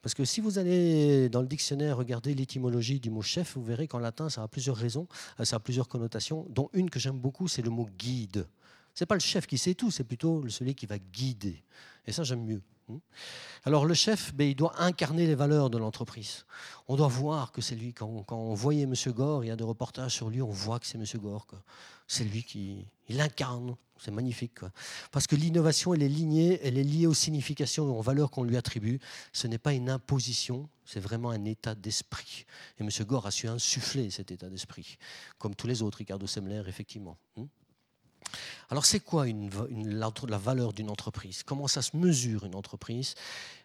Parce 0.00 0.14
que 0.14 0.24
si 0.24 0.40
vous 0.40 0.58
allez 0.58 1.28
dans 1.28 1.42
le 1.42 1.46
dictionnaire 1.46 1.96
regarder 1.96 2.34
l'étymologie 2.34 3.00
du 3.00 3.10
mot 3.10 3.22
chef, 3.22 3.56
vous 3.56 3.64
verrez 3.64 3.86
qu'en 3.86 3.98
latin, 3.98 4.30
ça 4.30 4.42
a 4.42 4.48
plusieurs 4.48 4.76
raisons, 4.76 5.08
euh, 5.40 5.44
ça 5.44 5.56
a 5.56 5.58
plusieurs 5.60 5.88
connotations, 5.88 6.46
dont 6.48 6.70
une 6.72 6.88
que 6.88 6.98
j'aime 6.98 7.18
beaucoup, 7.18 7.48
c'est 7.48 7.62
le 7.62 7.70
mot 7.70 7.88
guide 7.98 8.46
n'est 9.00 9.06
pas 9.06 9.14
le 9.14 9.20
chef 9.20 9.46
qui 9.46 9.58
sait 9.58 9.74
tout, 9.74 9.90
c'est 9.90 10.04
plutôt 10.04 10.48
celui 10.48 10.74
qui 10.74 10.86
va 10.86 10.98
guider. 10.98 11.62
Et 12.06 12.12
ça, 12.12 12.24
j'aime 12.24 12.44
mieux. 12.44 12.62
Hein. 12.90 12.98
Alors 13.64 13.84
le 13.84 13.94
chef, 13.94 14.34
ben, 14.34 14.48
il 14.48 14.54
doit 14.54 14.80
incarner 14.80 15.26
les 15.26 15.34
valeurs 15.34 15.70
de 15.70 15.78
l'entreprise. 15.78 16.44
On 16.88 16.96
doit 16.96 17.08
voir 17.08 17.52
que 17.52 17.60
c'est 17.60 17.74
lui. 17.74 17.92
Quand, 17.92 18.24
on 18.30 18.54
voyait 18.54 18.84
M. 18.84 18.94
Gore, 19.08 19.44
il 19.44 19.48
y 19.48 19.50
a 19.50 19.56
des 19.56 19.64
reportages 19.64 20.14
sur 20.14 20.30
lui, 20.30 20.40
on 20.40 20.50
voit 20.50 20.78
que 20.78 20.86
c'est 20.86 20.98
M. 20.98 21.04
Gore. 21.20 21.46
C'est 22.06 22.24
lui 22.24 22.44
qui 22.44 22.86
il 23.08 23.20
incarne. 23.20 23.76
C'est 23.98 24.10
magnifique. 24.10 24.58
Parce 25.10 25.26
que 25.26 25.36
l'innovation, 25.36 25.94
elle 25.94 26.02
est 26.02 26.08
lignée, 26.08 26.60
elle 26.62 26.76
est 26.76 26.84
liée 26.84 27.06
aux 27.06 27.14
significations 27.14 27.86
et 27.86 27.90
aux 27.90 28.02
valeurs 28.02 28.30
qu'on 28.30 28.44
lui 28.44 28.58
attribue. 28.58 28.98
Ce 29.32 29.46
n'est 29.46 29.58
pas 29.58 29.72
une 29.72 29.88
imposition, 29.88 30.68
c'est 30.84 31.00
vraiment 31.00 31.30
un 31.30 31.44
état 31.46 31.74
d'esprit. 31.74 32.44
Et 32.78 32.82
M. 32.82 32.90
Gore 33.06 33.26
a 33.26 33.30
su 33.30 33.48
insuffler 33.48 34.10
cet 34.10 34.30
état 34.30 34.50
d'esprit, 34.50 34.98
comme 35.38 35.54
tous 35.54 35.66
les 35.66 35.80
autres, 35.80 35.98
Ricardo 35.98 36.26
Semler, 36.26 36.62
effectivement. 36.66 37.16
Alors 38.68 38.84
c'est 38.84 39.00
quoi 39.00 39.26
la, 39.26 40.38
valeur 40.38 40.72
d'une 40.72 40.90
entreprise? 40.90 41.42
Comment 41.44 41.68
ça 41.68 41.82
se 41.82 41.96
mesure 41.96 42.44
une 42.44 42.56
entreprise? 42.56 43.14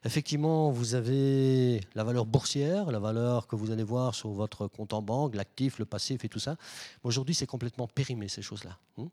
Effectivement, 0.03 0.71
vous 0.71 0.93
avez 0.93 1.81
la 1.95 2.03
valeur 2.03 2.25
boursière, 2.25 2.91
la 2.91 2.99
valeur 2.99 3.47
que 3.47 3.55
vous 3.55 3.71
allez 3.71 3.83
voir 3.83 4.13
sur 4.13 4.29
votre 4.29 4.67
compte 4.67 4.93
en 4.93 5.01
banque, 5.01 5.35
l'actif, 5.35 5.79
le 5.79 5.85
passif 5.85 6.23
et 6.23 6.29
tout 6.29 6.39
ça. 6.39 6.55
Aujourd'hui, 7.03 7.33
c'est 7.33 7.47
complètement 7.47 7.87
périmé 7.87 8.27
ces 8.27 8.43
choses-là. 8.43 8.77
Hein. 8.99 9.07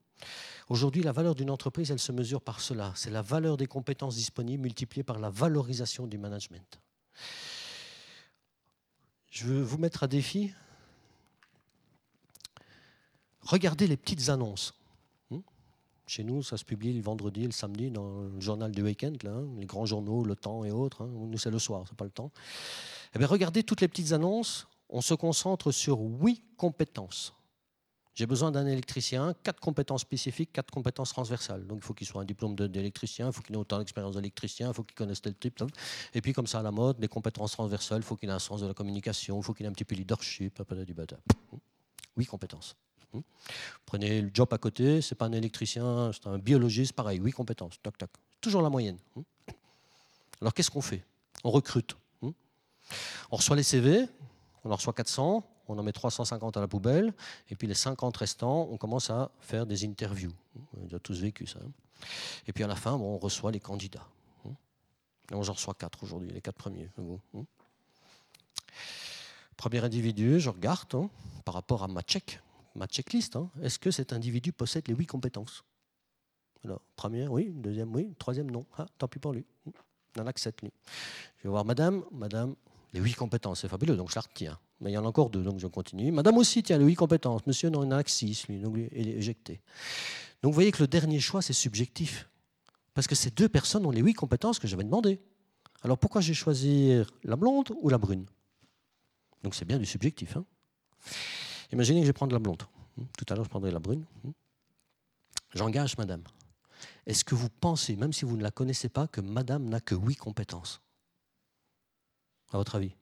Aujourd'hui, 0.69 1.03
la 1.03 1.13
valeur 1.13 1.35
d'une 1.35 1.51
entreprise, 1.51 1.91
elle 1.91 1.99
se 1.99 2.13
mesure 2.13 2.43
par 2.43 2.61
cela. 2.61 2.93
C'est 2.95 3.11
la 3.11 3.23
valeur 3.23 3.57
des 3.57 3.67
compétences 3.67 4.17
disponibles 4.17 4.63
multipliée 4.63 5.03
par 5.03 5.19
la 5.19 5.31
valorisation 5.31 6.07
du 6.07 6.19
management. 6.19 6.81
Je 9.31 9.47
veux 9.47 9.63
vous 9.63 9.79
mettre 9.79 10.03
à 10.03 10.07
défi. 10.07 10.53
Regardez 13.41 13.87
les 13.87 13.97
petites 13.97 14.29
annonces 14.29 14.75
chez 16.09 16.25
nous, 16.25 16.43
ça 16.43 16.57
se 16.57 16.65
publie 16.65 16.93
le 16.93 17.03
vendredi 17.03 17.45
et 17.45 17.47
le 17.47 17.53
samedi 17.53 17.91
dans 17.91 18.23
le 18.23 18.41
journal 18.41 18.73
du 18.73 18.83
week-end, 18.83 19.13
hein, 19.27 19.47
les 19.59 19.67
grands 19.67 19.87
journaux, 19.87 20.25
Le 20.25 20.37
Temps 20.37 20.65
et 20.65 20.71
autres. 20.71 21.03
Hein. 21.03 21.11
Nous, 21.13 21.39
c'est 21.39 21.51
le 21.51 21.59
soir, 21.59 21.85
c'est 21.89 21.97
pas 21.97 22.05
le 22.05 22.11
temps. 22.11 22.31
Eh 23.15 23.19
bien, 23.19 23.27
regardez 23.27 23.63
toutes 23.63 23.81
les 23.81 23.89
petites 23.89 24.13
annonces. 24.13 24.67
On 24.89 25.01
se 25.01 25.15
concentre 25.15 25.71
sur 25.71 25.99
huit 26.01 26.43
compétences. 26.57 27.35
J'ai 28.15 28.27
besoin 28.27 28.51
d'un 28.51 28.67
électricien, 28.67 29.33
quatre 29.45 29.61
compétences 29.61 30.01
spécifiques, 30.01 30.53
quatre 30.53 30.73
compétences 30.73 31.11
transversales. 31.11 31.65
Donc 31.69 31.79
il 31.83 31.85
faut 31.85 31.95
qu'il 31.95 32.07
soit 32.07 32.21
un 32.21 32.25
diplôme 32.25 32.57
d'électricien, 32.57 33.29
il 33.29 33.33
faut 33.33 33.43
qu'il 33.43 33.55
ait 33.55 33.59
autant 33.59 33.79
d'expérience 33.79 34.17
d'électricien, 34.17 34.69
il 34.69 34.75
faut 34.75 34.83
qu'il 34.83 34.97
connaisse 34.97 35.23
tel 35.23 35.37
type. 35.37 35.63
Et 36.15 36.21
puis 36.21 36.33
comme 36.33 36.49
ça 36.49 36.59
à 36.59 36.63
la 36.65 36.73
mode, 36.73 36.99
des 36.99 37.07
compétences 37.07 37.53
transversales, 37.53 37.99
il 37.99 38.05
faut 38.05 38.17
qu'il 38.17 38.29
ait 38.29 38.33
un 38.33 38.41
sens 38.41 38.61
de 38.61 38.67
la 38.67 38.75
communication, 38.75 39.39
il 39.39 39.45
faut 39.45 39.55
qu'il 39.55 39.67
ait 39.67 39.69
un 39.69 39.73
petit 39.73 39.85
peu 39.85 39.95
leadership, 39.95 40.61
huit 42.17 42.27
compétences. 42.27 42.77
Prenez 43.87 44.23
le 44.23 44.31
job 44.33 44.49
à 44.53 44.59
côté, 44.59 45.01
c'est 45.01 45.15
pas 45.15 45.27
un 45.27 45.33
électricien, 45.33 46.11
c'est 46.13 46.27
un 46.27 46.39
biologiste, 46.39 46.93
pareil, 46.93 47.19
huit 47.19 47.33
compétences, 47.33 47.81
tac, 47.83 47.97
tac. 47.97 48.11
Toujours 48.41 48.63
la 48.63 48.71
moyenne. 48.71 48.99
Hmm. 49.17 49.23
Alors 50.41 50.55
qu'est-ce 50.55 50.71
qu'on 50.71 50.83
fait? 50.83 51.05
On 51.45 51.51
recrute. 51.51 51.97
Hmm. 52.23 52.31
On 53.31 53.37
reçoit 53.37 53.57
les 53.57 53.63
CV, 53.63 54.07
on 54.65 54.71
en 54.71 54.77
reçoit 54.77 54.93
400, 54.93 55.45
on 55.69 55.79
en 55.79 55.83
met 55.83 55.93
350 55.93 56.57
à 56.57 56.61
la 56.61 56.69
poubelle, 56.69 57.13
et 57.51 57.57
puis 57.57 57.67
les 57.67 57.75
50 57.75 58.17
restants, 58.17 58.69
on 58.71 58.77
commence 58.77 59.11
à 59.11 59.31
faire 59.41 59.67
des 59.67 59.85
interviews. 59.85 60.33
On 60.77 60.95
a 60.95 60.99
tous 60.99 61.21
vécu 61.21 61.47
ça. 61.47 61.59
Hein. 61.59 61.71
Et 62.47 62.53
puis 62.53 62.65
à 62.65 62.67
la 62.67 62.77
fin, 62.77 62.93
on 62.93 63.19
reçoit 63.19 63.53
les 63.53 63.61
candidats. 63.61 64.07
Et 65.31 65.35
on 65.35 65.43
en 65.47 65.53
reçoit 65.53 65.75
4 65.75 66.05
aujourd'hui, 66.05 66.31
les 66.31 66.41
4 66.41 66.55
premiers. 66.55 66.89
Premier 69.57 69.85
individu, 69.85 70.41
je 70.41 70.49
regarde 70.49 70.95
hein, 70.95 71.11
par 71.45 71.55
rapport 71.55 71.83
à 71.83 71.89
ma 71.89 72.03
check 72.03 72.41
ma 72.79 72.87
checklist. 72.87 73.37
Hein. 73.37 73.51
Est-ce 73.62 73.79
que 73.79 73.91
cet 73.91 74.12
individu 74.12 74.53
possède 74.53 74.89
les 74.89 74.95
huit 74.95 75.07
compétences? 75.07 75.64
Alors, 76.64 76.81
première, 76.97 77.33
oui. 77.33 77.53
Deuxième, 77.55 77.95
oui. 77.95 78.14
Troisième, 78.18 78.51
non. 78.51 78.64
Ah, 78.76 78.87
tant 78.99 79.09
pis 79.09 79.18
pour 79.18 79.33
lui. 79.33 79.45
Il 80.16 80.22
en 80.22 80.26
a 80.26 80.33
que 80.33 80.41
sept, 80.41 80.62
lui. 80.62 80.70
Je 81.39 81.45
vais 81.45 81.51
voir 81.51 81.64
madame. 81.64 82.05
Madame, 82.11 82.55
les 82.93 83.01
huit 83.01 83.14
compétences, 83.14 83.61
c'est 83.61 83.68
fabuleux, 83.68 83.97
donc 83.97 84.11
je 84.11 84.14
la 84.14 84.22
retiens. 84.22 84.59
Mais 84.81 84.91
il 84.91 84.95
y 84.95 84.99
en 84.99 85.05
a 85.05 85.09
encore 85.09 85.31
deux, 85.31 85.43
donc 85.43 85.59
je 85.59 85.66
continue. 85.66 86.11
Madame 86.12 86.37
aussi, 86.39 86.62
tiens, 86.62 86.79
les 86.79 86.85
huit 86.85 86.95
compétences. 86.95 87.47
Monsieur, 87.47 87.68
non, 87.68 87.83
il 87.85 87.89
en 87.89 87.99
a 87.99 88.05
que 88.05 88.11
six, 88.11 88.47
lui, 88.49 88.61
donc 88.61 88.76
il 88.76 89.09
est 89.09 89.16
éjecté. 89.16 89.61
Donc 90.43 90.53
vous 90.53 90.55
voyez 90.55 90.72
que 90.72 90.83
le 90.83 90.89
dernier 90.89 91.20
choix, 91.20 91.43
c'est 91.43 91.53
subjectif. 91.53 92.29
Parce 92.95 93.07
que 93.07 93.14
ces 93.14 93.31
deux 93.31 93.49
personnes 93.49 93.85
ont 93.87 93.91
les 93.91 94.01
huit 94.01 94.14
compétences 94.14 94.59
que 94.59 94.66
j'avais 94.66 94.85
demandées. 94.85 95.20
Alors 95.83 95.99
pourquoi 95.99 96.20
j'ai 96.20 96.35
choisi 96.35 96.93
la 97.22 97.37
blonde 97.37 97.72
ou 97.81 97.89
la 97.89 97.99
brune? 97.99 98.26
Donc 99.43 99.55
c'est 99.55 99.64
bien 99.64 99.79
du 99.79 99.87
subjectif. 99.87 100.37
Hein 100.37 100.45
Imaginez 101.73 102.01
que 102.01 102.07
je 102.07 102.11
vais 102.11 102.14
prendre 102.14 102.33
la 102.33 102.39
blonde. 102.39 102.62
Hmm, 102.97 103.05
tout 103.16 103.25
à 103.29 103.35
l'heure, 103.35 103.45
je 103.45 103.51
prendrai 103.51 103.71
la 103.71 103.79
brune. 103.79 104.05
Hmm. 104.25 104.31
J'engage 105.55 105.97
madame. 105.99 106.23
Est-ce 107.07 107.25
que 107.25 107.35
vous 107.35 107.49
pensez, 107.49 107.97
même 107.97 108.12
si 108.12 108.25
vous 108.25 108.37
ne 108.37 108.43
la 108.43 108.51
connaissez 108.51 108.89
pas, 108.89 109.07
que 109.07 109.21
madame 109.21 109.69
n'a 109.69 109.81
que 109.81 109.95
huit 109.95 110.16
compétences? 110.16 110.81
À 112.53 112.59
votre 112.59 112.77
avis? 112.77 112.95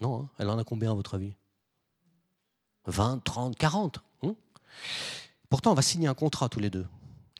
Non, 0.00 0.22
hein. 0.22 0.30
elle 0.38 0.50
en 0.50 0.58
a 0.58 0.64
combien 0.64 0.90
à 0.90 0.94
votre 0.94 1.14
avis? 1.14 1.34
20, 2.86 3.24
30, 3.24 3.56
40 3.56 4.00
Pourtant, 5.48 5.72
on 5.72 5.74
va 5.74 5.82
signer 5.82 6.08
un 6.08 6.14
contrat 6.14 6.48
tous 6.48 6.60
les 6.60 6.70
deux. 6.70 6.86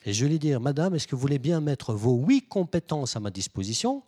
Et 0.04 0.12
je 0.12 0.24
vais 0.24 0.30
lui 0.30 0.38
dire, 0.38 0.60
Madame, 0.60 0.94
est-ce 0.94 1.08
que 1.08 1.16
vous 1.16 1.20
voulez 1.20 1.40
bien 1.40 1.60
mettre 1.60 1.92
vos 1.92 2.14
huit 2.14 2.48
compétences 2.48 3.16
à 3.16 3.20
ma 3.20 3.30
disposition 3.30 4.04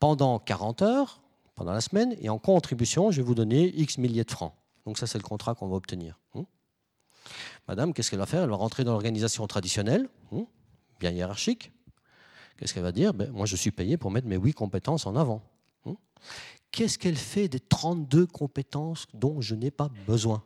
pendant 0.00 0.38
40 0.38 0.82
heures, 0.82 1.20
pendant 1.54 1.72
la 1.72 1.82
semaine, 1.82 2.16
et 2.20 2.30
en 2.30 2.38
contribution, 2.38 3.10
je 3.10 3.18
vais 3.18 3.26
vous 3.26 3.34
donner 3.34 3.68
X 3.76 3.98
milliers 3.98 4.24
de 4.24 4.30
francs? 4.30 4.54
Donc 4.86 4.98
ça, 4.98 5.06
c'est 5.06 5.18
le 5.18 5.24
contrat 5.24 5.54
qu'on 5.54 5.68
va 5.68 5.76
obtenir. 5.76 6.18
Hein. 6.34 6.44
Madame, 7.68 7.92
qu'est-ce 7.94 8.10
qu'elle 8.10 8.18
va 8.18 8.26
faire? 8.26 8.42
Elle 8.42 8.50
va 8.50 8.56
rentrer 8.56 8.84
dans 8.84 8.92
l'organisation 8.92 9.46
traditionnelle, 9.46 10.08
hein, 10.32 10.46
bien 11.00 11.10
hiérarchique. 11.10 11.72
Qu'est-ce 12.56 12.74
qu'elle 12.74 12.82
va 12.82 12.92
dire? 12.92 13.14
Ben, 13.14 13.30
Moi, 13.32 13.46
je 13.46 13.56
suis 13.56 13.70
payé 13.70 13.96
pour 13.96 14.10
mettre 14.10 14.26
mes 14.26 14.36
huit 14.36 14.52
compétences 14.52 15.06
en 15.06 15.16
avant. 15.16 15.42
Hein. 15.86 15.96
Qu'est-ce 16.70 16.98
qu'elle 16.98 17.16
fait 17.16 17.48
des 17.48 17.60
32 17.60 18.26
compétences 18.26 19.06
dont 19.14 19.40
je 19.40 19.54
n'ai 19.54 19.70
pas 19.70 19.88
besoin? 20.06 20.44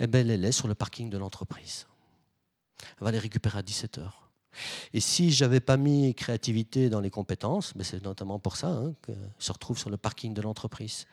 Eh 0.00 0.06
bien, 0.06 0.20
elle 0.20 0.28
les 0.28 0.36
laisse 0.36 0.56
sur 0.56 0.68
le 0.68 0.74
parking 0.74 1.10
de 1.10 1.18
l'entreprise. 1.18 1.86
Elle 2.98 3.04
va 3.04 3.10
les 3.10 3.18
récupérer 3.18 3.58
à 3.58 3.62
17 3.62 3.98
heures. 3.98 4.30
Et 4.92 5.00
si 5.00 5.32
je 5.32 5.44
n'avais 5.44 5.60
pas 5.60 5.76
mis 5.76 6.14
créativité 6.14 6.88
dans 6.88 7.00
les 7.00 7.10
compétences, 7.10 7.74
mais 7.74 7.80
ben, 7.80 7.84
c'est 7.84 8.04
notamment 8.04 8.38
pour 8.38 8.56
ça 8.56 8.68
hein, 8.68 8.94
que 9.02 9.12
se 9.38 9.52
retrouve 9.52 9.78
sur 9.78 9.90
le 9.90 9.96
parking 9.96 10.32
de 10.32 10.40
l'entreprise. 10.40 11.06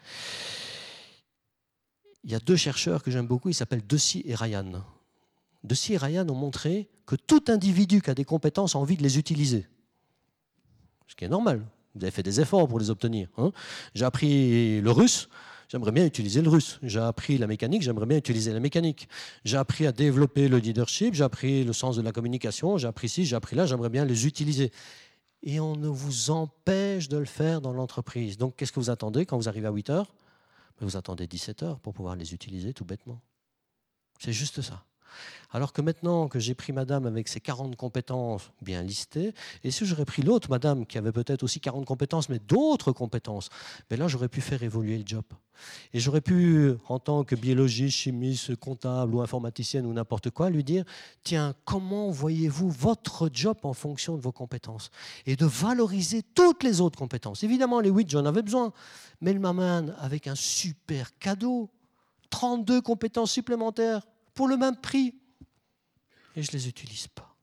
Il 2.24 2.32
y 2.32 2.36
a 2.36 2.40
deux 2.40 2.56
chercheurs 2.56 3.04
que 3.04 3.12
j'aime 3.12 3.28
beaucoup, 3.28 3.50
ils 3.50 3.54
s'appellent 3.54 3.86
Deci 3.86 4.24
et 4.26 4.36
Ryan. 4.36 4.84
Deci 5.64 5.94
et 5.94 5.98
Ryan 5.98 6.28
ont 6.30 6.36
montré 6.36 6.90
que 7.06 7.16
tout 7.16 7.44
individu 7.48 8.02
qui 8.02 8.10
a 8.10 8.16
des 8.16 8.26
compétences 8.26 8.76
a 8.76 8.80
envie 8.80 8.98
de 8.98 9.04
les 9.04 9.18
utiliser. 9.18 9.68
Ce 11.08 11.16
qui 11.16 11.26
est 11.26 11.30
normal. 11.30 11.66
Vous 11.96 12.04
avez 12.04 12.12
fait 12.12 12.24
des 12.24 12.40
efforts 12.42 12.68
pour 12.68 12.80
les 12.80 12.90
obtenir. 12.90 13.28
Hein. 13.38 13.52
J'ai 13.94 14.06
appris 14.06 14.82
le 14.82 14.92
russe, 14.92 15.30
j'aimerais 15.70 15.92
bien 15.92 16.06
utiliser 16.06 16.42
le 16.42 16.50
russe. 16.50 16.80
J'ai 16.82 17.00
appris 17.00 17.38
la 17.38 17.46
mécanique, 17.46 17.84
j'aimerais 17.84 18.06
bien 18.06 18.18
utiliser 18.18 18.52
la 18.52 18.60
mécanique. 18.60 19.08
J'ai 19.46 19.58
appris 19.58 19.86
à 19.86 19.92
développer 19.92 20.48
le 20.48 20.58
leadership, 20.58 21.14
j'ai 21.14 21.24
appris 21.24 21.64
le 21.64 21.74
sens 21.74 21.98
de 21.98 22.02
la 22.02 22.12
communication, 22.12 22.78
j'ai 22.78 22.88
appris 22.88 23.10
ci, 23.10 23.26
j'ai 23.26 23.36
appris 23.36 23.56
là, 23.56 23.66
j'aimerais 23.66 23.90
bien 23.90 24.06
les 24.06 24.26
utiliser. 24.26 24.72
Et 25.44 25.60
on 25.60 25.76
ne 25.76 25.88
vous 25.88 26.32
empêche 26.32 27.10
de 27.10 27.18
le 27.18 27.26
faire 27.26 27.62
dans 27.62 27.74
l'entreprise. 27.74 28.38
Donc 28.38 28.56
qu'est-ce 28.56 28.72
que 28.72 28.80
vous 28.80 28.90
attendez 28.90 29.26
quand 29.26 29.38
vous 29.38 29.50
arrivez 29.50 29.68
à 29.68 29.72
8 29.72 29.90
heures? 29.90 30.16
Vous 30.84 30.98
attendez 30.98 31.28
17 31.28 31.64
heures 31.64 31.80
pour 31.80 31.94
pouvoir 31.94 32.16
les 32.16 32.34
utiliser 32.34 32.74
tout 32.74 32.86
bêtement. 32.86 33.22
C'est 34.20 34.34
juste 34.34 34.62
ça. 34.62 34.86
Alors 35.52 35.74
que 35.74 35.82
maintenant 35.82 36.28
que 36.28 36.40
j'ai 36.40 36.56
pris 36.56 36.74
madame 36.74 37.06
avec 37.06 37.28
ses 37.28 37.40
40 37.40 37.76
compétences 37.76 38.52
bien 38.62 38.82
listées, 38.82 39.34
et 39.64 39.72
si 39.72 39.86
j'aurais 39.86 40.06
pris 40.06 40.22
l'autre 40.22 40.50
madame 40.50 40.86
qui 40.86 40.98
avait 40.98 41.12
peut-être 41.12 41.44
aussi 41.44 41.60
40 41.60 41.86
compétences, 41.86 42.30
mais 42.30 42.40
d'autres 42.40 42.92
compétences, 42.92 43.50
ben 43.90 44.00
là 44.00 44.08
j'aurais 44.08 44.30
pu 44.30 44.42
faire 44.42 44.64
évoluer 44.64 44.98
le 44.98 45.04
job. 45.06 45.24
Et 45.94 46.00
j'aurais 46.00 46.22
pu, 46.22 46.74
en 46.88 47.00
tant 47.00 47.24
que 47.24 47.36
biologiste, 47.36 47.98
chimiste, 47.98 48.56
comptable 48.56 49.16
ou 49.16 49.22
informaticienne 49.22 49.86
ou 49.86 49.94
n'importe 49.94 50.30
quoi, 50.32 50.50
lui 50.50 50.64
dire, 50.64 50.84
tiens, 51.24 51.54
comment 51.66 52.10
voyez-vous 52.10 52.70
votre 52.70 53.30
job 53.32 53.58
en 53.64 53.74
fonction 53.74 54.16
de 54.16 54.22
vos 54.22 54.32
compétences? 54.32 54.90
Et 55.26 55.36
de 55.36 55.46
valoriser 55.46 56.24
toutes 56.24 56.64
les 56.64 56.82
autres 56.82 56.98
compétences. 56.98 57.44
Évidemment, 57.44 57.80
les 57.80 57.90
8, 57.90 58.10
j'en 58.10 58.26
avais 58.26 58.42
besoin, 58.42 58.74
mais 59.22 59.34
le 59.34 59.40
m'amène 59.40 59.96
avec 60.00 60.28
un 60.28 60.36
super 60.36 61.18
cadeau, 61.20 61.70
32 62.30 62.82
compétences 62.82 63.32
supplémentaires 63.32 64.08
pour 64.34 64.48
le 64.48 64.58
même 64.58 64.80
prix. 64.80 65.20
Et 66.36 66.44
je 66.44 66.52
ne 66.52 66.58
les 66.58 66.68
utilise 66.68 67.08
pas. 67.08 67.36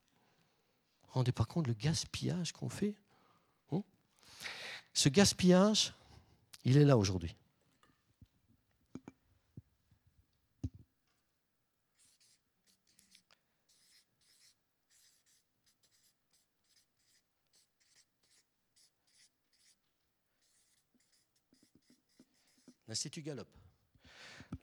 Vous 1.03 1.09
ne 1.09 1.13
rendez 1.13 1.31
pas 1.31 1.45
compte 1.45 1.67
le 1.67 1.73
gaspillage 1.73 2.51
qu'on 2.51 2.69
fait 2.69 2.95
hein? 3.71 3.83
Ce 4.93 5.09
gaspillage, 5.09 5.93
il 6.63 6.77
est 6.77 6.85
là 6.85 6.97
aujourd'hui. 6.97 7.35
L'Institut 22.87 23.21
Gallup. 23.21 23.47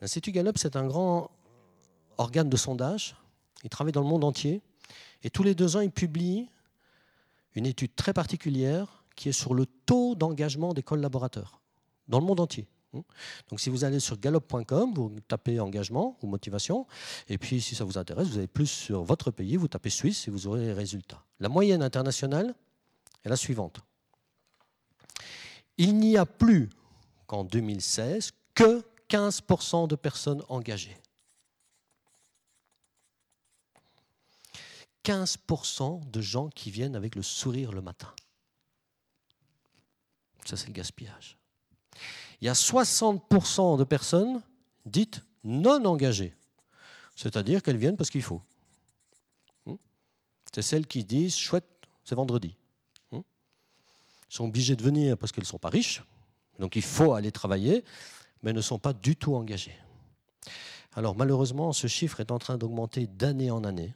L'Institut 0.03 0.33
Gallup, 0.33 0.59
c'est 0.59 0.77
un 0.77 0.87
grand 0.87 1.31
organe 2.19 2.49
de 2.49 2.57
sondage. 2.57 3.17
Il 3.65 3.71
travaille 3.71 3.93
dans 3.93 4.03
le 4.03 4.09
monde 4.09 4.25
entier. 4.25 4.61
Et 5.23 5.31
tous 5.31 5.43
les 5.43 5.55
deux 5.55 5.77
ans, 5.77 5.81
il 5.81 5.91
publie 5.91 6.49
une 7.55 7.67
étude 7.67 7.95
très 7.97 8.13
particulière 8.13 9.05
qui 9.17 9.29
est 9.29 9.33
sur 9.33 9.55
le 9.55 9.67
taux 9.67 10.15
d'engagement 10.15 10.75
des 10.75 10.83
collaborateurs 10.83 11.61
dans 12.07 12.21
le 12.21 12.27
monde 12.27 12.41
entier. 12.41 12.69
Donc 13.51 13.61
si 13.61 13.69
vous 13.69 13.85
allez 13.85 14.01
sur 14.01 14.19
gallup.com, 14.19 14.95
vous 14.95 15.21
tapez 15.27 15.61
engagement 15.61 16.17
ou 16.23 16.27
motivation, 16.27 16.87
et 17.29 17.37
puis 17.37 17.61
si 17.61 17.75
ça 17.75 17.85
vous 17.85 17.99
intéresse, 17.99 18.29
vous 18.29 18.39
avez 18.39 18.47
plus 18.47 18.67
sur 18.67 19.03
votre 19.03 19.31
pays, 19.31 19.57
vous 19.57 19.69
tapez 19.69 19.91
Suisse 19.91 20.27
et 20.27 20.31
vous 20.31 20.47
aurez 20.47 20.61
les 20.61 20.73
résultats. 20.73 21.23
La 21.41 21.49
moyenne 21.49 21.83
internationale 21.83 22.55
est 23.25 23.29
la 23.29 23.37
suivante. 23.37 23.81
Il 25.77 25.99
n'y 25.99 26.17
a 26.17 26.25
plus 26.25 26.71
qu'en 27.27 27.45
2016 27.45 28.31
que 28.55 28.83
15% 29.11 29.87
de 29.87 29.97
personnes 29.97 30.43
engagées. 30.49 30.97
15% 35.05 36.11
de 36.11 36.21
gens 36.21 36.49
qui 36.49 36.71
viennent 36.71 36.97
avec 36.97 37.15
le 37.15 37.23
sourire 37.23 37.73
le 37.73 37.81
matin. 37.81 38.13
Ça, 40.45 40.57
c'est 40.57 40.67
le 40.69 40.73
gaspillage. 40.73 41.37
Il 42.41 42.47
y 42.47 42.49
a 42.49 42.55
60% 42.55 43.79
de 43.79 43.85
personnes 43.85 44.43
dites 44.87 45.25
non 45.45 45.85
engagées, 45.85 46.35
c'est-à-dire 47.17 47.63
qu'elles 47.63 47.77
viennent 47.77 47.97
parce 47.97 48.11
qu'il 48.11 48.23
faut. 48.23 48.43
Hmm? 49.67 49.75
C'est 50.55 50.63
celles 50.63 50.87
qui 50.87 51.05
disent 51.05 51.37
chouette, 51.37 51.69
c'est 52.05 52.15
vendredi. 52.15 52.57
Hmm? 53.11 53.17
Elles 53.17 53.23
sont 54.29 54.45
obligées 54.45 54.77
de 54.77 54.83
venir 54.83 55.19
parce 55.19 55.33
qu'elles 55.33 55.45
ne 55.45 55.49
sont 55.49 55.59
pas 55.59 55.69
riches, 55.69 56.03
donc 56.59 56.77
il 56.77 56.83
faut 56.83 57.15
aller 57.15 57.33
travailler, 57.33 57.85
mais 58.43 58.53
ne 58.53 58.61
sont 58.61 58.79
pas 58.79 58.93
du 58.93 59.17
tout 59.17 59.35
engagées. 59.35 59.77
Alors 60.95 61.15
malheureusement, 61.17 61.73
ce 61.73 61.87
chiffre 61.87 62.21
est 62.21 62.31
en 62.31 62.39
train 62.39 62.57
d'augmenter 62.57 63.07
d'année 63.07 63.51
en 63.51 63.65
année. 63.65 63.95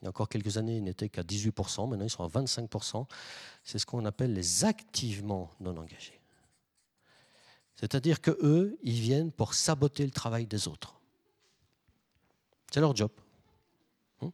Il 0.00 0.04
y 0.04 0.06
a 0.06 0.08
encore 0.10 0.28
quelques 0.28 0.56
années, 0.56 0.76
il 0.76 0.84
n'était 0.84 1.08
qu'à 1.08 1.22
18%, 1.22 1.88
maintenant 1.88 2.04
ils 2.04 2.10
sont 2.10 2.24
à 2.24 2.28
25%. 2.28 3.06
C'est 3.64 3.78
ce 3.78 3.86
qu'on 3.86 4.04
appelle 4.06 4.32
les 4.32 4.64
activement 4.64 5.50
non 5.60 5.76
engagés. 5.76 6.20
C'est-à-dire 7.76 8.20
qu'eux, 8.20 8.78
ils 8.82 9.00
viennent 9.00 9.32
pour 9.32 9.54
saboter 9.54 10.04
le 10.04 10.10
travail 10.10 10.46
des 10.46 10.68
autres. 10.68 11.00
C'est 12.70 12.80
leur 12.80 12.94
job. 12.94 13.10
Hmm? 14.20 14.28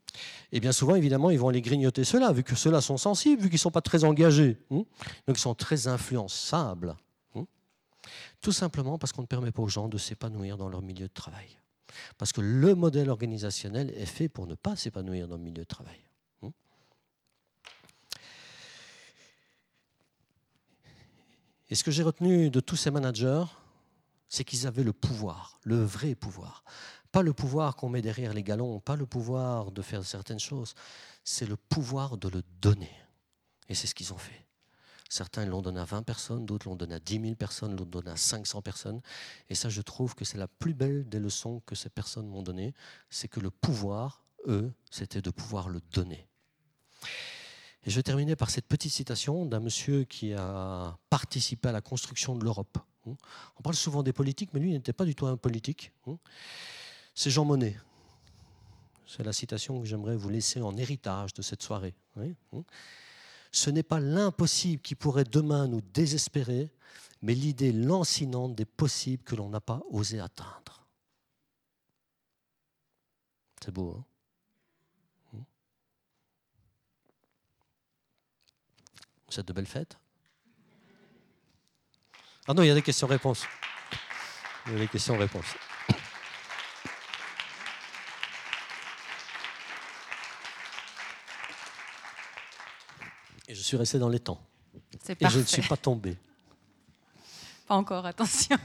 Et 0.53 0.61
bien 0.61 0.73
souvent, 0.73 0.95
évidemment, 0.95 1.31
ils 1.31 1.39
vont 1.39 1.49
aller 1.49 1.62
grignoter 1.62 2.05
ceux-là, 2.05 2.33
vu 2.33 2.43
que 2.43 2.55
ceux-là 2.55 2.81
sont 2.81 2.97
sensibles, 2.97 3.43
vu 3.43 3.49
qu'ils 3.49 3.57
ne 3.57 3.61
sont 3.61 3.71
pas 3.71 3.83
très 3.83 4.05
engagés. 4.05 4.59
Hmm? 4.71 4.83
Donc 5.27 5.37
ils 5.37 5.39
sont 5.39 5.55
très 5.55 5.89
influençables. 5.89 6.97
Hmm? 7.35 7.45
Tout 8.41 8.53
simplement 8.53 8.99
parce 8.99 9.12
qu'on 9.12 9.23
ne 9.23 9.27
permet 9.27 9.53
pas 9.53 9.62
aux 9.62 9.69
gens 9.69 9.89
de 9.89 9.99
s'épanouir 9.99 10.57
dans 10.57 10.69
leur 10.69 10.83
milieu 10.83 11.09
de 11.09 11.12
travail. 11.12 11.59
Parce 12.18 12.32
que 12.32 12.41
le 12.41 12.74
modèle 12.74 13.11
organisationnel 13.11 13.91
est 13.97 14.07
fait 14.07 14.28
pour 14.28 14.47
ne 14.47 14.55
pas 14.55 14.76
s'épanouir 14.76 15.28
dans 15.28 15.37
le 15.37 15.43
milieu 15.43 15.62
de 15.62 15.64
travail. 15.64 16.01
Hmm? 16.43 16.51
Et 21.68 21.74
ce 21.74 21.84
que 21.84 21.91
j'ai 21.91 22.03
retenu 22.03 22.51
de 22.51 22.61
tous 22.61 22.76
ces 22.76 22.91
managers, 22.91 23.45
c'est 24.28 24.45
qu'ils 24.45 24.66
avaient 24.66 24.84
le 24.84 24.93
pouvoir, 24.93 25.59
le 25.62 25.82
vrai 25.82 26.14
pouvoir. 26.14 26.64
Pas 27.12 27.22
le 27.22 27.32
pouvoir 27.32 27.76
qu'on 27.76 27.89
met 27.89 28.03
derrière 28.03 28.34
les 28.34 28.43
galons, 28.43 28.80
pas 28.80 28.97
le 28.97 29.07
pouvoir 29.07 29.70
de 29.70 29.82
faire 29.82 30.05
certaines 30.05 30.41
choses, 30.41 30.74
c'est 31.24 31.47
le 31.47 31.57
pouvoir 31.57 32.16
de 32.18 32.28
le 32.28 32.43
donner. 32.61 32.93
Et 33.68 33.74
c'est 33.74 33.87
ce 33.87 33.95
qu'ils 33.95 34.12
ont 34.12 34.18
fait. 34.18 34.46
Certains 35.09 35.47
l'ont 35.47 35.63
donné 35.63 35.81
à 35.81 35.85
20 35.85 36.03
personnes, 36.03 36.47
d'autres 36.47 36.69
l'ont 36.69 36.77
donné 36.77 36.95
à 36.95 37.01
10 37.01 37.21
000 37.21 37.35
personnes, 37.37 37.77
l'ont 37.77 37.85
donné 37.85 38.11
à 38.11 38.17
500 38.17 38.63
personnes. 38.63 39.01
Et 39.49 39.55
ça, 39.55 39.69
je 39.69 39.81
trouve 39.83 40.15
que 40.15 40.25
c'est 40.25 40.39
la 40.39 40.49
plus 40.49 40.75
belle 40.75 41.09
des 41.09 41.21
leçons 41.21 41.61
que 41.67 41.75
ces 41.75 41.91
personnes 41.91 42.27
m'ont 42.27 42.43
données, 42.43 42.75
c'est 43.11 43.29
que 43.29 43.41
le 43.41 43.51
pouvoir, 43.51 44.25
eux, 44.47 44.73
c'était 44.91 45.23
de 45.23 45.31
pouvoir 45.31 45.69
le 45.69 45.81
donner. 45.93 46.27
Et 47.85 47.91
je 47.91 47.97
vais 47.97 48.03
terminer 48.03 48.35
par 48.35 48.51
cette 48.51 48.67
petite 48.67 48.93
citation 48.93 49.47
d'un 49.47 49.61
monsieur 49.61 50.05
qui 50.05 50.33
a 50.33 50.99
participé 51.09 51.69
à 51.69 51.73
la 51.73 51.81
construction 51.81 52.35
de 52.37 52.43
l'Europe. 52.43 52.79
On 53.07 53.63
parle 53.63 53.77
souvent 53.77 54.03
des 54.03 54.13
politiques, 54.13 54.53
mais 54.53 54.59
lui, 54.59 54.73
n'était 54.73 54.93
pas 54.93 55.05
du 55.05 55.15
tout 55.15 55.27
un 55.27 55.37
politique. 55.37 55.93
C'est 57.15 57.31
Jean 57.31 57.45
Monnet. 57.45 57.79
C'est 59.07 59.23
la 59.23 59.33
citation 59.33 59.81
que 59.81 59.87
j'aimerais 59.87 60.17
vous 60.17 60.29
laisser 60.29 60.61
en 60.61 60.77
héritage 60.77 61.33
de 61.33 61.43
cette 61.43 61.63
soirée 61.63 61.95
ce 63.57 63.71
n'est 63.71 63.83
pas 63.83 64.01
l'impossible 64.01 64.83
qui 64.83 64.95
pourrait 64.95 65.25
demain 65.25 65.67
nous 65.67 65.81
désespérer, 65.81 66.71
mais 67.23 67.35
l'idée 67.35 67.73
lancinante 67.73 68.55
des 68.55 68.67
possibles 68.67 69.25
que 69.25 69.35
l'on 69.35 69.49
n'a 69.49 69.63
pas 69.63 69.80
osé 69.91 70.21
atteindre. 70.21 70.87
C'est 73.64 73.71
beau, 73.72 74.05
hein? 75.35 75.45
Vous 79.30 79.41
êtes 79.41 79.49
de 79.49 79.53
belles 79.55 79.67
fêtes? 79.67 79.97
Ah 82.47 82.53
non, 82.53 82.63
il 82.63 82.68
y 82.68 82.71
a 82.71 82.75
des 82.75 82.83
questions-réponses. 82.83 83.45
Il 84.67 84.72
y 84.75 84.76
a 84.76 84.79
des 84.80 84.89
questions-réponses. 84.89 85.55
Suis 93.61 93.76
resté 93.76 93.99
dans 93.99 94.08
les 94.08 94.20
temps. 94.20 94.41
C'est 95.03 95.20
Et 95.20 95.28
je 95.28 95.38
ne 95.38 95.45
suis 95.45 95.62
pas 95.62 95.76
tombé. 95.76 96.16
Pas 97.66 97.74
encore, 97.74 98.07
attention. 98.07 98.57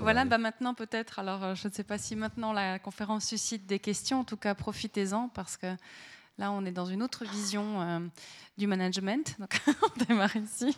voilà, 0.00 0.24
bah 0.24 0.36
maintenant 0.36 0.74
peut-être, 0.74 1.18
alors 1.18 1.42
euh, 1.42 1.54
je 1.54 1.68
ne 1.68 1.72
sais 1.72 1.84
pas 1.84 1.96
si 1.96 2.16
maintenant 2.16 2.52
la 2.52 2.78
conférence 2.78 3.24
suscite 3.24 3.66
des 3.66 3.78
questions, 3.78 4.20
en 4.20 4.24
tout 4.24 4.36
cas 4.36 4.54
profitez-en 4.54 5.28
parce 5.30 5.56
que 5.56 5.74
là 6.36 6.52
on 6.52 6.66
est 6.66 6.72
dans 6.72 6.84
une 6.84 7.02
autre 7.02 7.24
vision 7.24 7.80
euh, 7.80 8.00
du 8.58 8.66
management. 8.66 9.36
Donc 9.38 9.58
on 9.82 10.04
démarre 10.04 10.36
ici. 10.36 10.76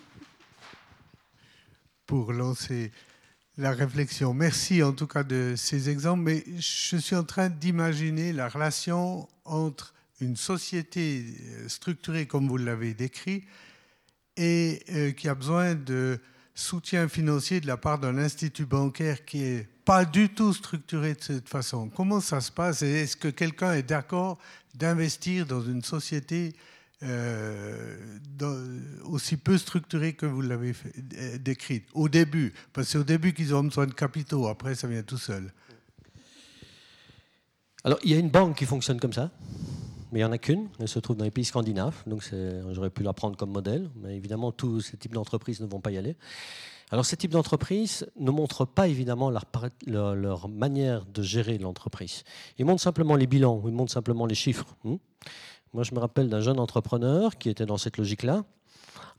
Pour 2.07 2.33
lancer 2.33 2.93
la 3.57 3.73
réflexion, 3.73 4.33
merci 4.33 4.83
en 4.85 4.93
tout 4.93 5.09
cas 5.09 5.25
de 5.25 5.55
ces 5.57 5.91
exemples, 5.91 6.23
mais 6.23 6.45
je 6.59 6.97
suis 6.97 7.17
en 7.17 7.25
train 7.25 7.49
d'imaginer 7.49 8.33
la 8.33 8.49
relation 8.49 9.29
entre 9.45 9.95
une 10.21 10.37
société 10.37 11.25
euh, 11.41 11.69
structurée 11.69 12.27
comme 12.27 12.49
vous 12.49 12.57
l'avez 12.57 12.95
décrit 12.95 13.45
et 14.39 15.15
qui 15.17 15.31
a 15.31 15.35
besoin 15.35 15.75
de 15.75 16.21
soutien 16.57 17.09
financier 17.09 17.61
de 17.61 17.67
la 17.67 17.77
part 17.77 17.99
d'un 17.99 18.19
institut 18.19 18.65
bancaire 18.65 19.25
qui 19.25 19.43
est 19.43 19.69
pas 19.85 20.05
du 20.05 20.31
tout 20.31 20.53
structuré 20.53 21.15
de 21.15 21.23
cette 21.23 21.49
façon. 21.49 21.89
Comment 21.91 22.21
ça 22.21 22.41
se 22.41 22.51
passe 22.51 22.83
est-ce 22.83 23.17
que 23.17 23.29
quelqu'un 23.29 23.75
est 23.75 23.83
d'accord 23.83 24.39
d'investir 24.75 25.47
dans 25.47 25.63
une 25.63 25.83
société 25.83 26.57
euh, 27.03 27.97
aussi 29.05 29.37
peu 29.37 29.59
structurée 29.59 30.15
que 30.15 30.27
vous 30.27 30.41
l'avez 30.41 30.73
euh, 31.19 31.39
décrite 31.39 31.87
au 31.93 32.09
début? 32.09 32.55
Parce 32.73 32.89
que 32.89 32.93
c'est 32.93 32.99
au 32.99 33.05
début 33.05 33.35
qu'ils 33.35 33.55
ont 33.55 33.63
besoin 33.63 33.87
de 33.87 33.95
capitaux, 33.95 34.49
après 34.49 34.75
ça 34.75 34.89
vient 34.89 35.03
tout 35.03 35.19
seul. 35.19 35.53
Alors 37.85 37.99
il 38.03 38.11
y 38.11 38.15
a 38.15 38.19
une 38.19 38.31
banque 38.31 38.57
qui 38.57 38.65
fonctionne 38.65 38.99
comme 38.99 39.13
ça 39.13 39.31
mais 40.13 40.21
il 40.21 40.23
n'y 40.23 40.29
en 40.29 40.33
a 40.33 40.39
qu'une. 40.39 40.69
Elle 40.79 40.89
se 40.89 40.99
trouve 40.99 41.17
dans 41.17 41.25
les 41.25 41.31
pays 41.31 41.45
scandinaves, 41.45 42.03
donc 42.07 42.23
j'aurais 42.71 42.91
pu 42.91 43.03
la 43.03 43.13
prendre 43.13 43.37
comme 43.37 43.51
modèle. 43.51 43.91
Mais 43.97 44.17
évidemment, 44.17 44.53
tous 44.53 44.81
ces 44.81 44.97
types 44.97 45.13
d'entreprises 45.13 45.61
ne 45.61 45.67
vont 45.67 45.81
pas 45.81 45.91
y 45.91 45.99
aller. 45.99 46.17
Alors, 46.91 47.05
ces 47.05 47.17
types 47.17 47.33
d'entreprises 47.33 48.07
ne 48.17 48.31
montrent 48.31 48.65
pas 48.65 48.87
évidemment 48.87 49.33
leur, 49.87 50.49
manière 50.49 51.05
de 51.07 51.23
gérer 51.23 51.59
l'entreprise. 51.59 52.23
Ils 52.59 52.65
montrent 52.65 52.83
simplement 52.83 53.17
les 53.17 53.27
bilans, 53.27 53.61
ils 53.67 53.73
montrent 53.73 53.93
simplement 53.93 54.27
les 54.27 54.37
chiffres. 54.37 54.77
Hmm. 54.85 54.97
Moi, 55.73 55.83
je 55.83 55.93
me 55.95 55.99
rappelle 55.99 56.29
d'un 56.29 56.41
jeune 56.41 56.61
entrepreneur 56.61 57.37
qui 57.37 57.51
était 57.51 57.67
dans 57.67 57.77
cette 57.77 57.97
logique-là. 57.97 58.45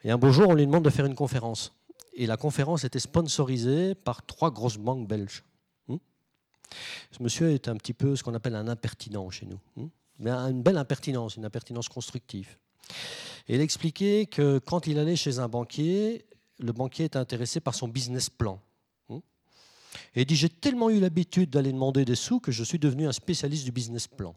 Et 0.03 0.11
un 0.11 0.17
beau 0.17 0.31
jour, 0.31 0.47
on 0.47 0.53
lui 0.53 0.65
demande 0.65 0.85
de 0.85 0.89
faire 0.89 1.05
une 1.05 1.15
conférence. 1.15 1.73
Et 2.13 2.25
la 2.25 2.37
conférence 2.37 2.85
était 2.85 2.99
sponsorisée 2.99 3.95
par 3.95 4.25
trois 4.25 4.49
grosses 4.49 4.77
banques 4.77 5.07
belges. 5.07 5.43
Hmm. 5.89 5.97
Ce 7.11 7.21
monsieur 7.21 7.51
est 7.51 7.67
un 7.67 7.75
petit 7.75 7.93
peu 7.93 8.15
ce 8.15 8.23
qu'on 8.23 8.33
appelle 8.33 8.55
un 8.55 8.69
impertinent 8.69 9.29
chez 9.29 9.45
nous. 9.45 9.59
Hmm 9.75 9.87
mais 10.19 10.31
une 10.31 10.63
belle 10.63 10.77
impertinence, 10.77 11.35
une 11.35 11.45
impertinence 11.45 11.89
constructive. 11.89 12.57
Il 13.47 13.61
expliquait 13.61 14.25
que 14.25 14.59
quand 14.59 14.87
il 14.87 14.99
allait 14.99 15.15
chez 15.15 15.39
un 15.39 15.47
banquier, 15.47 16.25
le 16.59 16.71
banquier 16.71 17.05
était 17.05 17.17
intéressé 17.17 17.59
par 17.59 17.75
son 17.75 17.87
business 17.87 18.29
plan. 18.29 18.59
Hmm 19.09 19.19
Et 20.15 20.21
il 20.21 20.25
dit 20.25 20.35
J'ai 20.35 20.49
tellement 20.49 20.89
eu 20.89 20.99
l'habitude 20.99 21.49
d'aller 21.49 21.71
demander 21.71 22.03
des 22.03 22.15
sous 22.15 22.39
que 22.39 22.51
je 22.51 22.63
suis 22.63 22.79
devenu 22.79 23.07
un 23.07 23.11
spécialiste 23.11 23.63
du 23.63 23.71
business 23.71 24.07
plan. 24.07 24.35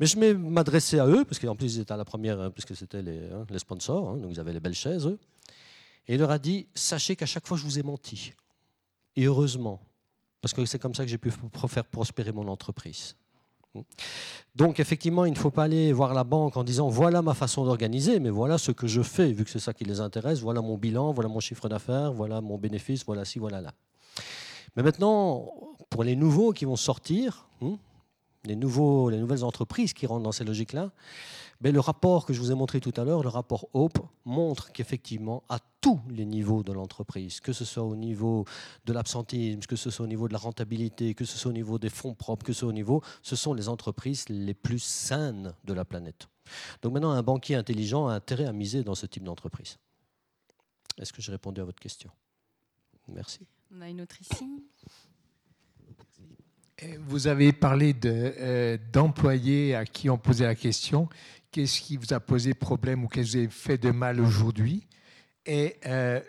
Mais 0.00 0.06
je 0.06 0.18
m'adressais 0.18 0.98
à 0.98 1.06
eux, 1.06 1.24
parce 1.24 1.38
qu'en 1.38 1.54
plus 1.54 1.76
ils 1.76 1.80
étaient 1.80 1.92
à 1.92 1.96
la 1.96 2.04
première, 2.04 2.40
hein, 2.40 2.50
puisque 2.50 2.74
c'était 2.74 3.02
les, 3.02 3.30
hein, 3.30 3.46
sponsors, 3.58 4.10
hein, 4.10 4.16
donc 4.16 4.32
ils 4.32 4.40
avaient 4.40 4.52
les 4.52 4.60
belles 4.60 4.74
chaises, 4.74 5.06
eux. 5.06 5.18
Et 6.08 6.14
il 6.14 6.18
leur 6.18 6.30
a 6.30 6.38
dit 6.38 6.66
Sachez 6.74 7.14
qu'à 7.14 7.26
chaque 7.26 7.46
fois 7.46 7.56
je 7.56 7.64
vous 7.64 7.78
ai 7.78 7.82
menti. 7.82 8.32
Et 9.14 9.24
heureusement, 9.24 9.80
parce 10.40 10.54
que 10.54 10.64
c'est 10.64 10.78
comme 10.78 10.94
ça 10.94 11.04
que 11.04 11.10
j'ai 11.10 11.18
pu 11.18 11.30
faire 11.68 11.84
prospérer 11.84 12.32
mon 12.32 12.48
entreprise. 12.48 13.14
Donc 14.54 14.80
effectivement, 14.80 15.24
il 15.24 15.32
ne 15.32 15.38
faut 15.38 15.50
pas 15.50 15.64
aller 15.64 15.92
voir 15.92 16.12
la 16.12 16.24
banque 16.24 16.56
en 16.56 16.64
disant 16.64 16.88
voilà 16.88 17.22
ma 17.22 17.34
façon 17.34 17.64
d'organiser, 17.64 18.20
mais 18.20 18.30
voilà 18.30 18.58
ce 18.58 18.70
que 18.70 18.86
je 18.86 19.02
fais, 19.02 19.32
vu 19.32 19.44
que 19.44 19.50
c'est 19.50 19.58
ça 19.58 19.72
qui 19.72 19.84
les 19.84 20.00
intéresse, 20.00 20.40
voilà 20.40 20.60
mon 20.60 20.76
bilan, 20.76 21.12
voilà 21.12 21.28
mon 21.28 21.40
chiffre 21.40 21.68
d'affaires, 21.68 22.12
voilà 22.12 22.40
mon 22.40 22.58
bénéfice, 22.58 23.04
voilà 23.06 23.24
ci, 23.24 23.38
voilà 23.38 23.60
là. 23.60 23.72
Mais 24.76 24.82
maintenant, 24.82 25.52
pour 25.90 26.04
les 26.04 26.16
nouveaux 26.16 26.52
qui 26.52 26.64
vont 26.64 26.76
sortir, 26.76 27.48
hein, 27.62 27.76
les, 28.44 28.56
nouveaux, 28.56 29.10
les 29.10 29.18
nouvelles 29.18 29.44
entreprises 29.44 29.92
qui 29.92 30.06
rentrent 30.06 30.24
dans 30.24 30.32
ces 30.32 30.44
logiques-là, 30.44 30.90
le 31.70 31.78
rapport 31.78 32.26
que 32.26 32.32
je 32.32 32.40
vous 32.40 32.50
ai 32.50 32.54
montré 32.56 32.80
tout 32.80 32.92
à 32.96 33.04
l'heure, 33.04 33.22
le 33.22 33.28
rapport 33.28 33.68
HOPE, 33.72 33.98
montre 34.24 34.72
qu'effectivement, 34.72 35.44
à 35.48 35.60
tous 35.80 36.00
les 36.08 36.24
niveaux 36.24 36.64
de 36.64 36.72
l'entreprise, 36.72 37.40
que 37.40 37.52
ce 37.52 37.64
soit 37.64 37.84
au 37.84 37.94
niveau 37.94 38.44
de 38.84 38.92
l'absentéisme, 38.92 39.60
que 39.60 39.76
ce 39.76 39.90
soit 39.90 40.04
au 40.04 40.08
niveau 40.08 40.26
de 40.26 40.32
la 40.32 40.40
rentabilité, 40.40 41.14
que 41.14 41.24
ce 41.24 41.38
soit 41.38 41.50
au 41.50 41.54
niveau 41.54 41.78
des 41.78 41.88
fonds 41.88 42.14
propres, 42.14 42.44
que 42.44 42.52
ce 42.52 42.60
soit 42.60 42.68
au 42.68 42.72
niveau, 42.72 43.00
ce 43.22 43.36
sont 43.36 43.54
les 43.54 43.68
entreprises 43.68 44.28
les 44.28 44.54
plus 44.54 44.80
saines 44.80 45.54
de 45.64 45.72
la 45.72 45.84
planète. 45.84 46.26
Donc 46.82 46.94
maintenant, 46.94 47.12
un 47.12 47.22
banquier 47.22 47.54
intelligent 47.54 48.08
a 48.08 48.14
intérêt 48.14 48.46
à 48.46 48.52
miser 48.52 48.82
dans 48.82 48.96
ce 48.96 49.06
type 49.06 49.22
d'entreprise. 49.22 49.78
Est-ce 50.98 51.12
que 51.12 51.22
j'ai 51.22 51.32
répondu 51.32 51.60
à 51.60 51.64
votre 51.64 51.80
question? 51.80 52.10
Merci. 53.08 53.46
On 53.74 53.80
a 53.80 53.88
une 53.88 54.00
autre 54.00 54.20
ici. 54.20 54.64
Vous 57.06 57.28
avez 57.28 57.52
parlé 57.52 57.94
euh, 58.04 58.76
d'employés 58.92 59.74
à 59.76 59.84
qui 59.84 60.10
on 60.10 60.18
posait 60.18 60.44
la 60.44 60.56
question 60.56 61.08
qu'est-ce 61.52 61.80
qui 61.80 61.96
vous 61.96 62.12
a 62.12 62.18
posé 62.18 62.54
problème 62.54 63.04
ou 63.04 63.08
qu'est-ce 63.08 63.32
qui 63.32 63.46
vous 63.46 63.52
a 63.52 63.54
fait 63.54 63.78
de 63.78 63.90
mal 63.90 64.20
aujourd'hui 64.20 64.88
et 65.46 65.76
euh, 65.86 66.20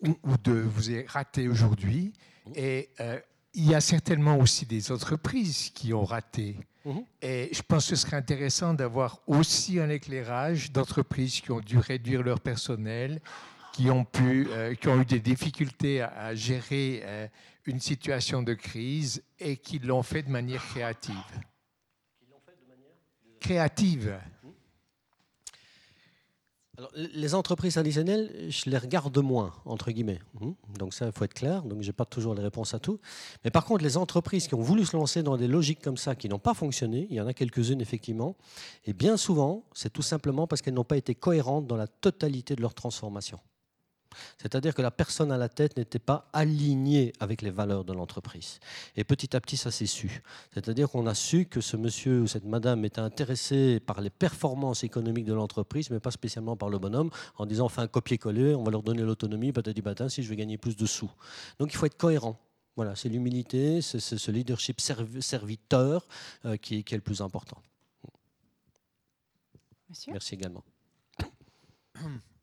ou, 0.00 0.36
de 0.42 0.52
vous 0.52 0.88
avez 0.88 1.04
raté 1.06 1.48
aujourd'hui 1.48 2.12
et 2.54 2.88
euh, 3.00 3.18
il 3.54 3.68
y 3.68 3.74
a 3.74 3.80
certainement 3.80 4.38
aussi 4.38 4.64
des 4.66 4.92
entreprises 4.92 5.70
qui 5.70 5.92
ont 5.92 6.04
raté. 6.04 6.56
Mhm. 6.84 7.04
Et 7.20 7.50
je 7.52 7.62
pense 7.62 7.88
que 7.88 7.96
ce 7.96 8.06
serait 8.06 8.16
intéressant 8.16 8.72
d'avoir 8.72 9.20
aussi 9.26 9.80
un 9.80 9.88
éclairage 9.88 10.70
d'entreprises 10.70 11.40
qui 11.40 11.50
ont 11.50 11.60
dû 11.60 11.78
réduire 11.78 12.22
leur 12.22 12.40
personnel, 12.40 13.20
qui 13.72 13.90
ont, 13.90 14.04
pu, 14.04 14.46
euh, 14.50 14.74
qui 14.74 14.88
ont 14.88 15.00
eu 15.00 15.04
des 15.04 15.18
difficultés 15.18 16.02
à, 16.02 16.34
gérer 16.34 17.02
une 17.66 17.80
situation 17.80 18.42
de 18.42 18.54
crise 18.54 19.22
et 19.38 19.56
qui 19.56 19.78
l'ont 19.78 20.02
fait 20.02 20.22
de 20.22 20.30
manière 20.30 20.64
créative. 20.66 21.14
Qui 22.18 22.26
l'ont 22.30 22.40
fait 22.46 22.56
de 22.62 22.68
manière 22.68 22.94
créative 23.40 24.18
les 26.94 27.34
entreprises 27.34 27.74
traditionnelles, 27.74 28.46
je 28.48 28.70
les 28.70 28.78
regarde 28.78 29.16
moins, 29.18 29.52
entre 29.64 29.90
guillemets. 29.90 30.20
Hum. 30.40 30.54
Donc 30.78 30.94
ça, 30.94 31.06
il 31.06 31.12
faut 31.12 31.24
être 31.24 31.34
clair. 31.34 31.62
Donc 31.62 31.82
je 31.82 31.88
n'ai 31.88 31.92
pas 31.92 32.04
toujours 32.04 32.34
les 32.34 32.42
réponses 32.42 32.74
à 32.74 32.78
tout. 32.78 33.00
Mais 33.44 33.50
par 33.50 33.64
contre, 33.64 33.82
les 33.82 33.96
entreprises 33.96 34.46
qui 34.46 34.54
ont 34.54 34.62
voulu 34.62 34.84
se 34.84 34.96
lancer 34.96 35.22
dans 35.22 35.36
des 35.36 35.48
logiques 35.48 35.82
comme 35.82 35.96
ça, 35.96 36.14
qui 36.14 36.28
n'ont 36.28 36.38
pas 36.38 36.54
fonctionné, 36.54 37.06
il 37.10 37.16
y 37.16 37.20
en 37.20 37.26
a 37.26 37.34
quelques-unes 37.34 37.80
effectivement, 37.80 38.36
et 38.84 38.92
bien 38.92 39.16
souvent, 39.16 39.64
c'est 39.72 39.92
tout 39.92 40.02
simplement 40.02 40.46
parce 40.46 40.62
qu'elles 40.62 40.74
n'ont 40.74 40.84
pas 40.84 40.96
été 40.96 41.14
cohérentes 41.14 41.66
dans 41.66 41.76
la 41.76 41.86
totalité 41.86 42.54
de 42.54 42.62
leur 42.62 42.74
transformation. 42.74 43.40
C'est-à-dire 44.38 44.74
que 44.74 44.82
la 44.82 44.90
personne 44.90 45.32
à 45.32 45.38
la 45.38 45.48
tête 45.48 45.76
n'était 45.76 45.98
pas 45.98 46.28
alignée 46.32 47.12
avec 47.20 47.42
les 47.42 47.50
valeurs 47.50 47.84
de 47.84 47.92
l'entreprise. 47.92 48.60
Et 48.96 49.04
petit 49.04 49.34
à 49.34 49.40
petit, 49.40 49.56
ça 49.56 49.70
s'est 49.70 49.86
su. 49.86 50.22
C'est-à-dire 50.52 50.90
qu'on 50.90 51.06
a 51.06 51.14
su 51.14 51.46
que 51.46 51.60
ce 51.60 51.76
monsieur 51.76 52.20
ou 52.20 52.26
cette 52.26 52.44
madame 52.44 52.84
était 52.84 53.00
intéressé 53.00 53.80
par 53.80 54.00
les 54.00 54.10
performances 54.10 54.84
économiques 54.84 55.24
de 55.24 55.34
l'entreprise, 55.34 55.90
mais 55.90 56.00
pas 56.00 56.10
spécialement 56.10 56.56
par 56.56 56.68
le 56.68 56.78
bonhomme, 56.78 57.10
en 57.36 57.46
disant, 57.46 57.64
enfin, 57.64 57.82
un 57.82 57.88
copier-coller, 57.88 58.54
on 58.54 58.62
va 58.62 58.70
leur 58.70 58.82
donner 58.82 59.02
l'autonomie, 59.02 59.52
peut-être 59.52 59.78
matin, 59.88 60.08
si 60.08 60.22
je 60.22 60.28
veux 60.28 60.34
gagner 60.34 60.58
plus 60.58 60.76
de 60.76 60.86
sous. 60.86 61.10
Donc 61.58 61.72
il 61.72 61.76
faut 61.76 61.86
être 61.86 61.96
cohérent. 61.96 62.38
Voilà, 62.76 62.94
c'est 62.94 63.08
l'humilité, 63.08 63.82
c'est 63.82 63.98
ce 64.00 64.30
leadership 64.30 64.80
serviteur 64.80 66.06
euh, 66.44 66.56
qui, 66.56 66.76
est 66.78 66.92
le 66.92 67.00
plus 67.00 67.20
important. 67.20 67.60
Merci 70.08 70.34
également. 70.34 70.64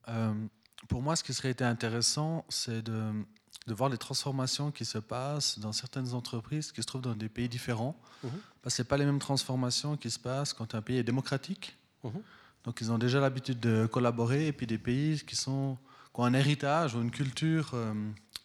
Euh, 0.10 0.34
pour 0.88 1.02
moi, 1.02 1.16
ce 1.16 1.24
qui 1.24 1.34
serait 1.34 1.52
été 1.52 1.64
intéressant, 1.64 2.46
c'est 2.50 2.82
de, 2.82 3.12
voir 3.68 3.90
les 3.90 3.98
transformations 3.98 4.72
qui 4.72 4.86
se 4.86 4.98
passent 4.98 5.58
dans 5.60 5.72
certaines 5.72 6.14
entreprises 6.14 6.72
qui 6.72 6.82
se 6.82 6.88
trouvent 6.88 7.02
dans 7.02 7.16
des 7.16 7.30
pays 7.30 7.50
différents. 7.50 7.96
Mhm. 8.24 8.32
Parce 8.62 8.76
que 8.76 8.84
ce 8.84 8.88
pas 8.88 8.98
les 8.98 9.06
mêmes 9.06 9.20
transformations 9.20 9.98
qui 9.98 10.12
se 10.12 10.20
passent 10.20 10.54
quand 10.54 10.76
un 10.76 10.82
pays 10.82 10.98
est 10.98 11.04
démocratique. 11.04 11.76
Mhm. 12.04 12.22
Donc 12.64 12.82
ils 12.82 12.92
ont 12.92 12.98
déjà 12.98 13.20
l'habitude 13.20 13.60
de 13.60 13.86
collaborer, 13.86 14.48
et 14.48 14.54
puis 14.54 14.68
des 14.68 14.78
pays 14.78 15.22
qui, 15.26 15.36
sont, 15.36 15.78
ont 16.14 16.24
un 16.24 16.34
héritage 16.34 16.96
ou 16.96 17.02
une 17.02 17.12
culture 17.12 17.72
euh, 17.74 17.94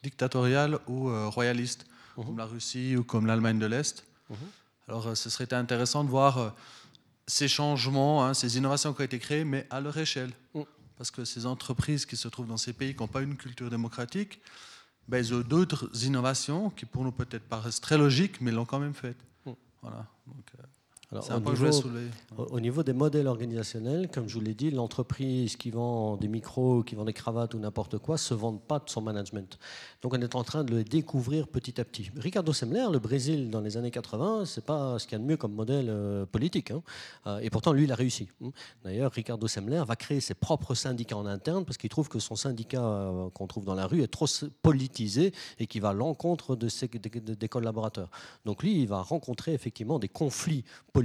dictatoriale 0.02 0.78
ou 0.86 1.08
euh, 1.08 1.28
royaliste, 1.28 1.86
mhm. 2.16 2.24
comme 2.24 2.38
la 2.38 2.46
Russie 2.46 2.96
ou 2.96 3.04
comme 3.04 3.26
l'Allemagne 3.26 3.58
de 3.58 3.66
l'Est. 3.66 4.04
Alors 4.88 5.08
euh, 5.08 5.14
ce 5.14 5.28
serait 5.28 5.52
intéressant 5.52 6.04
de 6.04 6.10
voir 6.10 6.54
ces 7.26 7.48
changements, 7.48 8.24
hein, 8.24 8.34
ces 8.34 8.56
innovations 8.56 8.92
qui 8.92 9.02
ont 9.02 9.04
été 9.04 9.18
créées, 9.18 9.44
mais 9.44 9.66
à 9.70 9.80
leur 9.80 9.96
échelle 9.96 10.32
parce 11.00 11.10
que 11.10 11.24
ces 11.24 11.46
entreprises 11.46 12.04
qui 12.04 12.18
se 12.18 12.28
trouvent 12.28 12.46
dans 12.46 12.58
ces 12.58 12.74
pays 12.74 12.94
qui 12.94 13.00
n'ont 13.00 13.08
pas 13.08 13.22
une 13.22 13.38
culture 13.38 13.70
démocratique, 13.70 14.38
ben, 15.08 15.16
elles 15.16 15.32
ont 15.32 15.40
d'autres 15.40 15.88
innovations 16.04 16.68
qui 16.68 16.84
pour 16.84 17.04
nous 17.04 17.10
peut-être 17.10 17.48
paraissent 17.48 17.80
très 17.80 17.96
logiques, 17.96 18.42
mais 18.42 18.50
l'ont 18.50 18.66
quand 18.66 18.78
même 18.78 18.92
faites. 18.92 19.16
Mm. 19.46 19.52
Voilà. 19.80 20.06
Euh. 20.28 20.62
Alors, 21.12 21.24
au, 21.36 21.40
niveau, 21.40 21.66
au- 22.80 22.82
des 22.84 22.92
modèles 22.92 23.26
organisationnels, 23.26 24.08
comme 24.12 24.28
je 24.28 24.34
vous 24.34 24.40
l'ai 24.40 24.54
dit, 24.54 24.70
l'entreprise 24.70 25.56
qui 25.56 25.70
vend 25.70 26.16
des 26.16 26.28
micros, 26.28 26.84
qui 26.84 26.94
vend 26.94 27.04
des 27.04 27.12
cravates 27.12 27.54
ou 27.54 27.58
n'importe 27.58 27.98
quoi, 27.98 28.16
se 28.16 28.32
vend 28.32 28.52
pas 28.56 28.78
de 28.78 28.88
son 28.88 29.00
management. 29.00 29.58
Donc 30.02 30.14
on 30.14 30.20
est 30.20 30.34
en 30.36 30.44
train 30.44 30.62
de 30.62 30.72
le 30.72 30.84
découvrir 30.84 31.48
petit 31.48 31.80
à 31.80 31.84
petit. 31.84 32.10
Ricardo 32.16 32.52
Semler, 32.52 32.86
le 32.92 33.00
Brésil 33.00 33.50
dans 33.50 33.60
les 33.60 33.76
années 33.76 33.90
80, 33.90 34.44
c'est 34.44 34.64
pas 34.64 35.00
ce 35.00 35.06
qu'il 35.06 35.12
y 35.12 35.20
a 35.20 35.24
de 35.24 35.24
mieux 35.28 35.36
comme 35.36 35.52
modèle 35.52 35.86
euh, 35.88 36.26
politique. 36.26 36.70
hein. 36.70 36.82
Euh, 37.26 37.38
et 37.40 37.50
pourtant, 37.50 37.72
lui, 37.72 37.84
il 37.84 37.92
a 37.92 37.96
réussi. 37.96 38.28
hein. 38.44 38.50
D'ailleurs, 38.84 39.10
Ricardo 39.10 39.48
Semler 39.48 39.82
va 39.84 39.96
créer 39.96 40.20
ses 40.20 40.34
propres 40.34 40.74
syndicats 40.76 41.16
en 41.16 41.26
interne 41.26 41.64
parce 41.64 41.76
qu'il 41.76 41.90
trouve 41.90 42.08
que 42.08 42.20
son 42.20 42.36
syndicat 42.36 42.84
euh, 42.84 43.28
qu'on 43.30 43.48
trouve 43.48 43.64
dans 43.64 43.74
la 43.74 43.88
rue 43.88 44.02
est 44.02 44.06
trop 44.08 44.26
politisé 44.62 45.32
et 45.58 45.66
qui 45.66 45.80
va 45.80 45.88
à 45.88 45.92
l'encontre 45.92 46.54
de 46.54 46.68
ses, 46.68 46.86
des, 46.86 47.08
des- 47.10 47.48
collaborateurs. 47.48 48.10
Donc 48.44 48.62
lui, 48.62 48.80
il 48.82 48.86
va 48.86 49.02
rencontrer 49.02 49.54
effectivement 49.54 49.98
des 49.98 50.08
conflits 50.08 50.62
politico-internes 50.92 50.99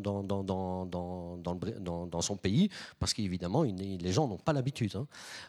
dans, 0.00 0.22
dans, 0.22 2.20
son 2.20 2.36
pays 2.36 2.70
parce 2.98 3.12
qu'évidemment, 3.12 3.62
les 3.62 4.12
gens 4.12 4.28
n'ont 4.28 4.38
pas 4.38 4.52
l'habitude. 4.52 4.96
hein. 4.96 5.06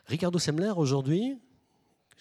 Ricardo 0.07 0.39
Semler, 0.39 0.73
aujourd'hui, 0.75 1.37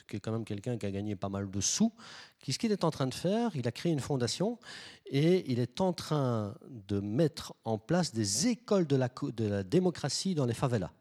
qui 0.09 0.17
est 0.17 0.21
quand 0.21 0.33
même 0.33 0.45
quelqu'un 0.45 0.77
qui 0.77 0.87
a 0.87 0.91
gagné 0.91 1.17
pas 1.17 1.29
mal 1.29 1.51
de 1.51 1.61
sous, 1.61 1.93
qu'est-ce 2.41 2.59
qu'il 2.59 2.73
est 2.73 2.85
en 2.85 2.91
train 2.91 3.07
de 3.07 3.15
faire 3.15 3.55
Il 3.57 3.67
a 3.67 3.73
créé 3.73 3.93
une 3.93 4.01
fondation 4.01 4.59
et 5.07 5.51
il 5.51 5.59
est 5.59 5.81
en 5.81 5.93
train 5.93 6.55
de 6.89 7.01
mettre 7.01 7.55
en 7.65 7.79
place 7.79 8.13
des 8.13 8.49
écoles 8.49 8.87
de 8.87 8.97
la, 8.97 9.09
de 9.09 9.47
la 9.47 9.63
démocratie 9.63 10.35
dans 10.35 10.47
les 10.47 10.55
favelas. 10.55 10.93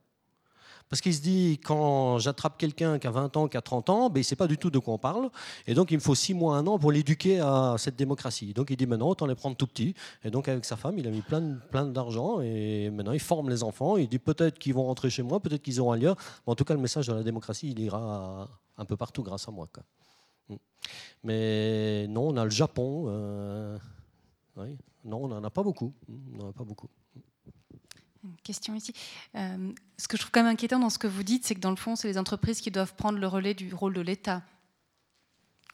Parce 0.93 1.01
qu'il 1.01 1.15
se 1.15 1.21
dit, 1.21 1.59
quand 1.63 2.19
j'attrape 2.19 2.55
quelqu'un 2.55 2.99
qui 2.99 3.07
a 3.07 3.09
20 3.09 3.35
ans, 3.35 3.47
qui 3.47 3.57
a 3.57 3.63
30 3.63 3.89
ans, 3.89 4.09
ben, 4.11 4.19
il 4.19 4.21
ne 4.21 4.25
sait 4.25 4.35
pas 4.35 4.45
du 4.45 4.59
tout 4.59 4.69
de 4.69 4.77
quoi 4.77 4.93
on 4.93 4.99
parle. 4.99 5.31
Et 5.65 5.73
donc, 5.73 5.89
il 5.89 5.95
me 5.95 5.99
faut 5.99 6.13
6 6.13 6.35
mois, 6.35 6.55
un 6.55 6.67
an 6.67 6.77
pour 6.77 6.91
l'éduquer 6.91 7.39
à 7.39 7.77
cette 7.79 7.95
démocratie. 7.95 8.53
Donc, 8.53 8.69
il 8.69 8.77
dit, 8.77 8.85
maintenant, 8.85 9.09
autant 9.09 9.25
les 9.25 9.33
prendre 9.33 9.57
tout 9.57 9.65
petits. 9.65 9.95
Et 10.23 10.29
donc, 10.29 10.47
avec 10.47 10.63
sa 10.65 10.75
femme, 10.75 10.99
il 10.99 11.07
a 11.07 11.09
mis 11.09 11.23
plein, 11.23 11.57
plein 11.71 11.87
d'argent. 11.87 12.41
Et 12.41 12.91
maintenant, 12.91 13.13
il 13.13 13.19
forme 13.19 13.49
les 13.49 13.63
enfants. 13.63 13.97
Il 13.97 14.07
dit, 14.07 14.19
peut-être 14.19 14.59
qu'ils 14.59 14.75
vont 14.75 14.83
rentrer 14.83 15.09
chez 15.09 15.23
moi, 15.23 15.39
peut-être 15.39 15.63
qu'ils 15.63 15.81
auront 15.81 15.93
ailleurs. 15.93 16.15
Mais 16.45 16.51
en 16.51 16.55
tout 16.55 16.63
cas, 16.63 16.75
le 16.75 16.79
message 16.79 17.07
de 17.07 17.13
la 17.13 17.23
démocratie, 17.23 17.71
il 17.71 17.79
ira 17.79 18.47
un 18.77 18.85
peu 18.85 18.95
partout 18.95 19.23
grâce 19.23 19.47
à 19.47 19.51
moi. 19.51 19.67
quoi. 19.73 19.81
Mm. 20.49 20.55
Mais 21.23 22.05
non, 22.07 22.27
on 22.27 22.37
a 22.37 22.43
le 22.43 22.51
Japon. 22.51 23.05
euh. 23.07 23.79
Non, 25.03 25.23
on 25.23 25.27
n'en 25.27 25.43
a 25.43 25.49
pas 25.49 25.63
beaucoup. 25.63 25.91
On 26.07 26.37
n'en 26.37 26.49
a 26.51 26.53
pas 26.53 26.63
beaucoup. 26.63 26.87
Une 28.23 28.35
question 28.43 28.73
ici. 28.75 28.93
Euh, 29.35 29.71
ce 29.97 30.07
que 30.07 30.15
je 30.17 30.21
trouve 30.21 30.31
quand 30.31 30.43
même 30.43 30.51
inquiétant 30.53 30.79
dans 30.79 30.89
ce 30.89 30.97
que 30.97 31.07
vous 31.07 31.23
dites, 31.23 31.45
c'est 31.45 31.55
que 31.55 31.59
dans 31.59 31.69
le 31.71 31.75
fond, 31.75 31.95
c'est 31.95 32.07
les 32.07 32.17
entreprises 32.17 32.61
qui 32.61 32.71
doivent 32.71 32.95
prendre 32.95 33.19
le 33.19 33.27
relais 33.27 33.53
du 33.53 33.73
rôle 33.73 33.93
de 33.93 34.01
l'État. 34.01 34.43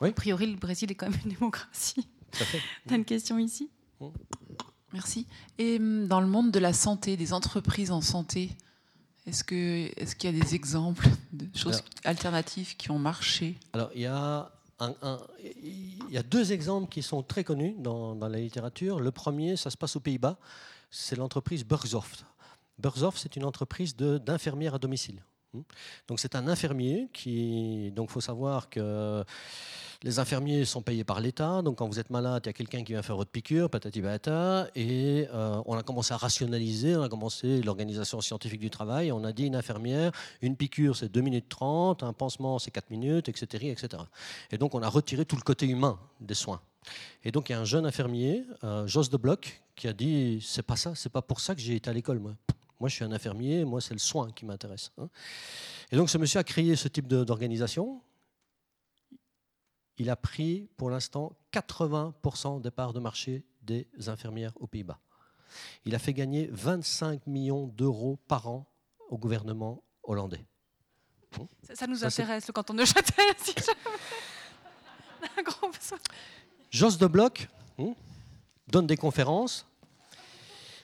Oui. 0.01 0.09
A 0.09 0.13
priori, 0.13 0.47
le 0.47 0.57
Brésil 0.57 0.89
est 0.91 0.95
quand 0.95 1.09
même 1.09 1.19
une 1.25 1.31
démocratie. 1.31 2.07
Tout 2.31 2.41
à 2.43 2.45
fait. 2.45 2.59
T'as 2.87 2.95
une 2.95 3.05
question 3.05 3.37
ici? 3.37 3.69
Merci. 4.93 5.27
Et 5.57 5.77
hum, 5.77 6.07
dans 6.07 6.21
le 6.21 6.27
monde 6.27 6.51
de 6.51 6.59
la 6.59 6.73
santé, 6.73 7.17
des 7.17 7.33
entreprises 7.33 7.91
en 7.91 8.01
santé, 8.01 8.49
est-ce 9.27 9.43
qu'il 9.43 9.91
y 10.23 10.27
a 10.27 10.31
des 10.43 10.55
exemples 10.55 11.07
de 11.33 11.45
choses 11.55 11.73
Alors- 11.75 11.85
alternatives 12.05 12.75
qui 12.77 12.89
ont 12.89 12.97
marché? 12.97 13.59
Alors, 13.73 13.91
il 13.93 14.01
y 14.01 14.05
a, 14.07 14.51
un- 14.79 14.95
un- 15.03 15.19
il 15.43 16.09
y 16.09 16.17
a 16.17 16.23
deux 16.23 16.51
exemples 16.51 16.89
qui 16.89 17.03
sont 17.03 17.21
très 17.21 17.43
connus 17.43 17.75
dans, 17.77 18.15
dans 18.15 18.27
la 18.27 18.39
littérature. 18.39 18.99
Le 18.99 19.11
premier, 19.11 19.55
ça 19.57 19.69
se 19.69 19.77
passe 19.77 19.95
aux 19.95 19.99
Pays-Bas, 19.99 20.39
c'est 20.89 21.15
l'entreprise 21.15 21.63
Burgsoft. 21.63 22.25
Burgsoft, 22.79 23.17
c'est 23.17 23.35
une 23.35 23.45
entreprise 23.45 23.95
d'infirmières 23.95 24.75
à 24.75 24.79
domicile. 24.79 25.23
Hmm. 25.53 25.61
Donc, 26.07 26.19
c'est 26.19 26.35
un 26.35 26.47
infirmier 26.47 27.09
qui. 27.11 27.91
Donc, 27.91 28.11
faut 28.11 28.21
savoir 28.21 28.69
que 28.69 29.23
les 30.03 30.19
infirmiers 30.19 30.63
sont 30.63 30.81
payés 30.81 31.03
par 31.03 31.19
l'État. 31.19 31.61
Donc, 31.61 31.79
quand 31.79 31.87
vous 31.87 31.99
êtes 31.99 32.09
malade, 32.09 32.43
il 32.45 32.47
y 32.47 32.51
a 32.51 32.53
quelqu'un 32.53 32.83
qui 32.83 32.93
vient 32.93 33.01
faire 33.01 33.17
votre 33.17 33.31
piqûre, 33.31 33.69
patati 33.69 34.01
patata. 34.01 34.69
Et 34.75 35.27
euh, 35.33 35.61
on 35.65 35.75
a 35.75 35.83
commencé 35.83 36.13
à 36.13 36.17
rationaliser, 36.17 36.95
on 36.95 37.01
a 37.01 37.09
commencé 37.09 37.61
l'organisation 37.61 38.21
scientifique 38.21 38.61
du 38.61 38.69
travail. 38.69 39.11
On 39.11 39.23
a 39.23 39.33
dit 39.33 39.45
une 39.47 39.55
infirmière, 39.55 40.11
une 40.41 40.55
piqûre, 40.55 40.95
c'est 40.95 41.11
2 41.11 41.19
minutes 41.19 41.49
30, 41.49 42.03
un 42.03 42.13
pansement, 42.13 42.59
c'est 42.59 42.71
4 42.71 42.91
minutes, 42.91 43.27
etc., 43.27 43.71
etc. 43.71 44.03
Et 44.51 44.57
donc, 44.57 44.73
on 44.75 44.81
a 44.81 44.87
retiré 44.87 45.25
tout 45.25 45.35
le 45.35 45.41
côté 45.41 45.65
humain 45.65 45.99
des 46.21 46.35
soins. 46.35 46.61
Et 47.23 47.31
donc, 47.31 47.49
il 47.49 47.53
y 47.53 47.55
a 47.55 47.59
un 47.59 47.65
jeune 47.65 47.85
infirmier, 47.85 48.45
euh, 48.63 48.87
Jos 48.87 49.09
de 49.09 49.17
Bloch, 49.17 49.61
qui 49.75 49.87
a 49.87 49.93
dit 49.93 50.39
C'est 50.41 50.63
pas 50.63 50.77
ça, 50.77 50.93
c'est 50.95 51.11
pas 51.11 51.21
pour 51.21 51.41
ça 51.41 51.55
que 51.55 51.61
j'ai 51.61 51.75
été 51.75 51.89
à 51.89 51.93
l'école, 51.93 52.19
moi. 52.19 52.35
Moi, 52.79 52.87
je 52.89 52.95
suis 52.95 53.03
un 53.03 53.11
infirmier, 53.11 53.65
moi, 53.65 53.81
c'est 53.81 53.93
le 53.93 53.99
soin 53.99 54.31
qui 54.31 54.45
m'intéresse. 54.45 54.91
hein. 54.97 55.09
Et 55.91 55.97
donc, 55.97 56.09
ce 56.09 56.17
monsieur 56.17 56.39
a 56.39 56.43
créé 56.43 56.75
ce 56.75 56.87
type 56.87 57.07
d'organisation. 57.07 58.01
Il 59.97 60.09
a 60.09 60.15
pris, 60.15 60.69
pour 60.77 60.89
l'instant, 60.89 61.35
80% 61.51 62.61
des 62.61 62.71
parts 62.71 62.93
de 62.93 62.99
marché 62.99 63.43
des 63.61 63.87
infirmières 64.07 64.53
aux 64.55 64.67
Pays-Bas. 64.67 64.99
Il 65.83 65.93
a 65.93 65.99
fait 65.99 66.13
gagner 66.13 66.47
25 66.51 67.27
millions 67.27 67.67
d'euros 67.67 68.17
par 68.27 68.47
an 68.47 68.65
au 69.09 69.17
gouvernement 69.17 69.83
hollandais. 70.03 70.45
Ça, 71.63 71.75
ça 71.75 71.87
nous 71.87 71.97
Ça, 71.97 72.07
intéresse, 72.07 72.47
le 72.47 72.53
canton 72.53 72.73
de 72.73 72.85
Châtel. 72.85 73.25
si 73.37 73.53
jamais. 73.57 75.29
Un 75.37 75.41
gros 75.43 75.67
besoin. 75.69 75.97
Jos 76.71 76.97
de 76.97 77.07
Bloch 77.07 77.49
hmm, 77.77 77.91
donne 78.67 78.87
des 78.87 78.95
conférences 78.97 79.65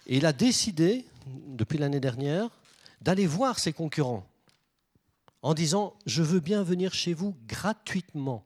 et 0.08 0.18
il 0.18 0.26
a 0.26 0.34
décidé, 0.34 1.06
depuis 1.26 1.78
l'année 1.78 2.00
dernière, 2.00 2.50
d'aller 3.02 3.28
voir 3.28 3.60
ses 3.60 3.74
concurrents 3.74 4.28
en 5.42 5.54
disant 5.54 5.96
Je 6.06 6.24
veux 6.24 6.40
bien 6.40 6.64
venir 6.64 6.94
chez 6.94 7.14
vous 7.14 7.36
gratuitement 7.48 8.46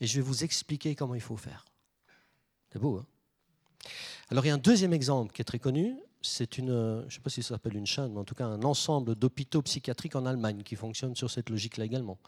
et 0.00 0.06
je 0.06 0.16
vais 0.16 0.26
vous 0.26 0.44
expliquer 0.44 0.94
comment 0.94 1.14
il 1.14 1.20
faut 1.20 1.36
faire. 1.36 1.64
C'est 2.72 2.78
beau, 2.78 2.98
hein? 2.98 3.06
Alors, 4.30 4.44
il 4.44 4.48
y 4.48 4.50
a 4.50 4.54
un 4.54 4.58
deuxième 4.58 4.92
exemple 4.92 5.32
qui 5.32 5.42
est 5.42 5.44
très 5.44 5.58
connu. 5.58 5.96
C'est 6.24 6.58
une, 6.58 6.70
euh, 6.70 7.00
je 7.02 7.06
ne 7.06 7.10
sais 7.10 7.20
pas 7.20 7.30
si 7.30 7.42
ça 7.42 7.50
s'appelle 7.50 7.76
une 7.76 7.86
chaîne, 7.86 8.12
mais 8.12 8.18
en 8.20 8.24
tout 8.24 8.34
cas 8.34 8.46
un 8.46 8.62
ensemble 8.62 9.14
d'hôpitaux 9.14 9.62
psychiatriques 9.62 10.16
en 10.16 10.24
Allemagne 10.26 10.62
qui 10.62 10.74
fonctionne 10.74 11.14
sur 11.14 11.30
cette 11.30 11.50
logique-là 11.50 11.84
également. 11.84 12.18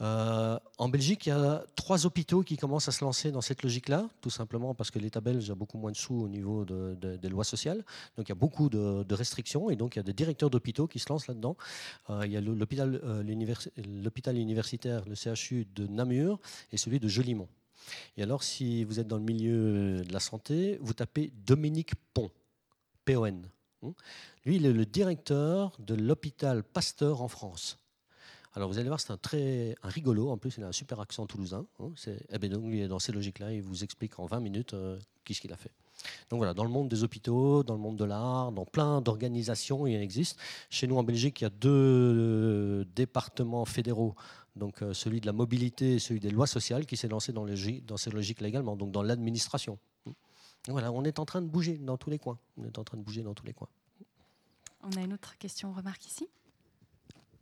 Euh, 0.00 0.58
en 0.78 0.88
Belgique, 0.88 1.26
il 1.26 1.30
y 1.30 1.32
a 1.32 1.64
trois 1.74 2.04
hôpitaux 2.06 2.42
qui 2.42 2.56
commencent 2.56 2.88
à 2.88 2.92
se 2.92 3.04
lancer 3.04 3.30
dans 3.32 3.40
cette 3.40 3.62
logique-là, 3.62 4.08
tout 4.20 4.30
simplement 4.30 4.74
parce 4.74 4.90
que 4.90 4.98
l'État 4.98 5.20
belge 5.20 5.50
a 5.50 5.54
beaucoup 5.54 5.78
moins 5.78 5.92
de 5.92 5.96
sous 5.96 6.14
au 6.14 6.28
niveau 6.28 6.64
de- 6.64 6.96
de- 7.00 7.16
des 7.16 7.28
lois 7.28 7.44
sociales. 7.44 7.84
Donc 8.16 8.28
il 8.28 8.30
y 8.30 8.32
a 8.32 8.36
beaucoup 8.36 8.68
de, 8.68 9.14
restrictions 9.14 9.70
et 9.70 9.76
donc 9.76 9.96
il 9.96 9.98
y 9.98 10.00
a 10.00 10.04
des 10.04 10.12
directeurs 10.12 10.50
d'hôpitaux 10.50 10.86
qui 10.86 10.98
se 10.98 11.08
lancent 11.08 11.26
là-dedans. 11.26 11.56
Euh, 12.10 12.22
il 12.26 12.32
y 12.32 12.36
a 12.36 12.40
l'hôpital 12.40 13.00
universitaire, 14.36 15.04
le 15.06 15.14
CHU 15.14 15.66
de 15.74 15.86
Namur 15.86 16.38
et 16.72 16.76
celui 16.76 16.98
de 17.00 17.08
Jolimont. 17.08 17.48
Et 18.16 18.22
alors, 18.22 18.42
si 18.42 18.84
vous 18.84 19.00
êtes 19.00 19.08
dans 19.08 19.16
le 19.18 19.24
milieu 19.24 20.02
de 20.02 20.12
la 20.12 20.20
santé, 20.20 20.78
vous 20.80 20.94
tapez 20.94 21.32
Dominique 21.46 21.92
Pont, 22.14 22.30
P-O-N. 23.04 23.48
hein. 23.82 23.94
Lui, 24.44 24.56
il 24.56 24.66
est 24.66 24.72
le 24.72 24.86
directeur 24.86 25.72
de 25.78 25.94
l'hôpital 25.94 26.62
Pasteur 26.62 27.22
en 27.22 27.28
France. 27.28 27.78
Alors 28.54 28.68
vous 28.68 28.78
allez 28.78 28.88
voir, 28.88 29.00
c'est 29.00 29.12
un 29.12 29.16
très 29.16 29.74
un 29.82 29.88
rigolo. 29.88 30.28
En 30.30 30.36
plus, 30.36 30.56
il 30.58 30.64
a 30.64 30.68
un 30.68 30.72
super 30.72 31.00
accent 31.00 31.26
toulousain. 31.26 31.66
hein. 31.80 31.90
Eh 32.28 32.38
ben 32.38 32.50
donc, 32.50 32.64
lui, 32.64 32.80
est 32.80 32.88
dans 32.88 32.98
ces 32.98 33.12
logiques-là, 33.12 33.52
il 33.52 33.62
vous 33.62 33.82
explique 33.82 34.18
en 34.18 34.26
20 34.26 34.40
minutes 34.40 34.74
euh, 34.74 34.98
qu'est-ce 35.24 35.40
qu'il 35.40 35.52
a 35.52 35.56
fait. 35.56 35.72
Donc 36.30 36.38
voilà, 36.38 36.52
dans 36.52 36.64
le 36.64 36.70
monde 36.70 36.88
des 36.88 37.04
hôpitaux, 37.04 37.62
dans 37.62 37.74
le 37.74 37.80
monde 37.80 37.96
de 37.96 38.04
l'art, 38.04 38.52
dans 38.52 38.64
plein 38.64 39.00
d'organisations, 39.00 39.86
il 39.86 39.96
en 39.96 40.00
existe. 40.00 40.38
Chez 40.68 40.86
nous 40.86 40.96
en 40.96 41.02
Belgique, 41.02 41.40
il 41.40 41.44
y 41.44 41.46
a 41.46 41.50
deux 41.50 41.70
euh, 41.70 42.84
départements 42.94 43.64
fédéraux. 43.64 44.14
Donc 44.54 44.82
euh, 44.82 44.92
celui 44.92 45.20
de 45.20 45.26
la 45.26 45.32
mobilité 45.32 45.94
et 45.94 45.98
celui 45.98 46.20
des 46.20 46.30
lois 46.30 46.46
sociales 46.46 46.84
qui 46.84 46.96
s'est 46.96 47.08
lancé 47.08 47.32
dans, 47.32 47.46
dans 47.46 47.96
ces 47.96 48.10
logiques-là 48.10 48.48
également, 48.48 48.76
donc 48.76 48.90
dans 48.90 49.02
l'administration. 49.02 49.78
Voilà, 50.68 50.92
on 50.92 51.04
est 51.04 51.18
en 51.18 51.24
train 51.24 51.42
de 51.42 51.48
bouger 51.48 51.78
dans 51.78 51.96
tous 51.96 52.10
les 52.10 52.18
coins. 52.18 52.38
On 52.56 52.64
est 52.64 52.78
en 52.78 52.84
train 52.84 52.96
de 52.96 53.02
bouger 53.02 53.22
dans 53.22 53.34
tous 53.34 53.44
les 53.44 53.52
coins. 53.52 53.68
On 54.82 54.90
a 54.96 55.00
une 55.00 55.12
autre 55.12 55.36
question, 55.38 55.72
remarque 55.72 56.06
ici. 56.06 56.28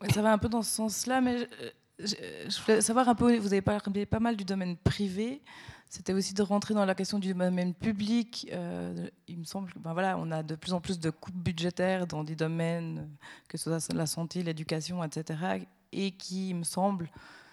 Ouais, 0.01 0.10
ça 0.10 0.22
va 0.22 0.32
un 0.32 0.38
peu 0.38 0.48
dans 0.48 0.62
ce 0.62 0.70
sens-là, 0.70 1.20
mais 1.20 1.36
euh, 1.36 1.70
je, 1.98 2.14
je 2.48 2.62
voulais 2.62 2.80
savoir 2.80 3.09
un 3.09 3.14
peu, 3.14 3.36
vous 3.36 3.52
avez 3.52 3.62
parlé 3.62 4.06
pas 4.06 4.20
mal 4.20 4.36
du 4.36 4.44
domaine 4.44 4.76
privé, 4.76 5.42
c'était 5.90 6.12
aussi 6.12 6.34
de 6.34 6.42
rentrer 6.42 6.72
dans 6.72 6.84
la 6.84 6.94
question 6.94 7.18
du 7.18 7.34
domaine 7.34 7.74
public. 7.74 8.48
Euh, 8.52 9.09
il 9.26 9.40
me 9.40 9.44
semble 9.44 9.72
que 9.72 9.78
ben 9.80 9.92
voilà, 9.92 10.16
on 10.18 10.30
a 10.30 10.44
de 10.44 10.55
plus 10.55 10.72
en 10.72 10.80
plus 10.80 11.01
de 11.01 11.10
coupes 11.10 11.34
budgétaires 11.34 12.06
dans 12.06 12.22
des 12.22 12.36
domaines, 12.36 13.10
que 13.48 13.59
ce 13.59 13.64
soit 13.80 13.92
la 13.92 14.06
santé, 14.06 14.44
l'éducation, 14.44 15.02
etc. 15.02 15.64
Et 15.90 16.12
qui, 16.12 16.51
il 16.51 16.55
me 16.55 16.62
semble, 16.62 17.10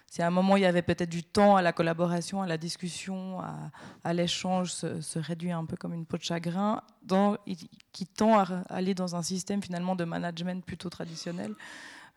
si 0.09 0.21
à 0.21 0.27
un 0.27 0.31
moment 0.31 0.55
il 0.57 0.63
y 0.63 0.65
avait 0.65 0.81
peut-être 0.81 1.09
du 1.09 1.23
temps 1.23 1.55
à 1.57 1.61
la 1.61 1.73
collaboration, 1.73 2.41
à 2.41 2.47
la 2.47 2.57
discussion, 2.57 3.39
à, 3.41 3.55
à 4.03 4.13
l'échange, 4.13 4.71
se, 4.71 5.01
se 5.01 5.19
réduit 5.19 5.51
un 5.51 5.65
peu 5.65 5.75
comme 5.77 5.93
une 5.93 6.05
peau 6.05 6.17
de 6.17 6.23
chagrin, 6.23 6.81
dans, 7.03 7.37
qui 7.91 8.05
tend 8.05 8.39
à 8.39 8.45
aller 8.69 8.93
dans 8.95 9.15
un 9.15 9.21
système 9.21 9.61
finalement 9.61 9.95
de 9.95 10.05
management 10.05 10.63
plutôt 10.65 10.89
traditionnel. 10.89 11.53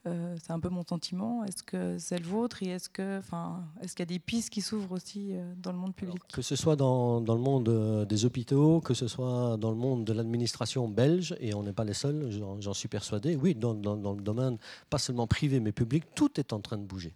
Euh, 0.06 0.34
c'est 0.42 0.52
un 0.52 0.60
peu 0.60 0.70
mon 0.70 0.82
sentiment. 0.82 1.44
Est-ce 1.44 1.62
que 1.62 1.98
c'est 1.98 2.18
le 2.18 2.24
vôtre? 2.24 2.62
Et 2.62 2.68
est-ce 2.68 2.88
que, 2.88 3.18
enfin, 3.18 3.62
est-ce 3.82 3.92
qu'il 3.94 4.00
y 4.00 4.08
a 4.08 4.14
des 4.14 4.18
pistes 4.18 4.48
qui 4.48 4.62
s'ouvrent 4.62 4.92
aussi 4.92 5.32
euh, 5.32 5.52
dans 5.58 5.72
le 5.72 5.78
monde 5.78 5.94
public? 5.94 6.22
Que 6.32 6.40
ce 6.40 6.56
soit 6.56 6.74
dans, 6.74 7.20
dans 7.20 7.34
le 7.34 7.40
monde 7.42 7.68
euh, 7.68 8.06
des 8.06 8.24
hôpitaux, 8.24 8.80
que 8.80 8.94
ce 8.94 9.06
soit 9.08 9.58
dans 9.58 9.70
le 9.70 9.76
monde 9.76 10.06
de 10.06 10.14
l'administration 10.14 10.88
belge, 10.88 11.36
et 11.38 11.52
on 11.52 11.62
n'est 11.64 11.74
pas 11.74 11.84
les 11.84 11.92
seuls, 11.92 12.30
j'en 12.30 12.58
j'en 12.62 12.72
suis 12.72 12.88
persuadé, 12.88 13.36
oui, 13.36 13.54
dans, 13.54 13.74
dans- 13.74 13.96
dans 13.98 14.14
le 14.14 14.22
domaine 14.22 14.56
pas 14.88 14.96
seulement 14.98 15.26
privé 15.26 15.60
mais 15.60 15.72
public, 15.72 16.04
tout 16.14 16.40
est 16.40 16.54
en 16.54 16.60
train 16.60 16.78
de 16.78 16.84
bouger. 16.86 17.12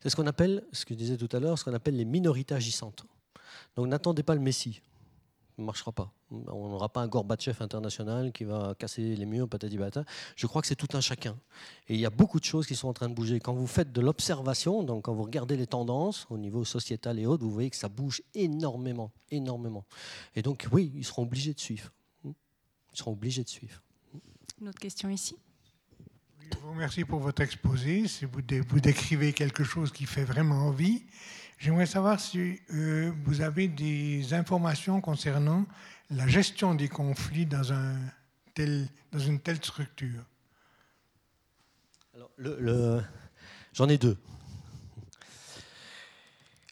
C'est 0.00 0.10
ce 0.10 0.16
qu'on 0.16 0.26
appelle, 0.26 0.64
ce 0.72 0.84
que 0.84 0.94
je 0.94 0.98
disais 0.98 1.16
tout 1.16 1.28
à 1.36 1.40
l'heure, 1.40 1.58
ce 1.58 1.64
qu'on 1.64 1.74
appelle 1.74 1.96
les 1.96 2.04
minorités 2.04 2.54
agissantes. 2.54 3.04
Donc 3.76 3.88
n'attendez 3.88 4.22
pas 4.22 4.34
le 4.34 4.40
Messie. 4.40 4.80
ne 5.58 5.64
marchera 5.64 5.92
pas. 5.92 6.12
On 6.30 6.68
n'aura 6.68 6.88
pas 6.88 7.00
un 7.02 7.06
Gorbatchev 7.06 7.62
international 7.62 8.32
qui 8.32 8.44
va 8.44 8.74
casser 8.78 9.14
les 9.14 9.26
murs, 9.26 9.48
patati 9.48 9.78
patata. 9.78 10.04
Je 10.34 10.46
crois 10.46 10.60
que 10.60 10.66
c'est 10.66 10.76
tout 10.76 10.96
un 10.96 11.00
chacun. 11.00 11.36
Et 11.88 11.94
il 11.94 12.00
y 12.00 12.06
a 12.06 12.10
beaucoup 12.10 12.40
de 12.40 12.44
choses 12.44 12.66
qui 12.66 12.74
sont 12.74 12.88
en 12.88 12.92
train 12.92 13.08
de 13.08 13.14
bouger. 13.14 13.38
Quand 13.38 13.54
vous 13.54 13.66
faites 13.66 13.92
de 13.92 14.00
l'observation, 14.00 14.82
donc 14.82 15.04
quand 15.04 15.14
vous 15.14 15.22
regardez 15.22 15.56
les 15.56 15.66
tendances 15.66 16.26
au 16.30 16.38
niveau 16.38 16.64
sociétal 16.64 17.18
et 17.18 17.26
autres, 17.26 17.44
vous 17.44 17.52
voyez 17.52 17.70
que 17.70 17.76
ça 17.76 17.88
bouge 17.88 18.22
énormément, 18.34 19.12
énormément. 19.30 19.84
Et 20.34 20.42
donc, 20.42 20.66
oui, 20.72 20.92
ils 20.96 21.04
seront 21.04 21.22
obligés 21.22 21.54
de 21.54 21.60
suivre. 21.60 21.92
Ils 22.24 22.34
seront 22.92 23.12
obligés 23.12 23.44
de 23.44 23.48
suivre. 23.48 23.80
Une 24.60 24.68
autre 24.68 24.80
question 24.80 25.08
ici? 25.10 25.36
Je 26.52 26.58
vous 26.58 26.70
remercie 26.70 27.04
pour 27.04 27.20
votre 27.20 27.42
exposé. 27.42 28.04
Vous, 28.32 28.80
décrivez 28.80 29.32
quelque 29.32 29.64
chose 29.64 29.92
qui 29.92 30.04
fait 30.04 30.24
vraiment 30.24 30.66
envie. 30.66 31.02
J'aimerais 31.58 31.86
savoir 31.86 32.20
si 32.20 32.60
euh, 32.72 33.12
vous 33.24 33.40
avez 33.40 33.68
des 33.68 34.34
informations 34.34 35.00
concernant 35.00 35.64
la 36.10 36.26
gestion 36.26 36.74
des 36.74 36.88
conflits 36.88 37.46
dans, 37.46 37.62
une 38.56 39.40
telle 39.40 39.56
structure. 39.56 40.22
Alors, 42.14 43.02
J'en 43.72 43.88
ai 43.88 43.98
deux. 43.98 44.16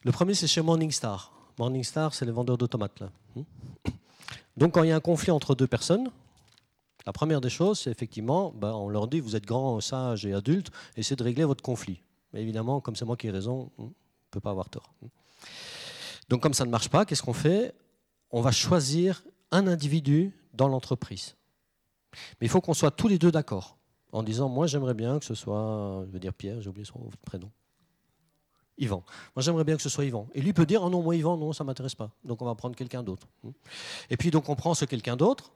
Le 0.04 0.12
premier, 0.12 0.34
c'est 0.34 0.46
chez 0.46 0.62
Morningstar. 0.62 1.32
Morningstar, 1.58 2.14
c'est 2.14 2.24
les 2.24 2.32
vendeurs 2.32 2.58
d'automates. 2.58 3.00
Là. 3.00 3.10
Donc, 4.56 4.74
quand 4.74 4.82
il 4.82 4.90
y 4.90 4.92
a 4.92 4.96
un 4.96 5.00
conflit 5.00 5.30
entre 5.30 5.54
deux 5.54 5.66
personnes, 5.66 6.10
la 7.06 7.12
première 7.12 7.40
des 7.40 7.50
choses, 7.50 7.80
c'est 7.80 7.90
effectivement, 7.90 8.52
ben, 8.52 8.72
on 8.72 8.88
leur 8.88 9.08
dit, 9.08 9.20
vous 9.20 9.36
êtes 9.36 9.44
grand, 9.44 9.80
sage 9.80 10.24
et 10.26 10.32
adulte, 10.32 10.70
essayez 10.96 11.16
de 11.16 11.22
régler 11.22 11.44
votre 11.44 11.62
conflit. 11.62 12.00
Mais 12.32 12.42
évidemment, 12.42 12.80
comme 12.80 12.96
c'est 12.96 13.04
moi 13.04 13.16
qui 13.16 13.26
ai 13.26 13.30
raison, 13.30 13.70
peut 14.30 14.40
pas 14.40 14.50
avoir 14.50 14.68
tort. 14.68 14.92
Donc 16.28 16.42
comme 16.42 16.54
ça 16.54 16.64
ne 16.64 16.70
marche 16.70 16.88
pas, 16.88 17.04
qu'est-ce 17.04 17.22
qu'on 17.22 17.34
fait? 17.34 17.74
On 18.30 18.40
va 18.40 18.50
choisir 18.50 19.22
un 19.50 19.66
individu 19.66 20.32
dans 20.54 20.68
l'entreprise. 20.68 21.36
Mais 22.40 22.46
il 22.46 22.48
faut 22.48 22.60
qu'on 22.60 22.74
soit 22.74 22.90
tous 22.90 23.08
les 23.08 23.18
deux 23.18 23.30
d'accord, 23.30 23.76
en 24.12 24.22
disant, 24.22 24.48
moi 24.48 24.66
j'aimerais 24.66 24.94
bien 24.94 25.18
que 25.18 25.24
ce 25.24 25.34
soit, 25.34 26.04
je 26.06 26.12
veux 26.12 26.18
dire 26.18 26.32
Pierre, 26.32 26.60
j'ai 26.60 26.68
oublié 26.68 26.86
son 26.86 27.10
prénom. 27.24 27.50
Yvan. 28.78 29.04
Moi, 29.36 29.42
j'aimerais 29.42 29.64
bien 29.64 29.76
que 29.76 29.82
ce 29.82 29.88
soit 29.88 30.04
Yvan. 30.04 30.26
Et 30.34 30.40
lui 30.40 30.52
peut 30.52 30.66
dire, 30.66 30.82
oh 30.82 30.90
non, 30.90 31.00
moi, 31.00 31.14
Yvan, 31.14 31.36
non, 31.36 31.52
ça 31.52 31.62
ne 31.62 31.68
m'intéresse 31.68 31.94
pas. 31.94 32.10
Donc, 32.24 32.42
on 32.42 32.44
va 32.44 32.54
prendre 32.54 32.74
quelqu'un 32.74 33.02
d'autre. 33.02 33.28
Et 34.10 34.16
puis, 34.16 34.32
donc, 34.32 34.48
on 34.48 34.56
prend 34.56 34.74
ce 34.74 34.84
quelqu'un 34.84 35.16
d'autre. 35.16 35.52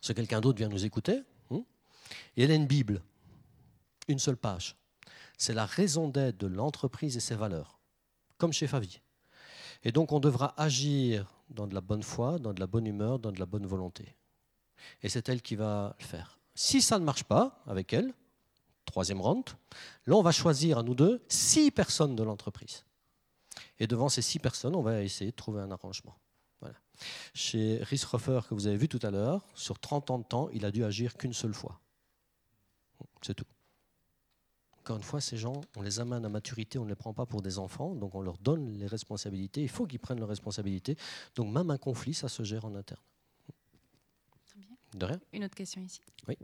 Ce 0.00 0.12
quelqu'un 0.12 0.40
d'autre 0.40 0.58
vient 0.58 0.68
nous 0.68 0.84
écouter. 0.84 1.22
Et 2.36 2.44
elle 2.44 2.50
a 2.50 2.54
une 2.54 2.66
Bible. 2.66 3.02
Une 4.06 4.18
seule 4.18 4.36
page 4.36 4.78
c'est 5.38 5.54
la 5.54 5.64
raison 5.64 6.08
d'être 6.08 6.36
de 6.36 6.48
l'entreprise 6.48 7.16
et 7.16 7.20
ses 7.20 7.36
valeurs, 7.36 7.78
comme 8.36 8.52
chez 8.52 8.66
Favi. 8.66 9.00
Et 9.84 9.92
donc 9.92 10.12
on 10.12 10.18
devra 10.18 10.52
agir 10.60 11.32
dans 11.48 11.68
de 11.68 11.74
la 11.74 11.80
bonne 11.80 12.02
foi, 12.02 12.38
dans 12.40 12.52
de 12.52 12.60
la 12.60 12.66
bonne 12.66 12.86
humeur, 12.86 13.20
dans 13.20 13.30
de 13.30 13.38
la 13.38 13.46
bonne 13.46 13.64
volonté. 13.64 14.16
Et 15.02 15.08
c'est 15.08 15.28
elle 15.28 15.40
qui 15.40 15.54
va 15.54 15.94
le 15.98 16.04
faire. 16.04 16.40
Si 16.54 16.82
ça 16.82 16.98
ne 16.98 17.04
marche 17.04 17.22
pas 17.22 17.62
avec 17.66 17.92
elle, 17.92 18.12
troisième 18.84 19.20
rente, 19.20 19.56
là 20.06 20.16
on 20.16 20.22
va 20.22 20.32
choisir 20.32 20.78
à 20.78 20.82
nous 20.82 20.96
deux 20.96 21.22
six 21.28 21.70
personnes 21.70 22.16
de 22.16 22.24
l'entreprise. 22.24 22.84
Et 23.78 23.86
devant 23.86 24.08
ces 24.08 24.22
six 24.22 24.40
personnes, 24.40 24.74
on 24.74 24.82
va 24.82 25.02
essayer 25.02 25.30
de 25.30 25.36
trouver 25.36 25.60
un 25.60 25.70
arrangement. 25.70 26.16
Voilà. 26.60 26.76
Chez 27.34 27.78
Rieshofer, 27.82 28.40
que 28.48 28.54
vous 28.54 28.66
avez 28.66 28.76
vu 28.76 28.88
tout 28.88 29.00
à 29.02 29.10
l'heure, 29.10 29.46
sur 29.54 29.78
30 29.78 30.10
ans 30.10 30.18
de 30.18 30.24
temps, 30.24 30.48
il 30.50 30.64
a 30.64 30.70
dû 30.70 30.84
agir 30.84 31.16
qu'une 31.16 31.32
seule 31.32 31.54
fois. 31.54 31.80
C'est 33.22 33.34
tout 33.34 33.44
encore 34.88 34.96
une 34.96 35.04
fois, 35.04 35.20
ces 35.20 35.36
gens, 35.36 35.60
on 35.76 35.82
les 35.82 36.00
amène 36.00 36.24
à 36.24 36.30
maturité, 36.30 36.78
on 36.78 36.84
ne 36.84 36.88
les 36.88 36.94
prend 36.94 37.12
pas 37.12 37.26
pour 37.26 37.42
des 37.42 37.58
enfants, 37.58 37.94
donc 37.94 38.14
on 38.14 38.22
leur 38.22 38.38
donne 38.38 38.78
les 38.78 38.86
responsabilités. 38.86 39.60
Il 39.60 39.68
faut 39.68 39.84
qu'ils 39.84 39.98
prennent 39.98 40.18
leurs 40.18 40.30
responsabilités. 40.30 40.96
Donc 41.36 41.52
même 41.52 41.70
un 41.70 41.76
conflit, 41.76 42.14
ça 42.14 42.30
se 42.30 42.42
gère 42.42 42.64
en 42.64 42.74
interne. 42.74 43.02
De 44.94 45.04
rien. 45.04 45.20
Une 45.34 45.44
autre 45.44 45.54
question 45.54 45.82
ici. 45.82 46.00
Oui. 46.26 46.38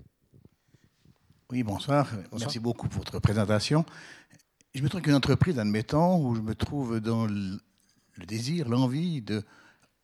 Oui, 1.50 1.62
bonsoir. 1.62 2.06
Merci 2.32 2.58
beaucoup 2.58 2.86
pour 2.86 2.98
votre 2.98 3.18
présentation. 3.18 3.86
Je 4.74 4.82
me 4.82 4.90
trouve 4.90 5.00
qu'une 5.00 5.14
entreprise, 5.14 5.58
admettons, 5.58 6.22
où 6.22 6.34
je 6.34 6.42
me 6.42 6.54
trouve 6.54 7.00
dans 7.00 7.24
le, 7.24 7.58
désir, 8.26 8.68
l'envie 8.68 9.22
de 9.22 9.42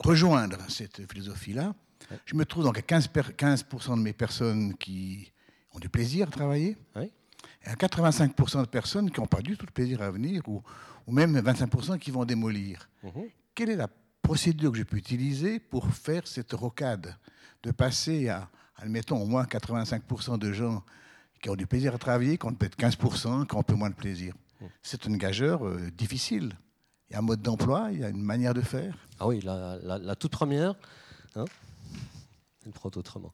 rejoindre 0.01 0.59
cette 0.69 1.07
philosophie-là. 1.11 1.75
Je 2.25 2.35
me 2.35 2.45
trouve 2.45 2.65
donc 2.65 2.79
à 2.79 2.81
15%, 2.81 3.35
15 3.35 3.65
de 3.89 3.95
mes 3.97 4.13
personnes 4.13 4.75
qui 4.77 5.31
ont 5.73 5.79
du 5.79 5.89
plaisir 5.89 6.29
à 6.29 6.31
travailler. 6.31 6.77
Et 7.65 7.69
à 7.69 7.75
85% 7.75 8.63
de 8.63 8.67
personnes 8.67 9.11
qui 9.11 9.21
n'ont 9.21 9.27
pas 9.27 9.43
du 9.43 9.57
tout 9.57 9.67
de 9.67 9.71
plaisir 9.71 10.03
à 10.03 10.11
venir, 10.11 10.43
ou, 10.49 10.63
ou 11.07 11.13
même 11.13 11.39
25% 11.39 11.99
qui 11.99 12.11
vont 12.11 12.25
démolir. 12.25 12.89
Mhm. 13.03 13.29
Quelle 13.55 13.71
est 13.71 13.77
la 13.77 13.89
procédure 14.23 14.73
que 14.73 14.79
je 14.79 14.83
peux 14.83 14.97
utiliser 14.97 15.61
pour 15.61 15.87
faire 15.93 16.27
cette 16.27 16.53
rocade 16.53 17.17
De 17.63 17.71
passer 17.71 18.29
à, 18.29 18.51
admettons, 18.77 19.21
au 19.23 19.27
moins 19.27 19.45
85% 19.45 20.39
de 20.39 20.53
gens 20.53 20.83
qui 21.43 21.51
ont 21.51 21.57
du 21.57 21.67
plaisir 21.67 21.95
à 21.95 21.99
travailler, 21.99 22.39
qui 22.39 22.47
ont 22.47 22.55
peut-être 22.55 22.79
15%, 22.79 23.47
qui 23.47 23.55
ont 23.55 23.61
un 23.61 23.63
peu 23.63 23.75
moins 23.75 23.91
de 23.91 23.95
plaisir? 23.95 24.35
Mhm. 24.61 24.69
C'est 24.83 25.05
une 25.07 25.17
gageur 25.17 25.67
euh, 25.67 25.91
difficile. 25.91 26.55
Il 27.11 27.15
y 27.15 27.17
a 27.17 27.19
un 27.19 27.23
mode 27.23 27.43
d'emploi, 27.43 27.89
il 27.91 27.99
y 27.99 28.05
a 28.05 28.09
une 28.09 28.23
manière 28.23 28.55
de 28.55 28.61
faire. 28.61 28.97
Ah 29.19 29.27
oui, 29.27 29.41
la, 29.41 30.15
toute 30.15 30.31
première, 30.31 30.75
hein, 31.35 31.45
une 32.65 32.73
autrement. 32.85 33.33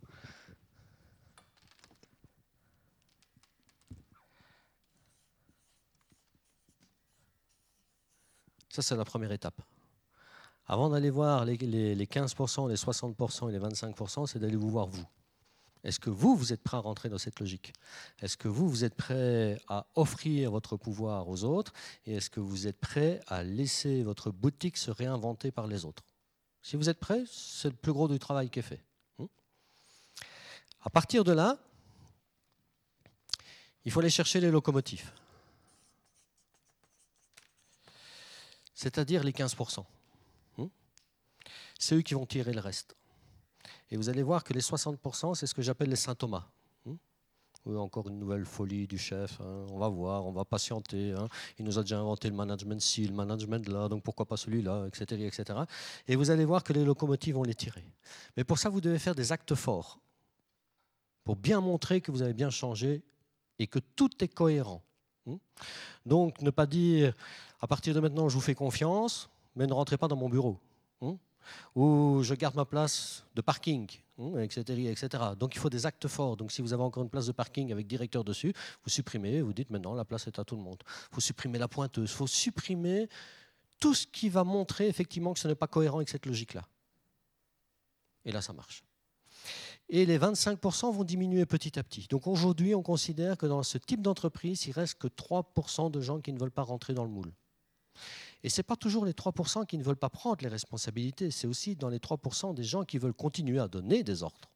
Ça, 8.71 8.81
c'est 8.81 8.97
la 8.97 9.05
première 9.05 9.33
étape. 9.33 9.61
Avant 10.67 10.89
d'aller 10.89 11.11
voir 11.11 11.45
les, 11.45 11.57
15%, 11.57 12.69
les 12.69 12.77
60% 12.77 13.49
et 13.51 13.53
les 13.53 13.59
25%, 13.59 14.27
c'est 14.27 14.39
d'aller 14.39 14.57
vous 14.57 14.71
voir 14.71 14.87
vous. 14.87 15.07
Est-ce 15.87 16.01
que 16.01 16.11
vous, 16.11 16.37
vous 16.37 16.53
êtes 16.53 16.63
prêt 16.63 16.77
à 16.77 16.81
rentrer 16.81 17.09
dans 17.09 17.17
cette 17.17 17.41
logique? 17.41 17.73
Est-ce 18.21 18.37
que 18.37 18.49
vous, 18.49 18.69
vous 18.69 18.85
êtes 18.85 18.95
prêt 18.95 19.59
à 19.69 19.87
offrir 19.95 20.51
votre 20.51 20.77
pouvoir 20.77 21.29
aux 21.29 21.45
autres? 21.45 21.73
Et 22.05 22.17
est-ce 22.17 22.29
que 22.29 22.41
vous 22.41 22.67
êtes 22.67 22.79
prêt 22.79 23.21
à 23.29 23.43
laisser 23.43 24.03
votre 24.03 24.31
boutique 24.31 24.77
se 24.77 24.91
réinventer 24.91 25.51
par 25.51 25.67
les 25.67 25.85
autres? 25.85 26.03
Si 26.61 26.77
vous 26.77 26.89
êtes 26.89 26.99
prêt, 26.99 27.23
c'est 27.31 27.69
le 27.69 27.77
plus 27.77 27.93
gros 27.93 28.09
du 28.09 28.19
travail 28.19 28.51
qui 28.51 28.59
est 28.59 28.63
fait. 28.63 28.83
Hmm? 29.19 29.27
À 30.83 30.91
partir 30.91 31.25
de 31.25 31.33
là, 31.33 31.57
il 33.85 33.93
faut 33.93 34.01
aller 34.01 34.11
chercher 34.11 34.41
les 34.41 34.51
locomotives. 34.51 35.13
c'est-à-dire 38.77 39.25
les 39.25 39.33
15%. 39.33 39.85
Hmm? 40.59 40.67
C'est 41.79 41.97
eux 41.97 42.03
qui 42.03 42.15
vont 42.15 42.27
tirer 42.27 42.53
le 42.53 42.61
reste. 42.61 42.95
Et 43.91 43.97
vous 43.97 44.09
allez 44.09 44.23
voir 44.23 44.43
que 44.43 44.53
les 44.53 44.61
60%, 44.61 45.35
c'est 45.35 45.47
ce 45.47 45.55
que 45.55 45.63
j'appelle 45.63 45.89
les 45.89 45.97
symptômes. 45.97 46.43
Hmm? 46.85 46.97
encore 47.77 48.09
une 48.09 48.19
nouvelle 48.19 48.45
folie 48.45 48.87
du 48.87 48.97
chef. 48.97 49.41
Hein. 49.41 49.67
On 49.73 49.79
va 49.79 49.89
voir, 49.89 50.25
on 50.27 50.33
va 50.33 50.45
patienter. 50.45 51.13
Hein. 51.13 51.29
Il 51.59 51.65
nous 51.65 51.79
a 51.79 51.83
déjà 51.83 51.99
inventé 51.99 52.29
le 52.29 52.37
management 52.37 52.81
ci, 52.81 53.07
le 53.07 53.15
management 53.15 53.69
là, 53.69 53.89
donc 53.89 54.03
pourquoi 54.05 54.25
pas 54.25 54.37
celui-là, 54.37 54.87
etc., 54.87 55.27
etc. 55.27 55.59
Et 56.07 56.15
vous 56.15 56.31
allez 56.31 56.45
voir 56.45 56.63
que 56.63 56.73
les 56.73 56.85
locomotives 56.85 57.35
vont 57.35 57.43
les 57.43 57.55
tirer. 57.55 57.85
Mais 58.37 58.45
pour 58.45 58.59
ça, 58.59 58.69
vous 58.69 58.81
devez 58.81 58.99
faire 58.99 59.17
des 59.17 59.33
actes 59.33 59.55
forts 59.55 59.99
pour 61.25 61.35
bien 61.35 61.61
montrer 61.61 62.01
que 62.01 62.13
vous 62.13 62.23
avez 62.23 62.35
bien 62.35 62.51
changé 62.51 63.03
et 63.59 63.67
que 63.67 63.81
tout 63.81 64.11
est 64.23 64.29
cohérent. 64.29 64.83
Hmm? 65.27 65.37
Donc, 66.05 66.41
ne 66.43 66.51
pas 66.51 66.67
dire 66.67 67.15
à 67.61 67.67
partir 67.67 67.95
de 67.95 68.01
maintenant, 68.01 68.29
je 68.29 68.35
vous 68.35 68.41
fais 68.41 68.55
confiance, 68.55 69.29
mais 69.57 69.67
ne 69.67 69.73
rentrez 69.73 69.97
pas 69.97 70.07
dans 70.07 70.17
mon 70.17 70.29
bureau. 70.29 70.61
Ou 71.75 72.21
je 72.23 72.35
garde 72.35 72.55
ma 72.55 72.65
place 72.65 73.25
de 73.35 73.41
parking, 73.41 73.85
etc., 74.39 74.65
hmm, 74.69 74.87
etc. 74.87 75.09
Donc 75.39 75.55
il 75.55 75.59
faut 75.59 75.71
des 75.71 75.87
actes 75.87 76.09
forts. 76.09 76.37
Donc 76.37 76.53
si 76.53 76.63
vous 76.63 76.73
avez 76.73 76.83
encore 76.83 77.03
une 77.03 77.11
place 77.11 77.27
de 77.27 77.33
parking 77.33 77.73
avec 77.73 77.87
directeur 77.87 78.25
dessus, 78.25 78.53
vous 78.85 78.91
supprimez, 78.91 79.43
vous 79.43 79.53
dites 79.53 79.71
maintenant 79.71 79.95
la 79.95 80.05
place 80.05 80.27
est 80.27 80.39
à 80.39 80.45
tout 80.45 80.57
le 80.57 80.63
monde. 80.63 80.83
Il 81.11 81.15
faut 81.15 81.21
supprimer 81.21 81.59
la 81.59 81.69
pointeuse, 81.69 82.11
il 82.11 82.17
faut 82.17 82.27
supprimer 82.27 83.09
tout 83.79 83.95
ce 83.95 84.07
qui 84.07 84.29
va 84.29 84.45
montrer 84.45 84.89
effectivement 84.89 85.35
que 85.35 85.41
ce 85.41 85.49
n'est 85.49 85.55
pas 85.55 85.67
cohérent 85.67 85.99
avec 85.99 86.09
cette 86.09 86.27
logique-là. 86.27 86.67
Et 88.25 88.33
là, 88.33 88.43
ça 88.43 88.53
marche. 88.53 88.83
Et 89.89 90.05
les 90.05 90.19
25% 90.19 90.93
vont 90.93 91.05
diminuer 91.05 91.47
petit 91.47 91.79
à 91.79 91.85
petit. 91.85 92.09
Donc 92.11 92.27
aujourd'hui, 92.27 92.75
on 92.75 92.83
considère 92.83 93.39
que 93.39 93.47
dans 93.47 93.63
ce 93.63 93.79
type 93.79 94.03
d'entreprise, 94.03 94.67
il 94.67 94.73
reste 94.73 94.99
que 94.99 95.07
3% 95.07 95.91
de 95.91 96.01
gens 96.01 96.21
qui 96.21 96.33
ne 96.33 96.39
veulent 96.39 96.51
pas 96.51 96.63
rentrer 96.63 96.93
dans 96.93 97.05
le 97.05 97.11
moule. 97.11 97.33
Et 98.47 98.49
ce 98.49 98.61
n'est 98.61 98.65
pas 98.65 98.77
toujours 98.77 99.05
les 99.05 99.13
3% 99.13 99.67
qui 99.67 99.77
ne 99.77 99.83
veulent 99.83 99.97
pas 99.97 100.09
prendre 100.09 100.41
les 100.41 100.49
responsabilités, 100.49 101.33
c'est 101.33 101.49
aussi 101.49 101.75
dans 101.75 101.89
les 101.89 101.99
3% 101.99 102.55
des 102.55 102.63
gens 102.63 102.85
qui 102.85 102.97
veulent 102.97 103.13
continuer 103.13 103.59
à 103.59 103.67
donner 103.67 104.05
des 104.05 104.23
ordres. 104.23 104.49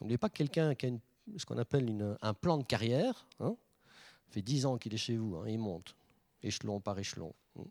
N'oubliez 0.00 0.18
pas 0.18 0.28
que 0.28 0.36
quelqu'un 0.36 0.76
qui 0.76 0.86
a 0.86 0.90
ce 1.36 1.44
qu'on 1.44 1.58
appelle 1.58 2.16
un 2.22 2.32
plan 2.32 2.58
de 2.58 2.62
carrière, 2.62 3.26
hein, 3.40 3.56
fait 4.28 4.40
10 4.40 4.66
ans 4.66 4.78
qu'il 4.78 4.94
est 4.94 4.98
chez 4.98 5.16
vous, 5.16 5.34
hein, 5.38 5.48
il 5.48 5.58
monte, 5.58 5.96
échelon 6.44 6.78
par 6.78 6.96
échelon. 6.96 7.34
Hein. 7.58 7.64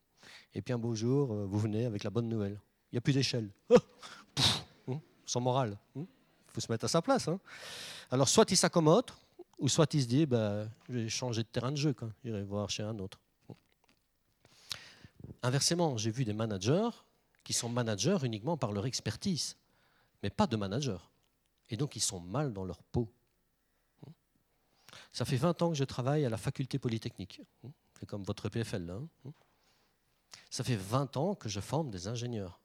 Et 0.54 0.62
puis 0.62 0.74
un 0.74 0.78
beau 0.78 0.94
jour, 0.94 1.32
euh, 1.32 1.46
vous 1.46 1.60
venez 1.60 1.86
avec 1.86 2.04
la 2.04 2.10
bonne 2.10 2.28
nouvelle. 2.28 2.60
Il 2.92 2.96
n'y 2.96 2.98
a 2.98 3.02
plus 3.02 3.14
d'échelle. 3.14 3.50
Hein, 4.90 5.00
sans 5.26 5.40
morale. 5.40 5.78
Il 5.96 6.06
faut 6.48 6.62
se 6.62 6.72
mettre 6.72 6.86
à 6.86 6.88
sa 6.88 7.02
place. 7.02 7.30
Alors 8.12 8.28
soit 8.30 8.52
il 8.52 8.58
s'accommode, 8.58 9.12
ou 9.58 9.70
soit 9.70 9.94
il 9.94 10.02
se 10.02 10.08
dit, 10.08 10.26
bah, 10.26 10.68
je 10.88 10.94
vais 10.94 11.10
changer 11.10 11.44
de 11.44 11.48
terrain 11.48 11.72
de 11.72 11.78
jeu, 11.78 11.96
j'irai 12.24 12.44
voir 12.44 12.70
chez 12.70 12.84
un 12.84 12.98
autre. 13.00 13.20
Inversement, 15.44 15.98
j'ai 15.98 16.12
vu 16.12 16.26
des 16.26 16.34
managers 16.34 16.90
qui 17.44 17.54
sont 17.54 17.70
managers 17.70 18.18
uniquement 18.24 18.58
par 18.58 18.72
leur 18.72 18.86
expertise, 18.86 19.56
mais 20.22 20.30
pas 20.30 20.48
de 20.48 20.56
managers. 20.56 20.98
Et 21.70 21.78
donc 21.78 21.96
ils 21.96 22.02
sont 22.02 22.20
mal 22.20 22.54
dans 22.54 22.66
leur 22.66 22.82
peau. 22.84 23.10
Ça 25.12 25.26
fait 25.26 25.38
20 25.38 25.62
ans 25.62 25.70
que 25.70 25.76
je 25.76 25.84
travaille 25.84 26.26
à 26.26 26.30
la 26.30 26.38
faculté 26.38 26.80
polytechnique. 26.80 27.42
C'est 28.00 28.06
comme 28.06 28.24
votre 28.24 28.50
PFL. 28.50 28.90
Hein. 28.90 29.32
Ça 30.50 30.64
fait 30.64 30.76
20 30.76 31.18
ans 31.18 31.36
que 31.36 31.50
je 31.50 31.60
forme 31.60 31.90
des 31.90 32.08
ingénieurs. 32.08 32.60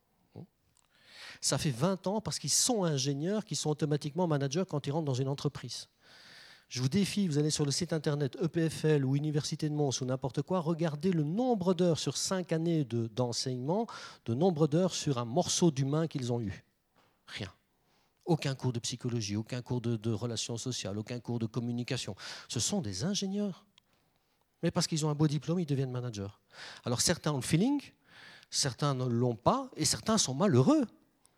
Ça 1.41 1.59
fait 1.59 1.71
20 1.71 2.07
ans 2.07 2.21
parce 2.21 2.39
qu'ils 2.39 2.51
sont 2.51 2.85
ingénieurs 2.85 3.45
qui 3.45 3.57
sont 3.57 3.71
automatiquement 3.71 4.27
managers 4.27 4.65
quand 4.69 4.87
ils 4.87 4.91
rentrent 4.91 5.07
dans 5.07 5.15
une 5.15 5.29
entreprise. 5.29 5.89
Je 6.73 6.81
vous 6.81 6.89
défie, 6.89 7.29
vous 7.29 7.37
allez 7.37 7.51
sur 7.51 7.67
le 7.67 7.71
site 7.71 7.93
internet 7.93 8.39
EPFL 8.41 9.05
ou 9.05 9.15
Université 9.15 9.69
de 9.69 9.75
Mons 9.75 10.01
ou 10.01 10.07
n'importe 10.07 10.41
quoi, 10.41 10.61
regardez 10.61 11.13
le 11.13 11.23
nombre 11.23 11.75
d'heures 11.75 11.99
sur 11.99 12.17
cinq 12.17 12.51
années 12.51 12.87
d'enseignement, 12.87 13.87
de, 14.25 14.33
nombre 14.33 14.67
d'heures 14.67 14.95
sur 14.95 15.19
un 15.19 15.27
morceau 15.27 15.71
d'humain 15.71 16.07
qu'ils 16.07 16.33
ont 16.33 16.41
eu. 16.41 16.65
Rien. 17.27 17.53
Aucun 18.25 18.55
cours 18.55 18.73
de 18.73 18.79
psychologie, 18.79 19.37
aucun 19.37 19.61
cours 19.61 19.83
de, 19.83 19.97
de, 19.97 20.13
relations 20.13 20.57
sociales, 20.57 20.97
aucun 20.97 21.21
cours 21.21 21.39
de 21.39 21.45
communication. 21.45 22.17
Ce 22.49 22.59
sont 22.59 22.81
des 22.81 23.05
ingénieurs. 23.05 23.67
Mais 24.63 24.71
parce 24.71 24.87
qu'ils 24.87 25.05
ont 25.05 25.11
un 25.11 25.15
beau 25.15 25.29
diplôme, 25.29 25.61
ils 25.61 25.67
deviennent 25.67 25.93
managers. 25.93 26.33
Alors 26.87 27.03
certains 27.03 27.33
ont 27.33 27.37
le 27.37 27.43
feeling, 27.43 27.83
certains 28.49 28.95
ne 28.95 29.05
l'ont 29.05 29.37
pas, 29.37 29.69
et 29.77 29.85
certains 29.85 30.17
sont 30.17 30.33
malheureux. 30.33 30.87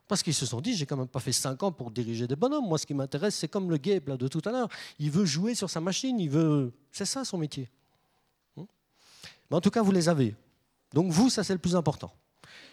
Parce 0.07 0.23
qu'ils 0.23 0.35
se 0.35 0.45
sont 0.45 0.61
dit, 0.61 0.75
j'ai 0.75 0.85
quand 0.85 0.97
même 0.97 1.09
pas 1.09 1.21
fait 1.21 1.33
5 1.33 1.63
ans 1.63 1.73
pour 1.73 1.91
diriger 1.91 2.27
des 2.27 2.37
bonhommes. 2.37 2.67
Moi, 2.67 2.79
ce 2.79 2.87
qui 2.87 2.95
m'intéresse, 2.95 3.37
c'est 3.37 3.49
comme 3.49 3.71
le 3.71 3.79
Gabe 3.79 4.09
là, 4.09 4.17
de 4.17 4.29
tout 4.29 4.43
à 4.45 4.53
l'heure. 4.53 4.69
Il 4.99 5.11
veut 5.11 5.25
jouer 5.25 5.55
sur 5.55 5.71
sa 5.71 5.81
machine, 5.81 6.21
il 6.21 6.29
veut. 6.29 6.73
C'est 6.93 7.07
ça 7.07 7.25
son 7.25 7.39
métier. 7.39 7.71
Hmm? 8.57 8.65
Mais 9.51 9.57
en 9.57 9.61
tout 9.61 9.71
cas, 9.71 9.83
vous 9.83 9.93
les 9.93 10.09
avez. 10.09 10.35
Donc 10.93 11.11
vous, 11.11 11.31
ça 11.31 11.43
c'est 11.43 11.55
le 11.55 11.59
plus 11.59 11.75
important. 11.75 12.13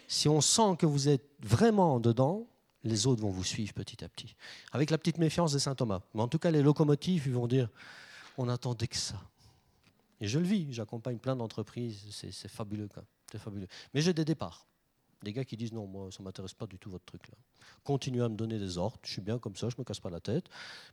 Si 0.06 0.28
on 0.28 0.40
sent 0.40 0.76
que 0.78 0.86
vous 0.86 1.08
êtes 1.08 1.26
vraiment 1.40 1.98
dedans, 2.00 2.46
les 2.84 3.06
autres 3.06 3.22
vont 3.22 3.30
vous 3.30 3.44
suivre 3.44 3.72
petit 3.72 4.04
à 4.04 4.08
petit. 4.08 4.36
Avec 4.72 4.90
la 4.90 4.98
petite 4.98 5.18
méfiance 5.18 5.52
de 5.52 5.58
Saint 5.58 5.74
Thomas. 5.74 6.00
Mais 6.14 6.22
en 6.22 6.28
tout 6.28 6.38
cas, 6.38 6.50
les 6.50 6.62
locomotives, 6.62 7.26
ils 7.26 7.32
vont 7.32 7.46
dire, 7.46 7.68
on 8.36 8.48
attendait 8.48 8.88
que 8.88 8.96
ça. 8.96 9.20
Et 10.20 10.28
je 10.28 10.38
le 10.38 10.44
vis, 10.44 10.72
j'accompagne 10.72 11.18
plein 11.18 11.34
d'entreprises, 11.34 12.00
c'est 12.10 12.48
fabuleux, 12.48 12.88
c'est 13.30 13.38
fabuleux. 13.38 13.66
Mais 13.92 14.00
j'ai 14.00 14.12
des 14.12 14.24
départs. 14.24 14.66
Des 15.22 15.32
gars 15.32 15.44
qui 15.44 15.56
disent 15.56 15.72
non, 15.72 15.86
moi, 15.86 16.10
ça 16.10 16.18
ne 16.20 16.24
m'intéresse 16.24 16.54
pas 16.54 16.66
du 16.66 16.78
tout 16.78 16.90
votre 16.90 17.04
truc 17.04 17.28
là. 17.28 17.34
Continuez 17.84 18.22
à 18.22 18.28
me 18.28 18.36
donner 18.36 18.58
des 18.58 18.78
ordres, 18.78 18.98
je 19.04 19.12
suis 19.12 19.22
bien 19.22 19.38
comme 19.38 19.56
ça, 19.56 19.68
je 19.68 19.76
ne 19.76 19.80
me 19.80 19.84
casse 19.84 20.00
pas 20.00 20.10
la 20.10 20.20
tête. 20.20 20.46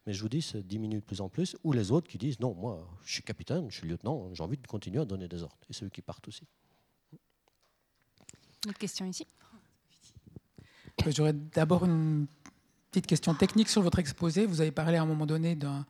Mais 0.06 0.14
je 0.14 0.22
vous 0.22 0.30
dis, 0.30 0.42
c'est 0.42 0.66
10 0.66 0.80
minutes 0.80 1.02
de 1.02 1.06
plus 1.06 1.22
en 1.22 1.30
plus. 1.30 1.56
Ou 1.64 1.72
les 1.72 1.92
autres 1.92 2.08
qui 2.08 2.18
disent 2.18 2.40
non, 2.40 2.54
moi, 2.54 2.88
je 3.04 3.14
suis 3.14 3.24
capitaine, 3.24 3.70
je 3.70 3.78
suis 3.78 3.88
lieutenant, 3.88 4.34
j'ai 4.34 4.44
envie 4.44 4.58
de 4.58 4.68
continuer 4.68 5.02
à 5.02 5.06
donner 5.06 5.28
des 5.28 5.44
ordres. 5.44 5.58
Et 5.70 5.74
c'est 5.74 5.86
eux 5.86 5.90
qui 5.90 6.02
partent 6.02 6.28
aussi. 6.28 6.44
Une 8.66 8.72
autre 8.72 8.80
question 8.80 9.06
ici 9.06 9.26
J'aurais 11.08 11.34
d'abord 11.34 11.86
une 11.86 12.28
petite 12.92 13.08
question 13.08 13.34
technique 13.34 13.70
sur 13.70 13.82
votre 13.82 14.00
exposé. 14.00 14.46
Vous 14.46 14.62
avez 14.62 14.72
parlé 14.72 14.98
à 14.98 15.02
un 15.02 15.06
moment 15.06 15.26
donné 15.26 15.56
d'un 15.56 15.86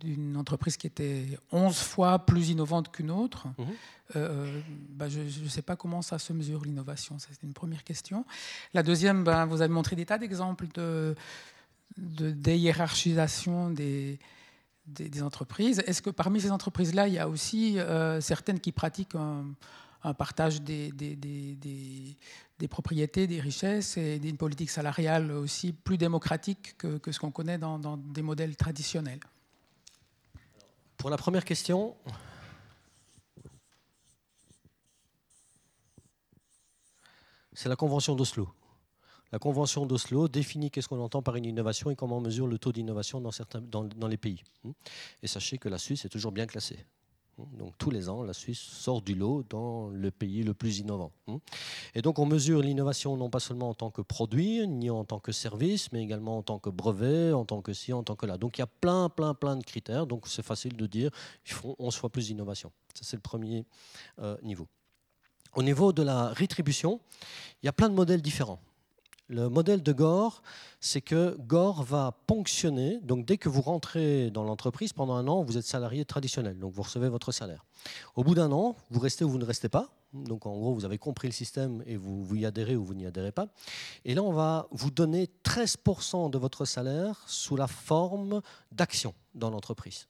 d'une 0.00 0.36
entreprise 0.36 0.76
qui 0.76 0.86
était 0.86 1.26
11 1.52 1.76
fois 1.76 2.18
plus 2.20 2.50
innovante 2.50 2.90
qu'une 2.90 3.10
autre. 3.10 3.46
Mhm. 3.58 3.66
Euh, 4.16 4.60
bah, 4.90 5.08
je 5.08 5.20
ne 5.20 5.48
sais 5.48 5.62
pas 5.62 5.76
comment 5.76 6.02
ça 6.02 6.18
se 6.18 6.32
mesure 6.32 6.64
l'innovation, 6.64 7.16
c'est 7.18 7.42
une 7.42 7.52
première 7.52 7.84
question. 7.84 8.24
La 8.74 8.82
deuxième, 8.82 9.24
bah, 9.24 9.44
vous 9.46 9.62
avez 9.62 9.72
montré 9.72 9.94
des 9.94 10.06
tas 10.06 10.18
d'exemples 10.18 10.66
de, 10.74 11.14
de 11.96 12.30
déhiérarchisation 12.30 13.70
des, 13.70 14.18
des, 14.86 15.22
entreprises. 15.22 15.82
Est-ce 15.86 16.02
que 16.02 16.10
parmi 16.10 16.40
ces 16.40 16.50
entreprises-là, 16.50 17.06
il 17.06 17.14
y 17.14 17.18
a 17.18 17.28
aussi 17.28 17.78
euh, 17.78 18.20
certaines 18.20 18.58
qui 18.58 18.72
pratiquent 18.72 19.14
un, 19.14 19.54
partage 20.14 20.62
des, 20.62 20.90
des, 20.90 21.14
des, 21.14 22.68
propriétés, 22.68 23.26
des 23.26 23.40
richesses 23.40 23.96
et 23.96 24.18
d'une 24.18 24.38
politique 24.38 24.70
salariale 24.70 25.30
aussi 25.30 25.72
plus 25.72 25.98
démocratique 25.98 26.74
que, 26.78 26.98
que 26.98 27.12
ce 27.12 27.20
qu'on 27.20 27.30
connaît 27.30 27.58
dans, 27.58 27.78
dans 27.78 27.96
des 27.96 28.22
modèles 28.22 28.56
traditionnels? 28.56 29.20
Pour 31.00 31.08
la 31.08 31.16
première 31.16 31.46
question, 31.46 31.96
c'est 37.54 37.70
la 37.70 37.76
Convention 37.76 38.14
d'Oslo. 38.14 38.50
La 39.32 39.38
Convention 39.38 39.86
d'Oslo 39.86 40.28
définit 40.28 40.70
qu'est-ce 40.70 40.88
qu'on 40.88 41.00
entend 41.00 41.22
par 41.22 41.36
une 41.36 41.46
innovation 41.46 41.90
et 41.90 41.96
comment 41.96 42.18
on 42.18 42.20
mesure 42.20 42.46
le 42.46 42.58
taux 42.58 42.72
d'innovation 42.72 43.22
dans 43.22 44.08
les 44.08 44.16
pays. 44.18 44.42
Et 45.22 45.26
sachez 45.26 45.56
que 45.56 45.70
la 45.70 45.78
Suisse 45.78 46.04
est 46.04 46.10
toujours 46.10 46.32
bien 46.32 46.46
classée. 46.46 46.84
Donc 47.58 47.74
tous 47.78 47.90
les 47.90 48.08
ans, 48.08 48.22
la 48.22 48.32
Suisse 48.32 48.60
sort 48.60 49.02
du 49.02 49.14
lot 49.14 49.44
dans 49.48 49.88
le 49.88 50.10
pays 50.10 50.42
le 50.42 50.54
plus 50.54 50.78
innovant. 50.78 51.12
Et 51.94 52.02
donc 52.02 52.18
on 52.18 52.26
mesure 52.26 52.60
l'innovation 52.60 53.16
non 53.16 53.30
pas 53.30 53.40
seulement 53.40 53.70
en 53.70 53.74
tant 53.74 53.90
que 53.90 54.02
produit, 54.02 54.66
ni 54.66 54.90
en 54.90 55.04
tant 55.04 55.18
que 55.18 55.32
service, 55.32 55.92
mais 55.92 56.02
également 56.02 56.38
en 56.38 56.42
tant 56.42 56.58
que 56.58 56.70
brevet, 56.70 57.32
en 57.32 57.44
tant 57.44 57.62
que 57.62 57.72
ci, 57.72 57.92
en 57.92 58.02
tant 58.02 58.16
que 58.16 58.26
là. 58.26 58.38
Donc 58.38 58.58
il 58.58 58.60
y 58.60 58.64
a 58.64 58.66
plein, 58.66 59.08
plein, 59.08 59.34
plein 59.34 59.56
de 59.56 59.64
critères. 59.64 60.06
Donc 60.06 60.26
c'est 60.26 60.44
facile 60.44 60.76
de 60.76 60.86
dire 60.86 61.10
qu'il 61.44 61.54
faut 61.54 61.76
11 61.78 61.94
fois 61.94 62.10
plus 62.10 62.26
d'innovation. 62.26 62.72
Ça 62.94 63.02
c'est 63.04 63.16
le 63.16 63.22
premier 63.22 63.64
euh, 64.20 64.36
niveau. 64.42 64.68
Au 65.54 65.62
niveau 65.62 65.92
de 65.92 66.02
la 66.02 66.28
rétribution, 66.28 67.00
il 67.62 67.66
y 67.66 67.68
a 67.68 67.72
plein 67.72 67.88
de 67.88 67.94
modèles 67.94 68.22
différents. 68.22 68.60
Le 69.30 69.48
modèle 69.48 69.80
de 69.80 69.92
Gore, 69.92 70.42
c'est 70.80 71.00
que 71.00 71.36
Gore 71.38 71.84
va 71.84 72.18
ponctionner. 72.26 72.98
Donc, 72.98 73.24
dès 73.24 73.36
que 73.36 73.48
vous 73.48 73.60
rentrez 73.60 74.28
dans 74.32 74.42
l'entreprise, 74.42 74.92
pendant 74.92 75.14
un 75.14 75.28
an, 75.28 75.44
vous 75.44 75.56
êtes 75.56 75.64
salarié 75.64 76.04
traditionnel. 76.04 76.58
Donc, 76.58 76.72
vous 76.72 76.82
recevez 76.82 77.08
votre 77.08 77.30
salaire. 77.30 77.64
Au 78.16 78.24
bout 78.24 78.34
d'un 78.34 78.50
an, 78.50 78.74
vous 78.90 78.98
restez 78.98 79.24
ou 79.24 79.30
vous 79.30 79.38
ne 79.38 79.44
restez 79.44 79.68
pas. 79.68 79.94
Donc, 80.12 80.46
en 80.46 80.58
gros, 80.58 80.74
vous 80.74 80.84
avez 80.84 80.98
compris 80.98 81.28
le 81.28 81.32
système 81.32 81.80
et 81.86 81.96
vous, 81.96 82.34
y 82.34 82.44
adhérez 82.44 82.74
ou 82.74 82.84
vous 82.84 82.94
n'y 82.94 83.06
adhérez 83.06 83.30
pas. 83.30 83.46
Et 84.04 84.16
là, 84.16 84.24
on 84.24 84.32
va 84.32 84.66
vous 84.72 84.90
donner 84.90 85.28
13% 85.44 86.28
de 86.28 86.36
votre 86.36 86.64
salaire 86.64 87.22
sous 87.28 87.54
la 87.54 87.68
forme 87.68 88.42
d'actions 88.72 89.14
dans 89.36 89.50
l'entreprise. 89.50 90.08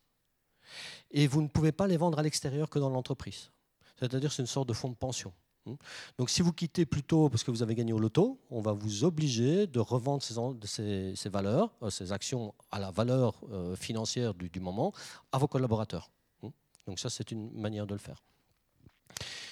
Et 1.11 1.27
vous 1.27 1.43
ne 1.43 1.49
pouvez 1.49 1.73
pas 1.73 1.87
les 1.87 1.99
vendre 1.99 2.19
à 2.19 2.23
l'extérieur 2.23 2.71
que 2.71 2.79
dans 2.79 2.89
l'entreprise. 2.89 3.51
C'est-à-dire, 3.99 4.33
c'est 4.33 4.41
une 4.41 4.47
sorte 4.47 4.71
de 4.71 4.73
fonds 4.73 4.89
de 4.89 4.95
pension. 4.95 5.35
Hmm. 5.66 5.74
Donc 6.16 6.31
si 6.31 6.41
vous 6.41 6.53
quittez 6.53 6.87
plus 6.87 7.03
tôt 7.03 7.28
parce 7.28 7.45
que 7.45 7.51
vous 7.51 7.62
avez 7.62 7.74
gagné 7.74 7.93
au 7.93 7.99
loto, 7.99 8.41
on 8.51 8.61
va 8.61 8.73
vous 8.73 9.05
obliger 9.05 9.66
de 9.66 9.78
revendre 9.78 10.23
ces, 10.23 11.28
valeurs, 11.28 11.74
euh, 11.82 11.91
ces 11.91 12.12
actions 12.12 12.55
à 12.70 12.78
la 12.78 12.91
valeur 12.91 13.35
euh, 13.51 13.77
financière 13.77 14.32
du, 14.32 14.61
moment 14.61 14.93
à 15.32 15.39
vos 15.39 15.49
collaborateurs. 15.49 16.11
Hmm. 16.43 16.49
Donc 16.87 16.99
ça, 16.99 17.11
c'est 17.11 17.31
une 17.31 17.51
manière 17.53 17.87
de 17.87 17.95
le 17.95 18.01
faire. 18.01 18.23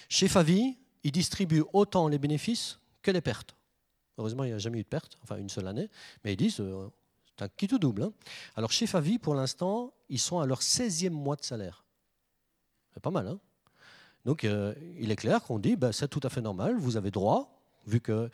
Chez 0.09 0.29
Favi, 0.29 0.79
ils 1.05 1.13
distribuent 1.13 1.65
autant 1.73 2.09
les 2.09 2.19
bénéfices 2.19 2.79
que 3.03 3.11
les 3.11 3.21
pertes. 3.21 3.55
Heureusement, 4.17 4.45
il 4.45 4.49
n'y 4.49 4.55
a 4.55 4.59
jamais 4.59 4.79
eu 4.79 4.83
de 4.83 4.89
perte, 4.89 5.19
enfin 5.23 5.37
une 5.37 5.49
seule 5.49 5.69
année, 5.69 5.89
mais 6.25 6.33
ils 6.33 6.37
disent, 6.37 6.61
euh, 6.61 6.89
c'est 7.29 7.45
un 7.45 7.49
qui 7.49 7.69
tout 7.69 7.79
double. 7.79 8.03
Hein. 8.03 8.13
Alors 8.57 8.73
chez 8.73 8.87
Favi, 8.87 9.19
pour 9.19 9.35
l'instant, 9.35 9.93
ils 10.09 10.19
sont 10.19 10.41
à 10.41 10.47
leur 10.47 10.61
16e 10.61 11.11
mois 11.11 11.37
de 11.37 11.45
salaire. 11.45 11.85
C'est 12.95 13.01
pas 13.01 13.11
mal, 13.11 13.29
hein 13.29 13.39
donc 14.29 14.45
euh, 14.45 14.75
il 14.99 15.11
est 15.11 15.17
clair 15.17 15.43
qu'on 15.43 15.59
dit, 15.59 15.75
bah, 15.75 15.91
c'est 15.91 16.07
tout 16.07 16.21
à 16.23 16.29
fait 16.29 16.43
normal, 16.43 16.77
vous 16.77 16.99
avez 16.99 17.11
droit, 17.11 17.59
vu 17.87 17.99
que 17.99 18.29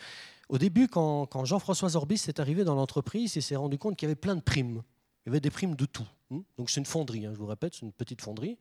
au 0.48 0.58
début, 0.58 0.88
quand, 0.88 1.44
Jean-François 1.44 1.90
Zorbis 1.90 2.24
est 2.26 2.40
arrivé 2.40 2.64
dans 2.64 2.74
l'entreprise, 2.74 3.36
il 3.36 3.42
s'est 3.42 3.54
rendu 3.54 3.78
compte 3.78 3.96
qu'il 3.96 4.08
y 4.08 4.10
avait 4.10 4.20
plein 4.20 4.34
de 4.34 4.40
primes. 4.40 4.82
Il 5.24 5.28
y 5.28 5.30
avait 5.30 5.38
des 5.38 5.50
primes 5.50 5.76
de 5.76 5.84
tout. 5.84 6.06
Hein. 6.32 6.42
Donc 6.58 6.68
c'est 6.68 6.80
une 6.80 6.86
fonderie, 6.86 7.26
hein, 7.26 7.30
je 7.32 7.38
vous 7.38 7.46
répète, 7.46 7.74
c'est 7.74 7.82
une 7.82 7.92
petite 7.92 8.22
fonderie. 8.22 8.58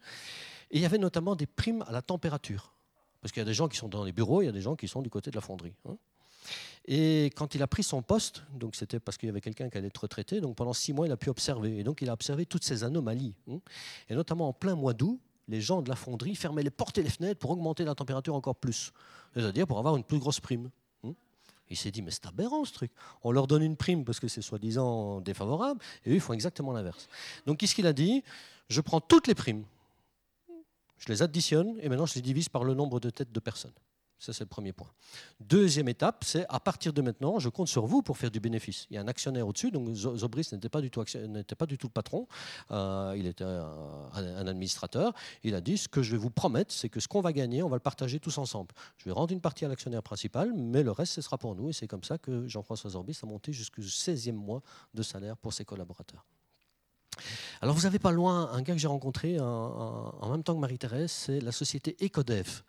Et 0.69 0.77
il 0.77 0.81
y 0.81 0.85
avait 0.85 0.99
notamment 0.99 1.35
des 1.35 1.47
primes 1.47 1.83
à 1.87 1.91
la 1.91 2.03
température. 2.03 2.71
Parce 3.19 3.31
qu'il 3.31 3.41
y 3.41 3.45
a 3.45 3.47
des 3.47 3.55
gens 3.55 3.67
qui 3.67 3.77
sont 3.77 3.89
dans 3.89 4.03
les 4.03 4.11
bureaux, 4.11 4.43
il 4.43 4.45
y 4.45 4.49
a 4.49 4.51
des 4.51 4.61
gens 4.61 4.75
qui 4.75 4.87
sont 4.87 5.01
du 5.01 5.09
côté 5.09 5.31
de 5.31 5.35
la 5.35 5.41
fonderie. 5.41 5.73
Hein. 5.89 5.97
Et 6.85 7.31
quand 7.35 7.55
il 7.55 7.63
a 7.63 7.67
pris 7.67 7.81
son 7.81 8.03
poste, 8.03 8.43
donc 8.53 8.75
c'était 8.75 8.99
parce 8.99 9.17
qu'il 9.17 9.25
y 9.25 9.31
avait 9.31 9.41
quelqu'un 9.41 9.71
qui 9.71 9.77
allait 9.79 9.87
être 9.87 10.03
retraité, 10.03 10.39
donc 10.39 10.55
pendant 10.55 10.73
six 10.73 10.93
mois, 10.93 11.07
il 11.07 11.11
a 11.11 11.17
pu 11.17 11.31
observer. 11.31 11.79
Et 11.79 11.83
donc 11.83 12.03
il 12.03 12.11
a 12.11 12.13
observé 12.13 12.45
toutes 12.45 12.63
ces 12.63 12.83
anomalies. 12.83 13.33
Et 14.07 14.13
notamment 14.13 14.49
en 14.49 14.53
plein 14.53 14.75
mois 14.75 14.93
d'août, 14.93 15.19
les 15.47 15.61
gens 15.61 15.81
de 15.81 15.89
la 15.89 15.95
fonderie 15.95 16.35
fermaient 16.35 16.63
les 16.63 16.69
portes 16.69 16.97
et 16.97 17.03
les 17.03 17.09
fenêtres 17.09 17.39
pour 17.39 17.51
augmenter 17.51 17.83
la 17.83 17.95
température 17.95 18.35
encore 18.35 18.55
plus. 18.55 18.91
C'est-à-dire 19.33 19.67
pour 19.67 19.79
avoir 19.79 19.95
une 19.95 20.03
plus 20.03 20.19
grosse 20.19 20.39
prime. 20.39 20.69
Hmm 21.03 21.13
il 21.69 21.77
s'est 21.77 21.91
dit, 21.91 22.01
mais 22.01 22.11
c'est 22.11 22.25
aberrant 22.27 22.63
ce 22.65 22.73
truc. 22.73 22.91
On 23.23 23.31
leur 23.31 23.47
donne 23.47 23.63
une 23.63 23.75
prime 23.75 24.05
parce 24.05 24.19
que 24.19 24.27
c'est 24.27 24.41
soi-disant 24.41 25.21
défavorable, 25.21 25.81
et 26.05 26.11
eux, 26.11 26.15
ils 26.15 26.21
font 26.21 26.33
exactement 26.33 26.71
l'inverse. 26.71 27.07
Donc, 27.45 27.57
qu'est-ce 27.57 27.73
qu'il 27.73 27.87
a 27.87 27.93
dit? 27.93 28.23
Je 28.69 28.79
prends 28.79 29.01
toutes 29.01 29.27
les 29.27 29.35
primes, 29.35 29.65
je 30.97 31.07
les 31.09 31.21
additionne, 31.21 31.77
et 31.81 31.89
maintenant 31.89 32.05
je 32.05 32.15
les 32.15 32.21
divise 32.21 32.47
par 32.47 32.63
le 32.63 32.73
nombre 32.73 32.99
de 32.99 33.09
têtes 33.09 33.31
de 33.31 33.39
personnes. 33.39 33.73
Ça, 34.23 34.31
c'est 34.31 34.45
le 34.45 34.49
premier 34.49 34.71
point. 34.71 34.87
Deuxième 35.41 35.89
étape, 35.89 36.23
c'est 36.23 36.45
à 36.47 36.61
partir 36.61 36.93
de 36.93 37.01
maintenant, 37.01 37.39
je 37.39 37.49
compte 37.49 37.67
sur 37.67 37.85
vous 37.85 38.01
pour 38.01 38.17
faire 38.17 38.31
du 38.31 38.39
bénéfice. 38.39 38.87
Il 38.89 38.93
y 38.93 38.97
a 38.97 39.01
un 39.01 39.09
actionnaire 39.09 39.45
au-dessus, 39.45 39.69
donc 39.69 39.93
Zobris 39.93 40.47
n'était 40.53 40.69
pas, 40.69 40.79
du 40.79 40.89
tout 40.89 41.01
le 41.01 41.89
patron, 41.89 42.29
euh, 42.71 43.15
il 43.17 43.27
était 43.27 43.43
un, 43.43 44.47
administrateur. 44.47 45.11
Il 45.43 45.55
a 45.55 45.59
dit 45.59 45.77
ce 45.77 45.89
que 45.89 46.01
je 46.01 46.13
vais 46.13 46.17
vous 46.17 46.29
promettre, 46.29 46.73
c'est 46.73 46.87
que 46.87 47.01
ce 47.01 47.09
qu'on 47.09 47.19
va 47.19 47.33
gagner, 47.33 47.63
on 47.63 47.67
va 47.67 47.75
le 47.75 47.81
partager 47.81 48.21
tous 48.21 48.37
ensemble. 48.37 48.73
Je 48.95 49.03
vais 49.03 49.11
rendre 49.11 49.33
une 49.33 49.41
partie 49.41 49.65
à 49.65 49.67
l'actionnaire 49.67 50.03
principal, 50.03 50.53
mais 50.53 50.83
le 50.83 50.91
reste, 50.91 51.11
ce 51.11 51.21
sera 51.21 51.37
pour 51.37 51.53
nous. 51.53 51.67
Et 51.67 51.73
c'est 51.73 51.87
comme 51.87 52.05
ça 52.05 52.17
que 52.17 52.47
Jean-François 52.47 52.91
Zorbis 52.91 53.19
a 53.23 53.25
monté 53.25 53.51
jusqu'au 53.51 53.81
16e 53.81 54.31
mois 54.31 54.61
de 54.93 55.03
salaire 55.03 55.35
pour 55.35 55.51
ses 55.51 55.65
collaborateurs. 55.65 56.23
Alors 57.61 57.75
vous 57.75 57.83
n'avez 57.83 57.99
pas 57.99 58.11
loin 58.11 58.51
un 58.51 58.61
gars 58.61 58.73
que 58.73 58.79
j'ai 58.79 58.87
rencontré 58.87 59.39
en, 59.39 60.29
même 60.29 60.43
temps 60.43 60.55
que 60.55 60.59
Marie-Thérèse, 60.59 61.11
c'est 61.11 61.39
la 61.39 61.51
société 61.51 61.95
Ecodev, 62.01 62.63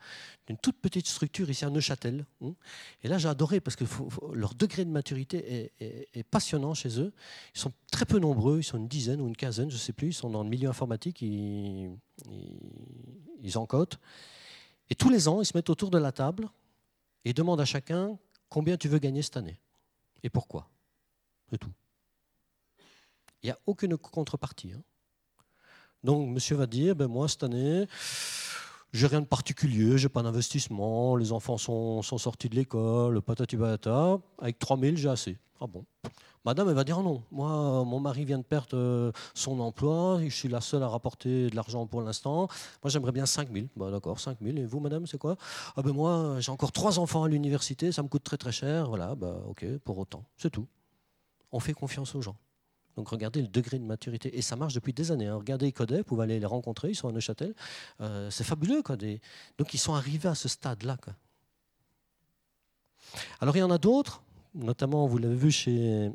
une 0.49 0.57
toute 0.57 0.81
petite 0.81 1.07
structure 1.07 1.49
ici 1.51 1.65
à 1.65 1.71
Neuchâtel. 1.71 2.25
Hein. 2.43 2.55
Et 3.03 3.09
là 3.09 3.19
j'ai 3.19 3.29
adoré 3.29 3.61
parce 3.61 3.77
que 3.77 3.85
leur 4.33 4.55
degré 4.55 4.85
de 4.85 4.91
maturité 4.91 5.73
est, 5.81 6.23
passionnant 6.25 6.75
chez 6.75 7.01
eux. 7.01 7.13
Ils 7.55 7.61
sont 7.61 7.73
très 7.91 8.05
peu 8.07 8.19
nombreux, 8.19 8.59
ils 8.59 8.65
sont 8.65 8.79
une 8.79 8.89
dizaine 8.89 9.21
ou 9.21 9.29
une 9.29 9.37
quinzaine, 9.37 9.71
je 9.71 9.77
ne 9.77 9.81
sais 9.81 9.93
plus, 9.93 10.09
ils 10.09 10.15
sont 10.15 10.31
dans 10.31 10.43
le 10.43 10.49
milieu 10.49 10.69
informatique, 10.69 11.23
ils, 11.23 11.91
ils, 12.31 12.59
ils 13.43 13.59
encodent. 13.59 13.97
Et 14.91 14.95
tous 14.95 15.09
les 15.09 15.29
ans, 15.29 15.41
ils 15.41 15.47
se 15.47 15.57
mettent 15.57 15.71
autour 15.71 15.91
de 15.91 15.99
la 15.99 16.13
table 16.13 16.49
et 17.25 17.33
demandent 17.33 17.61
à 17.61 17.65
chacun 17.65 18.19
combien 18.49 18.77
tu 18.77 18.89
veux 18.89 18.99
gagner 18.99 19.23
cette 19.23 19.37
année 19.37 19.59
et 20.25 20.31
pourquoi? 20.31 20.69
C'est 21.51 21.59
tout. 21.59 21.71
Il 23.45 23.49
n'y 23.49 23.53
a 23.53 23.59
aucune 23.67 23.99
contrepartie. 23.99 24.73
Hein. 24.75 24.81
Donc, 26.03 26.31
monsieur 26.31 26.57
va 26.57 26.67
dire, 26.67 26.97
ben 26.97 27.09
moi, 27.09 27.29
cette 27.29 27.43
année, 27.43 27.87
j'ai 28.95 29.07
rien 29.07 29.21
de 29.21 29.27
particulier, 29.27 29.99
j'ai 29.99 30.09
pas 30.09 30.23
d'investissement, 30.23 31.15
les 31.15 31.31
enfants 31.31 31.59
sont, 31.59 32.01
sont 32.01 32.17
sortis 32.17 32.49
de 32.49 32.55
l'école, 32.55 33.21
patati 33.21 33.59
patata, 33.59 34.19
avec 34.39 34.59
3000, 34.59 34.97
j'ai 34.97 35.11
assez. 35.11 35.39
Ah 35.61 35.67
bon? 35.67 35.85
Madame, 36.47 36.71
elle 36.71 36.75
va 36.75 36.85
dire 36.85 37.03
non. 37.03 37.23
Moi, 37.31 37.85
mon 37.85 38.01
mari 38.01 38.25
vient 38.25 38.39
de 38.39 38.45
perdre 38.45 38.77
euh, 38.79 39.13
son 39.35 39.61
emploi, 39.61 40.21
je 40.23 40.35
suis 40.35 40.49
la 40.49 40.63
seule 40.63 40.83
à 40.83 40.89
rapporter 40.89 41.51
de 41.51 41.57
l'argent 41.57 41.87
pour 41.87 42.01
l'instant. 42.01 42.49
Moi, 42.83 42.91
j'aimerais 42.91 43.13
bien 43.13 43.27
5000. 43.27 43.69
Bah, 43.77 43.91
D'accord, 43.91 44.21
5000. 44.21 44.59
Et 44.59 44.65
vous, 44.65 44.81
madame, 44.81 45.07
c'est 45.07 45.19
quoi? 45.19 45.37
Ah 45.77 45.83
ben 45.83 45.93
moi, 45.93 46.37
j'ai 46.41 46.51
encore 46.51 46.73
trois 46.73 46.99
enfants 46.99 47.25
à 47.25 47.29
l'université, 47.29 47.93
ça 47.93 48.03
me 48.03 48.09
coûte 48.09 48.25
très 48.25 48.39
très 48.39 48.53
cher. 48.53 48.89
Voilà, 48.89 49.15
bah 49.15 49.37
ok, 49.49 49.67
pour 49.85 49.99
autant. 49.99 50.25
C'est 50.39 50.51
tout. 50.51 50.67
On 51.53 51.61
fait 51.61 51.75
confiance 51.75 52.15
aux 52.15 52.23
gens. 52.23 52.37
Donc 52.97 53.09
regardez 53.09 53.43
le 53.43 53.49
degré 53.49 53.79
de 53.79 53.85
maturité. 53.85 54.37
Et 54.37 54.43
ça 54.43 54.57
marche 54.57 54.75
depuis 54.75 54.93
des 54.93 55.11
années. 55.11 55.27
Hein. 55.27 55.37
Regardez 55.37 55.73
Codep, 55.73 55.99
vous 55.99 56.05
pouvez 56.05 56.25
aller 56.25 56.39
les 56.39 56.47
rencontrer, 56.47 56.91
ils 56.91 56.95
sont 56.95 57.09
à 57.09 57.13
Neuchâtel. 57.13 57.55
Euh, 58.01 58.31
c'est 58.31 58.45
fabuleux. 58.45 58.83
Quoi, 58.83 58.97
Donc 59.59 59.75
ils 59.75 59.79
sont 59.79 59.95
arrivés 59.95 60.29
à 60.29 60.35
ce 60.35 60.49
stade-là. 60.49 60.97
Alors 63.41 63.57
il 63.57 63.61
y 63.61 63.63
en 63.63 63.71
a 63.71 63.79
d'autres, 63.79 64.23
notamment 64.55 65.07
vous 65.07 65.19
l'avez 65.19 65.35
vu 65.37 65.51
chez 65.51 66.11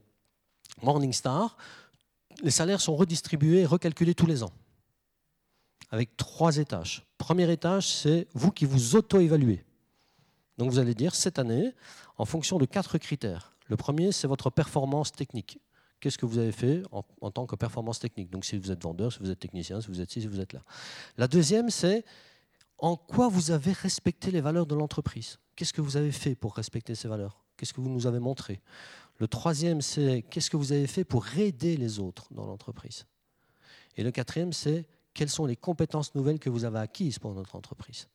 Morningstar. 0.81 1.57
Les 2.41 2.51
salaires 2.51 2.81
sont 2.81 2.95
redistribués 2.95 3.61
et 3.61 3.65
recalculés 3.65 4.15
tous 4.15 4.25
les 4.25 4.43
ans, 4.43 4.53
avec 5.91 6.15
trois 6.15 6.57
étages. 6.57 7.05
Premier 7.17 7.51
étage, 7.51 7.87
c'est 7.87 8.27
vous 8.33 8.51
qui 8.51 8.65
vous 8.65 8.95
auto-évaluez. 8.95 9.65
Donc 10.57 10.71
vous 10.71 10.79
allez 10.79 10.95
dire, 10.95 11.15
cette 11.15 11.39
année, 11.39 11.73
en 12.17 12.25
fonction 12.25 12.57
de 12.57 12.65
quatre 12.65 12.97
critères. 12.97 13.53
Le 13.67 13.75
premier, 13.75 14.11
c'est 14.11 14.27
votre 14.27 14.49
performance 14.49 15.11
technique 15.11 15.59
qu'est-ce 15.99 16.17
que 16.17 16.25
vous 16.25 16.37
avez 16.37 16.51
fait 16.51 16.81
en, 16.91 17.31
tant 17.31 17.45
que 17.45 17.55
performance 17.55 17.99
technique? 17.99 18.29
Donc 18.29 18.45
si 18.45 18.57
vous 18.57 18.71
êtes 18.71 18.81
vendeur, 18.81 19.11
si 19.11 19.19
vous 19.19 19.29
êtes 19.29 19.39
technicien, 19.39 19.81
si 19.81 19.87
vous 19.87 20.01
êtes 20.01 20.11
ci, 20.11 20.21
si 20.21 20.27
vous 20.27 20.39
êtes 20.39 20.53
là. 20.53 20.61
La 21.17 21.27
deuxième, 21.27 21.69
c'est 21.69 22.05
en 22.77 22.95
quoi 22.95 23.27
vous 23.27 23.51
avez 23.51 23.73
respecté 23.73 24.31
les 24.31 24.41
valeurs 24.41 24.65
de 24.65 24.75
l'entreprise? 24.75 25.39
Qu'est-ce 25.55 25.73
que 25.73 25.81
vous 25.81 25.97
avez 25.97 26.11
fait 26.11 26.35
pour 26.35 26.55
respecter 26.55 26.95
ces 26.95 27.07
valeurs? 27.07 27.43
Qu'est-ce 27.57 27.73
que 27.73 27.81
vous 27.81 27.89
nous 27.89 28.07
avez 28.07 28.19
montré? 28.19 28.61
Le 29.17 29.27
troisième, 29.27 29.81
c'est 29.81 30.23
qu'est-ce 30.29 30.49
que 30.49 30.55
vous 30.55 30.71
avez 30.71 30.87
fait 30.87 31.03
pour 31.03 31.27
aider 31.37 31.75
les 31.75 31.99
autres 31.99 32.27
dans 32.31 32.45
l'entreprise? 32.45 33.05
Et 33.97 34.03
le 34.03 34.11
quatrième, 34.11 34.53
c'est 34.53 34.87
quelles 35.13 35.29
sont 35.29 35.45
les 35.45 35.57
compétences 35.57 36.15
nouvelles 36.15 36.39
que 36.39 36.49
vous 36.49 36.63
avez 36.63 36.79
acquises 36.79 37.19
pour 37.19 37.33
notre 37.33 37.57
entreprise? 37.57 38.07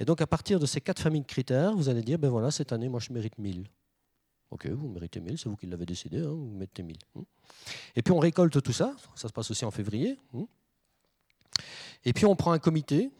Et 0.00 0.04
donc 0.04 0.20
à 0.20 0.26
partir 0.26 0.58
de 0.58 0.66
ces 0.66 0.80
quatre 0.80 1.00
familles 1.00 1.20
de 1.20 1.26
critères, 1.26 1.76
vous 1.76 1.88
allez 1.88 2.02
dire, 2.02 2.18
ben 2.18 2.28
voilà, 2.28 2.50
cette 2.50 2.72
année, 2.72 2.88
moi 2.88 2.98
je 2.98 3.12
mérite 3.12 3.38
1000. 3.38 3.68
Ok, 4.50 4.66
vous 4.66 4.88
méritez 4.88 5.20
1000, 5.20 5.38
c'est 5.38 5.48
vous 5.48 5.56
qui 5.56 5.66
l'avez 5.66 5.84
décidé, 5.84 6.20
hein, 6.20 6.30
vous 6.30 6.50
mettez 6.56 6.82
1000. 6.82 6.96
Hein. 7.16 7.22
Et 7.96 8.02
puis 8.02 8.12
on 8.12 8.18
récolte 8.18 8.62
tout 8.62 8.72
ça, 8.72 8.96
ça 9.14 9.28
se 9.28 9.32
passe 9.32 9.50
aussi 9.50 9.64
en 9.64 9.70
février. 9.70 10.18
Hein. 10.34 10.46
Et 12.04 12.12
puis 12.12 12.24
on 12.24 12.34
prend 12.34 12.52
un 12.52 12.58
comité 12.58 13.10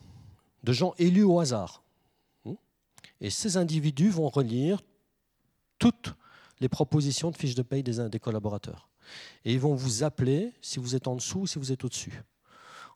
de 0.65 0.73
gens 0.73 0.95
élus 0.99 1.25
au 1.25 1.41
hasard. 1.41 1.83
Et 3.21 3.31
ces 3.31 3.57
individus 3.57 4.11
vont 4.11 4.29
relire 4.29 4.81
toutes 5.79 6.15
les 6.61 6.69
propositions 6.69 7.31
de 7.31 7.37
fiches 7.37 7.55
de 7.55 7.63
paye 7.63 7.83
des, 7.83 8.21
collaborateurs. 8.21 8.89
Et 9.45 9.53
ils 9.53 9.61
vont 9.61 9.75
vous 9.75 10.05
appeler 10.05 10.53
si 10.61 10.79
vous 10.79 10.95
êtes 10.95 11.09
en 11.09 11.17
dessous 11.17 11.41
ou 11.41 11.47
si 11.47 11.59
vous 11.59 11.73
êtes 11.73 11.85
au-dessus. 11.85 12.23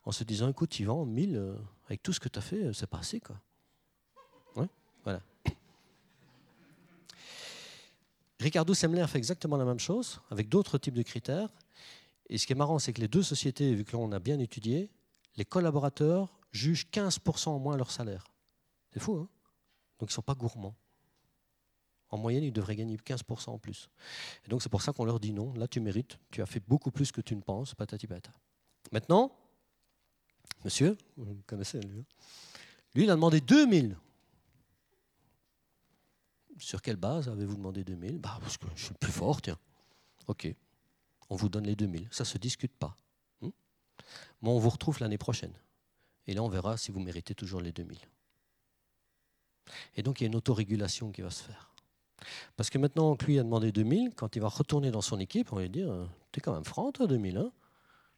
En 0.05 0.11
se 0.11 0.23
disant, 0.23 0.49
écoute, 0.49 0.79
Yvan, 0.79 1.05
1000, 1.05 1.35
euh, 1.35 1.55
avec 1.87 2.03
tout 2.03 2.13
ce 2.13 2.19
que 2.19 2.29
tu 2.29 2.39
as 2.39 2.41
fait, 2.41 2.63
euh, 2.63 2.73
c'est 2.73 2.87
pas 2.87 2.99
assez. 2.99 3.19
Quoi. 3.19 3.37
voilà. 5.03 5.21
Ricardo 8.43 8.73
Semler 8.73 9.07
fait 9.07 9.17
exactement 9.17 9.55
la 9.55 9.63
même 9.63 9.79
chose, 9.79 10.19
avec 10.29 10.49
d'autres 10.49 10.77
types 10.77 10.93
de 10.93 11.01
critères. 11.01 11.49
Et 12.27 12.37
ce 12.37 12.45
qui 12.45 12.51
est 12.51 12.57
marrant, 12.57 12.77
c'est 12.77 12.91
que 12.91 12.99
les 12.99 13.07
deux 13.07 13.23
sociétés, 13.23 13.73
vu 13.73 13.85
que 13.85 13.93
l'on 13.93 14.11
a 14.11 14.19
bien 14.19 14.37
étudié, 14.37 14.89
les 15.37 15.45
collaborateurs 15.45 16.37
jugent 16.51 16.85
15% 16.91 17.49
en 17.49 17.59
moins 17.59 17.77
leur 17.77 17.89
salaire. 17.89 18.25
C'est 18.91 18.99
fou, 18.99 19.13
hein? 19.13 19.29
Donc 19.97 20.09
ils 20.09 20.11
ne 20.11 20.15
sont 20.15 20.21
pas 20.21 20.35
gourmands. 20.35 20.75
En 22.09 22.17
moyenne, 22.17 22.43
ils 22.43 22.51
devraient 22.51 22.75
gagner 22.75 22.97
15% 22.97 23.49
en 23.49 23.59
plus. 23.59 23.89
Et 24.45 24.49
donc 24.49 24.61
c'est 24.61 24.69
pour 24.69 24.81
ça 24.81 24.91
qu'on 24.91 25.05
leur 25.05 25.21
dit 25.21 25.31
non, 25.31 25.53
là 25.53 25.69
tu 25.69 25.79
mérites, 25.79 26.19
tu 26.29 26.41
as 26.41 26.45
fait 26.45 26.61
beaucoup 26.67 26.91
plus 26.91 27.13
que 27.13 27.21
tu 27.21 27.37
ne 27.37 27.41
penses, 27.41 27.73
patati 27.73 28.07
patata. 28.07 28.37
Maintenant, 28.91 29.31
monsieur, 30.65 30.97
vous 31.15 31.41
connaissez 31.47 31.79
lui, 31.79 31.99
hein 31.99 32.05
lui 32.93 33.05
il 33.05 33.09
a 33.09 33.15
demandé 33.15 33.39
2000 33.39 33.95
sur 36.59 36.81
quelle 36.81 36.95
base 36.95 37.29
avez-vous 37.29 37.55
demandé 37.55 37.83
2000 37.83 38.19
bah, 38.19 38.37
Parce 38.41 38.57
que 38.57 38.65
je 38.75 38.85
suis 38.85 38.93
le 38.93 38.97
plus 38.97 39.11
fort, 39.11 39.41
tiens. 39.41 39.57
Ok, 40.27 40.53
on 41.29 41.35
vous 41.35 41.49
donne 41.49 41.65
les 41.65 41.75
2000. 41.75 42.07
Ça 42.11 42.23
ne 42.23 42.27
se 42.27 42.37
discute 42.37 42.73
pas. 42.73 42.97
Hmm? 43.41 43.49
Mais 44.41 44.49
on 44.49 44.59
vous 44.59 44.69
retrouve 44.69 44.99
l'année 44.99 45.17
prochaine. 45.17 45.53
Et 46.27 46.33
là, 46.33 46.43
on 46.43 46.49
verra 46.49 46.77
si 46.77 46.91
vous 46.91 46.99
méritez 46.99 47.35
toujours 47.35 47.61
les 47.61 47.71
2000. 47.71 47.97
Et 49.95 50.03
donc, 50.03 50.19
il 50.19 50.23
y 50.23 50.25
a 50.25 50.27
une 50.27 50.35
autorégulation 50.35 51.11
qui 51.11 51.21
va 51.21 51.29
se 51.29 51.43
faire. 51.43 51.73
Parce 52.55 52.69
que 52.69 52.77
maintenant 52.77 53.15
que 53.15 53.25
lui 53.25 53.39
a 53.39 53.43
demandé 53.43 53.71
2000, 53.71 54.13
quand 54.15 54.35
il 54.35 54.41
va 54.41 54.47
retourner 54.47 54.91
dans 54.91 55.01
son 55.01 55.19
équipe, 55.19 55.51
on 55.51 55.57
va 55.57 55.63
lui 55.63 55.69
dire 55.69 55.91
euh, 55.91 56.05
Tu 56.31 56.39
es 56.39 56.41
quand 56.41 56.53
même 56.53 56.63
franc, 56.63 56.91
toi, 56.91 57.07
2000. 57.07 57.37
Hein? 57.37 57.51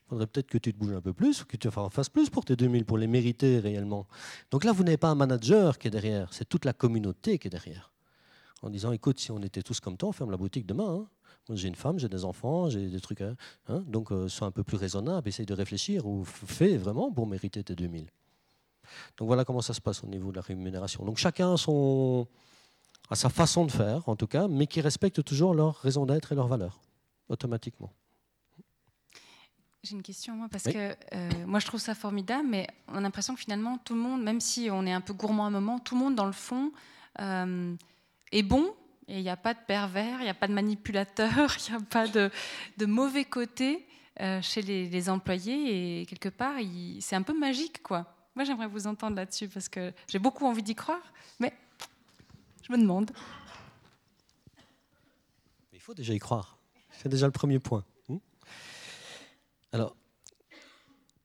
Il 0.06 0.10
faudrait 0.10 0.28
peut-être 0.28 0.48
que 0.48 0.60
tu 0.60 0.72
te 0.72 0.78
bouges 0.78 0.94
un 0.94 1.02
peu 1.02 1.14
plus, 1.14 1.44
que 1.44 1.58
tu 1.58 1.68
fasses 1.72 2.10
plus 2.10 2.30
pour 2.30 2.46
tes 2.46 2.56
2000, 2.56 2.86
pour 2.86 3.00
les 3.00 3.08
mériter 3.08 3.58
réellement. 3.58 4.08
Donc 4.52 4.64
là, 4.64 4.72
vous 4.72 4.84
n'avez 4.84 4.98
pas 4.98 5.10
un 5.10 5.16
manager 5.16 5.80
qui 5.80 5.88
est 5.88 5.92
derrière, 5.92 6.32
c'est 6.32 6.48
toute 6.48 6.66
la 6.66 6.74
communauté 6.74 7.40
qui 7.40 7.48
est 7.48 7.50
derrière 7.50 7.95
en 8.62 8.70
disant 8.70 8.92
écoute, 8.92 9.20
si 9.20 9.32
on 9.32 9.42
était 9.42 9.62
tous 9.62 9.80
comme 9.80 9.98
toi, 9.98 10.10
on 10.10 10.12
ferme 10.12 10.32
la 10.32 10.38
boutique 10.38 10.66
demain. 10.66 11.02
Hein. 11.02 11.08
Moi, 11.48 11.56
j'ai 11.58 11.68
une 11.68 11.76
femme, 11.76 12.00
j'ai 12.00 12.10
des 12.10 12.26
enfants, 12.26 12.70
j'ai 12.70 12.88
des 12.88 13.00
trucs. 13.00 13.22
Hein. 13.22 13.36
hein 13.68 13.84
donc, 13.88 14.12
euh, 14.12 14.28
sois 14.28 14.48
un 14.48 14.52
peu 14.52 14.64
plus 14.64 14.78
raisonnable, 14.78 15.28
essaye 15.28 15.46
de 15.46 15.54
réfléchir 15.54 16.06
ou 16.08 16.24
fais 16.26 16.78
vraiment 16.78 17.12
pour 17.12 17.28
mériter 17.28 17.64
tes 17.64 17.76
2000. 17.76 18.08
Donc, 19.18 19.28
voilà 19.28 19.46
comment 19.46 19.62
ça 19.62 19.74
se 19.74 19.82
passe 19.82 20.04
au 20.04 20.08
niveau 20.08 20.32
de 20.32 20.38
la 20.38 20.42
rémunération. 20.42 21.06
Donc, 21.06 21.18
chacun 21.18 21.54
a, 21.54 21.58
son, 21.58 22.28
a 23.10 23.16
sa 23.16 23.30
façon 23.30 23.66
de 23.66 23.72
faire, 23.72 24.08
en 24.10 24.16
tout 24.16 24.28
cas, 24.28 24.48
mais 24.48 24.68
qui 24.68 24.82
respecte 24.82 25.24
toujours 25.24 25.54
leur 25.54 25.76
raison 25.76 26.06
d'être 26.06 26.32
et 26.32 26.36
leurs 26.36 26.48
valeurs, 26.48 26.80
automatiquement. 27.30 27.92
J'ai 29.84 29.94
une 29.94 30.02
question, 30.02 30.36
moi, 30.36 30.48
parce 30.52 30.64
que 30.64 30.96
euh, 31.14 31.30
moi, 31.46 31.60
je 31.60 31.68
trouve 31.68 31.80
ça 31.80 31.94
formidable, 31.94 32.48
mais 32.50 32.68
on 32.88 32.98
a 32.98 33.02
l'impression 33.02 33.36
que 33.36 33.42
finalement, 33.42 33.78
tout 33.78 33.94
le 33.94 34.00
monde, 34.00 34.24
même 34.24 34.42
si 34.42 34.70
on 34.72 34.84
est 34.88 34.92
un 34.92 35.02
peu 35.02 35.14
gourmand 35.14 35.44
à 35.44 35.48
un 35.48 35.52
moment, 35.52 35.78
tout 35.78 35.94
le 35.94 36.02
monde, 36.02 36.16
dans 36.16 36.26
le 36.26 36.32
fond, 36.32 36.72
euh, 37.22 37.76
est 38.32 38.44
bon, 38.44 38.74
et 39.08 39.18
il 39.18 39.24
n'y 39.24 39.30
a 39.30 39.38
pas 39.38 39.54
de 39.54 39.60
pervers, 39.68 40.20
il 40.20 40.24
n'y 40.24 40.30
a 40.30 40.34
pas 40.34 40.48
de 40.48 40.54
manipulateur, 40.54 41.56
il 41.68 41.72
n'y 41.72 41.78
a 41.78 41.82
pas 41.82 42.08
de, 42.08 42.32
mauvais 42.86 43.26
côté 43.26 43.86
euh, 44.20 44.42
chez 44.42 44.62
les, 44.62 45.10
employés, 45.10 46.02
et 46.02 46.06
quelque 46.06 46.30
part, 46.30 46.56
c'est 47.00 47.16
un 47.16 47.22
peu 47.22 47.38
magique, 47.38 47.84
quoi. 47.84 48.12
Moi, 48.36 48.44
j'aimerais 48.44 48.68
vous 48.68 48.88
entendre 48.88 49.16
là-dessus, 49.16 49.48
parce 49.48 49.70
que 49.70 49.94
j'ai 50.08 50.20
beaucoup 50.20 50.46
envie 50.46 50.64
d'y 50.64 50.76
croire, 50.76 51.14
mais 51.40 51.54
je 52.64 52.72
me 52.72 52.78
demande. 52.78 53.12
Il 55.72 55.80
faut 55.80 55.94
déjà 55.94 56.14
y 56.14 56.20
croire. 56.20 56.58
C'est 56.92 57.10
déjà 57.10 57.28
le 57.28 57.32
premier 57.32 57.60
point. 57.60 57.84
Hmm 58.10 58.18
Alors, 59.72 59.96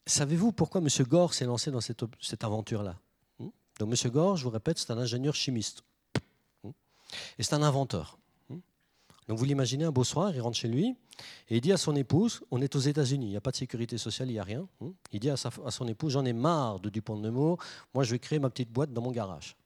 savez-vous 0.07 0.53
pourquoi 0.53 0.81
M. 0.81 0.89
Gore 1.09 1.33
s'est 1.33 1.47
lancé 1.47 1.71
dans 1.71 1.81
cette, 1.81 2.05
cette 2.21 2.45
aventure-là? 2.45 2.99
Hmm 3.39 3.49
Donc, 3.79 3.91
M. 3.93 4.11
Gore, 4.11 4.37
je 4.37 4.45
vous 4.45 4.51
répète, 4.51 4.79
c'est 4.79 4.91
un 4.91 4.99
ingénieur 4.99 5.35
chimiste. 5.35 5.83
Et 7.39 7.43
c'est 7.43 7.55
un 7.55 7.63
inventeur. 7.63 8.19
Donc 9.31 9.39
vous 9.39 9.45
l'imaginez, 9.45 9.85
un 9.85 9.93
beau 9.93 10.03
soir, 10.03 10.35
il 10.35 10.41
rentre 10.41 10.57
chez 10.57 10.67
lui 10.67 10.97
et 11.49 11.57
il 11.57 11.61
dit 11.61 11.71
à 11.71 11.77
son 11.77 11.95
épouse, 11.95 12.41
on 12.51 12.61
est 12.61 12.75
aux 12.75 12.81
États-Unis, 12.81 13.27
il 13.27 13.31
n'y 13.31 13.37
a 13.37 13.41
pas 13.41 13.53
de 13.53 13.57
sécurité 13.57 13.97
sociale, 13.97 14.29
il 14.29 14.33
n'y 14.33 14.41
a 14.41 14.43
rien. 14.43 14.67
Il 15.13 15.21
dit 15.21 15.31
à, 15.31 15.37
son 15.37 15.87
épouse, 15.87 16.15
j'en 16.15 16.25
ai 16.25 16.33
marre 16.33 16.81
de 16.81 16.89
Dupont 16.89 17.17
de 17.17 17.23
Nemours, 17.23 17.59
moi 17.95 18.03
je 18.03 18.11
vais 18.11 18.19
créer 18.19 18.41
ma 18.41 18.51
petite 18.51 18.73
boîte 18.73 18.93
dans 18.93 19.03
mon 19.03 19.13
garage. 19.13 19.57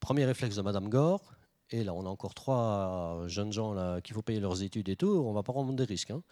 Premier 0.00 0.24
réflexe 0.24 0.56
de 0.56 0.62
Madame 0.62 0.88
Gore, 0.88 1.34
et 1.68 1.84
là 1.84 1.92
on 1.92 2.06
a 2.06 2.08
encore 2.08 2.32
trois 2.32 3.24
jeunes 3.26 3.52
gens 3.52 3.74
là 3.74 4.00
qu'il 4.00 4.14
faut 4.14 4.22
payer 4.22 4.40
leurs 4.40 4.62
études 4.62 4.88
et 4.88 4.96
tout, 4.96 5.22
on 5.22 5.28
ne 5.28 5.34
va 5.34 5.42
pas 5.42 5.52
prendre 5.52 5.70
des 5.74 5.84
risques. 5.84 6.10
Hein. 6.10 6.22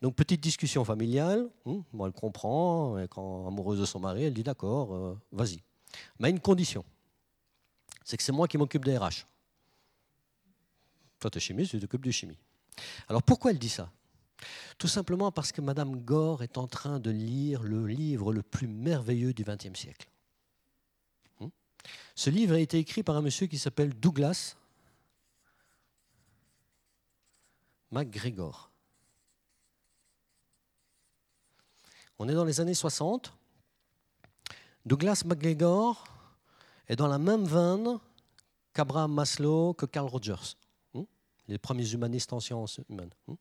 Donc 0.00 0.14
petite 0.14 0.40
discussion 0.40 0.84
familiale, 0.84 1.48
moi 1.92 2.06
elle 2.06 2.12
comprend, 2.12 2.96
et 2.96 3.08
quand 3.08 3.48
amoureuse 3.48 3.80
de 3.80 3.84
son 3.84 3.98
mari, 3.98 4.22
elle 4.22 4.34
dit 4.34 4.44
d'accord, 4.44 4.94
euh, 4.94 5.18
vas-y. 5.32 5.58
Mais 6.20 6.30
une 6.30 6.38
condition, 6.38 6.84
c'est 8.04 8.16
que 8.16 8.22
c'est 8.22 8.30
moi 8.30 8.46
qui 8.46 8.56
m'occupe 8.56 8.84
des 8.84 8.96
RH. 8.96 9.26
Toi, 11.20 11.30
tu 11.30 11.38
es 11.38 11.40
chimiste, 11.40 11.72
tu 11.72 11.80
t'occupes 11.80 12.04
de 12.04 12.10
chimie. 12.10 12.38
Alors 13.08 13.22
pourquoi 13.22 13.50
elle 13.50 13.58
dit 13.58 13.68
ça? 13.68 13.90
Tout 14.78 14.86
simplement 14.86 15.32
parce 15.32 15.50
que 15.50 15.60
Madame 15.60 15.96
Gore 15.96 16.42
est 16.42 16.58
en 16.58 16.68
train 16.68 17.00
de 17.00 17.10
lire 17.10 17.62
le 17.62 17.86
livre 17.86 18.32
le 18.32 18.42
plus 18.42 18.68
merveilleux 18.68 19.32
du 19.32 19.42
XXe 19.42 19.76
siècle. 19.76 20.08
Hmm? 21.40 21.48
Ce 22.14 22.30
livre 22.30 22.54
a 22.54 22.60
été 22.60 22.78
écrit 22.78 23.02
par 23.02 23.16
un 23.16 23.22
monsieur 23.22 23.48
qui 23.48 23.58
s'appelle 23.58 23.94
Douglas 23.94 24.56
MacGregor. 27.90 28.70
On 32.20 32.28
est 32.28 32.34
dans 32.34 32.44
les 32.44 32.60
années 32.60 32.74
60. 32.74 33.32
Douglas 34.84 35.22
MacGregor 35.24 36.04
est 36.88 36.96
dans 36.96 37.08
la 37.08 37.18
même 37.18 37.44
veine 37.44 37.98
qu'Abraham 38.72 39.12
Maslow, 39.12 39.74
que 39.74 39.86
Carl 39.86 40.06
Rogers? 40.06 40.54
Les 41.48 41.58
premiers 41.58 41.90
humanistes 41.92 42.32
en 42.32 42.40
sciences 42.40 42.80
humaines. 42.88 43.10
Hmm? 43.26 43.34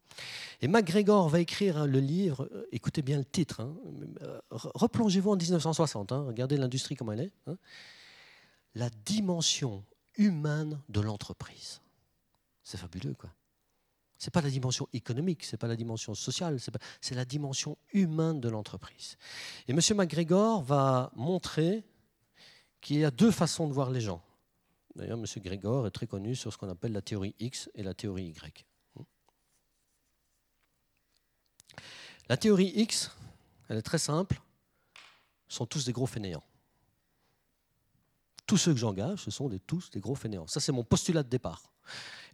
Et 0.61 0.67
MacGregor 0.67 1.29
va 1.29 1.39
écrire 1.39 1.85
le 1.85 1.99
livre, 1.99 2.49
euh, 2.51 2.67
écoutez 2.71 3.01
bien 3.01 3.17
le 3.17 3.25
titre, 3.25 3.61
hein, 3.61 3.75
euh, 4.21 4.39
replongez-vous 4.51 5.31
en 5.31 5.35
1960, 5.35 6.11
hein, 6.11 6.23
regardez 6.27 6.57
l'industrie 6.57 6.95
comme 6.95 7.11
elle 7.11 7.21
est, 7.21 7.33
hein. 7.47 7.57
la 8.75 8.89
dimension 9.05 9.83
humaine 10.17 10.79
de 10.89 11.01
l'entreprise. 11.01 11.81
C'est 12.63 12.77
fabuleux, 12.77 13.13
quoi. 13.13 13.29
Ce 14.17 14.27
n'est 14.27 14.31
pas 14.31 14.41
la 14.41 14.49
dimension 14.49 14.87
économique, 14.93 15.45
ce 15.45 15.55
n'est 15.55 15.59
pas 15.59 15.67
la 15.67 15.75
dimension 15.75 16.15
sociale, 16.15 16.57
c'est 17.01 17.15
la 17.15 17.25
dimension 17.25 17.77
humaine 17.93 18.41
de 18.41 18.49
l'entreprise. 18.49 19.15
Et 19.67 19.71
M. 19.71 19.79
MacGregor 19.95 20.63
va 20.63 21.11
montrer 21.15 21.83
qu'il 22.81 22.97
y 22.97 23.05
a 23.05 23.11
deux 23.11 23.31
façons 23.31 23.67
de 23.67 23.73
voir 23.73 23.91
les 23.91 24.01
gens. 24.01 24.23
D'ailleurs, 24.97 25.19
M. 25.19 25.25
Grégor 25.43 25.85
est 25.85 25.91
très 25.91 26.07
connu 26.07 26.35
sur 26.35 26.51
ce 26.51 26.57
qu'on 26.57 26.69
appelle 26.69 26.91
la 26.91 27.03
théorie 27.03 27.35
X 27.39 27.69
et 27.75 27.83
la 27.83 27.93
théorie 27.93 28.25
Y. 28.25 28.65
La 32.29 32.35
théorie 32.35 32.73
X, 32.75 33.11
elle 33.69 33.77
est 33.77 33.83
très 33.83 33.99
simple, 33.99 34.41
sont 35.47 35.67
tous 35.67 35.85
des 35.85 35.93
gros 35.93 36.07
fainéants. 36.07 36.43
Tous 38.47 38.57
ceux 38.57 38.73
que 38.73 38.79
j'engage, 38.79 39.19
ce 39.19 39.29
sont 39.29 39.49
tous 39.67 39.91
des 39.91 39.99
gros 39.99 40.15
fainéants. 40.15 40.47
Ça, 40.47 40.59
c'est 40.59 40.71
mon 40.71 40.83
postulat 40.83 41.21
de 41.21 41.29
départ. 41.29 41.71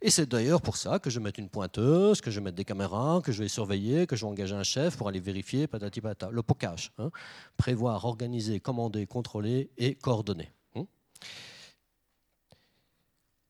Et 0.00 0.10
c'est 0.10 0.26
d'ailleurs 0.26 0.62
pour 0.62 0.78
ça 0.78 0.98
que 0.98 1.10
je 1.10 1.18
vais 1.18 1.24
mettre 1.24 1.40
une 1.40 1.50
pointeuse, 1.50 2.22
que 2.22 2.30
je 2.30 2.40
vais 2.40 2.44
mettre 2.44 2.56
des 2.56 2.64
caméras, 2.64 3.20
que 3.22 3.30
je 3.30 3.42
vais 3.42 3.48
surveiller, 3.48 4.06
que 4.06 4.16
je 4.16 4.24
vais 4.24 4.30
engager 4.30 4.54
un 4.54 4.64
chef 4.64 4.96
pour 4.96 5.08
aller 5.08 5.20
vérifier, 5.20 5.66
patati 5.66 6.00
patata. 6.00 6.30
Le 6.30 6.42
pocage. 6.42 6.92
Hein. 6.98 7.10
Prévoir, 7.58 8.04
organiser, 8.06 8.58
commander, 8.58 9.06
contrôler 9.06 9.70
et 9.76 9.96
coordonner. 9.96 10.50
Hein. 10.76 10.86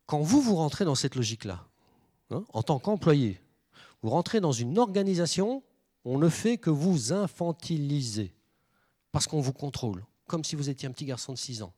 Quand 0.06 0.20
vous, 0.20 0.40
vous 0.40 0.56
rentrez 0.56 0.84
dans 0.84 0.94
cette 0.94 1.14
logique-là, 1.14 1.66
hein, 2.30 2.44
en 2.52 2.62
tant 2.62 2.78
qu'employé, 2.78 3.40
vous 4.02 4.10
rentrez 4.10 4.40
dans 4.40 4.52
une 4.52 4.78
organisation, 4.78 5.62
on 6.04 6.18
ne 6.18 6.28
fait 6.28 6.58
que 6.58 6.70
vous 6.70 7.12
infantiliser, 7.12 8.34
parce 9.12 9.26
qu'on 9.26 9.40
vous 9.40 9.52
contrôle, 9.52 10.04
comme 10.26 10.44
si 10.44 10.56
vous 10.56 10.68
étiez 10.68 10.88
un 10.88 10.92
petit 10.92 11.06
garçon 11.06 11.32
de 11.32 11.38
6 11.38 11.62
ans 11.62 11.72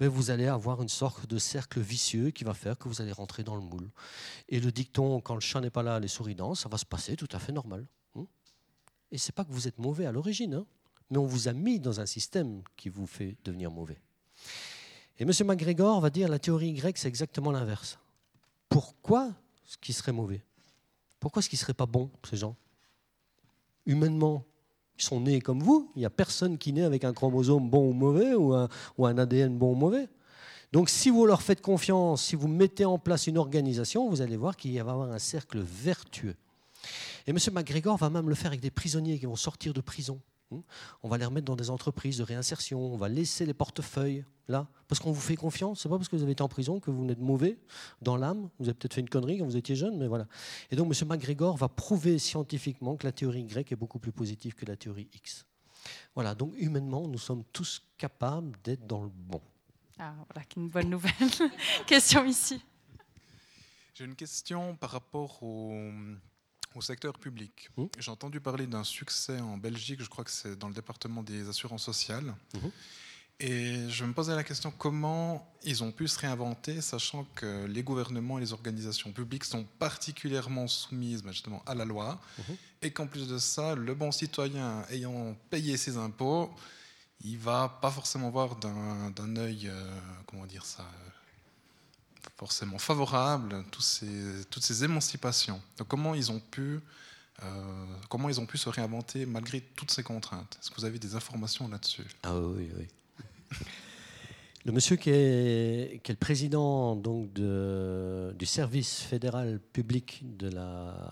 mais 0.00 0.08
vous 0.08 0.30
allez 0.30 0.46
avoir 0.46 0.82
une 0.82 0.88
sorte 0.88 1.26
de 1.26 1.38
cercle 1.38 1.80
vicieux 1.80 2.30
qui 2.30 2.44
va 2.44 2.54
faire 2.54 2.78
que 2.78 2.88
vous 2.88 3.00
allez 3.00 3.12
rentrer 3.12 3.42
dans 3.42 3.54
le 3.54 3.62
moule. 3.62 3.90
Et 4.48 4.60
le 4.60 4.70
dicton 4.70 5.20
quand 5.20 5.34
le 5.34 5.40
chat 5.40 5.60
n'est 5.60 5.70
pas 5.70 5.82
là, 5.82 6.00
les 6.00 6.08
souris 6.08 6.34
dansent, 6.34 6.60
ça 6.60 6.68
va 6.68 6.78
se 6.78 6.84
passer 6.84 7.16
tout 7.16 7.28
à 7.32 7.38
fait 7.38 7.52
normal. 7.52 7.86
Hein. 8.14 8.26
Et 9.10 9.18
c'est 9.18 9.34
pas 9.34 9.44
que 9.44 9.52
vous 9.52 9.68
êtes 9.68 9.78
mauvais 9.78 10.06
à 10.06 10.12
l'origine, 10.12 10.54
hein, 10.54 10.66
mais 11.10 11.18
on 11.18 11.26
vous 11.26 11.48
a 11.48 11.52
mis 11.52 11.80
dans 11.80 12.00
un 12.00 12.06
système 12.06 12.62
qui 12.76 12.88
vous 12.88 13.06
fait 13.06 13.36
devenir 13.44 13.70
mauvais. 13.70 14.00
Et 15.18 15.22
M. 15.22 15.30
MacGregor 15.44 16.00
va 16.00 16.10
dire 16.10 16.28
la 16.28 16.38
théorie 16.38 16.70
Y, 16.70 16.98
c'est 16.98 17.08
exactement 17.08 17.50
l'inverse. 17.50 17.98
Pourquoi 18.68 19.32
ce 19.64 19.76
qui 19.78 19.92
serait 19.92 20.12
mauvais? 20.12 20.42
Pourquoi 21.20 21.42
ce 21.42 21.48
qui 21.48 21.56
serait 21.56 21.74
pas 21.74 21.86
bon, 21.86 22.10
ces 22.28 22.36
gens? 22.36 22.56
Humainement, 23.86 24.44
ils 24.98 25.04
sont 25.04 25.20
nés 25.20 25.40
comme 25.40 25.62
vous. 25.62 25.90
Il 25.96 26.00
n'y 26.00 26.04
a 26.04 26.10
personne 26.10 26.58
qui 26.58 26.72
naît 26.72 26.82
avec 26.82 27.04
un 27.04 27.12
chromosome 27.12 27.70
bon 27.70 27.90
ou 27.90 27.92
mauvais 27.92 28.34
ou 28.34 28.54
un, 28.54 29.18
ADN 29.18 29.56
bon 29.56 29.72
ou 29.72 29.74
mauvais. 29.74 30.08
Donc 30.72 30.90
si 30.90 31.10
vous 31.10 31.24
leur 31.24 31.42
faites 31.42 31.62
confiance, 31.62 32.24
si 32.24 32.36
vous 32.36 32.48
mettez 32.48 32.84
en 32.84 32.98
place 32.98 33.26
une 33.26 33.38
organisation, 33.38 34.10
vous 34.10 34.20
allez 34.20 34.36
voir 34.36 34.56
qu'il 34.56 34.72
va 34.72 34.76
y 34.76 34.80
avoir 34.80 35.10
un 35.10 35.18
cercle 35.18 35.60
vertueux. 35.60 36.36
Et 37.26 37.30
M. 37.30 37.38
McGregor 37.52 37.96
va 37.96 38.10
même 38.10 38.28
le 38.28 38.34
faire 38.34 38.48
avec 38.48 38.60
des 38.60 38.70
prisonniers 38.70 39.18
qui 39.18 39.26
vont 39.26 39.36
sortir 39.36 39.72
de 39.72 39.80
prison. 39.80 40.20
Hmm? 40.50 40.60
On 41.02 41.08
va 41.08 41.18
les 41.18 41.24
remettre 41.24 41.46
dans 41.46 41.56
des 41.56 41.70
entreprises 41.70 42.18
de 42.18 42.22
réinsertion, 42.22 42.80
on 42.80 42.96
va 42.96 43.08
laisser 43.08 43.46
les 43.46 43.54
portefeuilles 43.54 44.24
là, 44.48 44.68
parce 44.86 45.00
qu'on 45.00 45.10
vous 45.10 45.20
fait 45.20 45.34
confiance. 45.36 45.80
C'est 45.82 45.88
pas 45.88 45.96
parce 45.96 46.08
que 46.08 46.16
vous 46.16 46.22
avez 46.22 46.32
été 46.32 46.42
en 46.42 46.48
prison 46.48 46.78
que 46.78 46.90
vous 46.90 47.08
êtes 47.08 47.18
mauvais 47.18 47.58
dans 48.00 48.16
l'âme. 48.16 48.48
Vous 48.58 48.68
avez 48.68 48.74
peut-être 48.74 48.94
fait 48.94 49.00
une 49.00 49.08
connerie 49.08 49.38
quand 49.38 49.44
vous 49.44 49.56
étiez 49.56 49.74
jeune, 49.74 49.98
mais 49.98 50.06
voilà. 50.06 50.26
Et 50.70 50.76
donc, 50.76 50.94
M. 50.94 51.08
MacGregor 51.08 51.56
va 51.56 51.68
prouver 51.68 52.18
scientifiquement 52.18 52.96
que 52.96 53.06
la 53.06 53.12
théorie 53.12 53.42
Y 53.42 53.72
est 53.72 53.76
beaucoup 53.76 53.98
plus 53.98 54.12
positive 54.12 54.54
que 54.54 54.66
la 54.66 54.76
théorie 54.76 55.08
X. 55.14 55.46
Voilà, 56.14 56.34
donc 56.34 56.54
humainement, 56.58 57.06
nous 57.06 57.18
sommes 57.18 57.44
tous 57.52 57.82
capables 57.98 58.52
d'être 58.62 58.86
dans 58.86 59.02
le 59.02 59.10
bon. 59.10 59.40
Ah, 59.98 60.14
voilà, 60.28 60.46
une 60.56 60.68
bonne 60.68 60.90
nouvelle. 60.90 61.12
question 61.86 62.24
ici. 62.24 62.62
J'ai 63.94 64.04
une 64.04 64.14
question 64.14 64.76
par 64.76 64.90
rapport 64.90 65.42
au, 65.42 65.72
au 66.76 66.80
secteur 66.82 67.18
public. 67.18 67.70
Mmh. 67.76 67.84
J'ai 67.98 68.10
entendu 68.10 68.40
parler 68.40 68.66
d'un 68.66 68.84
succès 68.84 69.40
en 69.40 69.56
Belgique, 69.56 70.02
je 70.02 70.08
crois 70.08 70.24
que 70.24 70.30
c'est 70.30 70.56
dans 70.56 70.68
le 70.68 70.74
département 70.74 71.22
des 71.22 71.48
assurances 71.48 71.84
sociales. 71.84 72.34
Mmh. 72.54 72.58
Et 73.38 73.88
je 73.90 74.04
me 74.06 74.14
posais 74.14 74.34
la 74.34 74.44
question 74.44 74.70
comment 74.70 75.46
ils 75.62 75.84
ont 75.84 75.92
pu 75.92 76.08
se 76.08 76.18
réinventer, 76.18 76.80
sachant 76.80 77.26
que 77.34 77.66
les 77.66 77.82
gouvernements 77.82 78.38
et 78.38 78.40
les 78.40 78.54
organisations 78.54 79.12
publiques 79.12 79.44
sont 79.44 79.64
particulièrement 79.78 80.68
soumises 80.68 81.22
ben, 81.22 81.32
justement 81.32 81.62
à 81.66 81.74
la 81.74 81.84
loi, 81.84 82.18
Mmh. 82.38 82.52
et 82.82 82.90
qu'en 82.92 83.06
plus 83.06 83.28
de 83.28 83.38
ça, 83.38 83.74
le 83.74 83.94
bon 83.94 84.12
citoyen 84.12 84.84
ayant 84.90 85.34
payé 85.50 85.76
ses 85.76 85.96
impôts, 85.96 86.50
il 87.24 87.38
va 87.38 87.78
pas 87.80 87.90
forcément 87.90 88.30
voir 88.30 88.56
d'un 88.56 89.10
d'un 89.10 89.36
œil, 89.36 89.68
euh, 89.68 89.98
comment 90.26 90.46
dire 90.46 90.64
ça, 90.64 90.82
euh, 90.82 91.10
forcément 92.36 92.78
favorable 92.78 93.64
tous 93.70 93.82
ces, 93.82 94.44
toutes 94.50 94.62
ces 94.62 94.84
émancipations. 94.84 95.60
Donc 95.78 95.88
comment 95.88 96.14
ils 96.14 96.30
ont 96.30 96.40
pu 96.40 96.80
euh, 97.42 97.86
comment 98.08 98.28
ils 98.28 98.40
ont 98.40 98.46
pu 98.46 98.56
se 98.56 98.68
réinventer 98.68 99.26
malgré 99.26 99.60
toutes 99.60 99.90
ces 99.90 100.02
contraintes? 100.02 100.58
Est-ce 100.60 100.70
que 100.70 100.76
vous 100.76 100.84
avez 100.86 100.98
des 100.98 101.14
informations 101.14 101.68
là-dessus? 101.68 102.06
Ah 102.22 102.38
oui, 102.38 102.70
oui. 102.76 102.86
Le 104.64 104.72
monsieur 104.72 104.96
qui 104.96 105.10
est, 105.10 106.08
le 106.08 106.16
président 106.16 106.96
du 106.96 108.46
service 108.46 108.98
fédéral 109.00 109.60
public 109.72 110.22
de 110.36 110.48
la 110.48 111.08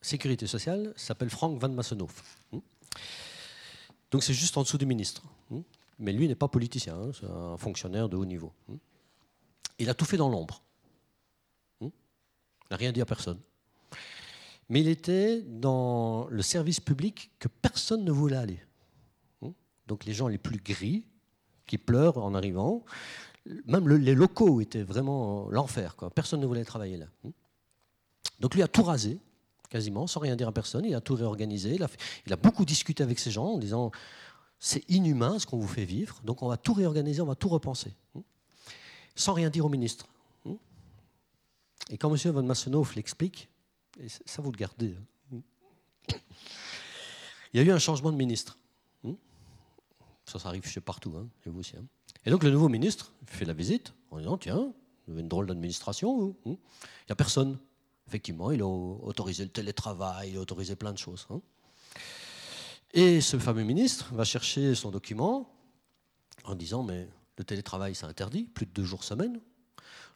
sécurité 0.00 0.46
sociale 0.46 0.92
s'appelle 0.94 1.28
Frank 1.28 1.58
Van 1.60 1.70
Massenhoff. 1.70 2.22
Hmm. 2.52 2.60
Donc 4.12 4.22
c'est 4.22 4.32
juste 4.32 4.56
en 4.56 4.62
dessous 4.62 4.78
du 4.78 4.86
ministre. 4.86 5.22
Hmm. 5.50 5.62
Mais 5.98 6.12
lui 6.12 6.28
n'est 6.28 6.36
pas 6.36 6.46
politicien, 6.46 6.94
hein, 6.94 7.10
c'est 7.18 7.26
un 7.26 7.56
fonctionnaire 7.56 8.08
de 8.08 8.16
haut 8.16 8.24
niveau. 8.24 8.52
Hmm. 9.78 9.82
Il 9.82 9.90
a 9.90 9.94
tout 9.94 10.04
fait 10.04 10.16
dans 10.16 10.28
l'ombre. 10.28 10.62
Il 11.80 11.90
n'a 12.70 12.76
rien 12.76 12.92
dit 12.92 13.00
à 13.00 13.06
personne. 13.06 13.38
Mais 14.68 14.80
il 14.80 14.88
était 14.88 15.42
dans 15.42 16.26
le 16.30 16.42
service 16.42 16.80
public 16.80 17.30
que 17.38 17.48
personne 17.48 18.04
ne 18.04 18.10
voulait 18.10 18.36
aller. 18.36 18.60
Donc 19.86 20.06
les 20.06 20.14
gens 20.14 20.28
les 20.28 20.38
plus 20.38 20.58
gris, 20.58 21.04
qui 21.66 21.76
pleurent 21.78 22.18
en 22.18 22.34
arrivant. 22.34 22.82
Même 23.66 23.86
le- 23.88 23.98
les 23.98 24.14
locaux 24.14 24.60
étaient 24.62 24.82
vraiment 24.82 25.48
l'enfer. 25.50 25.94
Personne 26.14 26.40
ne 26.40 26.46
voulait 26.46 26.64
travailler 26.64 26.96
là. 26.96 27.06
Donc 28.40 28.54
lui 28.54 28.62
a 28.62 28.68
tout 28.68 28.82
rasé, 28.82 29.18
quasiment, 29.68 30.06
sans 30.06 30.20
rien 30.20 30.36
dire 30.36 30.48
à 30.48 30.52
personne. 30.52 30.84
Il 30.86 30.94
a 30.94 31.00
tout 31.02 31.14
réorganisé. 31.14 31.74
Il 31.74 31.82
a, 31.82 31.88
il 32.26 32.32
a 32.32 32.36
beaucoup 32.36 32.64
discuté 32.64 33.02
avec 33.02 33.18
ces 33.18 33.30
gens 33.30 33.46
en 33.46 33.58
disant 33.58 33.90
c'est 34.58 34.88
inhumain 34.90 35.38
ce 35.38 35.46
qu'on 35.46 35.58
vous 35.58 35.68
fait 35.68 35.84
vivre, 35.84 36.18
donc 36.24 36.42
on 36.42 36.48
va 36.48 36.56
tout 36.56 36.72
réorganiser, 36.72 37.20
on 37.20 37.26
va 37.26 37.34
tout 37.34 37.50
repenser. 37.50 37.92
Sans 39.14 39.32
rien 39.32 39.50
dire 39.50 39.64
au 39.64 39.68
ministre. 39.68 40.06
Et 41.90 41.98
quand 41.98 42.14
M. 42.14 42.32
Van 42.32 42.42
Massenhoff 42.42 42.94
l'explique, 42.94 43.48
et 44.00 44.08
ça 44.08 44.40
vous 44.40 44.50
le 44.50 44.56
gardez, 44.56 44.96
hein. 45.32 46.18
il 47.52 47.58
y 47.58 47.60
a 47.60 47.62
eu 47.62 47.70
un 47.70 47.78
changement 47.78 48.10
de 48.10 48.16
ministre. 48.16 48.58
Ça, 50.26 50.38
ça 50.38 50.48
arrive 50.48 50.66
chez 50.66 50.80
partout, 50.80 51.12
hein, 51.18 51.28
chez 51.42 51.50
vous 51.50 51.60
aussi. 51.60 51.76
hein. 51.76 51.84
Et 52.24 52.30
donc 52.30 52.42
le 52.42 52.50
nouveau 52.50 52.70
ministre 52.70 53.12
fait 53.26 53.44
la 53.44 53.52
visite 53.52 53.92
en 54.10 54.16
disant 54.16 54.38
Tiens, 54.38 54.72
vous 55.06 55.12
avez 55.12 55.20
une 55.20 55.28
drôle 55.28 55.46
d'administration. 55.46 56.30
hein. 56.30 56.34
Il 56.46 56.50
n'y 57.08 57.10
a 57.10 57.14
personne. 57.14 57.58
Effectivement, 58.08 58.50
il 58.50 58.62
a 58.62 58.66
autorisé 58.66 59.44
le 59.44 59.50
télétravail, 59.50 60.30
il 60.30 60.36
a 60.38 60.40
autorisé 60.40 60.76
plein 60.76 60.92
de 60.92 60.98
choses. 60.98 61.26
hein. 61.28 61.42
Et 62.94 63.20
ce 63.20 63.38
fameux 63.38 63.64
ministre 63.64 64.14
va 64.14 64.24
chercher 64.24 64.74
son 64.74 64.90
document 64.90 65.52
en 66.44 66.54
disant 66.54 66.82
Mais 66.82 67.06
le 67.36 67.44
télétravail, 67.44 67.94
c'est 67.94 68.06
interdit, 68.06 68.44
plus 68.44 68.66
de 68.66 68.70
deux 68.72 68.84
jours 68.84 69.04
semaine. 69.04 69.40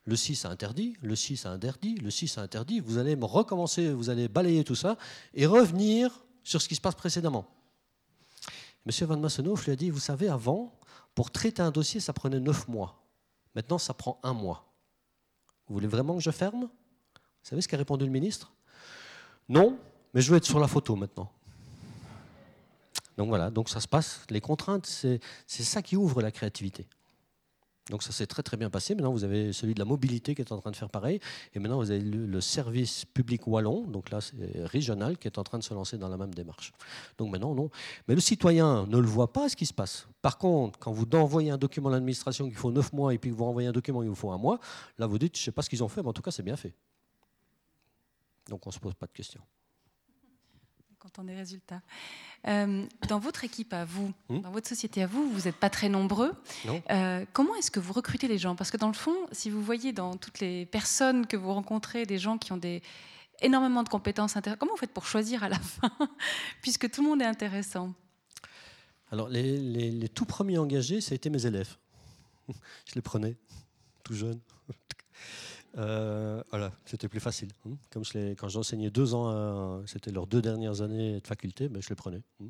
Le 0.05 0.17
6, 0.17 0.37
c'est 0.37 0.49
interdit. 0.49 0.97
Le 1.03 1.15
6, 1.15 1.37
c'est 1.37 1.49
interdit. 1.49 1.97
Le 1.97 2.11
6, 2.11 2.29
c'est 2.29 2.41
interdit. 2.41 2.81
Vous 2.81 2.99
allez 2.99 3.17
me 3.17 3.25
recommencer, 3.25 3.93
vous 3.93 4.09
allez 4.09 4.29
balayer 4.29 4.65
tout 4.65 4.75
ça 4.75 4.97
et 5.35 5.45
revenir 5.47 6.25
sur 6.45 6.63
ce 6.63 6.69
qui 6.69 6.75
se 6.75 6.81
passe 6.81 6.95
précédemment. 6.95 7.47
Monsieur 8.87 9.05
Van 9.05 9.19
Massenhoff 9.19 9.67
lui 9.67 9.73
a 9.73 9.77
dit, 9.77 9.91
vous 9.91 9.99
savez, 9.99 10.29
avant, 10.29 10.79
pour 11.15 11.31
traiter 11.31 11.61
un 11.61 11.71
dossier, 11.71 12.01
ça 12.01 12.13
prenait 12.13 12.41
neuf 12.41 12.69
mois. 12.69 13.05
Maintenant, 13.55 13.77
ça 13.77 13.93
prend 13.93 14.19
un 14.23 14.33
mois. 14.33 14.73
Vous 15.67 15.75
voulez 15.75 15.89
vraiment 15.89 16.15
que 16.15 16.23
je 16.23 16.31
ferme? 16.31 16.63
Vous 16.63 17.43
savez 17.43 17.61
ce 17.61 17.69
qu'a 17.69 17.77
répondu 17.77 18.05
le 18.05 18.11
ministre? 18.11 18.53
Non, 19.49 19.79
mais 20.15 20.23
je 20.23 20.31
veux 20.31 20.39
être 20.39 20.47
sur 20.47 20.61
la 20.61 20.69
photo 20.69 20.97
maintenant. 20.97 21.31
Donc 23.19 23.29
voilà, 23.29 23.51
donc 23.51 23.69
ça 23.69 23.81
se 23.81 23.89
passe. 23.89 24.23
Les 24.31 24.41
contraintes, 24.41 24.87
c'est 24.87 25.21
ça 25.47 25.83
qui 25.83 25.97
ouvre 25.97 26.23
la 26.23 26.31
créativité. 26.31 26.87
Donc 27.91 28.03
ça 28.03 28.13
s'est 28.13 28.27
très 28.27 28.43
très 28.43 28.57
bien 28.57 28.71
passé. 28.71 28.95
Maintenant, 28.95 29.13
vous 29.13 29.25
avez 29.25 29.53
celui 29.53 29.75
de 29.75 29.79
la 29.79 29.85
mobilité 29.85 30.35
qui 30.35 30.43
est 30.43 30.53
en 30.53 30.61
train 30.61 30.71
de 30.71 30.77
faire 30.77 30.91
pareil. 30.91 31.21
Et 31.55 31.59
maintenant, 31.59 31.79
vous 31.79 31.91
avez 31.91 32.01
le, 32.01 32.41
service 32.41 33.05
public 33.05 33.47
wallon, 33.47 33.83
donc 33.83 34.11
là, 34.11 34.21
c'est 34.21 34.65
régional, 34.65 35.19
qui 35.19 35.27
est 35.27 35.39
en 35.39 35.45
train 35.45 35.59
de 35.59 35.65
se 35.65 35.75
lancer 35.75 35.99
dans 35.99 36.09
la 36.09 36.17
même 36.17 36.33
démarche. 36.35 36.73
Donc 37.19 37.31
maintenant, 37.31 37.55
non. 37.55 37.71
Mais 38.07 38.15
le 38.15 38.21
citoyen 38.21 38.87
ne 38.87 38.99
le 38.99 39.07
voit 39.07 39.33
pas, 39.33 39.49
ce 39.49 39.57
qui 39.57 39.67
se 39.67 39.75
passe. 39.75 40.07
Par 40.23 40.39
contre, 40.39 40.79
quand 40.79 40.93
vous 40.93 41.07
envoyez 41.15 41.51
un 41.51 41.59
document 41.59 41.89
à 41.89 41.93
l'administration 41.93 42.47
qu'il 42.47 42.57
faut 42.57 42.71
neuf 42.71 42.93
mois 42.93 43.13
et 43.15 43.19
puis 43.19 43.31
que 43.31 43.37
vous 43.37 43.45
renvoyez 43.45 43.69
un 43.69 43.73
document 43.73 44.03
il 44.03 44.09
vous 44.09 44.15
faut 44.15 44.31
un 44.31 44.39
mois, 44.39 44.61
là, 44.99 45.07
vous 45.07 45.19
dites, 45.19 45.37
je 45.37 45.43
ne 45.43 45.45
sais 45.47 45.53
pas 45.53 45.63
ce 45.63 45.71
qu'ils 45.71 45.83
ont 45.83 45.89
fait, 45.89 46.03
mais 46.03 46.09
en 46.09 46.13
tout 46.13 46.23
cas, 46.23 46.31
c'est 46.31 46.43
bien 46.43 46.57
fait. 46.57 46.75
Donc 48.49 48.67
on 48.67 48.71
ne 48.71 48.75
se 48.75 48.79
pose 48.79 48.95
pas 48.95 49.07
de 49.07 49.13
questions 49.13 49.43
quand 51.15 51.23
on 51.23 51.29
est 51.29 51.37
résultats. 51.37 51.81
Euh, 52.47 52.87
dans 53.09 53.19
votre 53.19 53.45
équipe 53.45 53.73
à 53.73 53.85
vous, 53.85 54.13
hmm 54.29 54.41
dans 54.41 54.51
votre 54.51 54.69
société 54.69 55.03
à 55.03 55.07
vous, 55.07 55.29
vous 55.31 55.43
n'êtes 55.43 55.57
pas 55.57 55.71
très 55.71 55.89
nombreux. 55.89 56.33
Euh, 56.91 57.25
comment 57.33 57.55
est-ce 57.57 57.71
que 57.71 57.81
vous 57.81 57.93
recrutez 57.93 58.29
les 58.29 58.39
gens? 58.39 58.55
Parce 58.55 58.71
que 58.71 58.77
dans 58.77 58.89
le 58.89 58.95
fond, 58.95 59.15
si 59.33 59.51
vous 59.51 59.63
voyez 59.63 59.93
dans 59.93 60.17
toutes 60.17 60.41
les 60.41 60.67
personnes 60.67 61.27
que 61.27 61.37
vous 61.37 61.53
rencontrez 61.53 62.07
des 62.07 62.19
gens 62.19 62.39
qui 62.39 62.53
ont 62.53 62.57
des, 62.57 62.83
énormément 63.41 63.83
de 63.83 63.89
compétences 63.89 64.37
intéressantes, 64.37 64.61
comment 64.61 64.73
vous 64.73 64.79
faites 64.79 64.93
pour 64.93 65.07
choisir 65.07 65.43
à 65.43 65.49
la 65.49 65.59
fin 65.59 65.91
Puisque 66.63 66.91
tout 66.91 67.03
le 67.03 67.09
monde 67.09 67.23
est 67.23 67.27
intéressant? 67.27 67.93
Alors, 69.11 69.29
les, 69.29 69.91
les 69.91 70.09
tout 70.09 70.27
premiers 70.27 70.59
engagés, 70.59 71.01
ça 71.01 71.13
a 71.13 71.17
été 71.17 71.31
mes 71.31 71.47
élèves. 71.47 71.77
Je 72.87 72.95
les 72.95 73.03
prenais, 73.03 73.37
tout 74.05 74.15
jeunes. 74.15 74.41
Euh, 75.79 76.43
voilà, 76.51 76.73
c'était 76.85 77.09
plus 77.09 77.21
facile. 77.21 77.51
Hein. 77.67 77.77
Comme 77.91 78.05
je 78.05 78.35
quand 78.35 78.49
j'enseignais 78.49 78.91
deux 78.91 79.15
ans, 79.15 79.85
c'était 79.87 80.11
leurs 80.11 80.27
deux 80.27 80.43
dernières 80.43 80.83
années 80.83 81.21
de 81.21 81.27
faculté, 81.27 81.69
ben 81.69 81.81
je 81.81 81.89
les 81.89 81.95
prenais. 81.95 82.23
Hein. 82.43 82.49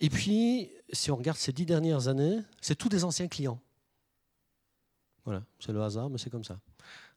Et 0.00 0.08
puis, 0.08 0.70
si 0.92 1.10
on 1.10 1.16
regarde 1.16 1.38
ces 1.38 1.52
dix 1.52 1.66
dernières 1.66 2.08
années, 2.08 2.40
c'est 2.60 2.74
tous 2.74 2.88
des 2.88 3.04
anciens 3.04 3.28
clients. 3.28 3.60
Voilà, 5.24 5.44
c'est 5.58 5.72
le 5.72 5.82
hasard, 5.82 6.08
mais 6.08 6.18
c'est 6.18 6.30
comme 6.30 6.44
ça. 6.44 6.58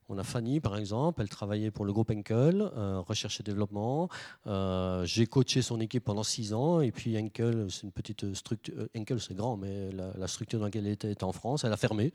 On 0.10 0.18
a 0.18 0.24
Fanny, 0.24 0.60
par 0.60 0.76
exemple, 0.78 1.22
elle 1.22 1.30
travaillait 1.30 1.72
pour 1.72 1.86
le 1.86 1.94
groupe 1.94 2.12
Enkel, 2.12 2.62
euh, 2.62 3.00
recherche 3.00 3.40
et 3.40 3.44
développement. 3.44 4.10
Euh, 4.48 5.06
j'ai 5.06 5.28
coaché 5.28 5.62
son 5.62 5.80
équipe 5.80 6.04
pendant 6.04 6.24
six 6.24 6.54
ans, 6.54 6.82
et 6.82 6.92
puis 6.92 7.18
Enkel, 7.18 7.68
c'est 7.70 7.84
une 7.84 7.92
petite 7.92 8.34
structure. 8.34 8.74
Euh, 8.78 8.88
Enkel, 8.98 9.20
c'est 9.22 9.34
grand, 9.34 9.56
mais 9.56 9.92
la, 9.92 10.28
structure 10.28 10.60
dans 10.60 10.66
laquelle 10.66 10.88
elle 10.88 10.94
était 10.94 11.12
était 11.12 11.24
en 11.24 11.32
France. 11.32 11.64
Elle 11.64 11.74
a 11.74 11.78
fermé. 11.78 12.14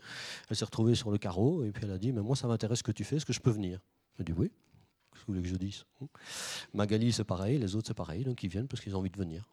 Elle 0.50 0.56
s'est 0.56 0.64
retrouvée 0.64 0.94
sur 0.94 1.10
le 1.10 1.18
carreau, 1.18 1.64
et 1.64 1.72
puis 1.72 1.84
elle 1.84 1.92
a 1.92 1.98
dit 1.98 2.12
Mais 2.12 2.20
moi, 2.20 2.36
ça 2.36 2.46
m'intéresse 2.46 2.80
ce 2.80 2.84
que 2.84 2.92
tu 2.92 3.04
fais, 3.04 3.16
est-ce 3.16 3.26
que 3.26 3.32
je 3.32 3.40
peux 3.40 3.50
venir? 3.50 3.80
Je 4.18 4.22
dit 4.22 4.32
Oui. 4.32 4.50
Qu'est-ce 5.12 5.22
que 5.22 5.26
vous 5.26 5.34
voulez 5.34 5.42
que 5.42 5.48
je 5.48 5.56
dise? 5.56 5.84
Magali, 6.74 7.12
c'est 7.12 7.24
pareil, 7.24 7.58
les 7.58 7.74
autres, 7.74 7.88
c'est 7.88 7.94
pareil, 7.94 8.24
donc 8.24 8.42
ils 8.42 8.50
viennent 8.50 8.68
parce 8.68 8.82
qu'ils 8.82 8.94
ont 8.94 8.98
envie 8.98 9.10
de 9.10 9.18
venir. 9.18 9.48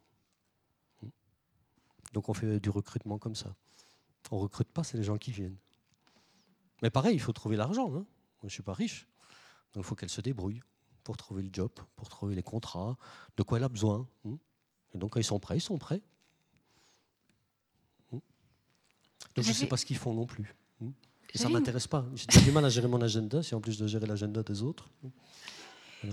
Donc 2.13 2.29
on 2.29 2.33
fait 2.33 2.59
du 2.59 2.69
recrutement 2.69 3.17
comme 3.17 3.35
ça. 3.35 3.55
On 4.31 4.39
recrute 4.39 4.71
pas, 4.71 4.83
c'est 4.83 4.97
les 4.97 5.03
gens 5.03 5.17
qui 5.17 5.31
viennent. 5.31 5.57
Mais 6.81 6.89
pareil, 6.89 7.15
il 7.15 7.19
faut 7.19 7.33
trouver 7.33 7.55
l'argent. 7.55 7.93
Hein 7.95 8.05
je 8.41 8.45
ne 8.45 8.49
suis 8.49 8.63
pas 8.63 8.73
riche. 8.73 9.07
Donc 9.73 9.83
il 9.83 9.87
faut 9.87 9.95
qu'elle 9.95 10.09
se 10.09 10.21
débrouille 10.21 10.61
pour 11.03 11.17
trouver 11.17 11.43
le 11.43 11.49
job, 11.51 11.71
pour 11.95 12.09
trouver 12.09 12.35
les 12.35 12.43
contrats, 12.43 12.97
de 13.37 13.43
quoi 13.43 13.57
elle 13.57 13.63
a 13.63 13.69
besoin. 13.69 14.07
Hmm. 14.23 14.35
Et 14.93 14.97
donc 14.97 15.11
quand 15.11 15.19
ils 15.19 15.25
sont 15.25 15.39
prêts, 15.39 15.57
ils 15.57 15.61
sont 15.61 15.77
prêts. 15.77 16.01
Hmm. 18.11 18.19
Donc 19.35 19.45
je 19.45 19.49
ne 19.49 19.53
sais 19.53 19.67
pas 19.67 19.77
ce 19.77 19.85
qu'ils 19.85 19.97
font 19.97 20.13
non 20.13 20.25
plus. 20.25 20.55
Hmm. 20.79 20.91
Et 21.33 21.37
ça 21.37 21.47
ne 21.47 21.53
m'intéresse 21.53 21.87
pas. 21.87 22.05
J'ai 22.15 22.41
du 22.41 22.51
mal 22.51 22.65
à 22.65 22.69
gérer 22.69 22.87
mon 22.87 23.01
agenda, 23.01 23.43
si 23.43 23.53
en 23.55 23.61
plus 23.61 23.77
de 23.77 23.87
gérer 23.87 24.07
l'agenda 24.07 24.41
des 24.43 24.63
autres. 24.63 24.89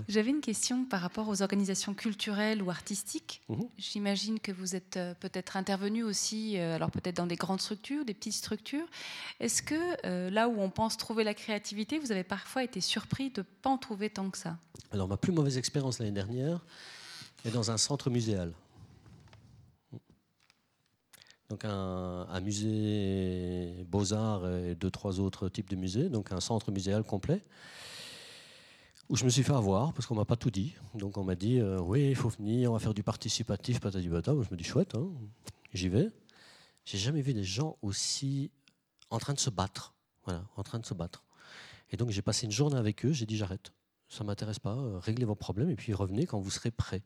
J'avais 0.07 0.31
une 0.31 0.41
question 0.41 0.85
par 0.85 1.01
rapport 1.01 1.27
aux 1.27 1.41
organisations 1.41 1.93
culturelles 1.93 2.61
ou 2.61 2.69
artistiques. 2.69 3.41
Mhm. 3.49 3.67
J'imagine 3.77 4.39
que 4.39 4.51
vous 4.51 4.75
êtes 4.75 4.97
euh, 4.97 5.13
peut-être 5.19 5.57
intervenu 5.57 6.03
aussi, 6.03 6.57
euh, 6.57 6.75
alors 6.75 6.91
peut-être 6.91 7.17
dans 7.17 7.27
des 7.27 7.35
grandes 7.35 7.61
structures, 7.61 8.05
des 8.05 8.13
petites 8.13 8.33
structures. 8.33 8.85
Est-ce 9.39 9.61
que 9.61 9.75
euh, 10.05 10.29
là 10.29 10.49
où 10.49 10.59
on 10.59 10.69
pense 10.69 10.97
trouver 10.97 11.23
la 11.23 11.33
créativité, 11.33 11.99
vous 11.99 12.11
avez 12.11 12.23
parfois 12.23 12.63
été 12.63 12.81
surpris 12.81 13.29
de 13.29 13.41
ne 13.41 13.45
pas 13.61 13.69
en 13.69 13.77
trouver 13.77 14.09
tant 14.09 14.29
que 14.29 14.37
ça? 14.37 14.57
Alors 14.91 15.07
ma 15.07 15.17
plus 15.17 15.31
mauvaise 15.31 15.57
expérience 15.57 15.99
l'année 15.99 16.11
dernière 16.11 16.61
est 17.45 17.51
dans 17.51 17.71
un 17.71 17.77
centre 17.77 18.09
muséal. 18.09 18.53
Donc 21.49 21.65
un, 21.65 22.25
un 22.29 22.39
musée 22.39 23.85
Beaux-Arts 23.87 24.49
et 24.49 24.75
deux, 24.75 24.89
trois 24.89 25.19
autres 25.19 25.49
types 25.49 25.69
de 25.69 25.75
musées, 25.75 26.09
donc 26.09 26.31
un 26.31 26.39
centre 26.39 26.71
muséal 26.71 27.03
complet 27.03 27.43
où 29.09 29.15
je 29.15 29.25
me 29.25 29.29
suis 29.29 29.43
fait 29.43 29.53
avoir 29.53 29.93
parce 29.93 30.07
qu'on 30.07 30.15
m'a 30.15 30.25
pas 30.25 30.35
tout 30.35 30.51
dit. 30.51 30.75
Donc 30.95 31.17
on 31.17 31.23
m'a 31.23 31.35
dit 31.35 31.59
euh, 31.59 31.79
oui, 31.79 32.09
il 32.09 32.15
faut 32.15 32.29
venir, 32.29 32.71
on 32.71 32.73
va 32.73 32.79
faire 32.79 32.93
du 32.93 33.03
participatif, 33.03 33.79
patati 33.79 34.07
patata. 34.07 34.33
je 34.33 34.51
me 34.51 34.57
dis 34.57 34.63
chouette, 34.63 34.95
hein, 34.95 35.09
j'y 35.73 35.89
vais. 35.89 36.09
J'ai 36.85 36.97
jamais 36.97 37.21
vu 37.21 37.33
des 37.33 37.43
gens 37.43 37.77
aussi 37.81 38.51
en 39.09 39.19
train 39.19 39.33
de 39.33 39.39
se 39.39 39.49
battre, 39.49 39.93
voilà, 40.25 40.45
en 40.55 40.63
train 40.63 40.79
de 40.79 40.85
se 40.85 40.93
battre. 40.93 41.23
Et 41.91 41.97
donc 41.97 42.09
j'ai 42.09 42.21
passé 42.21 42.45
une 42.45 42.51
journée 42.51 42.77
avec 42.77 43.05
eux, 43.05 43.11
j'ai 43.11 43.25
dit 43.25 43.37
j'arrête 43.37 43.73
ça 44.13 44.23
m'intéresse 44.23 44.59
pas, 44.59 44.75
euh, 44.75 44.99
réglez 44.99 45.25
vos 45.25 45.35
problèmes 45.35 45.69
et 45.69 45.75
puis 45.75 45.93
revenez 45.93 46.25
quand 46.25 46.39
vous 46.39 46.51
serez 46.51 46.71
prêts. 46.71 47.01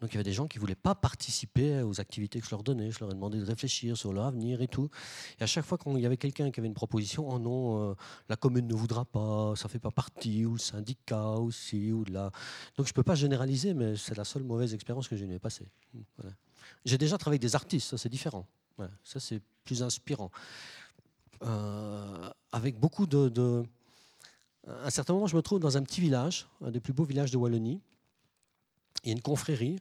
Donc 0.00 0.10
il 0.10 0.14
y 0.14 0.16
avait 0.16 0.24
des 0.24 0.32
gens 0.32 0.48
qui 0.48 0.58
voulaient 0.58 0.74
pas 0.74 0.94
participer 0.94 1.82
aux 1.82 2.00
activités 2.00 2.40
que 2.40 2.46
je 2.46 2.50
leur 2.50 2.62
donnais. 2.62 2.90
Je 2.90 3.00
leur 3.00 3.10
ai 3.10 3.14
demandé 3.14 3.38
de 3.38 3.44
réfléchir 3.44 3.96
sur 3.96 4.12
leur 4.12 4.24
avenir 4.24 4.60
et 4.60 4.68
tout. 4.68 4.90
Et 5.38 5.44
à 5.44 5.46
chaque 5.46 5.64
fois 5.64 5.78
qu'il 5.78 5.98
y 5.98 6.06
avait 6.06 6.16
quelqu'un 6.16 6.50
qui 6.50 6.58
avait 6.58 6.66
une 6.66 6.74
proposition, 6.74 7.28
oh 7.28 7.38
non, 7.38 7.90
euh, 7.90 7.94
la 8.28 8.36
commune 8.36 8.66
ne 8.66 8.74
voudra 8.74 9.04
pas, 9.04 9.54
ça 9.56 9.68
fait 9.68 9.78
pas 9.78 9.90
partie, 9.90 10.44
ou 10.44 10.54
le 10.54 10.58
syndicat 10.58 11.30
aussi, 11.30 11.92
ou 11.92 12.04
de 12.04 12.12
la. 12.12 12.30
Donc 12.76 12.86
je 12.88 12.92
peux 12.92 13.04
pas 13.04 13.14
généraliser, 13.14 13.72
mais 13.72 13.96
c'est 13.96 14.16
la 14.16 14.24
seule 14.24 14.42
mauvaise 14.42 14.74
expérience 14.74 15.06
que 15.06 15.16
j'ai 15.16 15.26
eu 15.26 15.38
passée. 15.38 15.68
J'ai 16.84 16.98
déjà 16.98 17.16
travaillé 17.16 17.36
avec 17.36 17.42
des 17.42 17.54
artistes, 17.54 17.90
ça 17.90 17.98
c'est 17.98 18.08
différent. 18.08 18.46
Ça 19.04 19.20
c'est 19.20 19.40
plus 19.64 19.82
inspirant. 19.82 20.30
Euh, 21.42 22.30
avec 22.52 22.78
beaucoup 22.78 23.06
de 23.06 23.64
à 24.82 24.86
un 24.86 24.90
certain 24.90 25.14
moment, 25.14 25.26
je 25.26 25.36
me 25.36 25.42
trouve 25.42 25.60
dans 25.60 25.76
un 25.76 25.82
petit 25.82 26.00
village, 26.00 26.46
un 26.62 26.70
des 26.70 26.80
plus 26.80 26.92
beaux 26.92 27.04
villages 27.04 27.30
de 27.30 27.36
Wallonie. 27.36 27.80
Il 29.04 29.08
y 29.08 29.10
a 29.10 29.12
une 29.12 29.22
confrérie. 29.22 29.78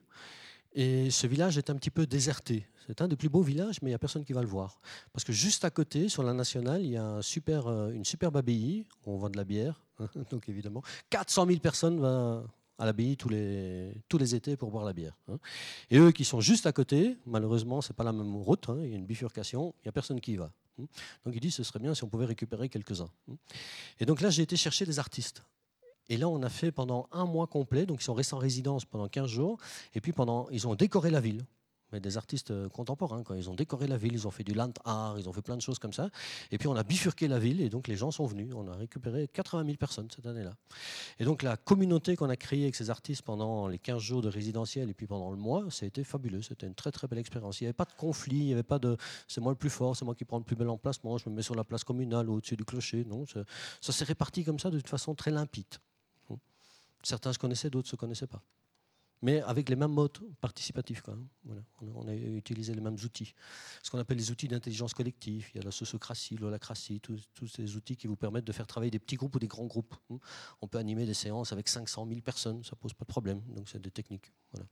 Et 0.73 1.09
ce 1.09 1.27
village 1.27 1.57
est 1.57 1.69
un 1.69 1.75
petit 1.75 1.89
peu 1.89 2.05
déserté. 2.05 2.67
C'est 2.87 3.01
un 3.01 3.07
des 3.07 3.15
plus 3.15 3.29
beaux 3.29 3.41
villages, 3.41 3.81
mais 3.81 3.89
il 3.89 3.91
n'y 3.91 3.95
a 3.95 3.99
personne 3.99 4.23
qui 4.23 4.33
va 4.33 4.41
le 4.41 4.47
voir. 4.47 4.79
Parce 5.13 5.23
que 5.23 5.33
juste 5.33 5.65
à 5.65 5.69
côté, 5.69 6.09
sur 6.09 6.23
la 6.23 6.33
nationale, 6.33 6.83
il 6.83 6.91
y 6.91 6.97
a 6.97 7.19
euh, 7.19 7.91
une 7.91 8.05
superbe 8.05 8.37
abbaye 8.37 8.85
où 9.05 9.11
on 9.11 9.17
vend 9.17 9.29
de 9.29 9.37
la 9.37 9.43
bière. 9.43 9.83
Donc 10.31 10.49
évidemment, 10.49 10.81
400 11.09 11.47
000 11.47 11.59
personnes 11.59 11.99
à 12.79 12.85
l'abbaye 12.85 13.17
tous 13.17 13.29
les, 13.29 13.91
tous 14.07 14.17
les 14.17 14.33
étés 14.33 14.55
pour 14.55 14.71
boire 14.71 14.85
la 14.85 14.93
bière. 14.93 15.15
Hein. 15.27 15.37
Et 15.91 15.97
eux 15.97 16.11
qui 16.11 16.25
sont 16.25 16.39
juste 16.39 16.65
à 16.65 16.71
côté, 16.71 17.17
malheureusement, 17.25 17.81
ce 17.81 17.91
n'est 17.91 17.95
pas 17.95 18.05
la 18.05 18.13
même 18.13 18.35
route, 18.37 18.69
hein, 18.69 18.77
il 18.83 18.89
y 18.89 18.93
a 18.93 18.95
une 18.95 19.05
bifurcation, 19.05 19.75
il 19.79 19.87
n'y 19.87 19.89
a 19.89 19.91
personne 19.91 20.19
qui 20.21 20.31
y 20.31 20.35
va. 20.37 20.51
Hein. 20.81 20.85
Donc 21.25 21.35
il 21.35 21.41
dit 21.41 21.51
ce 21.51 21.63
serait 21.63 21.79
bien 21.79 21.93
si 21.93 22.03
on 22.03 22.07
pouvait 22.07 22.25
récupérer 22.25 22.69
quelques-uns. 22.69 23.09
Et 23.99 24.05
donc 24.05 24.21
là, 24.21 24.29
j'ai 24.29 24.41
été 24.41 24.55
chercher 24.55 24.85
des 24.85 24.97
artistes. 24.97 25.43
Et 26.07 26.17
là, 26.17 26.27
on 26.27 26.41
a 26.41 26.49
fait 26.49 26.71
pendant 26.71 27.07
un 27.11 27.25
mois 27.25 27.45
complet, 27.45 27.85
donc 27.85 28.01
ils 28.01 28.05
sont 28.05 28.15
restés 28.15 28.33
en 28.33 28.39
résidence 28.39 28.85
pendant 28.85 29.07
15 29.07 29.29
jours, 29.29 29.59
et 29.93 30.01
puis 30.01 30.11
pendant, 30.11 30.49
ils 30.49 30.67
ont 30.67 30.73
décoré 30.73 31.11
la 31.11 31.19
ville 31.19 31.45
mais 31.91 31.99
des 31.99 32.17
artistes 32.17 32.51
euh, 32.51 32.69
contemporains. 32.69 33.23
Quand 33.23 33.33
ils 33.33 33.49
ont 33.49 33.55
décoré 33.55 33.87
la 33.87 33.97
ville, 33.97 34.13
ils 34.13 34.27
ont 34.27 34.31
fait 34.31 34.43
du 34.43 34.53
land 34.53 34.71
art, 34.85 35.19
ils 35.19 35.27
ont 35.27 35.33
fait 35.33 35.41
plein 35.41 35.57
de 35.57 35.61
choses 35.61 35.79
comme 35.79 35.93
ça. 35.93 36.09
Et 36.51 36.57
puis 36.57 36.67
on 36.67 36.75
a 36.75 36.83
bifurqué 36.83 37.27
la 37.27 37.39
ville 37.39 37.61
et 37.61 37.69
donc 37.69 37.87
les 37.87 37.95
gens 37.95 38.11
sont 38.11 38.25
venus. 38.25 38.53
On 38.55 38.67
a 38.67 38.75
récupéré 38.75 39.27
80 39.27 39.65
000 39.65 39.77
personnes 39.77 40.07
cette 40.13 40.25
année-là. 40.25 40.53
Et 41.19 41.25
donc 41.25 41.43
la 41.43 41.57
communauté 41.57 42.15
qu'on 42.15 42.29
a 42.29 42.35
créée 42.35 42.63
avec 42.63 42.75
ces 42.75 42.89
artistes 42.89 43.21
pendant 43.23 43.67
les 43.67 43.79
15 43.79 44.01
jours 44.01 44.21
de 44.21 44.29
résidentiel 44.29 44.89
et 44.89 44.93
puis 44.93 45.07
pendant 45.07 45.31
le 45.31 45.37
mois, 45.37 45.65
ça 45.69 45.85
a 45.85 45.87
été 45.87 46.03
fabuleux. 46.03 46.41
C'était 46.41 46.67
une 46.67 46.75
très 46.75 46.91
très 46.91 47.07
belle 47.07 47.19
expérience. 47.19 47.61
Il 47.61 47.65
n'y 47.65 47.67
avait 47.67 47.73
pas 47.73 47.85
de 47.85 47.93
conflit, 47.93 48.37
il 48.37 48.45
n'y 48.45 48.53
avait 48.53 48.63
pas 48.63 48.79
de 48.79 48.97
c'est 49.27 49.41
moi 49.41 49.51
le 49.51 49.57
plus 49.57 49.69
fort, 49.69 49.95
c'est 49.95 50.05
moi 50.05 50.15
qui 50.15 50.25
prends 50.25 50.37
le 50.37 50.43
plus 50.43 50.55
bel 50.55 50.69
emplacement, 50.69 51.17
je 51.17 51.29
me 51.29 51.35
mets 51.35 51.41
sur 51.41 51.55
la 51.55 51.63
place 51.63 51.83
communale 51.83 52.29
au-dessus 52.29 52.55
du 52.55 52.65
clocher. 52.65 53.05
Non, 53.05 53.25
ça, 53.25 53.43
ça 53.81 53.91
s'est 53.91 54.05
réparti 54.05 54.43
comme 54.43 54.59
ça 54.59 54.69
de 54.69 54.77
toute 54.77 54.89
façon 54.89 55.15
très 55.15 55.31
limpide. 55.31 55.65
Certains 57.01 57.31
se 57.31 57.39
connaissaient, 57.39 57.69
d'autres 57.69 57.87
ne 57.87 57.91
se 57.91 57.95
connaissaient 57.95 58.27
pas 58.27 58.41
mais 59.21 59.41
avec 59.41 59.69
les 59.69 59.75
mêmes 59.75 59.91
modes 59.91 60.19
participatifs. 60.39 61.01
Quand 61.01 61.17
On, 61.81 62.07
a, 62.07 62.13
utilisé 62.13 62.73
les 62.73 62.81
mêmes 62.81 62.97
outils. 63.03 63.33
Ce 63.83 63.89
qu'on 63.89 63.99
appelle 63.99 64.17
les 64.17 64.31
outils 64.31 64.47
d'intelligence 64.47 64.93
collective. 64.93 65.49
Il 65.53 65.57
y 65.57 65.61
a 65.61 65.63
la 65.63 65.71
sociocratie, 65.71 66.37
l'holacratie, 66.37 66.99
tous, 66.99 67.27
tous, 67.33 67.47
ces 67.47 67.75
outils 67.75 67.97
qui 67.97 68.07
vous 68.07 68.15
permettent 68.15 68.45
de 68.45 68.51
faire 68.51 68.67
travailler 68.67 68.91
des 68.91 68.99
petits 68.99 69.17
groupes 69.17 69.35
ou 69.35 69.39
des 69.39 69.47
grands 69.47 69.65
groupes. 69.65 69.95
On 70.61 70.67
peut 70.67 70.77
animer 70.77 71.05
des 71.05 71.13
séances 71.13 71.51
avec 71.51 71.67
500 71.67 72.07
000 72.07 72.21
personnes, 72.21 72.63
ça 72.63 72.75
pose 72.75 72.93
pas 72.93 73.05
de 73.05 73.09
problème. 73.09 73.41
Donc 73.55 73.67
c'est 73.67 73.81
des 73.81 73.91
techniques. 73.91 74.31
Voilà. 74.53 74.67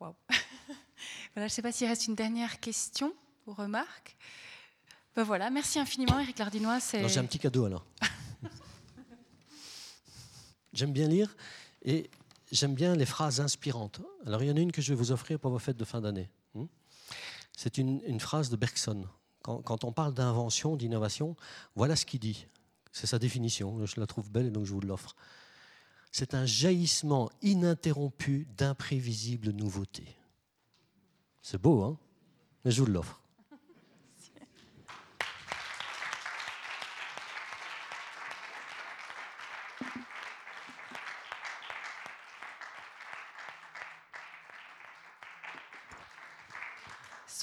Wow. 0.00 0.16
voilà, 0.28 0.38
je 1.36 1.42
ne 1.44 1.48
sais 1.48 1.62
pas 1.62 1.72
s'il 1.72 1.86
reste 1.86 2.06
une 2.06 2.16
dernière 2.16 2.58
question 2.60 3.14
ou 3.46 3.52
remarque. 3.52 4.16
Ben 5.14 5.22
voilà, 5.22 5.48
merci 5.48 5.78
infiniment, 5.78 6.18
Eric 6.18 6.38
Lardinois. 6.38 6.80
J'ai 6.80 7.18
un 7.18 7.24
petit 7.24 7.38
cadeau 7.38 7.66
alors. 7.66 7.86
J'aime 10.72 10.92
bien 10.92 11.06
lire. 11.06 11.36
Et 11.84 12.10
j'aime 12.50 12.74
bien 12.74 12.96
les 12.96 13.06
phrases 13.06 13.40
inspirantes. 13.40 14.00
Alors 14.26 14.42
il 14.42 14.48
y 14.48 14.50
en 14.50 14.56
a 14.56 14.60
une 14.60 14.72
que 14.72 14.82
je 14.82 14.92
vais 14.92 14.98
vous 14.98 15.12
offrir 15.12 15.38
pour 15.38 15.50
vos 15.50 15.58
fêtes 15.58 15.76
de 15.76 15.84
fin 15.84 16.00
d'année. 16.00 16.30
Hmm? 16.54 16.66
C'est 17.56 17.78
une, 17.78 18.20
phrase 18.20 18.50
de 18.50 18.56
Bergson. 18.56 19.06
Quand, 19.42 19.84
on 19.84 19.92
parle 19.92 20.14
d'invention, 20.14 20.74
d'innovation, 20.74 21.36
voilà 21.76 21.96
ce 21.96 22.06
qu'il 22.06 22.20
dit. 22.20 22.46
C'est 22.92 23.06
sa 23.06 23.18
définition. 23.18 23.84
Je 23.84 24.00
la 24.00 24.06
trouve 24.06 24.30
belle 24.30 24.46
et 24.46 24.50
donc 24.50 24.64
je 24.64 24.72
vous 24.72 24.80
l'offre. 24.80 25.14
c'est 26.10 26.34
un 26.34 26.46
jaillissement 26.46 27.30
ininterrompu 27.42 28.48
d'imprévisibles 28.56 29.50
nouveautés. 29.50 30.16
C'est 31.42 31.60
beau, 31.60 31.82
hein? 31.82 31.98
Mais 32.64 32.70
je 32.70 32.80
vous 32.80 32.90
l'offre. 32.90 33.20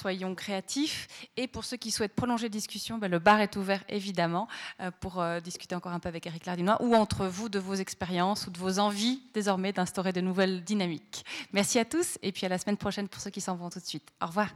Soyons 0.02 0.34
créatifs. 0.34 1.06
Et 1.36 1.46
pour 1.46 1.64
ceux 1.64 1.76
qui 1.76 1.90
souhaitent 1.90 2.14
prolonger 2.14 2.46
la 2.46 2.50
discussion, 2.50 2.98
ben, 2.98 3.10
le 3.10 3.18
bar 3.18 3.40
est 3.40 3.56
ouvert 3.56 3.84
évidemment 3.88 4.48
euh, 4.80 4.90
pour 5.00 5.20
euh, 5.20 5.40
discuter 5.40 5.74
encore 5.74 5.92
un 5.92 6.00
peu 6.00 6.08
avec 6.08 6.26
Eric 6.26 6.46
Lardinois 6.46 6.76
ou 6.80 6.94
entre 6.94 7.26
vous 7.26 7.48
de 7.48 7.58
vos 7.58 7.74
expériences 7.74 8.46
ou 8.46 8.50
de 8.50 8.58
vos 8.58 8.78
envies 8.78 9.22
désormais 9.34 9.72
d'instaurer 9.72 10.12
de 10.12 10.20
nouvelles 10.20 10.64
dynamiques. 10.64 11.24
Merci 11.52 11.78
à 11.78 11.84
tous 11.84 12.18
et 12.22 12.32
puis 12.32 12.46
à 12.46 12.48
la 12.48 12.58
semaine 12.58 12.76
prochaine 12.76 13.08
pour 13.08 13.20
ceux 13.20 13.30
qui 13.30 13.40
s'en 13.40 13.56
vont 13.56 13.70
tout 13.70 13.80
de 13.80 13.84
suite. 13.84 14.08
Au 14.20 14.26
revoir. 14.26 14.48